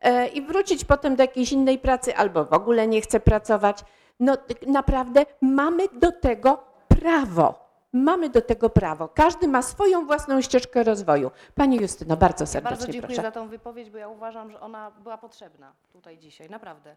e, 0.01 0.27
i 0.27 0.41
wrócić 0.41 0.85
potem 0.85 1.15
do 1.15 1.23
jakiejś 1.23 1.51
innej 1.51 1.79
pracy 1.79 2.15
albo 2.15 2.45
w 2.45 2.53
ogóle 2.53 2.87
nie 2.87 3.01
chce 3.01 3.19
pracować. 3.19 3.83
No 4.19 4.37
naprawdę 4.67 5.25
mamy 5.41 5.83
do 5.93 6.11
tego 6.11 6.63
prawo. 6.87 7.65
Mamy 7.93 8.29
do 8.29 8.41
tego 8.41 8.69
prawo. 8.69 9.07
Każdy 9.07 9.47
ma 9.47 9.61
swoją 9.61 10.05
własną 10.05 10.41
ścieżkę 10.41 10.83
rozwoju. 10.83 11.31
Pani 11.55 11.77
Justyno, 11.77 12.17
bardzo 12.17 12.45
serdecznie 12.45 12.77
Bardzo 12.77 12.91
dziękuję 12.91 13.15
proszę. 13.15 13.21
za 13.21 13.31
tą 13.31 13.47
wypowiedź, 13.47 13.89
bo 13.89 13.97
ja 13.97 14.07
uważam, 14.07 14.51
że 14.51 14.59
ona 14.59 14.91
była 14.91 15.17
potrzebna 15.17 15.71
tutaj 15.93 16.17
dzisiaj, 16.17 16.49
naprawdę. 16.49 16.95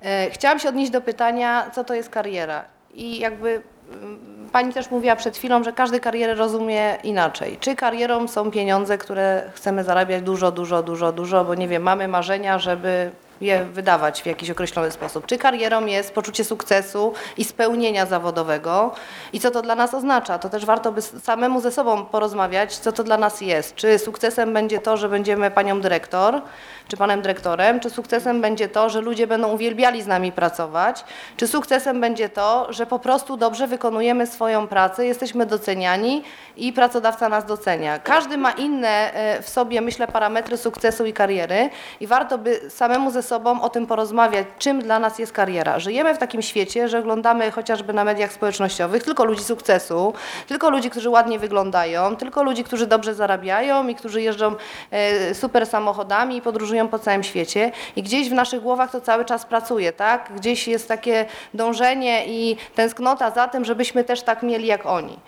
E, 0.00 0.30
chciałam 0.30 0.58
się 0.58 0.68
odnieść 0.68 0.90
do 0.90 1.00
pytania, 1.00 1.70
co 1.74 1.84
to 1.84 1.94
jest 1.94 2.10
kariera. 2.10 2.64
I 2.94 3.18
jakby 3.18 3.62
mm, 3.92 4.48
pani 4.52 4.72
też 4.72 4.90
mówiła 4.90 5.16
przed 5.16 5.36
chwilą, 5.36 5.64
że 5.64 5.72
każdy 5.72 6.00
karierę 6.00 6.34
rozumie 6.34 6.98
inaczej. 7.04 7.56
Czy 7.60 7.76
karierą 7.76 8.28
są 8.28 8.50
pieniądze, 8.50 8.98
które 8.98 9.50
chcemy 9.54 9.84
zarabiać 9.84 10.22
dużo, 10.22 10.52
dużo, 10.52 10.82
dużo, 10.82 11.12
dużo, 11.12 11.44
bo 11.44 11.54
nie 11.54 11.68
wiem, 11.68 11.82
mamy 11.82 12.08
marzenia, 12.08 12.58
żeby 12.58 13.10
je 13.40 13.64
wydawać 13.64 14.22
w 14.22 14.26
jakiś 14.26 14.50
określony 14.50 14.90
sposób. 14.90 15.26
Czy 15.26 15.38
karierą 15.38 15.86
jest 15.86 16.12
poczucie 16.12 16.44
sukcesu 16.44 17.12
i 17.36 17.44
spełnienia 17.44 18.06
zawodowego 18.06 18.94
i 19.32 19.40
co 19.40 19.50
to 19.50 19.62
dla 19.62 19.74
nas 19.74 19.94
oznacza? 19.94 20.38
To 20.38 20.48
też 20.48 20.64
warto 20.64 20.92
by 20.92 21.02
samemu 21.02 21.60
ze 21.60 21.70
sobą 21.72 22.04
porozmawiać, 22.04 22.76
co 22.76 22.92
to 22.92 23.04
dla 23.04 23.16
nas 23.16 23.40
jest. 23.40 23.74
Czy 23.74 23.98
sukcesem 23.98 24.52
będzie 24.52 24.78
to, 24.78 24.96
że 24.96 25.08
będziemy 25.08 25.50
panią 25.50 25.80
dyrektor, 25.80 26.42
czy 26.88 26.96
panem 26.96 27.22
dyrektorem, 27.22 27.80
czy 27.80 27.90
sukcesem 27.90 28.40
będzie 28.40 28.68
to, 28.68 28.90
że 28.90 29.00
ludzie 29.00 29.26
będą 29.26 29.48
uwielbiali 29.48 30.02
z 30.02 30.06
nami 30.06 30.32
pracować, 30.32 31.04
czy 31.36 31.48
sukcesem 31.48 32.00
będzie 32.00 32.28
to, 32.28 32.72
że 32.72 32.86
po 32.86 32.98
prostu 32.98 33.36
dobrze 33.36 33.66
wykonujemy 33.66 34.26
swoją 34.26 34.68
pracę, 34.68 35.06
jesteśmy 35.06 35.46
doceniani 35.46 36.22
i 36.56 36.72
pracodawca 36.72 37.28
nas 37.28 37.44
docenia. 37.44 37.98
Każdy 37.98 38.36
ma 38.36 38.50
inne 38.50 39.12
e, 39.12 39.42
w 39.42 39.48
sobie, 39.48 39.80
myślę, 39.80 40.06
parametry 40.06 40.56
sukcesu 40.56 41.06
i 41.06 41.12
kariery 41.12 41.70
i 42.00 42.06
warto 42.06 42.38
by 42.38 42.60
samemu 42.70 43.10
ze 43.10 43.22
sobą 43.22 43.29
o 43.62 43.68
tym 43.68 43.86
porozmawiać, 43.86 44.46
czym 44.58 44.82
dla 44.82 44.98
nas 44.98 45.18
jest 45.18 45.32
kariera. 45.32 45.78
Żyjemy 45.78 46.14
w 46.14 46.18
takim 46.18 46.42
świecie, 46.42 46.88
że 46.88 46.98
oglądamy 46.98 47.50
chociażby 47.50 47.92
na 47.92 48.04
mediach 48.04 48.32
społecznościowych 48.32 49.02
tylko 49.02 49.24
ludzi 49.24 49.44
sukcesu, 49.44 50.12
tylko 50.46 50.70
ludzi, 50.70 50.90
którzy 50.90 51.10
ładnie 51.10 51.38
wyglądają, 51.38 52.16
tylko 52.16 52.42
ludzi, 52.42 52.64
którzy 52.64 52.86
dobrze 52.86 53.14
zarabiają 53.14 53.88
i 53.88 53.94
którzy 53.94 54.22
jeżdżą 54.22 54.54
e, 54.90 55.34
super 55.34 55.66
samochodami 55.66 56.36
i 56.36 56.42
podróżują 56.42 56.88
po 56.88 56.98
całym 56.98 57.22
świecie 57.22 57.72
i 57.96 58.02
gdzieś 58.02 58.30
w 58.30 58.32
naszych 58.32 58.62
głowach 58.62 58.90
to 58.90 59.00
cały 59.00 59.24
czas 59.24 59.46
pracuje, 59.46 59.92
tak? 59.92 60.32
Gdzieś 60.36 60.68
jest 60.68 60.88
takie 60.88 61.26
dążenie 61.54 62.26
i 62.26 62.56
tęsknota 62.74 63.30
za 63.30 63.48
tym, 63.48 63.64
żebyśmy 63.64 64.04
też 64.04 64.22
tak 64.22 64.42
mieli 64.42 64.66
jak 64.66 64.86
oni. 64.86 65.18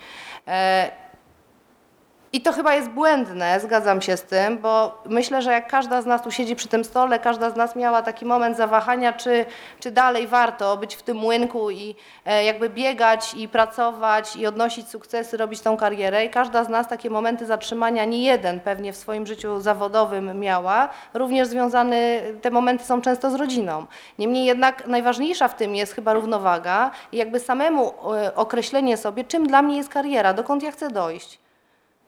I 2.35 2.41
to 2.41 2.51
chyba 2.51 2.75
jest 2.75 2.89
błędne, 2.89 3.59
zgadzam 3.59 4.01
się 4.01 4.17
z 4.17 4.23
tym, 4.23 4.57
bo 4.57 5.01
myślę, 5.05 5.41
że 5.41 5.51
jak 5.51 5.67
każda 5.67 6.01
z 6.01 6.05
nas 6.05 6.21
tu 6.21 6.31
siedzi 6.31 6.55
przy 6.55 6.67
tym 6.67 6.83
stole, 6.83 7.19
każda 7.19 7.49
z 7.49 7.55
nas 7.55 7.75
miała 7.75 8.01
taki 8.01 8.25
moment 8.25 8.57
zawahania, 8.57 9.13
czy, 9.13 9.45
czy 9.79 9.91
dalej 9.91 10.27
warto 10.27 10.77
być 10.77 10.95
w 10.95 11.03
tym 11.03 11.17
młynku 11.17 11.71
i 11.71 11.95
e, 12.25 12.43
jakby 12.43 12.69
biegać 12.69 13.33
i 13.33 13.47
pracować 13.47 14.35
i 14.35 14.45
odnosić 14.45 14.87
sukcesy, 14.87 15.37
robić 15.37 15.61
tą 15.61 15.77
karierę. 15.77 16.25
I 16.25 16.29
każda 16.29 16.63
z 16.63 16.69
nas 16.69 16.87
takie 16.87 17.09
momenty 17.09 17.45
zatrzymania, 17.45 18.05
nie 18.05 18.23
jeden 18.23 18.59
pewnie 18.59 18.93
w 18.93 18.97
swoim 18.97 19.27
życiu 19.27 19.59
zawodowym 19.59 20.39
miała, 20.39 20.89
również 21.13 21.47
związany, 21.47 22.21
te 22.41 22.51
momenty 22.51 22.85
są 22.85 23.01
często 23.01 23.31
z 23.31 23.35
rodziną. 23.35 23.85
Niemniej 24.19 24.45
jednak 24.45 24.87
najważniejsza 24.87 25.47
w 25.47 25.55
tym 25.55 25.75
jest 25.75 25.93
chyba 25.93 26.13
równowaga 26.13 26.91
i 27.11 27.17
jakby 27.17 27.39
samemu 27.39 27.93
e, 28.13 28.35
określenie 28.35 28.97
sobie, 28.97 29.23
czym 29.23 29.47
dla 29.47 29.61
mnie 29.61 29.77
jest 29.77 29.89
kariera, 29.89 30.33
dokąd 30.33 30.63
ja 30.63 30.71
chcę 30.71 30.89
dojść. 30.89 31.42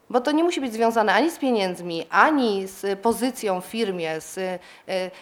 Bo 0.10 0.22
to 0.22 0.32
nie 0.32 0.44
musi 0.44 0.62
być 0.62 0.74
związane 0.74 1.14
ani 1.14 1.32
z 1.32 1.38
pieniędzmi, 1.38 2.06
ani 2.10 2.68
z 2.68 3.00
pozycją 3.00 3.62
w 3.62 3.66
firmie, 3.66 4.22
z 4.22 4.38
e, 4.38 4.60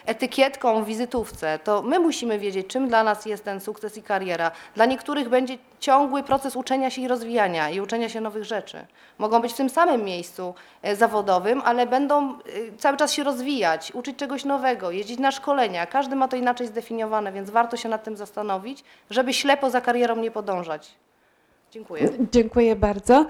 etykietką 0.05 0.83
w 0.83 0.87
wizytówce. 0.87 1.59
To 1.63 1.81
my 1.81 1.99
musimy 1.99 2.39
wiedzieć, 2.39 2.67
czym 2.67 2.87
dla 2.87 3.03
nas 3.03 3.25
jest 3.25 3.43
ten 3.43 3.59
sukces 3.59 3.97
i 3.97 4.03
kariera. 4.03 4.51
Dla 4.75 4.85
niektórych 4.85 5.29
będzie 5.29 5.57
ciągły 5.79 6.23
proces 6.23 6.55
uczenia 6.55 6.89
się 6.89 7.01
i 7.01 7.07
rozwijania 7.07 7.69
i 7.69 7.81
uczenia 7.81 8.09
się 8.09 8.21
nowych 8.21 8.43
rzeczy. 8.43 8.85
Mogą 9.17 9.41
być 9.41 9.53
w 9.53 9.57
tym 9.57 9.69
samym 9.69 10.03
miejscu 10.03 10.55
e, 10.81 10.95
zawodowym, 10.95 11.61
ale 11.65 11.87
będą 11.87 12.33
e, 12.33 12.37
cały 12.77 12.97
czas 12.97 13.13
się 13.13 13.23
rozwijać, 13.23 13.91
uczyć 13.91 14.17
czegoś 14.17 14.45
nowego, 14.45 14.91
jeździć 14.91 15.19
na 15.19 15.31
szkolenia. 15.31 15.85
Każdy 15.85 16.15
ma 16.15 16.27
to 16.27 16.35
inaczej 16.35 16.67
zdefiniowane, 16.67 17.31
więc 17.31 17.49
warto 17.49 17.77
się 17.77 17.89
nad 17.89 18.03
tym 18.03 18.17
zastanowić, 18.17 18.83
żeby 19.09 19.33
ślepo 19.33 19.69
za 19.69 19.81
karierą 19.81 20.15
nie 20.15 20.31
podążać. 20.31 21.02
Dziękuję. 21.73 22.09
Dziękuję 22.31 22.75
bardzo. 22.75 23.25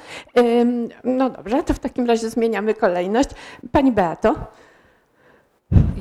No 1.04 1.30
dobrze, 1.30 1.64
to 1.64 1.74
w 1.74 1.80
takim 1.80 2.06
razie 2.06 2.30
zmieniamy 2.30 2.74
kolejność. 2.74 3.30
Pani 3.72 3.92
Beato. 3.92 4.36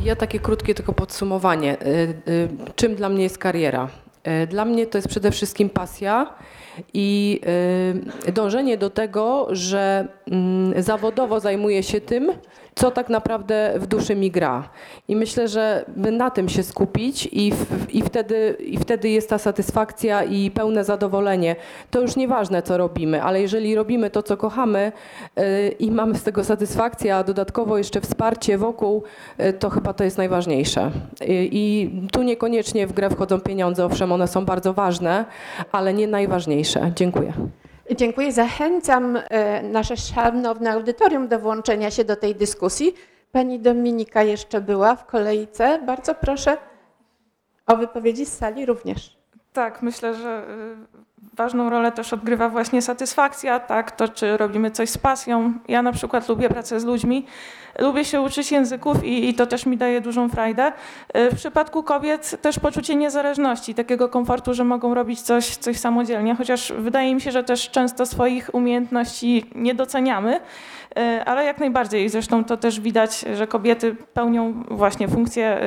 Ja 0.05 0.17
takie 0.17 0.39
krótkie 0.39 0.75
tylko 0.75 0.93
podsumowanie. 0.93 1.77
Y, 1.83 2.15
y, 2.29 2.49
Czym 2.77 2.95
dla 2.95 3.09
mnie 3.09 3.23
jest 3.23 3.39
kariera? 3.39 3.89
Y, 4.45 4.47
Dla 4.47 4.65
mnie 4.65 4.87
to 4.87 4.99
jest 4.99 5.09
przede 5.09 5.31
wszystkim 5.31 5.71
pasja 5.71 6.35
i 6.95 7.41
dążenie 8.35 8.77
do 8.79 8.91
tego, 8.91 9.49
że 9.51 10.09
mm, 10.31 10.83
zawodowo 10.83 11.41
zajmuję 11.41 11.83
się 11.83 12.01
tym, 12.01 12.33
co 12.75 12.91
tak 12.91 13.09
naprawdę 13.09 13.75
w 13.77 13.87
duszy 13.87 14.17
mi 14.17 14.31
gra. 14.31 14.69
I 15.09 15.17
myślę, 15.17 15.49
że 15.49 15.85
na 15.97 16.31
tym 16.31 16.49
się 16.49 16.63
skupić 16.63 17.29
i, 17.33 17.53
w, 17.53 17.95
i, 17.95 18.03
wtedy, 18.03 18.57
i 18.61 18.79
wtedy 18.79 19.09
jest 19.09 19.29
ta 19.29 19.39
satysfakcja 19.39 20.25
i 20.25 20.51
pełne 20.51 20.85
zadowolenie. 20.85 21.57
To 21.91 22.01
już 22.01 22.17
nieważne, 22.17 22.63
co 22.63 22.77
robimy, 22.77 23.23
ale 23.23 23.41
jeżeli 23.41 23.75
robimy 23.75 24.11
to, 24.11 24.23
co 24.23 24.37
kochamy 24.37 24.93
y, 25.39 25.69
i 25.79 25.91
mamy 25.91 26.15
z 26.15 26.23
tego 26.23 26.45
satysfakcję, 26.45 27.17
a 27.17 27.25
dodatkowo 27.25 27.79
jeszcze 27.79 28.01
wsparcie 28.01 28.59
wokół, 28.59 29.03
y, 29.41 29.53
to 29.53 29.71
chyba 29.71 29.93
to 29.93 30.05
jest 30.05 30.19
najważniejsze. 30.19 30.91
I, 31.27 31.49
I 31.53 31.91
tu 32.09 32.23
niekoniecznie 32.23 32.87
w 32.87 32.93
grę 32.93 33.11
wchodzą 33.11 33.41
pieniądze, 33.41 33.85
owszem, 33.85 34.13
one 34.13 34.29
są 34.29 34.45
bardzo 34.45 34.75
ważne, 34.75 35.25
ale 35.73 35.95
nie 35.95 36.07
najważniejsze. 36.07 36.93
Dziękuję. 36.97 37.33
Dziękuję. 37.95 38.33
Zachęcam 38.33 39.17
e, 39.17 39.63
nasze 39.63 39.97
szanowne 39.97 40.73
audytorium 40.73 41.29
do 41.29 41.39
włączenia 41.39 41.91
się 41.91 42.05
do 42.05 42.17
tej 42.17 42.35
dyskusji. 42.35 42.95
Pani 43.33 43.61
Dominika 43.61 44.23
jeszcze 44.23 44.61
była 44.61 44.97
w 44.97 45.07
kolejce. 45.07 45.79
Bardzo 45.87 46.15
proszę 46.15 46.57
o 47.67 47.77
wypowiedzi 47.77 48.27
z 48.27 48.33
sali 48.33 48.67
również. 48.67 49.17
Tak, 49.53 49.83
myślę, 49.83 50.15
że 50.15 50.45
y, 50.92 50.92
ważną 51.33 51.71
rolę 51.71 51.93
też 51.93 52.13
odgrywa 52.13 52.49
właśnie 52.49 52.83
satysfakcja, 52.83 53.61
tak, 53.61 53.91
to 53.91 54.09
czy 54.09 54.37
robimy 54.37 54.71
coś 54.71 54.91
z 54.91 54.99
pasją. 54.99 55.53
Ja 55.69 55.83
na 55.83 55.93
przykład 55.93 56.29
lubię 56.29 56.49
pracę 56.49 56.81
z 56.81 56.85
ludźmi, 56.85 57.27
lubię 57.79 58.05
się 58.05 58.21
uczyć 58.21 58.53
języków 58.53 59.05
i, 59.05 59.29
i 59.29 59.35
to 59.35 59.47
też 59.47 59.67
mi 59.67 59.77
daje 59.77 60.01
dużą 60.01 60.29
frajdę. 60.29 60.73
Y, 61.17 61.31
W 61.31 61.37
przypadku 61.37 61.83
kobiet 61.83 62.43
też 62.43 62.59
poczucie 62.59 62.95
niezależności, 62.95 63.75
takiego 63.75 64.09
komfortu, 64.09 64.55
że 64.55 64.65
mogą 64.65 64.95
robić 64.95 65.21
coś, 65.21 65.57
coś 65.57 65.79
samodzielnie, 65.79 66.35
chociaż 66.35 66.73
wydaje 66.79 67.15
mi 67.15 67.21
się, 67.21 67.31
że 67.31 67.45
też 67.45 67.71
często 67.71 68.07
swoich 68.07 68.51
umiejętności 68.55 69.45
nie 69.55 69.75
doceniamy, 69.75 70.41
ale 71.27 71.45
jak 71.45 71.59
najbardziej. 71.59 72.09
Zresztą 72.09 72.45
to 72.45 72.57
też 72.57 72.81
widać, 72.81 73.25
że 73.35 73.47
kobiety 73.47 73.97
pełnią 74.15 74.63
właśnie 74.71 75.09
funkcje 75.09 75.63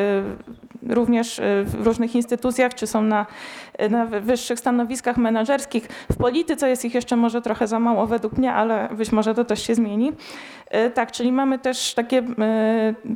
y, 0.84 0.94
również 0.94 1.40
y, 1.40 1.64
w 1.66 1.86
różnych 1.86 2.16
instytucjach, 2.16 2.76
czy 2.76 2.88
są 2.88 3.02
na, 3.02 3.26
na 3.90 4.06
wyższych 4.06 4.60
stanowiskach 4.60 5.18
menedżerskich. 5.18 5.88
W 6.12 6.18
polityce 6.18 6.70
jest 6.70 6.86
ich 6.86 6.94
jeszcze 6.94 7.16
może 7.16 7.42
trochę 7.42 7.68
za 7.68 7.80
mało 7.80 8.08
według 8.08 8.38
mnie, 8.38 8.54
ale 8.54 8.90
być 8.98 9.12
może 9.12 9.36
to 9.36 9.46
też 9.46 9.68
się 9.68 9.76
zmieni. 9.76 10.12
Tak, 10.94 11.12
czyli 11.12 11.32
mamy 11.32 11.60
też 11.60 11.94
takie 11.94 12.24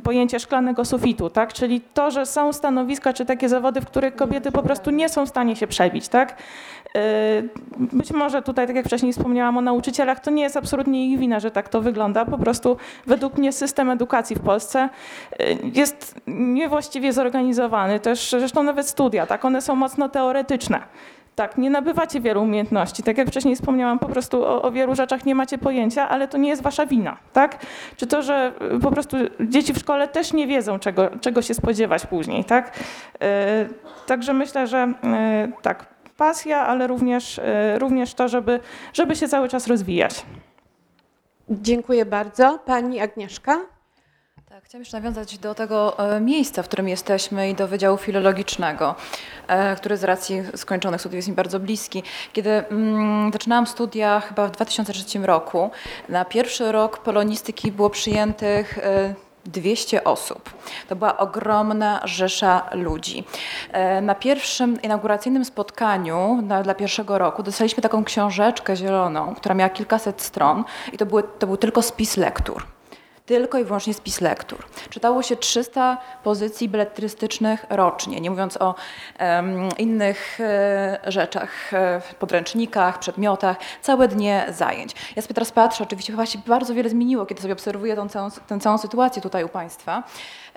pojęcie 0.04 0.40
szklanego 0.40 0.84
sufitu, 0.84 1.30
tak? 1.30 1.52
czyli 1.52 1.80
to, 1.94 2.10
że 2.10 2.26
są 2.26 2.52
stanowiska 2.52 3.12
czy 3.12 3.24
takie 3.24 3.48
zawody, 3.48 3.80
w 3.80 3.86
których 3.86 4.16
kobiety 4.16 4.52
po 4.52 4.62
prostu 4.62 4.90
nie 4.90 5.08
są 5.08 5.26
w 5.26 5.28
stanie 5.28 5.56
się 5.56 5.66
przebić. 5.66 6.08
Tak? 6.08 6.36
Być 7.76 8.10
może 8.10 8.42
tutaj, 8.42 8.66
tak 8.66 8.76
jak 8.76 8.86
wcześniej 8.86 9.12
wspomniałam 9.12 9.58
o 9.58 9.60
nauczycielach, 9.60 10.20
to 10.20 10.30
nie 10.30 10.42
jest 10.42 10.56
absolutnie 10.56 11.06
ich 11.06 11.18
wina, 11.18 11.40
że 11.40 11.50
tak 11.50 11.68
to 11.68 11.80
wygląda. 11.80 11.99
Po 12.30 12.38
prostu 12.38 12.76
według 13.06 13.38
mnie 13.38 13.52
system 13.52 13.90
edukacji 13.90 14.36
w 14.36 14.40
Polsce 14.40 14.88
y, 15.40 15.58
jest 15.74 16.20
niewłaściwie 16.26 17.12
zorganizowany. 17.12 18.00
Też 18.00 18.30
zresztą 18.30 18.62
nawet 18.62 18.88
studia, 18.88 19.26
tak, 19.26 19.44
one 19.44 19.62
są 19.62 19.74
mocno 19.74 20.08
teoretyczne. 20.08 20.80
Tak, 21.36 21.58
nie 21.58 21.70
nabywacie 21.70 22.20
wielu 22.20 22.42
umiejętności. 22.42 23.02
Tak 23.02 23.18
jak 23.18 23.28
wcześniej 23.28 23.56
wspomniałam, 23.56 23.98
po 23.98 24.06
prostu 24.06 24.44
o, 24.44 24.62
o 24.62 24.70
wielu 24.70 24.94
rzeczach 24.94 25.24
nie 25.24 25.34
macie 25.34 25.58
pojęcia, 25.58 26.08
ale 26.08 26.28
to 26.28 26.38
nie 26.38 26.48
jest 26.48 26.62
wasza 26.62 26.86
wina, 26.86 27.16
tak? 27.32 27.66
Czy 27.96 28.06
to, 28.06 28.22
że 28.22 28.52
y, 28.76 28.80
po 28.80 28.90
prostu 28.90 29.16
dzieci 29.40 29.72
w 29.72 29.78
szkole 29.78 30.08
też 30.08 30.32
nie 30.32 30.46
wiedzą, 30.46 30.78
czego, 30.78 31.10
czego 31.20 31.42
się 31.42 31.54
spodziewać 31.54 32.06
później, 32.06 32.44
tak? 32.44 32.76
Y, 32.76 33.90
Także 34.06 34.32
myślę, 34.32 34.66
że 34.66 34.92
y, 35.48 35.62
tak, 35.62 35.86
pasja, 36.20 36.66
ale 36.66 36.86
również, 36.86 37.38
e, 37.38 37.78
również 37.78 38.14
to, 38.14 38.28
żeby, 38.28 38.60
żeby 38.92 39.16
się 39.16 39.28
cały 39.28 39.48
czas 39.48 39.66
rozwijać. 39.66 40.26
Dziękuję 41.52 42.04
bardzo. 42.04 42.58
Pani 42.58 43.00
Agnieszka? 43.00 43.60
Tak, 44.48 44.64
chciałam 44.64 44.82
jeszcze 44.82 44.96
nawiązać 44.96 45.38
do 45.38 45.54
tego 45.54 45.98
e, 46.16 46.20
miejsca, 46.20 46.62
w 46.62 46.68
którym 46.68 46.88
jesteśmy 46.88 47.50
i 47.50 47.54
do 47.54 47.68
Wydziału 47.68 47.96
Filologicznego, 47.96 48.94
e, 49.48 49.76
który 49.76 49.96
z 49.96 50.04
racji 50.04 50.42
skończonych 50.56 51.00
studiów 51.00 51.16
jest 51.16 51.28
mi 51.28 51.34
bardzo 51.34 51.60
bliski. 51.60 52.02
Kiedy 52.32 52.50
mm, 52.50 53.32
zaczynałam 53.32 53.66
studia 53.66 54.20
chyba 54.20 54.46
w 54.46 54.50
2003 54.50 55.18
roku, 55.18 55.70
na 56.08 56.24
pierwszy 56.24 56.72
rok 56.72 56.98
polonistyki 56.98 57.72
było 57.72 57.90
przyjętych 57.90 58.78
e, 58.78 59.14
200 59.44 60.04
osób. 60.04 60.50
To 60.88 60.96
była 60.96 61.16
ogromna 61.16 62.00
rzesza 62.04 62.62
ludzi. 62.72 63.24
E, 63.72 64.00
Na 64.00 64.14
pierwszym 64.14 64.82
inauguracyjnym 64.82 65.44
spotkaniu 65.44 66.42
na, 66.42 66.62
dla 66.62 66.74
pierwszego 66.74 67.18
roku 67.18 67.42
dostaliśmy 67.42 67.82
taką 67.82 68.04
książeczkę 68.04 68.76
zieloną, 68.76 69.34
która 69.34 69.54
miała 69.54 69.70
kilkaset 69.70 70.22
stron 70.22 70.64
i 70.92 70.98
to, 70.98 71.06
były, 71.06 71.22
to 71.38 71.46
był 71.46 71.56
tylko 71.56 71.82
spis 71.82 72.16
lektur. 72.16 72.66
Tylko 73.30 73.58
i 73.58 73.64
wyłącznie 73.64 73.94
spis 73.94 74.20
lektur. 74.20 74.58
Czytało 74.90 75.22
się 75.22 75.36
300 75.36 75.98
pozycji 76.24 76.68
beletrystycznych 76.68 77.66
rocznie, 77.68 78.20
nie 78.20 78.30
mówiąc 78.30 78.56
o 78.56 78.74
em, 79.18 79.68
innych 79.78 80.40
e, 80.40 80.98
rzeczach, 81.06 81.74
e, 81.74 82.02
podręcznikach, 82.18 82.98
przedmiotach, 82.98 83.56
całe 83.82 84.08
dnie 84.08 84.46
zajęć. 84.48 84.94
Ja 85.16 85.22
sobie 85.22 85.34
teraz 85.34 85.52
patrzę, 85.52 85.84
oczywiście 85.84 86.12
chyba 86.12 86.26
się 86.26 86.38
bardzo 86.46 86.74
wiele 86.74 86.88
zmieniło, 86.88 87.26
kiedy 87.26 87.42
sobie 87.42 87.52
obserwuję 87.52 88.08
całą, 88.08 88.30
tę 88.30 88.60
całą 88.60 88.78
sytuację 88.78 89.22
tutaj 89.22 89.44
u 89.44 89.48
Państwa. 89.48 90.02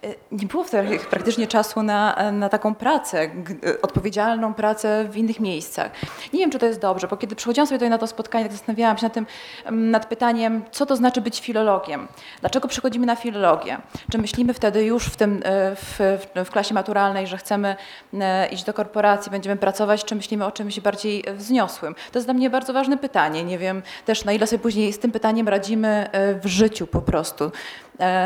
E, 0.04 0.16
Nie 0.32 0.48
było 0.48 0.64
wtedy 0.64 1.00
praktycznie 1.00 1.48
czasu 1.48 1.84
na, 1.84 2.32
na 2.32 2.50
taką 2.50 2.76
pracę, 2.76 3.28
g- 3.28 3.82
odpowiedzialną 3.82 4.54
pracę 4.54 5.06
w 5.10 5.18
innych 5.18 5.40
miejscach. 5.40 5.92
Nie 6.34 6.40
wiem, 6.40 6.52
czy 6.52 6.60
to 6.60 6.66
jest 6.66 6.80
dobrze, 6.80 7.08
bo 7.08 7.18
kiedy 7.18 7.36
przychodziłam 7.36 7.68
sobie 7.68 7.78
tutaj 7.78 7.90
na 7.90 7.98
to 7.98 8.08
spotkanie, 8.08 8.44
tak 8.46 8.52
zastanawiałam 8.54 8.98
się 8.98 9.06
nad 9.06 9.14
tym, 9.14 9.26
em, 9.66 9.92
nad 9.92 10.06
pytaniem, 10.06 10.62
co 10.72 10.86
to 10.86 10.96
znaczy 10.96 11.22
być 11.22 11.42
filologiem? 11.42 12.08
Dlaczego 12.42 12.68
przychodzimy 12.68 13.06
na 13.06 13.16
filologię? 13.16 13.78
Czy 14.12 14.18
myślimy 14.18 14.54
wtedy 14.54 14.84
już 14.86 15.06
w, 15.06 15.16
tym, 15.16 15.42
e, 15.46 15.76
w, 15.76 15.96
w, 16.00 16.46
w 16.46 16.52
klasie 16.52 16.74
maturalnej, 16.74 17.28
że 17.28 17.38
chcemy 17.38 17.76
e, 18.14 18.48
iść 18.48 18.64
do 18.64 18.74
korporacji, 18.74 19.32
będziemy 19.32 19.56
pracować, 19.58 20.06
czy 20.06 20.16
myślimy 20.16 20.46
o 20.46 20.52
czymś 20.52 20.80
bardziej 20.80 21.24
wzniosłym? 21.36 21.96
To 22.12 22.20
jest 22.20 22.28
dla 22.28 22.34
mnie 22.34 22.50
bardzo 22.50 22.74
ważne 22.74 22.98
pytanie. 22.98 23.44
Nie 23.44 23.58
wiem 23.58 23.82
też, 24.06 24.26
na 24.26 24.32
ile 24.32 24.48
sobie 24.48 24.60
później 24.60 24.94
z 24.94 25.00
tym 25.00 25.12
pytaniem 25.12 25.48
radzimy 25.48 26.10
e, 26.12 26.34
w 26.40 26.46
życiu 26.46 26.88
po 26.88 27.02
prostu 27.02 27.46
e, 27.46 27.52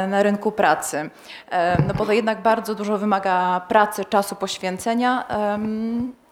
na 0.08 0.24
rynku 0.24 0.52
pracy. 0.52 1.10
E, 1.52 1.82
No 1.88 1.94
bo 1.94 2.06
to 2.06 2.12
jednak 2.12 2.42
bardzo 2.42 2.76
dużo 2.76 2.98
wymaga 2.98 3.62
pracy, 3.68 4.06
czasu, 4.06 4.36
poświęcenia. 4.36 5.24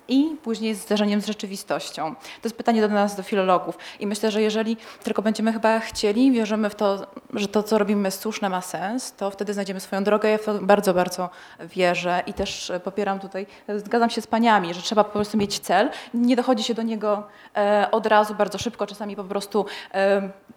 I 0.07 0.35
później 0.43 0.75
z 0.75 0.81
zderzeniem 0.81 1.21
z 1.21 1.25
rzeczywistością. 1.25 2.15
To 2.15 2.41
jest 2.43 2.57
pytanie 2.57 2.81
do 2.81 2.87
nas, 2.87 3.15
do 3.15 3.23
filologów. 3.23 3.77
I 3.99 4.07
myślę, 4.07 4.31
że 4.31 4.41
jeżeli 4.41 4.77
tylko 5.03 5.21
będziemy 5.21 5.53
chyba 5.53 5.79
chcieli, 5.79 6.31
wierzymy 6.31 6.69
w 6.69 6.75
to, 6.75 7.07
że 7.33 7.47
to, 7.47 7.63
co 7.63 7.77
robimy 7.77 8.07
jest 8.07 8.21
słuszne, 8.21 8.49
ma 8.49 8.61
sens, 8.61 9.13
to 9.13 9.31
wtedy 9.31 9.53
znajdziemy 9.53 9.79
swoją 9.79 10.03
drogę. 10.03 10.29
Ja 10.29 10.37
w 10.37 10.45
to 10.45 10.53
bardzo, 10.61 10.93
bardzo 10.93 11.29
wierzę 11.59 12.23
i 12.27 12.33
też 12.33 12.69
e, 12.69 12.79
popieram 12.79 13.19
tutaj, 13.19 13.47
e, 13.67 13.79
zgadzam 13.79 14.09
się 14.09 14.21
z 14.21 14.27
paniami, 14.27 14.73
że 14.73 14.81
trzeba 14.81 15.03
po 15.03 15.11
prostu 15.11 15.37
mieć 15.37 15.59
cel. 15.59 15.89
Nie 16.13 16.35
dochodzi 16.35 16.63
się 16.63 16.73
do 16.73 16.81
niego 16.81 17.23
e, 17.55 17.87
od 17.91 18.05
razu, 18.05 18.35
bardzo 18.35 18.57
szybko, 18.57 18.87
czasami 18.87 19.15
po 19.15 19.23
prostu 19.23 19.65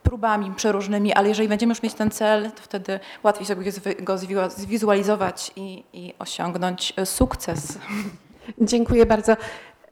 próbami 0.03 0.55
przeróżnymi, 0.55 1.13
ale 1.13 1.29
jeżeli 1.29 1.49
będziemy 1.49 1.71
już 1.71 1.83
mieć 1.83 1.95
ten 1.95 2.11
cel, 2.11 2.51
to 2.51 2.63
wtedy 2.63 3.01
łatwiej 3.23 3.47
sobie 3.47 3.73
go 4.01 4.19
zwizualizować 4.49 5.53
i, 5.57 5.85
i 5.93 6.15
osiągnąć 6.19 6.95
sukces. 7.05 7.79
Dziękuję 8.61 9.07
bardzo. 9.07 9.37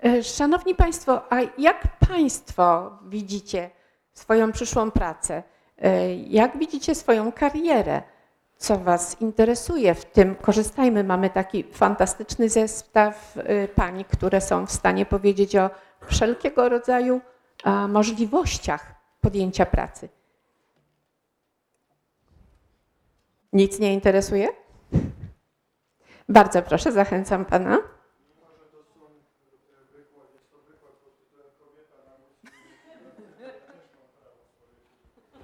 E, 0.04 0.22
Szanowni 0.22 0.74
Państwo, 0.74 1.32
a 1.32 1.36
jak 1.58 1.98
Państwo 2.08 2.98
widzicie 3.08 3.70
swoją 4.12 4.52
przyszłą 4.52 4.90
pracę? 4.90 5.42
E, 5.78 6.14
Jak 6.16 6.58
widzicie 6.58 6.94
swoją 6.94 7.32
karierę? 7.32 8.02
Co 8.56 8.78
Was 8.78 9.20
interesuje 9.20 9.94
w 9.94 10.04
tym? 10.04 10.34
Korzystajmy, 10.34 11.04
mamy 11.04 11.30
taki 11.30 11.64
fantastyczny 11.72 12.48
zestaw 12.48 13.36
e, 13.36 13.68
pań, 13.68 14.04
które 14.04 14.40
są 14.40 14.66
w 14.66 14.72
stanie 14.72 15.06
powiedzieć 15.06 15.56
o 15.56 15.70
wszelkiego 16.06 16.68
rodzaju 16.68 17.20
możliwościach 17.88 18.94
podjęcia 19.20 19.66
pracy. 19.66 20.08
Nic 23.52 23.78
nie 23.78 23.94
interesuje? 23.94 24.48
Bardzo 26.28 26.62
proszę, 26.62 26.92
zachęcam 26.92 27.44
Pana. 27.44 27.78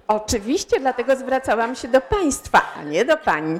Oczywiście, 0.07 0.79
dlatego 0.79 1.15
zwracałam 1.15 1.75
się 1.75 1.87
do 1.87 2.01
Państwa, 2.01 2.73
a 2.75 2.83
nie 2.83 3.05
do 3.05 3.17
Pani. 3.17 3.59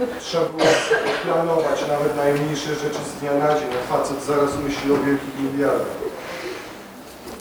Trzeba 0.00 0.44
było 0.44 0.70
planować 1.24 1.88
nawet 1.88 2.16
najmniejsze 2.16 2.74
rzeczy 2.74 3.02
z 3.10 3.20
dnia 3.20 3.34
na 3.34 3.48
dzień, 3.58 3.70
a 3.78 3.92
facet 3.92 4.22
zaraz 4.24 4.58
myśli 4.64 4.92
o 4.92 4.96
wielkich 5.06 5.34
miliardach. 5.42 6.00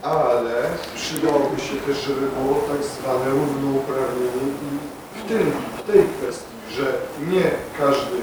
Ale 0.03 0.55
przydałoby 0.95 1.61
się 1.61 1.75
też, 1.85 1.97
żeby 2.07 2.25
było 2.37 2.55
tak 2.69 2.81
zwane 2.83 3.29
równouprawnienie 3.29 4.45
i 4.67 4.71
w 5.19 5.23
tym, 5.29 5.51
w 5.79 5.91
tej 5.91 6.03
kwestii, 6.15 6.57
że 6.77 6.85
nie 7.33 7.47
każdy 7.79 8.17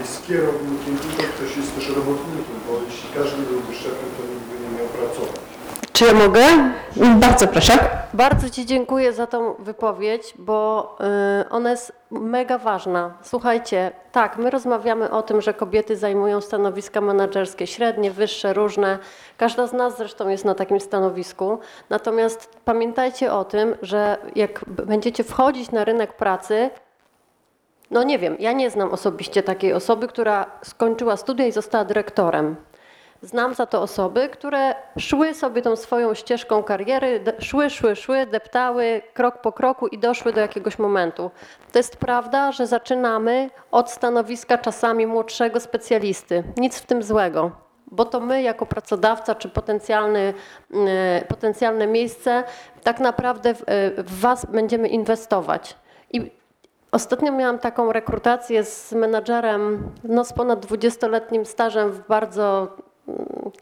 jest 0.00 0.26
kierownikiem, 0.26 0.94
tylko 1.02 1.22
ktoś 1.32 1.56
jest 1.56 1.74
też 1.74 1.88
robotnikiem, 1.88 2.56
bo 2.66 2.72
jeśli 2.86 3.08
każdy 3.18 3.40
byłby 3.50 3.74
szefem, 3.74 4.08
to 4.16 4.22
nikt 4.30 4.46
by 4.50 4.56
nie 4.62 4.70
miał 4.76 4.88
pracować. 4.98 5.47
Czy 5.92 6.04
ja 6.04 6.14
mogę? 6.14 6.40
Bardzo 7.20 7.48
proszę. 7.48 7.72
Bardzo 8.14 8.50
Ci 8.50 8.66
dziękuję 8.66 9.12
za 9.12 9.26
tą 9.26 9.54
wypowiedź, 9.58 10.34
bo 10.38 10.96
y, 11.40 11.48
ona 11.48 11.70
jest 11.70 11.92
mega 12.10 12.58
ważna. 12.58 13.14
Słuchajcie, 13.22 13.90
tak, 14.12 14.36
my 14.36 14.50
rozmawiamy 14.50 15.10
o 15.10 15.22
tym, 15.22 15.40
że 15.40 15.54
kobiety 15.54 15.96
zajmują 15.96 16.40
stanowiska 16.40 17.00
menedżerskie, 17.00 17.66
średnie, 17.66 18.10
wyższe, 18.10 18.52
różne. 18.52 18.98
Każda 19.36 19.66
z 19.66 19.72
nas 19.72 19.96
zresztą 19.96 20.28
jest 20.28 20.44
na 20.44 20.54
takim 20.54 20.80
stanowisku. 20.80 21.58
Natomiast 21.90 22.50
pamiętajcie 22.64 23.32
o 23.32 23.44
tym, 23.44 23.74
że 23.82 24.16
jak 24.34 24.64
będziecie 24.66 25.24
wchodzić 25.24 25.70
na 25.70 25.84
rynek 25.84 26.12
pracy, 26.12 26.70
no 27.90 28.02
nie 28.02 28.18
wiem, 28.18 28.36
ja 28.38 28.52
nie 28.52 28.70
znam 28.70 28.90
osobiście 28.90 29.42
takiej 29.42 29.72
osoby, 29.72 30.08
która 30.08 30.46
skończyła 30.62 31.16
studia 31.16 31.46
i 31.46 31.52
została 31.52 31.84
dyrektorem. 31.84 32.56
Znam 33.22 33.54
za 33.54 33.66
to 33.66 33.82
osoby, 33.82 34.28
które 34.28 34.74
szły 34.98 35.34
sobie 35.34 35.62
tą 35.62 35.76
swoją 35.76 36.14
ścieżką 36.14 36.62
kariery, 36.62 37.24
szły, 37.38 37.70
szły, 37.70 37.96
szły, 37.96 38.26
deptały 38.26 39.02
krok 39.14 39.40
po 39.40 39.52
kroku 39.52 39.86
i 39.86 39.98
doszły 39.98 40.32
do 40.32 40.40
jakiegoś 40.40 40.78
momentu. 40.78 41.30
To 41.72 41.78
jest 41.78 41.96
prawda, 41.96 42.52
że 42.52 42.66
zaczynamy 42.66 43.50
od 43.70 43.90
stanowiska 43.90 44.58
czasami 44.58 45.06
młodszego 45.06 45.60
specjalisty. 45.60 46.44
Nic 46.56 46.78
w 46.78 46.86
tym 46.86 47.02
złego. 47.02 47.50
Bo 47.90 48.04
to 48.04 48.20
my, 48.20 48.42
jako 48.42 48.66
pracodawca 48.66 49.34
czy 49.34 49.48
potencjalny, 49.48 50.34
e, 50.74 51.24
potencjalne 51.28 51.86
miejsce, 51.86 52.44
tak 52.82 53.00
naprawdę 53.00 53.54
w, 53.54 53.62
e, 53.66 54.02
w 54.02 54.20
Was 54.20 54.46
będziemy 54.46 54.88
inwestować. 54.88 55.76
I 56.12 56.38
Ostatnio 56.92 57.32
miałam 57.32 57.58
taką 57.58 57.92
rekrutację 57.92 58.64
z 58.64 58.92
menadżerem 58.92 59.90
no, 60.04 60.24
z 60.24 60.32
ponad 60.32 60.66
20-letnim 60.66 61.44
stażem 61.44 61.92
w 61.92 62.06
bardzo, 62.06 62.76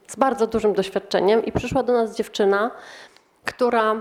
z 0.06 0.16
bardzo 0.16 0.47
dużym 0.47 0.73
doświadczeniem 0.73 1.44
i 1.44 1.52
przyszła 1.52 1.82
do 1.82 1.93
nas 1.93 2.16
dziewczyna, 2.16 2.70
która 3.44 3.94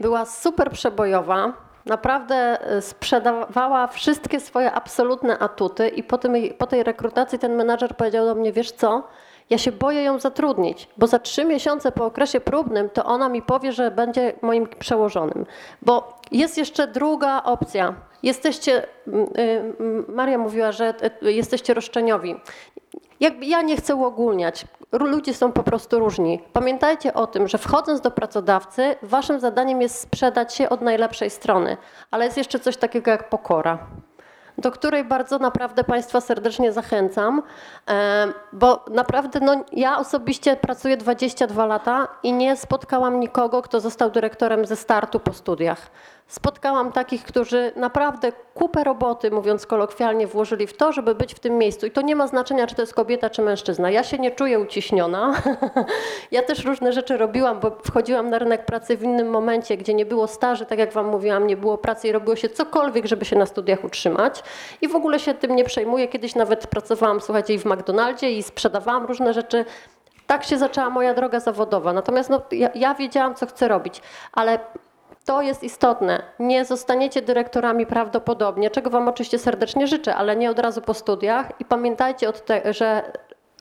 była 0.00 0.26
super 0.26 0.70
przebojowa, 0.70 1.52
naprawdę 1.86 2.34
e, 2.36 2.82
sprzedawała 2.82 3.86
wszystkie 3.86 4.40
swoje 4.40 4.72
absolutne 4.72 5.38
atuty 5.38 5.88
i 5.88 6.02
po, 6.02 6.18
tym, 6.18 6.34
po 6.58 6.66
tej 6.66 6.82
rekrutacji 6.82 7.38
ten 7.38 7.54
menadżer 7.54 7.96
powiedział 7.96 8.26
do 8.26 8.34
mnie, 8.34 8.52
wiesz 8.52 8.72
co, 8.72 9.02
ja 9.50 9.58
się 9.58 9.72
boję 9.72 10.02
ją 10.02 10.18
zatrudnić, 10.18 10.88
bo 10.96 11.06
za 11.06 11.18
trzy 11.18 11.44
miesiące 11.44 11.92
po 11.92 12.06
okresie 12.06 12.40
próbnym 12.40 12.90
to 12.90 13.04
ona 13.04 13.28
mi 13.28 13.42
powie, 13.42 13.72
że 13.72 13.90
będzie 13.90 14.32
moim 14.42 14.66
przełożonym. 14.66 15.46
Bo 15.82 16.20
jest 16.30 16.58
jeszcze 16.58 16.86
druga 16.86 17.42
opcja. 17.42 17.94
Jesteście, 18.22 18.82
y, 19.38 19.74
Maria 20.08 20.38
mówiła, 20.38 20.72
że 20.72 20.94
y, 21.22 21.32
jesteście 21.32 21.74
roszczeniowi. 21.74 22.36
Jakby 23.22 23.46
ja 23.46 23.62
nie 23.62 23.76
chcę 23.76 23.94
uogólniać. 23.94 24.64
Ludzie 24.92 25.34
są 25.34 25.52
po 25.52 25.62
prostu 25.62 25.98
różni. 25.98 26.42
Pamiętajcie 26.52 27.14
o 27.14 27.26
tym, 27.26 27.48
że 27.48 27.58
wchodząc 27.58 28.00
do 28.00 28.10
pracodawcy, 28.10 28.96
waszym 29.02 29.40
zadaniem 29.40 29.82
jest 29.82 30.00
sprzedać 30.00 30.54
się 30.54 30.68
od 30.68 30.80
najlepszej 30.80 31.30
strony, 31.30 31.76
ale 32.10 32.24
jest 32.24 32.36
jeszcze 32.36 32.58
coś 32.58 32.76
takiego 32.76 33.10
jak 33.10 33.28
pokora 33.28 33.78
do 34.58 34.70
której 34.70 35.04
bardzo 35.04 35.38
naprawdę 35.38 35.84
Państwa 35.84 36.20
serdecznie 36.20 36.72
zachęcam, 36.72 37.42
e, 37.88 38.28
bo 38.52 38.84
naprawdę 38.90 39.40
no, 39.40 39.64
ja 39.72 39.98
osobiście 39.98 40.56
pracuję 40.56 40.96
22 40.96 41.66
lata 41.66 42.08
i 42.22 42.32
nie 42.32 42.56
spotkałam 42.56 43.20
nikogo, 43.20 43.62
kto 43.62 43.80
został 43.80 44.10
dyrektorem 44.10 44.66
ze 44.66 44.76
startu 44.76 45.20
po 45.20 45.32
studiach. 45.32 45.90
Spotkałam 46.32 46.92
takich, 46.92 47.22
którzy 47.24 47.72
naprawdę 47.76 48.32
kupę 48.54 48.84
roboty, 48.84 49.30
mówiąc 49.30 49.66
kolokwialnie, 49.66 50.26
włożyli 50.26 50.66
w 50.66 50.76
to, 50.76 50.92
żeby 50.92 51.14
być 51.14 51.34
w 51.34 51.38
tym 51.38 51.58
miejscu. 51.58 51.86
I 51.86 51.90
to 51.90 52.02
nie 52.02 52.16
ma 52.16 52.26
znaczenia, 52.26 52.66
czy 52.66 52.74
to 52.74 52.82
jest 52.82 52.94
kobieta, 52.94 53.30
czy 53.30 53.42
mężczyzna. 53.42 53.90
Ja 53.90 54.04
się 54.04 54.18
nie 54.18 54.30
czuję 54.30 54.58
uciśniona. 54.58 55.34
ja 56.30 56.42
też 56.42 56.64
różne 56.64 56.92
rzeczy 56.92 57.16
robiłam, 57.16 57.60
bo 57.60 57.70
wchodziłam 57.70 58.30
na 58.30 58.38
rynek 58.38 58.64
pracy 58.64 58.96
w 58.96 59.02
innym 59.02 59.30
momencie, 59.30 59.76
gdzie 59.76 59.94
nie 59.94 60.06
było 60.06 60.26
staży, 60.26 60.66
tak 60.66 60.78
jak 60.78 60.92
Wam 60.92 61.08
mówiłam, 61.08 61.46
nie 61.46 61.56
było 61.56 61.78
pracy 61.78 62.08
i 62.08 62.12
robiło 62.12 62.36
się 62.36 62.48
cokolwiek, 62.48 63.06
żeby 63.06 63.24
się 63.24 63.36
na 63.36 63.46
studiach 63.46 63.84
utrzymać. 63.84 64.42
I 64.82 64.88
w 64.88 64.96
ogóle 64.96 65.18
się 65.18 65.34
tym 65.34 65.56
nie 65.56 65.64
przejmuję. 65.64 66.08
Kiedyś 66.08 66.34
nawet 66.34 66.66
pracowałam, 66.66 67.20
słuchajcie, 67.20 67.54
i 67.54 67.58
w 67.58 67.64
McDonaldzie 67.64 68.30
i 68.30 68.42
sprzedawałam 68.42 69.06
różne 69.06 69.34
rzeczy. 69.34 69.64
Tak 70.26 70.44
się 70.44 70.58
zaczęła 70.58 70.90
moja 70.90 71.14
droga 71.14 71.40
zawodowa. 71.40 71.92
Natomiast 71.92 72.30
no, 72.30 72.42
ja, 72.52 72.70
ja 72.74 72.94
wiedziałam, 72.94 73.34
co 73.34 73.46
chcę 73.46 73.68
robić, 73.68 74.02
ale 74.32 74.58
to 75.24 75.42
jest 75.42 75.62
istotne. 75.62 76.22
Nie 76.38 76.64
zostaniecie 76.64 77.22
dyrektorami 77.22 77.86
prawdopodobnie, 77.86 78.70
czego 78.70 78.90
Wam 78.90 79.08
oczywiście 79.08 79.38
serdecznie 79.38 79.86
życzę, 79.86 80.14
ale 80.14 80.36
nie 80.36 80.50
od 80.50 80.58
razu 80.58 80.80
po 80.80 80.94
studiach. 80.94 81.46
I 81.60 81.64
pamiętajcie, 81.64 82.28
od 82.28 82.44
te, 82.44 82.72
że 82.72 83.12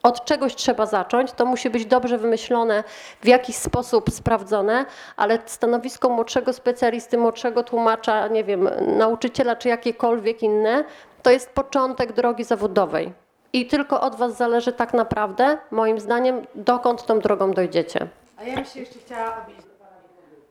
od 0.04 0.26
czegoś 0.26 0.56
trzeba 0.56 0.86
zacząć. 0.86 1.32
To 1.32 1.46
musi 1.46 1.70
być 1.70 1.86
dobrze 1.86 2.18
wymyślone, 2.18 2.84
w 3.22 3.28
jakiś 3.28 3.56
sposób 3.56 4.10
sprawdzone, 4.10 4.86
ale 5.18 5.40
stanowisko 5.46 6.10
młodszego 6.10 6.54
specjalisty, 6.54 7.18
młodszego 7.18 7.64
tłumacza, 7.64 8.28
nie 8.28 8.44
wiem, 8.44 8.70
nauczyciela 8.98 9.56
czy 9.56 9.70
jakiekolwiek 9.70 10.44
inne, 10.44 10.84
to 11.24 11.32
jest 11.32 11.50
początek 11.50 12.14
drogi 12.14 12.44
zawodowej. 12.44 13.14
I 13.54 13.68
tylko 13.68 14.02
od 14.02 14.16
Was 14.16 14.38
zależy 14.38 14.74
tak 14.74 14.94
naprawdę, 14.94 15.58
moim 15.72 16.00
zdaniem, 16.00 16.46
dokąd 16.56 17.06
tą 17.06 17.20
drogą 17.20 17.52
dojdziecie. 17.52 18.08
A 18.38 18.44
ja 18.44 18.56
bym 18.56 18.66
się 18.66 18.80
jeszcze 18.80 19.00
chciała 19.00 19.38
odnieść 19.44 19.62
do 19.62 19.74
Pana 19.80 19.96
wypowiedzi. 20.02 20.48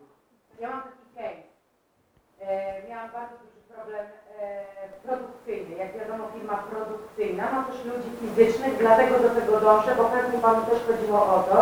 Ja 0.61 0.71
mam 0.71 0.83
taki 0.83 1.15
case. 1.15 1.43
E, 2.40 2.40
miałam 2.89 3.09
bardzo 3.19 3.35
duży 3.43 3.61
problem 3.75 4.05
e, 4.41 4.45
produkcyjny. 5.07 5.73
Jak 5.83 5.91
wiadomo, 5.99 6.25
firma 6.35 6.57
produkcyjna 6.71 7.45
ma 7.53 7.61
też 7.69 7.79
ludzi 7.91 8.11
fizycznych, 8.21 8.73
dlatego 8.79 9.15
do 9.25 9.31
tego 9.39 9.61
dążę, 9.61 9.91
bo 9.99 10.05
pewnie 10.05 10.39
Panu 10.39 10.61
też 10.71 10.79
chodziło 10.89 11.21
o 11.37 11.39
to, 11.51 11.59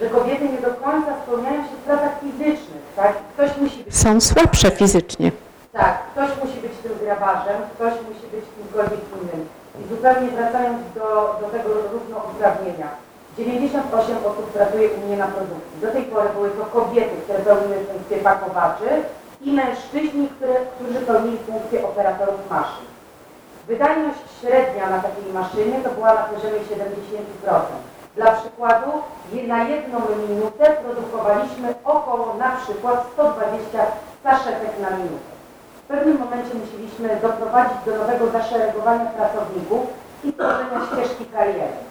że 0.00 0.06
kobiety 0.10 0.44
nie 0.48 0.60
do 0.68 0.72
końca 0.84 1.10
spełniają 1.22 1.60
się 1.68 1.74
w 1.80 1.84
pracach 1.88 2.14
fizycznych, 2.20 2.82
tak? 2.96 3.12
Ktoś 3.34 3.50
musi 3.56 3.84
być, 3.84 3.96
Są 3.96 4.20
słabsze 4.20 4.70
fizycznie. 4.70 5.32
tak, 5.72 5.94
ktoś 6.12 6.30
musi 6.44 6.58
być 6.60 6.72
tym 6.82 6.92
grabarzem, 7.02 7.56
ktoś 7.74 7.92
musi 8.08 8.26
być 8.34 8.44
kimkolwiek 8.56 9.00
innym. 9.16 9.48
I 9.80 9.88
zupełnie 9.88 10.28
wracając 10.28 10.78
do, 10.94 11.06
do 11.40 11.46
tego 11.54 11.68
równouprawnienia. 11.92 12.88
98 13.38 14.16
osób 14.18 14.46
pracuje 14.52 14.88
u 14.90 15.06
mnie 15.06 15.16
na 15.16 15.26
produkcji. 15.26 15.80
Do 15.80 15.90
tej 15.90 16.02
pory 16.02 16.28
były 16.28 16.50
to 16.50 16.64
kobiety, 16.64 17.16
które 17.24 17.38
pełniły 17.38 17.84
funkcję 17.84 18.16
pakowaczy 18.18 18.88
i 19.42 19.52
mężczyźni, 19.52 20.28
które, 20.28 20.54
którzy 20.54 21.00
pełnili 21.00 21.38
funkcję 21.38 21.84
operatorów 21.84 22.50
maszyn. 22.50 22.86
Wydajność 23.68 24.18
średnia 24.40 24.90
na 24.90 24.98
takiej 24.98 25.32
maszynie 25.32 25.80
to 25.84 25.90
była 25.90 26.14
na 26.14 26.22
poziomie 26.22 26.60
70%. 26.60 27.60
Dla 28.16 28.32
przykładu, 28.32 28.90
na 29.46 29.68
jedną 29.68 29.98
minutę 30.28 30.64
produkowaliśmy 30.84 31.74
około 31.84 32.34
na 32.38 32.50
przykład 32.56 33.06
120 33.12 33.78
saszetek 34.22 34.72
na 34.80 34.90
minutę. 34.90 35.30
pewnym 35.88 36.18
momencie 36.18 36.54
musieliśmy 36.54 37.20
doprowadzić 37.22 37.78
do 37.86 37.96
nowego 37.96 38.30
zaszeregowania 38.30 39.06
pracowników 39.06 39.80
i 40.24 40.32
tworzenia 40.32 40.86
ścieżki 40.86 41.24
kariery. 41.24 41.89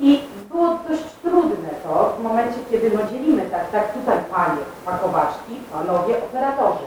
I 0.00 0.20
było 0.50 0.78
dość 0.88 1.02
trudne 1.22 1.68
to 1.84 2.14
w 2.18 2.22
momencie, 2.22 2.58
kiedy 2.70 2.90
no 2.90 3.00
dzielimy 3.10 3.42
tak, 3.42 3.70
tak 3.70 3.92
tutaj 3.92 4.18
panie 4.32 4.62
pakowaczki, 4.84 5.54
panowie 5.72 6.18
operatorzy. 6.18 6.84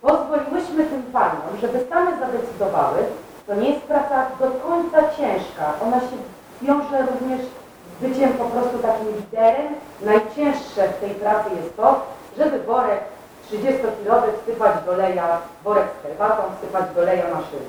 Pozwoliłyśmy 0.00 0.84
tym 0.84 1.02
paniom, 1.02 1.52
żeby 1.60 1.84
same 1.90 2.10
zadecydowały, 2.18 2.98
to 3.46 3.54
nie 3.54 3.70
jest 3.70 3.84
praca 3.84 4.26
do 4.40 4.50
końca 4.50 4.98
ciężka. 5.16 5.72
Ona 5.86 6.00
się 6.00 6.16
wiąże 6.62 7.02
również 7.02 7.40
z 7.40 8.02
byciem 8.02 8.32
po 8.32 8.44
prostu 8.44 8.78
takim 8.78 9.06
liderem. 9.16 9.74
Najcięższe 10.02 10.88
w 10.88 11.00
tej 11.00 11.10
pracy 11.10 11.50
jest 11.56 11.76
to, 11.76 12.00
żeby 12.38 12.58
worek 12.58 13.00
30-kilowy 13.50 14.28
wsypać 14.42 14.84
do 14.86 14.92
leja, 14.96 15.38
worek 15.64 15.86
z 16.00 16.02
herbatą 16.02 16.42
wsypać 16.58 16.84
do 16.94 17.02
leja 17.02 17.24
maszyny. 17.24 17.68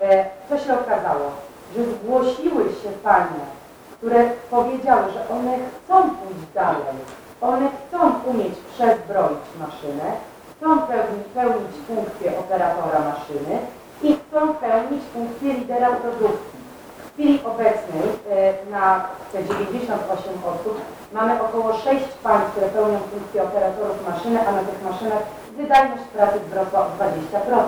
E, 0.00 0.24
co 0.48 0.58
się 0.58 0.80
okazało? 0.80 1.30
Że 1.76 1.84
zgłosiły 1.84 2.64
się 2.64 2.90
panie, 3.02 3.57
które 3.98 4.30
powiedziały, 4.50 5.12
że 5.12 5.28
one 5.36 5.52
chcą 5.58 5.94
pójść 6.02 6.46
dalej, 6.54 6.96
one 7.40 7.68
chcą 7.78 7.98
umieć 8.30 8.54
przezbroić 8.74 9.44
maszynę, 9.60 10.08
chcą 10.56 10.78
pełnić, 10.78 11.26
pełnić 11.34 11.74
funkcję 11.86 12.38
operatora 12.38 12.98
maszyny 13.10 13.58
i 14.02 14.16
chcą 14.16 14.54
pełnić 14.54 15.02
funkcję 15.12 15.52
lidera 15.52 15.90
produkcji. 15.90 16.58
W 17.04 17.12
chwili 17.12 17.40
obecnej 17.44 18.08
e, 18.30 18.70
na 18.70 19.04
te 19.32 19.44
98 19.44 20.32
osób 20.52 20.80
mamy 21.12 21.42
około 21.42 21.72
6 21.72 22.04
pań, 22.22 22.40
które 22.50 22.66
pełnią 22.66 22.98
funkcję 22.98 23.42
operatorów 23.42 24.08
maszyny, 24.08 24.48
a 24.48 24.52
na 24.52 24.62
tych 24.62 24.82
maszynach 24.90 25.22
wydajność 25.56 26.04
pracy 26.04 26.40
wzrosła 26.40 26.80
o 26.80 26.90
20%. 26.98 27.64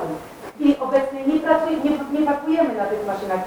W 0.47 0.55
chwili 0.55 0.79
obecnej 0.79 1.29
nie, 1.29 1.41
pracuje, 1.41 1.77
nie, 1.77 2.21
nie 2.21 2.27
pakujemy 2.27 2.75
na 2.75 2.85
tych 2.85 3.07
maszynach 3.07 3.41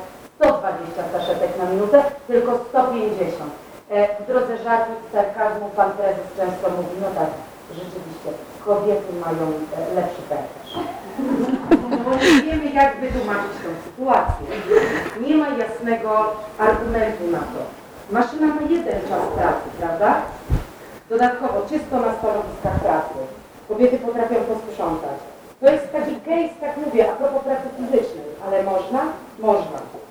120 0.44 1.04
saszetek 1.12 1.52
na 1.58 1.66
minutę, 1.66 2.04
tylko 2.28 2.60
150. 2.70 3.52
E, 3.90 4.24
w 4.24 4.28
drodze 4.28 4.58
żartu 4.58 4.92
i 4.92 5.12
sarkazmu 5.14 5.70
pan 5.76 5.92
prezes 5.92 6.28
często 6.38 6.70
mówi, 6.70 6.96
no 7.02 7.08
tak, 7.20 7.30
rzeczywiście, 7.70 8.30
kobiety 8.66 9.14
mają 9.26 9.46
e, 9.78 9.96
lepszy 9.96 10.22
pęcherz. 10.30 10.74
Bo 12.06 12.12
nie 12.16 12.42
wiemy, 12.42 12.66
jak 12.80 13.00
wytłumaczyć 13.00 13.56
tę 13.64 13.70
sytuację. 13.86 14.48
Nie 15.28 15.36
ma 15.36 15.48
jasnego 15.50 16.36
argumentu 16.60 17.24
na 17.32 17.40
to. 17.40 17.62
Maszyna 18.12 18.48
ma 18.48 18.62
jeden 18.62 19.02
czas 19.02 19.24
pracy, 19.36 19.68
prawda? 19.80 20.22
Dodatkowo 21.10 21.62
czysto 21.70 21.96
na 22.00 22.14
stanowiskach 22.14 22.80
pracy. 22.80 23.20
Kobiety 23.68 23.98
potrafią 23.98 24.36
posprzątać. 24.36 25.20
To 25.60 25.72
jest 25.72 25.92
taki 25.92 26.16
case, 26.16 26.56
tak 26.62 26.78
mówię, 26.78 27.12
a 27.12 27.16
propos 27.16 27.44
pracy 27.44 27.68
fizycznej, 27.78 28.30
ale 28.46 28.64
można? 28.64 29.02
Można. 29.40 30.03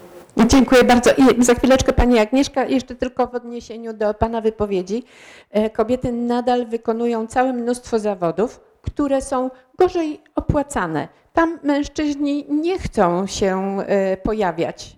Dziękuję 0.47 0.85
bardzo. 0.85 1.10
I 1.12 1.44
za 1.44 1.55
chwileczkę 1.55 1.93
Pani 1.93 2.19
Agnieszka, 2.19 2.64
jeszcze 2.64 2.94
tylko 2.94 3.27
w 3.27 3.35
odniesieniu 3.35 3.93
do 3.93 4.14
Pana 4.14 4.40
wypowiedzi. 4.40 5.05
E, 5.51 5.70
kobiety 5.70 6.12
nadal 6.12 6.66
wykonują 6.66 7.27
całe 7.27 7.52
mnóstwo 7.52 7.98
zawodów, 7.98 8.60
które 8.82 9.20
są 9.23 9.51
gorzej 9.78 10.20
opłacane. 10.35 11.09
Tam 11.32 11.59
mężczyźni 11.62 12.47
nie 12.48 12.78
chcą 12.78 13.27
się 13.27 13.78
e, 13.86 14.16
pojawiać. 14.16 14.97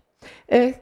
E, 0.53 0.73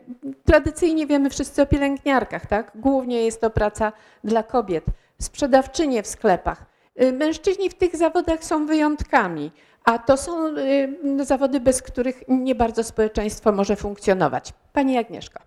tradycyjnie 0.45 1.07
wiemy 1.07 1.31
wszyscy 1.31 1.63
o 1.63 1.67
pielęgniarkach, 1.67 2.47
tak? 2.47 2.73
Głównie 2.75 3.25
jest 3.25 3.41
to 3.41 3.51
praca 3.51 3.93
dla 4.25 4.43
kobiet. 4.43 4.85
Sprzedawczynie 5.21 6.03
w 6.03 6.07
sklepach. 6.07 6.65
Mężczyźni 7.13 7.71
w 7.71 7.75
tych 7.75 7.97
zawodach 7.97 8.45
są 8.45 8.67
wyjątkami. 8.67 9.51
A 9.85 9.99
to 9.99 10.17
są 10.17 10.57
y, 10.57 11.25
zawody, 11.25 11.61
bez 11.61 11.83
których 11.83 12.23
nie 12.29 12.55
bardzo 12.55 12.85
społeczeństwo 12.85 13.53
może 13.53 13.77
funkcjonować. 13.77 14.53
Pani 14.73 14.99
Agnieszka. 14.99 15.43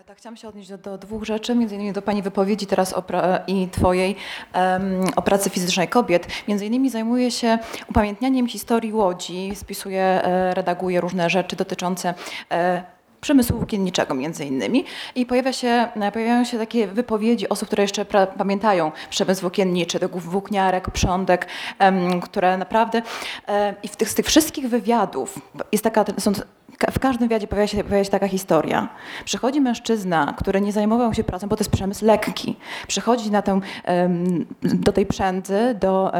E, 0.00 0.04
tak, 0.04 0.18
chciałam 0.18 0.36
się 0.36 0.48
odnieść 0.48 0.68
do, 0.68 0.78
do, 0.78 0.98
dwóch 0.98 1.24
rzeczy, 1.24 1.54
między 1.54 1.74
innymi 1.74 1.92
do 1.92 2.02
Pani 2.02 2.22
wypowiedzi 2.22 2.66
teraz 2.66 2.94
i 3.46 3.68
Twojej 3.68 4.16
um, 4.54 5.04
o 5.16 5.22
pracy 5.22 5.50
fizycznej 5.50 5.88
kobiet. 5.88 6.26
Między 6.48 6.66
innymi 6.66 6.90
zajmuję 6.90 7.30
się 7.30 7.58
upamiętnianiem 7.90 8.46
historii 8.46 8.92
Łodzi, 8.92 9.52
spisuję, 9.54 10.02
e, 10.02 10.54
redaguję 10.54 11.00
różne 11.00 11.30
rzeczy 11.30 11.56
dotyczące 11.56 12.14
e, 12.50 12.82
przemysłu 13.20 13.56
włókienniczego 13.56 14.14
między 14.14 14.44
innymi 14.44 14.84
i 15.14 15.26
pojawia 15.26 15.52
się, 15.52 15.88
pojawiają 16.12 16.44
się 16.44 16.58
takie 16.58 16.86
wypowiedzi 16.86 17.48
osób, 17.48 17.68
które 17.68 17.82
jeszcze 17.82 18.04
pamiętają 18.38 18.92
przemysł 19.10 19.40
włókienniczy, 19.40 19.98
tych 19.98 20.10
włókniarek, 20.10 20.90
prządek, 20.90 21.46
um, 21.80 22.20
które 22.20 22.56
naprawdę 22.56 23.02
um, 23.48 23.74
i 23.82 23.88
w 23.88 23.96
tych, 23.96 24.08
z 24.08 24.14
tych 24.14 24.26
wszystkich 24.26 24.68
wywiadów 24.68 25.38
jest 25.72 25.84
taka, 25.84 26.04
są, 26.18 26.32
w 26.90 26.98
każdym 26.98 27.28
wywiadzie 27.28 27.46
pojawia 27.46 27.66
się, 27.66 27.84
pojawia 27.84 28.04
się 28.04 28.10
taka 28.10 28.28
historia. 28.28 28.88
Przychodzi 29.24 29.60
mężczyzna, 29.60 30.34
który 30.38 30.60
nie 30.60 30.72
zajmował 30.72 31.14
się 31.14 31.24
pracą, 31.24 31.48
bo 31.48 31.56
to 31.56 31.60
jest 31.60 31.70
przemysł 31.70 32.04
lekki. 32.04 32.56
Przychodzi 32.86 33.30
na 33.30 33.42
tę, 33.42 33.60
um, 33.86 34.46
do 34.62 34.92
tej 34.92 35.06
przędzy, 35.06 35.76
do, 35.80 36.12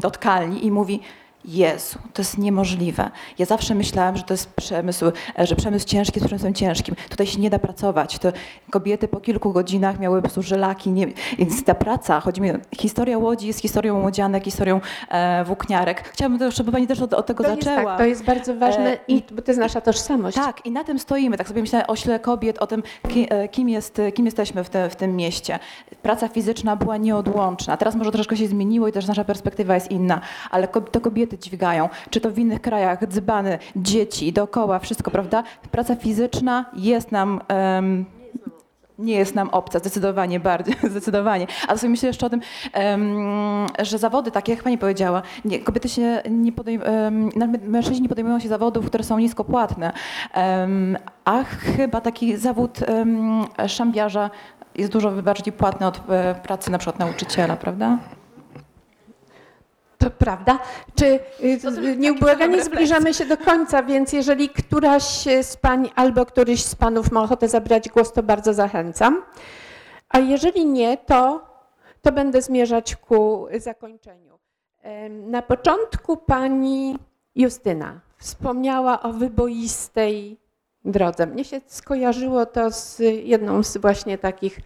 do 0.00 0.10
tkalni 0.10 0.66
i 0.66 0.70
mówi 0.70 1.00
Jezu, 1.46 1.98
to 2.12 2.22
jest 2.22 2.38
niemożliwe. 2.38 3.10
Ja 3.38 3.46
zawsze 3.46 3.74
myślałam, 3.74 4.16
że 4.16 4.22
to 4.22 4.34
jest 4.34 4.54
przemysł, 4.54 5.04
że 5.38 5.56
przemysł 5.56 5.86
ciężki 5.86 6.18
jest 6.18 6.26
przemysłem 6.26 6.54
ciężkim. 6.54 6.94
Tutaj 7.08 7.26
się 7.26 7.40
nie 7.40 7.50
da 7.50 7.58
pracować. 7.58 8.18
To 8.18 8.32
kobiety 8.70 9.08
po 9.08 9.20
kilku 9.20 9.52
godzinach 9.52 10.00
miały 10.00 10.18
po 10.18 10.22
prostu 10.22 10.42
żelaki. 10.42 10.90
Nie, 10.90 11.06
więc 11.38 11.64
ta 11.64 11.74
praca, 11.74 12.20
chodzi 12.20 12.40
mi, 12.40 12.50
historia 12.78 13.18
Łodzi 13.18 13.46
jest 13.46 13.60
historią 13.60 14.02
łodzianek, 14.02 14.44
historią 14.44 14.80
e, 15.08 15.44
włókniarek. 15.44 16.08
Chciałabym 16.08 16.38
też, 16.38 16.56
żeby 16.56 16.72
pani 16.72 16.86
też 16.86 17.00
od, 17.00 17.14
od 17.14 17.26
tego 17.26 17.44
to 17.44 17.50
zaczęła. 17.50 17.76
Jest 17.76 17.86
tak, 17.86 17.98
to 17.98 18.04
jest 18.04 18.24
bardzo 18.24 18.56
ważne, 18.56 18.92
e, 18.92 18.98
i, 19.08 19.22
bo 19.32 19.42
to 19.42 19.50
jest 19.50 19.60
nasza 19.60 19.80
tożsamość. 19.80 20.36
Tak, 20.36 20.66
i 20.66 20.70
na 20.70 20.84
tym 20.84 20.98
stoimy. 20.98 21.36
Tak 21.36 21.48
sobie 21.48 21.60
myślę 21.60 21.86
o 21.86 21.96
śle 21.96 22.20
kobiet, 22.20 22.58
o 22.58 22.66
tym, 22.66 22.82
e, 23.30 23.48
kim, 23.48 23.68
jest, 23.68 24.00
kim 24.14 24.24
jesteśmy 24.26 24.64
w, 24.64 24.70
te, 24.70 24.90
w 24.90 24.96
tym 24.96 25.16
mieście. 25.16 25.58
Praca 26.02 26.28
fizyczna 26.28 26.76
była 26.76 26.96
nieodłączna. 26.96 27.76
Teraz 27.76 27.94
może 27.94 28.12
troszkę 28.12 28.36
się 28.36 28.48
zmieniło 28.48 28.88
i 28.88 28.92
też 28.92 29.06
nasza 29.06 29.24
perspektywa 29.24 29.74
jest 29.74 29.90
inna, 29.90 30.20
ale 30.50 30.68
to 30.68 31.00
kobiety 31.00 31.35
kobiety 31.36 31.48
dźwigają, 31.48 31.88
czy 32.10 32.20
to 32.20 32.30
w 32.30 32.38
innych 32.38 32.60
krajach, 32.60 33.06
dzbany, 33.06 33.58
dzieci, 33.76 34.32
dookoła, 34.32 34.78
wszystko, 34.78 35.10
prawda? 35.10 35.42
Praca 35.70 35.96
fizyczna 35.96 36.64
jest 36.74 37.12
nam... 37.12 37.40
Um, 37.50 38.06
nie 38.98 39.14
jest 39.14 39.34
nam 39.34 39.48
obca, 39.48 39.78
zdecydowanie 39.78 40.40
bardziej, 40.40 40.74
zdecydowanie. 40.90 41.46
Ale 41.68 41.78
sobie 41.78 41.90
myślę 41.90 42.06
jeszcze 42.06 42.26
o 42.26 42.30
tym, 42.30 42.40
um, 42.74 43.66
że 43.82 43.98
zawody 43.98 44.30
takie, 44.30 44.52
jak 44.52 44.62
pani 44.62 44.78
powiedziała, 44.78 45.22
nie, 45.44 45.58
kobiety 45.58 45.88
się 45.88 46.22
nie 46.30 46.52
podejmują, 46.52 46.90
um, 46.90 47.30
mężczyźni 47.66 48.02
nie 48.02 48.08
podejmują 48.08 48.40
się 48.40 48.48
zawodów, 48.48 48.86
które 48.86 49.04
są 49.04 49.18
niskopłatne, 49.18 49.92
um, 50.36 50.96
a 51.24 51.44
chyba 51.44 52.00
taki 52.00 52.36
zawód 52.36 52.78
szambiarza 53.66 54.30
jest 54.74 54.92
dużo 54.92 55.10
bardziej 55.10 55.52
płatny 55.52 55.86
od 55.86 56.00
e, 56.08 56.34
pracy 56.34 56.70
na 56.70 56.78
przykład 56.78 56.98
nauczyciela, 56.98 57.56
prawda? 57.56 57.98
To 60.06 60.10
prawda. 60.10 60.58
Czy 60.94 61.20
y, 61.84 61.96
nieubłaganie 61.96 62.64
zbliżamy 62.64 63.14
się 63.14 63.24
do 63.24 63.36
końca, 63.36 63.82
więc 63.82 64.12
jeżeli 64.12 64.48
któraś 64.48 65.24
z 65.42 65.56
pań 65.56 65.90
albo 65.94 66.26
któryś 66.26 66.64
z 66.64 66.74
panów 66.74 67.12
ma 67.12 67.22
ochotę 67.22 67.48
zabrać 67.48 67.88
głos, 67.88 68.12
to 68.12 68.22
bardzo 68.22 68.54
zachęcam. 68.54 69.22
A 70.08 70.18
jeżeli 70.18 70.66
nie, 70.66 70.96
to, 70.96 71.46
to 72.02 72.12
będę 72.12 72.42
zmierzać 72.42 72.96
ku 72.96 73.46
zakończeniu. 73.58 74.38
Na 75.10 75.42
początku 75.42 76.16
pani 76.16 76.98
Justyna 77.34 78.00
wspomniała 78.18 79.02
o 79.02 79.12
wyboistej 79.12 80.38
drodze. 80.84 81.26
Mnie 81.26 81.44
się 81.44 81.60
skojarzyło 81.66 82.46
to 82.46 82.70
z 82.70 82.98
jedną 83.22 83.62
z 83.62 83.76
właśnie 83.76 84.18
takich 84.18 84.60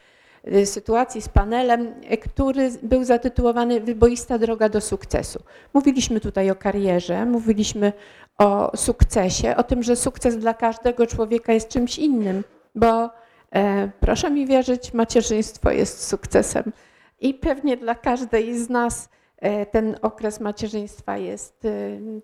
sytuacji 0.64 1.22
z 1.22 1.28
panelem, 1.28 1.94
y, 2.12 2.18
który 2.18 2.70
był 2.82 3.04
zatytułowany 3.04 3.80
Wyboista 3.80 4.38
droga 4.38 4.68
do 4.68 4.80
sukcesu. 4.80 5.42
Mówiliśmy 5.74 6.20
tutaj 6.20 6.50
o 6.50 6.54
karierze, 6.54 7.26
mówiliśmy 7.26 7.92
o 8.38 8.76
sukcesie, 8.76 9.56
o 9.56 9.62
tym, 9.62 9.82
że 9.82 9.96
sukces 9.96 10.38
dla 10.38 10.54
każdego 10.54 11.06
człowieka 11.06 11.52
jest 11.52 11.68
czymś 11.68 11.98
innym, 11.98 12.44
bo 12.74 13.10
e, 13.54 13.90
proszę 14.00 14.30
mi 14.30 14.46
wierzyć, 14.46 14.94
macierzyństwo 14.94 15.70
jest 15.70 16.08
sukcesem 16.08 16.72
i 17.20 17.34
pewnie 17.34 17.76
dla 17.76 17.94
każdej 17.94 18.58
z 18.58 18.68
nas 18.70 19.08
e, 19.38 19.66
ten 19.66 19.96
okres 20.02 20.40
macierzyństwa 20.40 21.18
jest 21.18 21.64
e, 21.64 21.70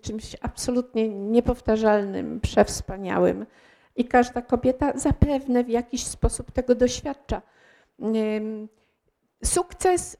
czymś 0.01 0.35
absolutnie 0.41 1.09
niepowtarzalnym, 1.09 2.39
przewspaniałym. 2.39 3.45
I 3.95 4.05
każda 4.05 4.41
kobieta 4.41 4.93
zapewne 4.95 5.63
w 5.63 5.69
jakiś 5.69 6.03
sposób 6.03 6.51
tego 6.51 6.75
doświadcza. 6.75 7.41
Sukces 9.43 10.17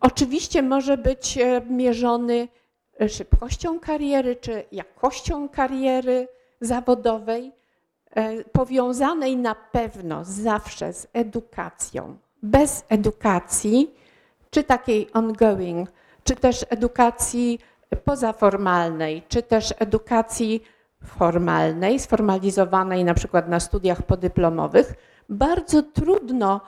oczywiście 0.00 0.62
może 0.62 0.98
być 0.98 1.38
e, 1.38 1.60
mierzony 1.60 2.48
e, 3.00 3.08
szybkością 3.08 3.80
kariery 3.80 4.36
czy 4.36 4.64
jakością 4.72 5.48
kariery 5.48 6.28
zawodowej, 6.60 7.52
e, 8.10 8.44
powiązanej 8.44 9.36
na 9.36 9.54
pewno 9.54 10.24
zawsze 10.24 10.92
z 10.92 11.06
edukacją. 11.12 12.16
Bez 12.42 12.84
edukacji, 12.88 13.94
czy 14.50 14.64
takiej 14.64 15.08
ongoing, 15.12 15.88
czy 16.24 16.36
też 16.36 16.66
edukacji 16.68 17.58
pozaformalnej, 18.04 19.22
czy 19.28 19.42
też 19.42 19.74
edukacji 19.78 20.62
formalnej, 21.04 21.98
sformalizowanej 21.98 23.04
na 23.04 23.14
przykład 23.14 23.48
na 23.48 23.60
studiach 23.60 24.02
podyplomowych, 24.02 24.94
bardzo 25.28 25.82
trudno 25.82 26.60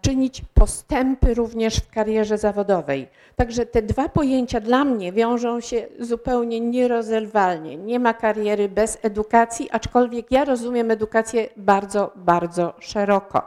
czynić 0.00 0.42
postępy 0.54 1.34
również 1.34 1.76
w 1.76 1.90
karierze 1.90 2.38
zawodowej. 2.38 3.08
Także 3.36 3.66
te 3.66 3.82
dwa 3.82 4.08
pojęcia 4.08 4.60
dla 4.60 4.84
mnie 4.84 5.12
wiążą 5.12 5.60
się 5.60 5.86
zupełnie 6.00 6.60
nierozerwalnie. 6.60 7.76
Nie 7.76 7.98
ma 7.98 8.14
kariery 8.14 8.68
bez 8.68 8.98
edukacji, 9.02 9.70
aczkolwiek 9.70 10.30
ja 10.30 10.44
rozumiem 10.44 10.90
edukację 10.90 11.48
bardzo, 11.56 12.12
bardzo 12.16 12.74
szeroko. 12.80 13.42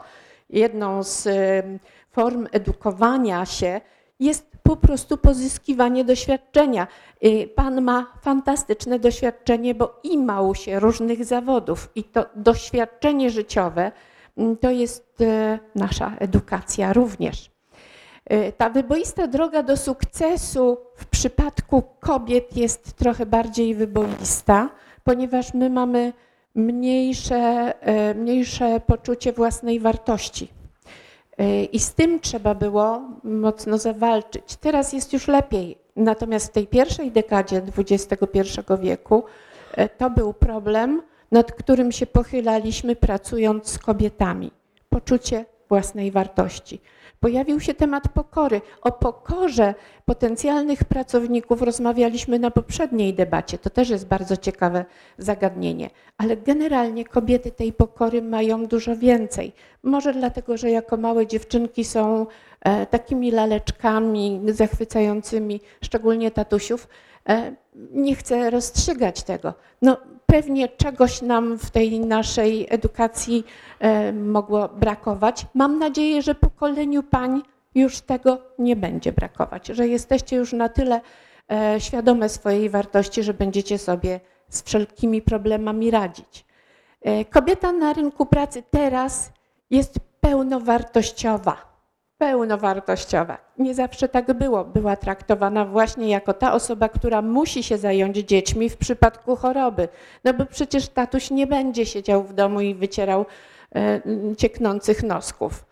Jedną 0.49 1.03
z 1.03 1.27
form 2.11 2.47
edukowania 2.51 3.45
się 3.45 3.81
jest 4.19 4.49
po 4.63 4.75
prostu 4.75 5.17
pozyskiwanie 5.17 6.05
doświadczenia. 6.05 6.87
Pan 7.55 7.81
ma 7.81 8.13
fantastyczne 8.21 8.99
doświadczenie, 8.99 9.75
bo 9.75 9.99
imał 10.03 10.55
się 10.55 10.79
różnych 10.79 11.25
zawodów 11.25 11.89
i 11.95 12.03
to 12.03 12.25
doświadczenie 12.35 13.29
życiowe 13.29 13.91
to 14.59 14.71
jest 14.71 15.21
e, 15.21 15.59
nasza 15.75 16.15
edukacja 16.19 16.93
również. 16.93 17.51
E, 18.25 18.51
ta 18.51 18.69
wyboista 18.69 19.27
droga 19.27 19.63
do 19.63 19.77
sukcesu 19.77 20.77
w 20.95 21.05
przypadku 21.05 21.83
kobiet 21.99 22.57
jest 22.57 22.93
trochę 22.93 23.25
bardziej 23.25 23.75
wyboista, 23.75 24.69
ponieważ 25.03 25.53
my 25.53 25.69
mamy 25.69 26.13
mniejsze, 26.55 27.73
e, 27.81 28.13
mniejsze 28.13 28.79
poczucie 28.79 29.33
własnej 29.33 29.79
wartości. 29.79 30.59
I 31.71 31.79
z 31.79 31.93
tym 31.93 32.19
trzeba 32.19 32.55
było 32.55 33.01
mocno 33.23 33.77
zawalczyć. 33.77 34.55
Teraz 34.55 34.93
jest 34.93 35.13
już 35.13 35.27
lepiej. 35.27 35.77
Natomiast 35.95 36.47
w 36.47 36.51
tej 36.51 36.67
pierwszej 36.67 37.11
dekadzie 37.11 37.61
XXI 37.77 38.25
wieku 38.81 39.23
to 39.97 40.09
był 40.09 40.33
problem, 40.33 41.01
nad 41.31 41.51
którym 41.51 41.91
się 41.91 42.05
pochylaliśmy 42.05 42.95
pracując 42.95 43.67
z 43.67 43.77
kobietami. 43.77 44.51
Poczucie 44.89 45.45
własnej 45.69 46.11
wartości 46.11 46.81
pojawił 47.19 47.59
się 47.59 47.73
temat 47.73 48.03
pokory. 48.07 48.61
O 48.81 48.91
pokorze 48.91 49.73
potencjalnych 50.05 50.83
pracowników 50.83 51.61
rozmawialiśmy 51.61 52.39
na 52.39 52.51
poprzedniej 52.51 53.13
debacie. 53.13 53.57
To 53.57 53.69
też 53.69 53.89
jest 53.89 54.07
bardzo 54.07 54.37
ciekawe 54.37 54.85
zagadnienie. 55.17 55.89
Ale 56.17 56.37
generalnie 56.37 57.05
kobiety 57.05 57.51
tej 57.51 57.73
pokory 57.73 58.21
mają 58.21 58.65
dużo 58.65 58.95
więcej. 58.95 59.51
Może 59.83 60.13
dlatego, 60.13 60.57
że 60.57 60.71
jako 60.71 60.97
małe 60.97 61.27
dziewczynki 61.27 61.85
są 61.85 62.25
e, 62.61 62.85
takimi 62.85 63.31
laleczkami 63.31 64.41
zachwycającymi, 64.47 65.61
szczególnie 65.83 66.31
tatusiów. 66.31 66.87
E, 67.29 67.55
nie 67.91 68.15
chcę 68.15 68.49
rozstrzygać 68.49 69.23
tego. 69.23 69.53
No, 69.81 69.97
pewnie 70.29 70.67
czegoś 70.67 71.21
nam 71.21 71.57
w 71.57 71.71
tej 71.71 71.99
naszej 71.99 72.67
edukacji 72.69 73.43
e, 73.79 74.13
mogło 74.13 74.67
brakować. 74.67 75.45
Mam 75.53 75.79
nadzieję, 75.79 76.21
że 76.21 76.35
pokoleniu 76.35 77.03
pań 77.03 77.41
już 77.75 78.01
tego 78.01 78.37
nie 78.59 78.75
będzie 78.75 79.11
brakować, 79.11 79.67
że 79.67 79.87
jesteście 79.87 80.35
już 80.35 80.53
na 80.53 80.69
tyle 80.69 81.01
e, 81.51 81.75
świadome 81.79 82.29
swojej 82.29 82.69
wartości, 82.69 83.23
że 83.23 83.33
będziecie 83.33 83.77
sobie 83.77 84.19
z 84.49 84.61
wszelkimi 84.61 85.21
problemami 85.21 85.91
radzić. 85.91 86.45
E, 87.01 87.25
kobieta 87.25 87.71
na 87.71 87.93
rynku 87.93 88.25
pracy 88.25 88.63
teraz 88.71 89.31
jest 89.69 89.99
pełnowartościowa 90.21 91.68
pełnowartościowa. 92.19 93.37
Nie 93.57 93.75
zawsze 93.75 94.09
tak 94.09 94.33
było. 94.33 94.65
Była 94.65 94.95
traktowana 94.95 95.65
właśnie 95.65 96.09
jako 96.09 96.33
ta 96.33 96.53
osoba, 96.53 96.89
która 96.89 97.21
musi 97.21 97.63
się 97.63 97.77
zająć 97.77 98.17
dziećmi 98.17 98.69
w 98.69 98.77
przypadku 98.77 99.35
choroby. 99.35 99.87
No 100.23 100.33
bo 100.33 100.45
przecież 100.45 100.87
tatuś 100.87 101.31
nie 101.31 101.47
będzie 101.47 101.85
siedział 101.85 102.23
w 102.23 102.33
domu 102.33 102.61
i 102.61 102.75
wycierał 102.75 103.25
e, 103.75 104.01
cieknących 104.37 105.03
nosków. 105.03 105.65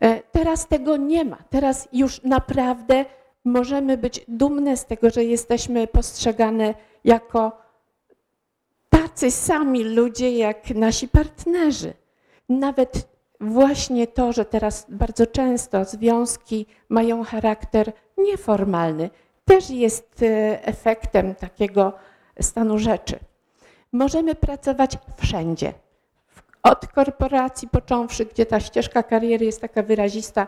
E, 0.00 0.22
teraz 0.22 0.66
tego 0.66 0.96
nie 0.96 1.24
ma. 1.24 1.36
Teraz 1.50 1.88
już 1.92 2.22
naprawdę 2.22 3.04
możemy 3.44 3.96
być 3.96 4.24
dumne 4.28 4.76
z 4.76 4.86
tego, 4.86 5.10
że 5.10 5.24
jesteśmy 5.24 5.86
postrzegane 5.86 6.74
jako 7.04 7.52
tacy 8.90 9.30
sami 9.30 9.84
ludzie 9.84 10.36
jak 10.38 10.70
nasi 10.70 11.08
partnerzy. 11.08 11.92
Nawet 12.48 13.17
właśnie 13.40 14.06
to, 14.06 14.32
że 14.32 14.44
teraz 14.44 14.86
bardzo 14.88 15.26
często 15.26 15.84
związki 15.84 16.66
mają 16.88 17.24
charakter 17.24 17.92
nieformalny, 18.18 19.10
też 19.44 19.70
jest 19.70 20.22
e, 20.22 20.64
efektem 20.66 21.34
takiego 21.34 21.92
stanu 22.40 22.78
rzeczy. 22.78 23.18
Możemy 23.92 24.34
pracować 24.34 24.98
wszędzie. 25.16 25.72
Od 26.62 26.86
korporacji 26.86 27.68
począwszy, 27.68 28.26
gdzie 28.26 28.46
ta 28.46 28.60
ścieżka 28.60 29.02
kariery 29.02 29.44
jest 29.44 29.60
taka 29.60 29.82
wyrazista, 29.82 30.46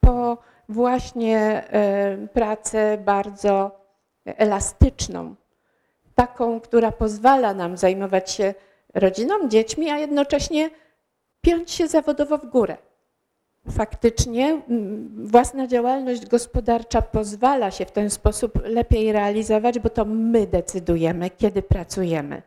po 0.00 0.38
właśnie 0.68 1.38
e, 1.38 2.28
pracę 2.32 2.98
bardzo 2.98 3.80
elastyczną, 4.24 5.34
taką, 6.14 6.60
która 6.60 6.92
pozwala 6.92 7.54
nam 7.54 7.76
zajmować 7.76 8.30
się 8.30 8.54
rodziną, 8.94 9.48
dziećmi, 9.48 9.90
a 9.90 9.98
jednocześnie 9.98 10.70
piąć 11.40 11.70
się 11.70 11.88
zawodowo 11.88 12.38
w 12.38 12.46
górę. 12.46 12.76
Faktycznie 13.70 14.62
własna 15.16 15.66
działalność 15.66 16.26
gospodarcza 16.26 17.02
pozwala 17.02 17.70
się 17.70 17.86
w 17.86 17.92
ten 17.92 18.10
sposób 18.10 18.52
lepiej 18.64 19.12
realizować, 19.12 19.78
bo 19.78 19.90
to 19.90 20.04
my 20.04 20.46
decydujemy, 20.46 21.30
kiedy 21.30 21.62
pracujemy. 21.62 22.42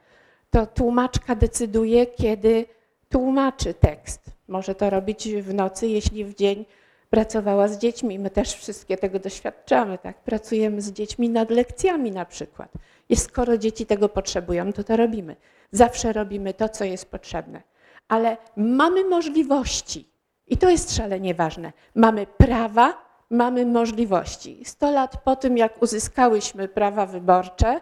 To 0.49 0.65
tłumaczka 0.65 1.35
decyduje, 1.35 2.05
kiedy 2.05 2.65
tłumaczy 3.09 3.73
tekst. 3.73 4.31
Może 4.47 4.75
to 4.75 4.89
robić 4.89 5.29
w 5.29 5.53
nocy, 5.53 5.87
jeśli 5.87 6.25
w 6.25 6.35
dzień 6.35 6.65
pracowała 7.09 7.67
z 7.67 7.77
dziećmi. 7.77 8.19
My 8.19 8.29
też 8.29 8.53
wszystkie 8.53 8.97
tego 8.97 9.19
doświadczamy, 9.19 9.97
tak? 9.97 10.17
Pracujemy 10.17 10.81
z 10.81 10.91
dziećmi 10.91 11.29
nad 11.29 11.49
lekcjami 11.49 12.11
na 12.11 12.25
przykład. 12.25 12.71
I 13.09 13.15
skoro 13.15 13.57
dzieci 13.57 13.85
tego 13.85 14.09
potrzebują, 14.09 14.73
to 14.73 14.83
to 14.83 14.97
robimy. 14.97 15.35
Zawsze 15.71 16.13
robimy 16.13 16.53
to, 16.53 16.69
co 16.69 16.83
jest 16.83 17.11
potrzebne 17.11 17.72
ale 18.07 18.37
mamy 18.55 19.05
możliwości. 19.05 20.13
I 20.47 20.57
to 20.57 20.69
jest 20.69 20.95
szalenie 20.95 21.35
ważne. 21.35 21.73
Mamy 21.95 22.27
prawa, 22.27 23.03
mamy 23.29 23.65
możliwości. 23.65 24.61
Sto 24.65 24.91
lat 24.91 25.17
po 25.23 25.35
tym, 25.35 25.57
jak 25.57 25.81
uzyskałyśmy 25.81 26.67
prawa 26.67 27.05
wyborcze, 27.05 27.81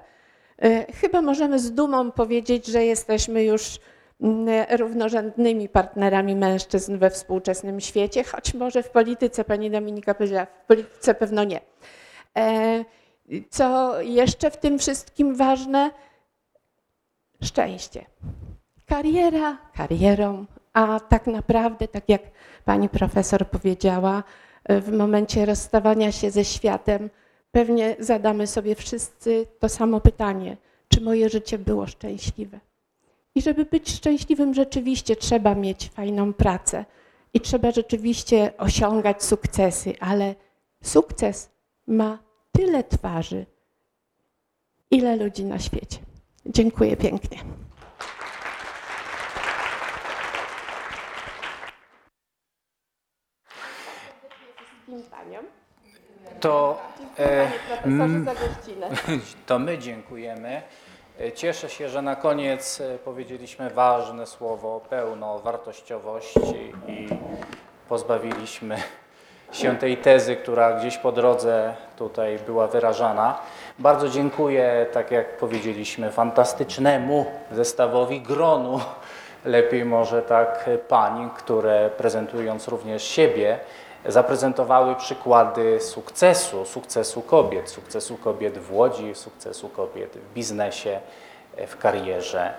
y, 0.66 0.86
chyba 0.94 1.22
możemy 1.22 1.60
z 1.60 1.72
dumą 1.72 2.12
powiedzieć, 2.12 2.66
że 2.68 2.86
jesteśmy 2.86 3.44
już 3.44 3.80
mm, 4.22 4.66
równorzędnymi 4.70 5.70
partnerami 5.70 6.36
mężczyzn 6.36 6.98
we 6.98 7.10
współczesnym 7.10 7.82
świecie, 7.82 8.24
choć 8.24 8.54
może 8.54 8.84
w 8.84 8.90
polityce, 8.90 9.44
pani 9.44 9.72
Dominika 9.72 10.14
powiedziała, 10.14 10.46
w 10.46 10.68
polityce 10.68 11.14
pewno 11.14 11.44
nie. 11.44 11.60
E, 12.38 12.86
co 13.50 14.02
jeszcze 14.02 14.52
w 14.52 14.58
tym 14.58 14.80
wszystkim 14.80 15.36
ważne? 15.36 15.92
Szczęście. 17.44 18.06
Kariera 18.92 19.58
karierą, 19.74 20.46
a 20.74 21.00
tak 21.00 21.28
naprawdę, 21.28 21.88
tak 21.88 22.10
jak 22.10 22.22
pani 22.66 22.90
profesor 22.90 23.48
powiedziała, 23.48 24.24
w 24.70 24.92
momencie 24.92 25.46
rozstawania 25.46 26.12
się 26.12 26.32
ze 26.32 26.46
światem 26.46 27.10
pewnie 27.52 27.96
zadamy 28.00 28.48
sobie 28.48 28.76
wszyscy 28.76 29.48
to 29.60 29.70
samo 29.70 30.02
pytanie, 30.02 30.58
czy 30.88 31.02
moje 31.02 31.30
życie 31.30 31.58
było 31.58 31.88
szczęśliwe. 31.88 32.60
I 33.36 33.42
żeby 33.42 33.66
być 33.66 33.90
szczęśliwym 33.90 34.54
rzeczywiście 34.54 35.16
trzeba 35.16 35.56
mieć 35.56 35.90
fajną 35.90 36.34
pracę 36.34 36.86
i 37.34 37.42
trzeba 37.42 37.72
rzeczywiście 37.72 38.54
osiągać 38.58 39.24
sukcesy, 39.24 39.94
ale 40.00 40.36
sukces 40.84 41.50
ma 41.88 42.20
tyle 42.52 42.84
twarzy, 42.84 43.46
ile 44.92 45.16
ludzi 45.16 45.46
na 45.46 45.60
świecie. 45.60 45.98
Dziękuję 46.46 46.98
pięknie. 46.98 47.38
To, 56.40 56.78
e, 57.20 57.48
to 59.48 59.60
my 59.60 59.78
dziękujemy. 59.78 60.62
E, 61.20 61.32
cieszę 61.32 61.70
się, 61.70 61.90
że 61.90 62.02
na 62.02 62.16
koniec 62.16 62.82
e, 62.82 62.98
powiedzieliśmy 62.98 63.70
ważne 63.70 64.28
słowo 64.28 64.82
pełnowartościowości 64.90 66.74
i 66.88 67.08
pozbawiliśmy 67.90 68.78
się 69.52 69.78
tej 69.78 69.98
tezy, 69.98 70.36
która 70.36 70.80
gdzieś 70.80 70.98
po 70.98 71.12
drodze 71.12 71.76
tutaj 71.98 72.40
była 72.46 72.68
wyrażana. 72.68 73.40
Bardzo 73.80 74.10
dziękuję, 74.10 74.86
tak 74.94 75.12
jak 75.12 75.38
powiedzieliśmy, 75.38 76.12
fantastycznemu 76.12 77.26
zestawowi 77.52 78.22
gronu, 78.22 78.80
lepiej 79.46 79.86
może 79.86 80.22
tak 80.22 80.70
pań, 80.88 81.30
które 81.38 81.90
prezentując 81.98 82.68
również 82.68 83.04
siebie, 83.04 83.60
zaprezentowały 84.06 84.96
przykłady 84.96 85.80
sukcesu, 85.82 86.66
sukcesu 86.66 87.22
kobiet, 87.22 87.70
sukcesu 87.70 88.18
kobiet 88.18 88.58
w 88.58 88.74
Łodzi, 88.74 89.16
sukcesu 89.16 89.70
kobiet 89.70 90.18
w 90.18 90.34
biznesie, 90.34 91.00
w 91.68 91.78
karierze, 91.78 92.54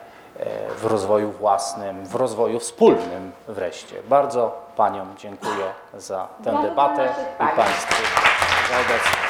w 0.78 0.86
rozwoju 0.86 1.30
własnym, 1.30 2.06
w 2.06 2.14
rozwoju 2.14 2.60
wspólnym 2.60 3.32
wreszcie. 3.48 3.96
Bardzo 4.08 4.62
Paniom 4.76 5.14
dziękuję 5.18 5.64
za 5.94 6.28
tę 6.44 6.62
debatę 6.62 7.14
i 7.34 7.56
Państwu 7.56 8.02
za 8.70 8.80
obecność. 8.80 9.21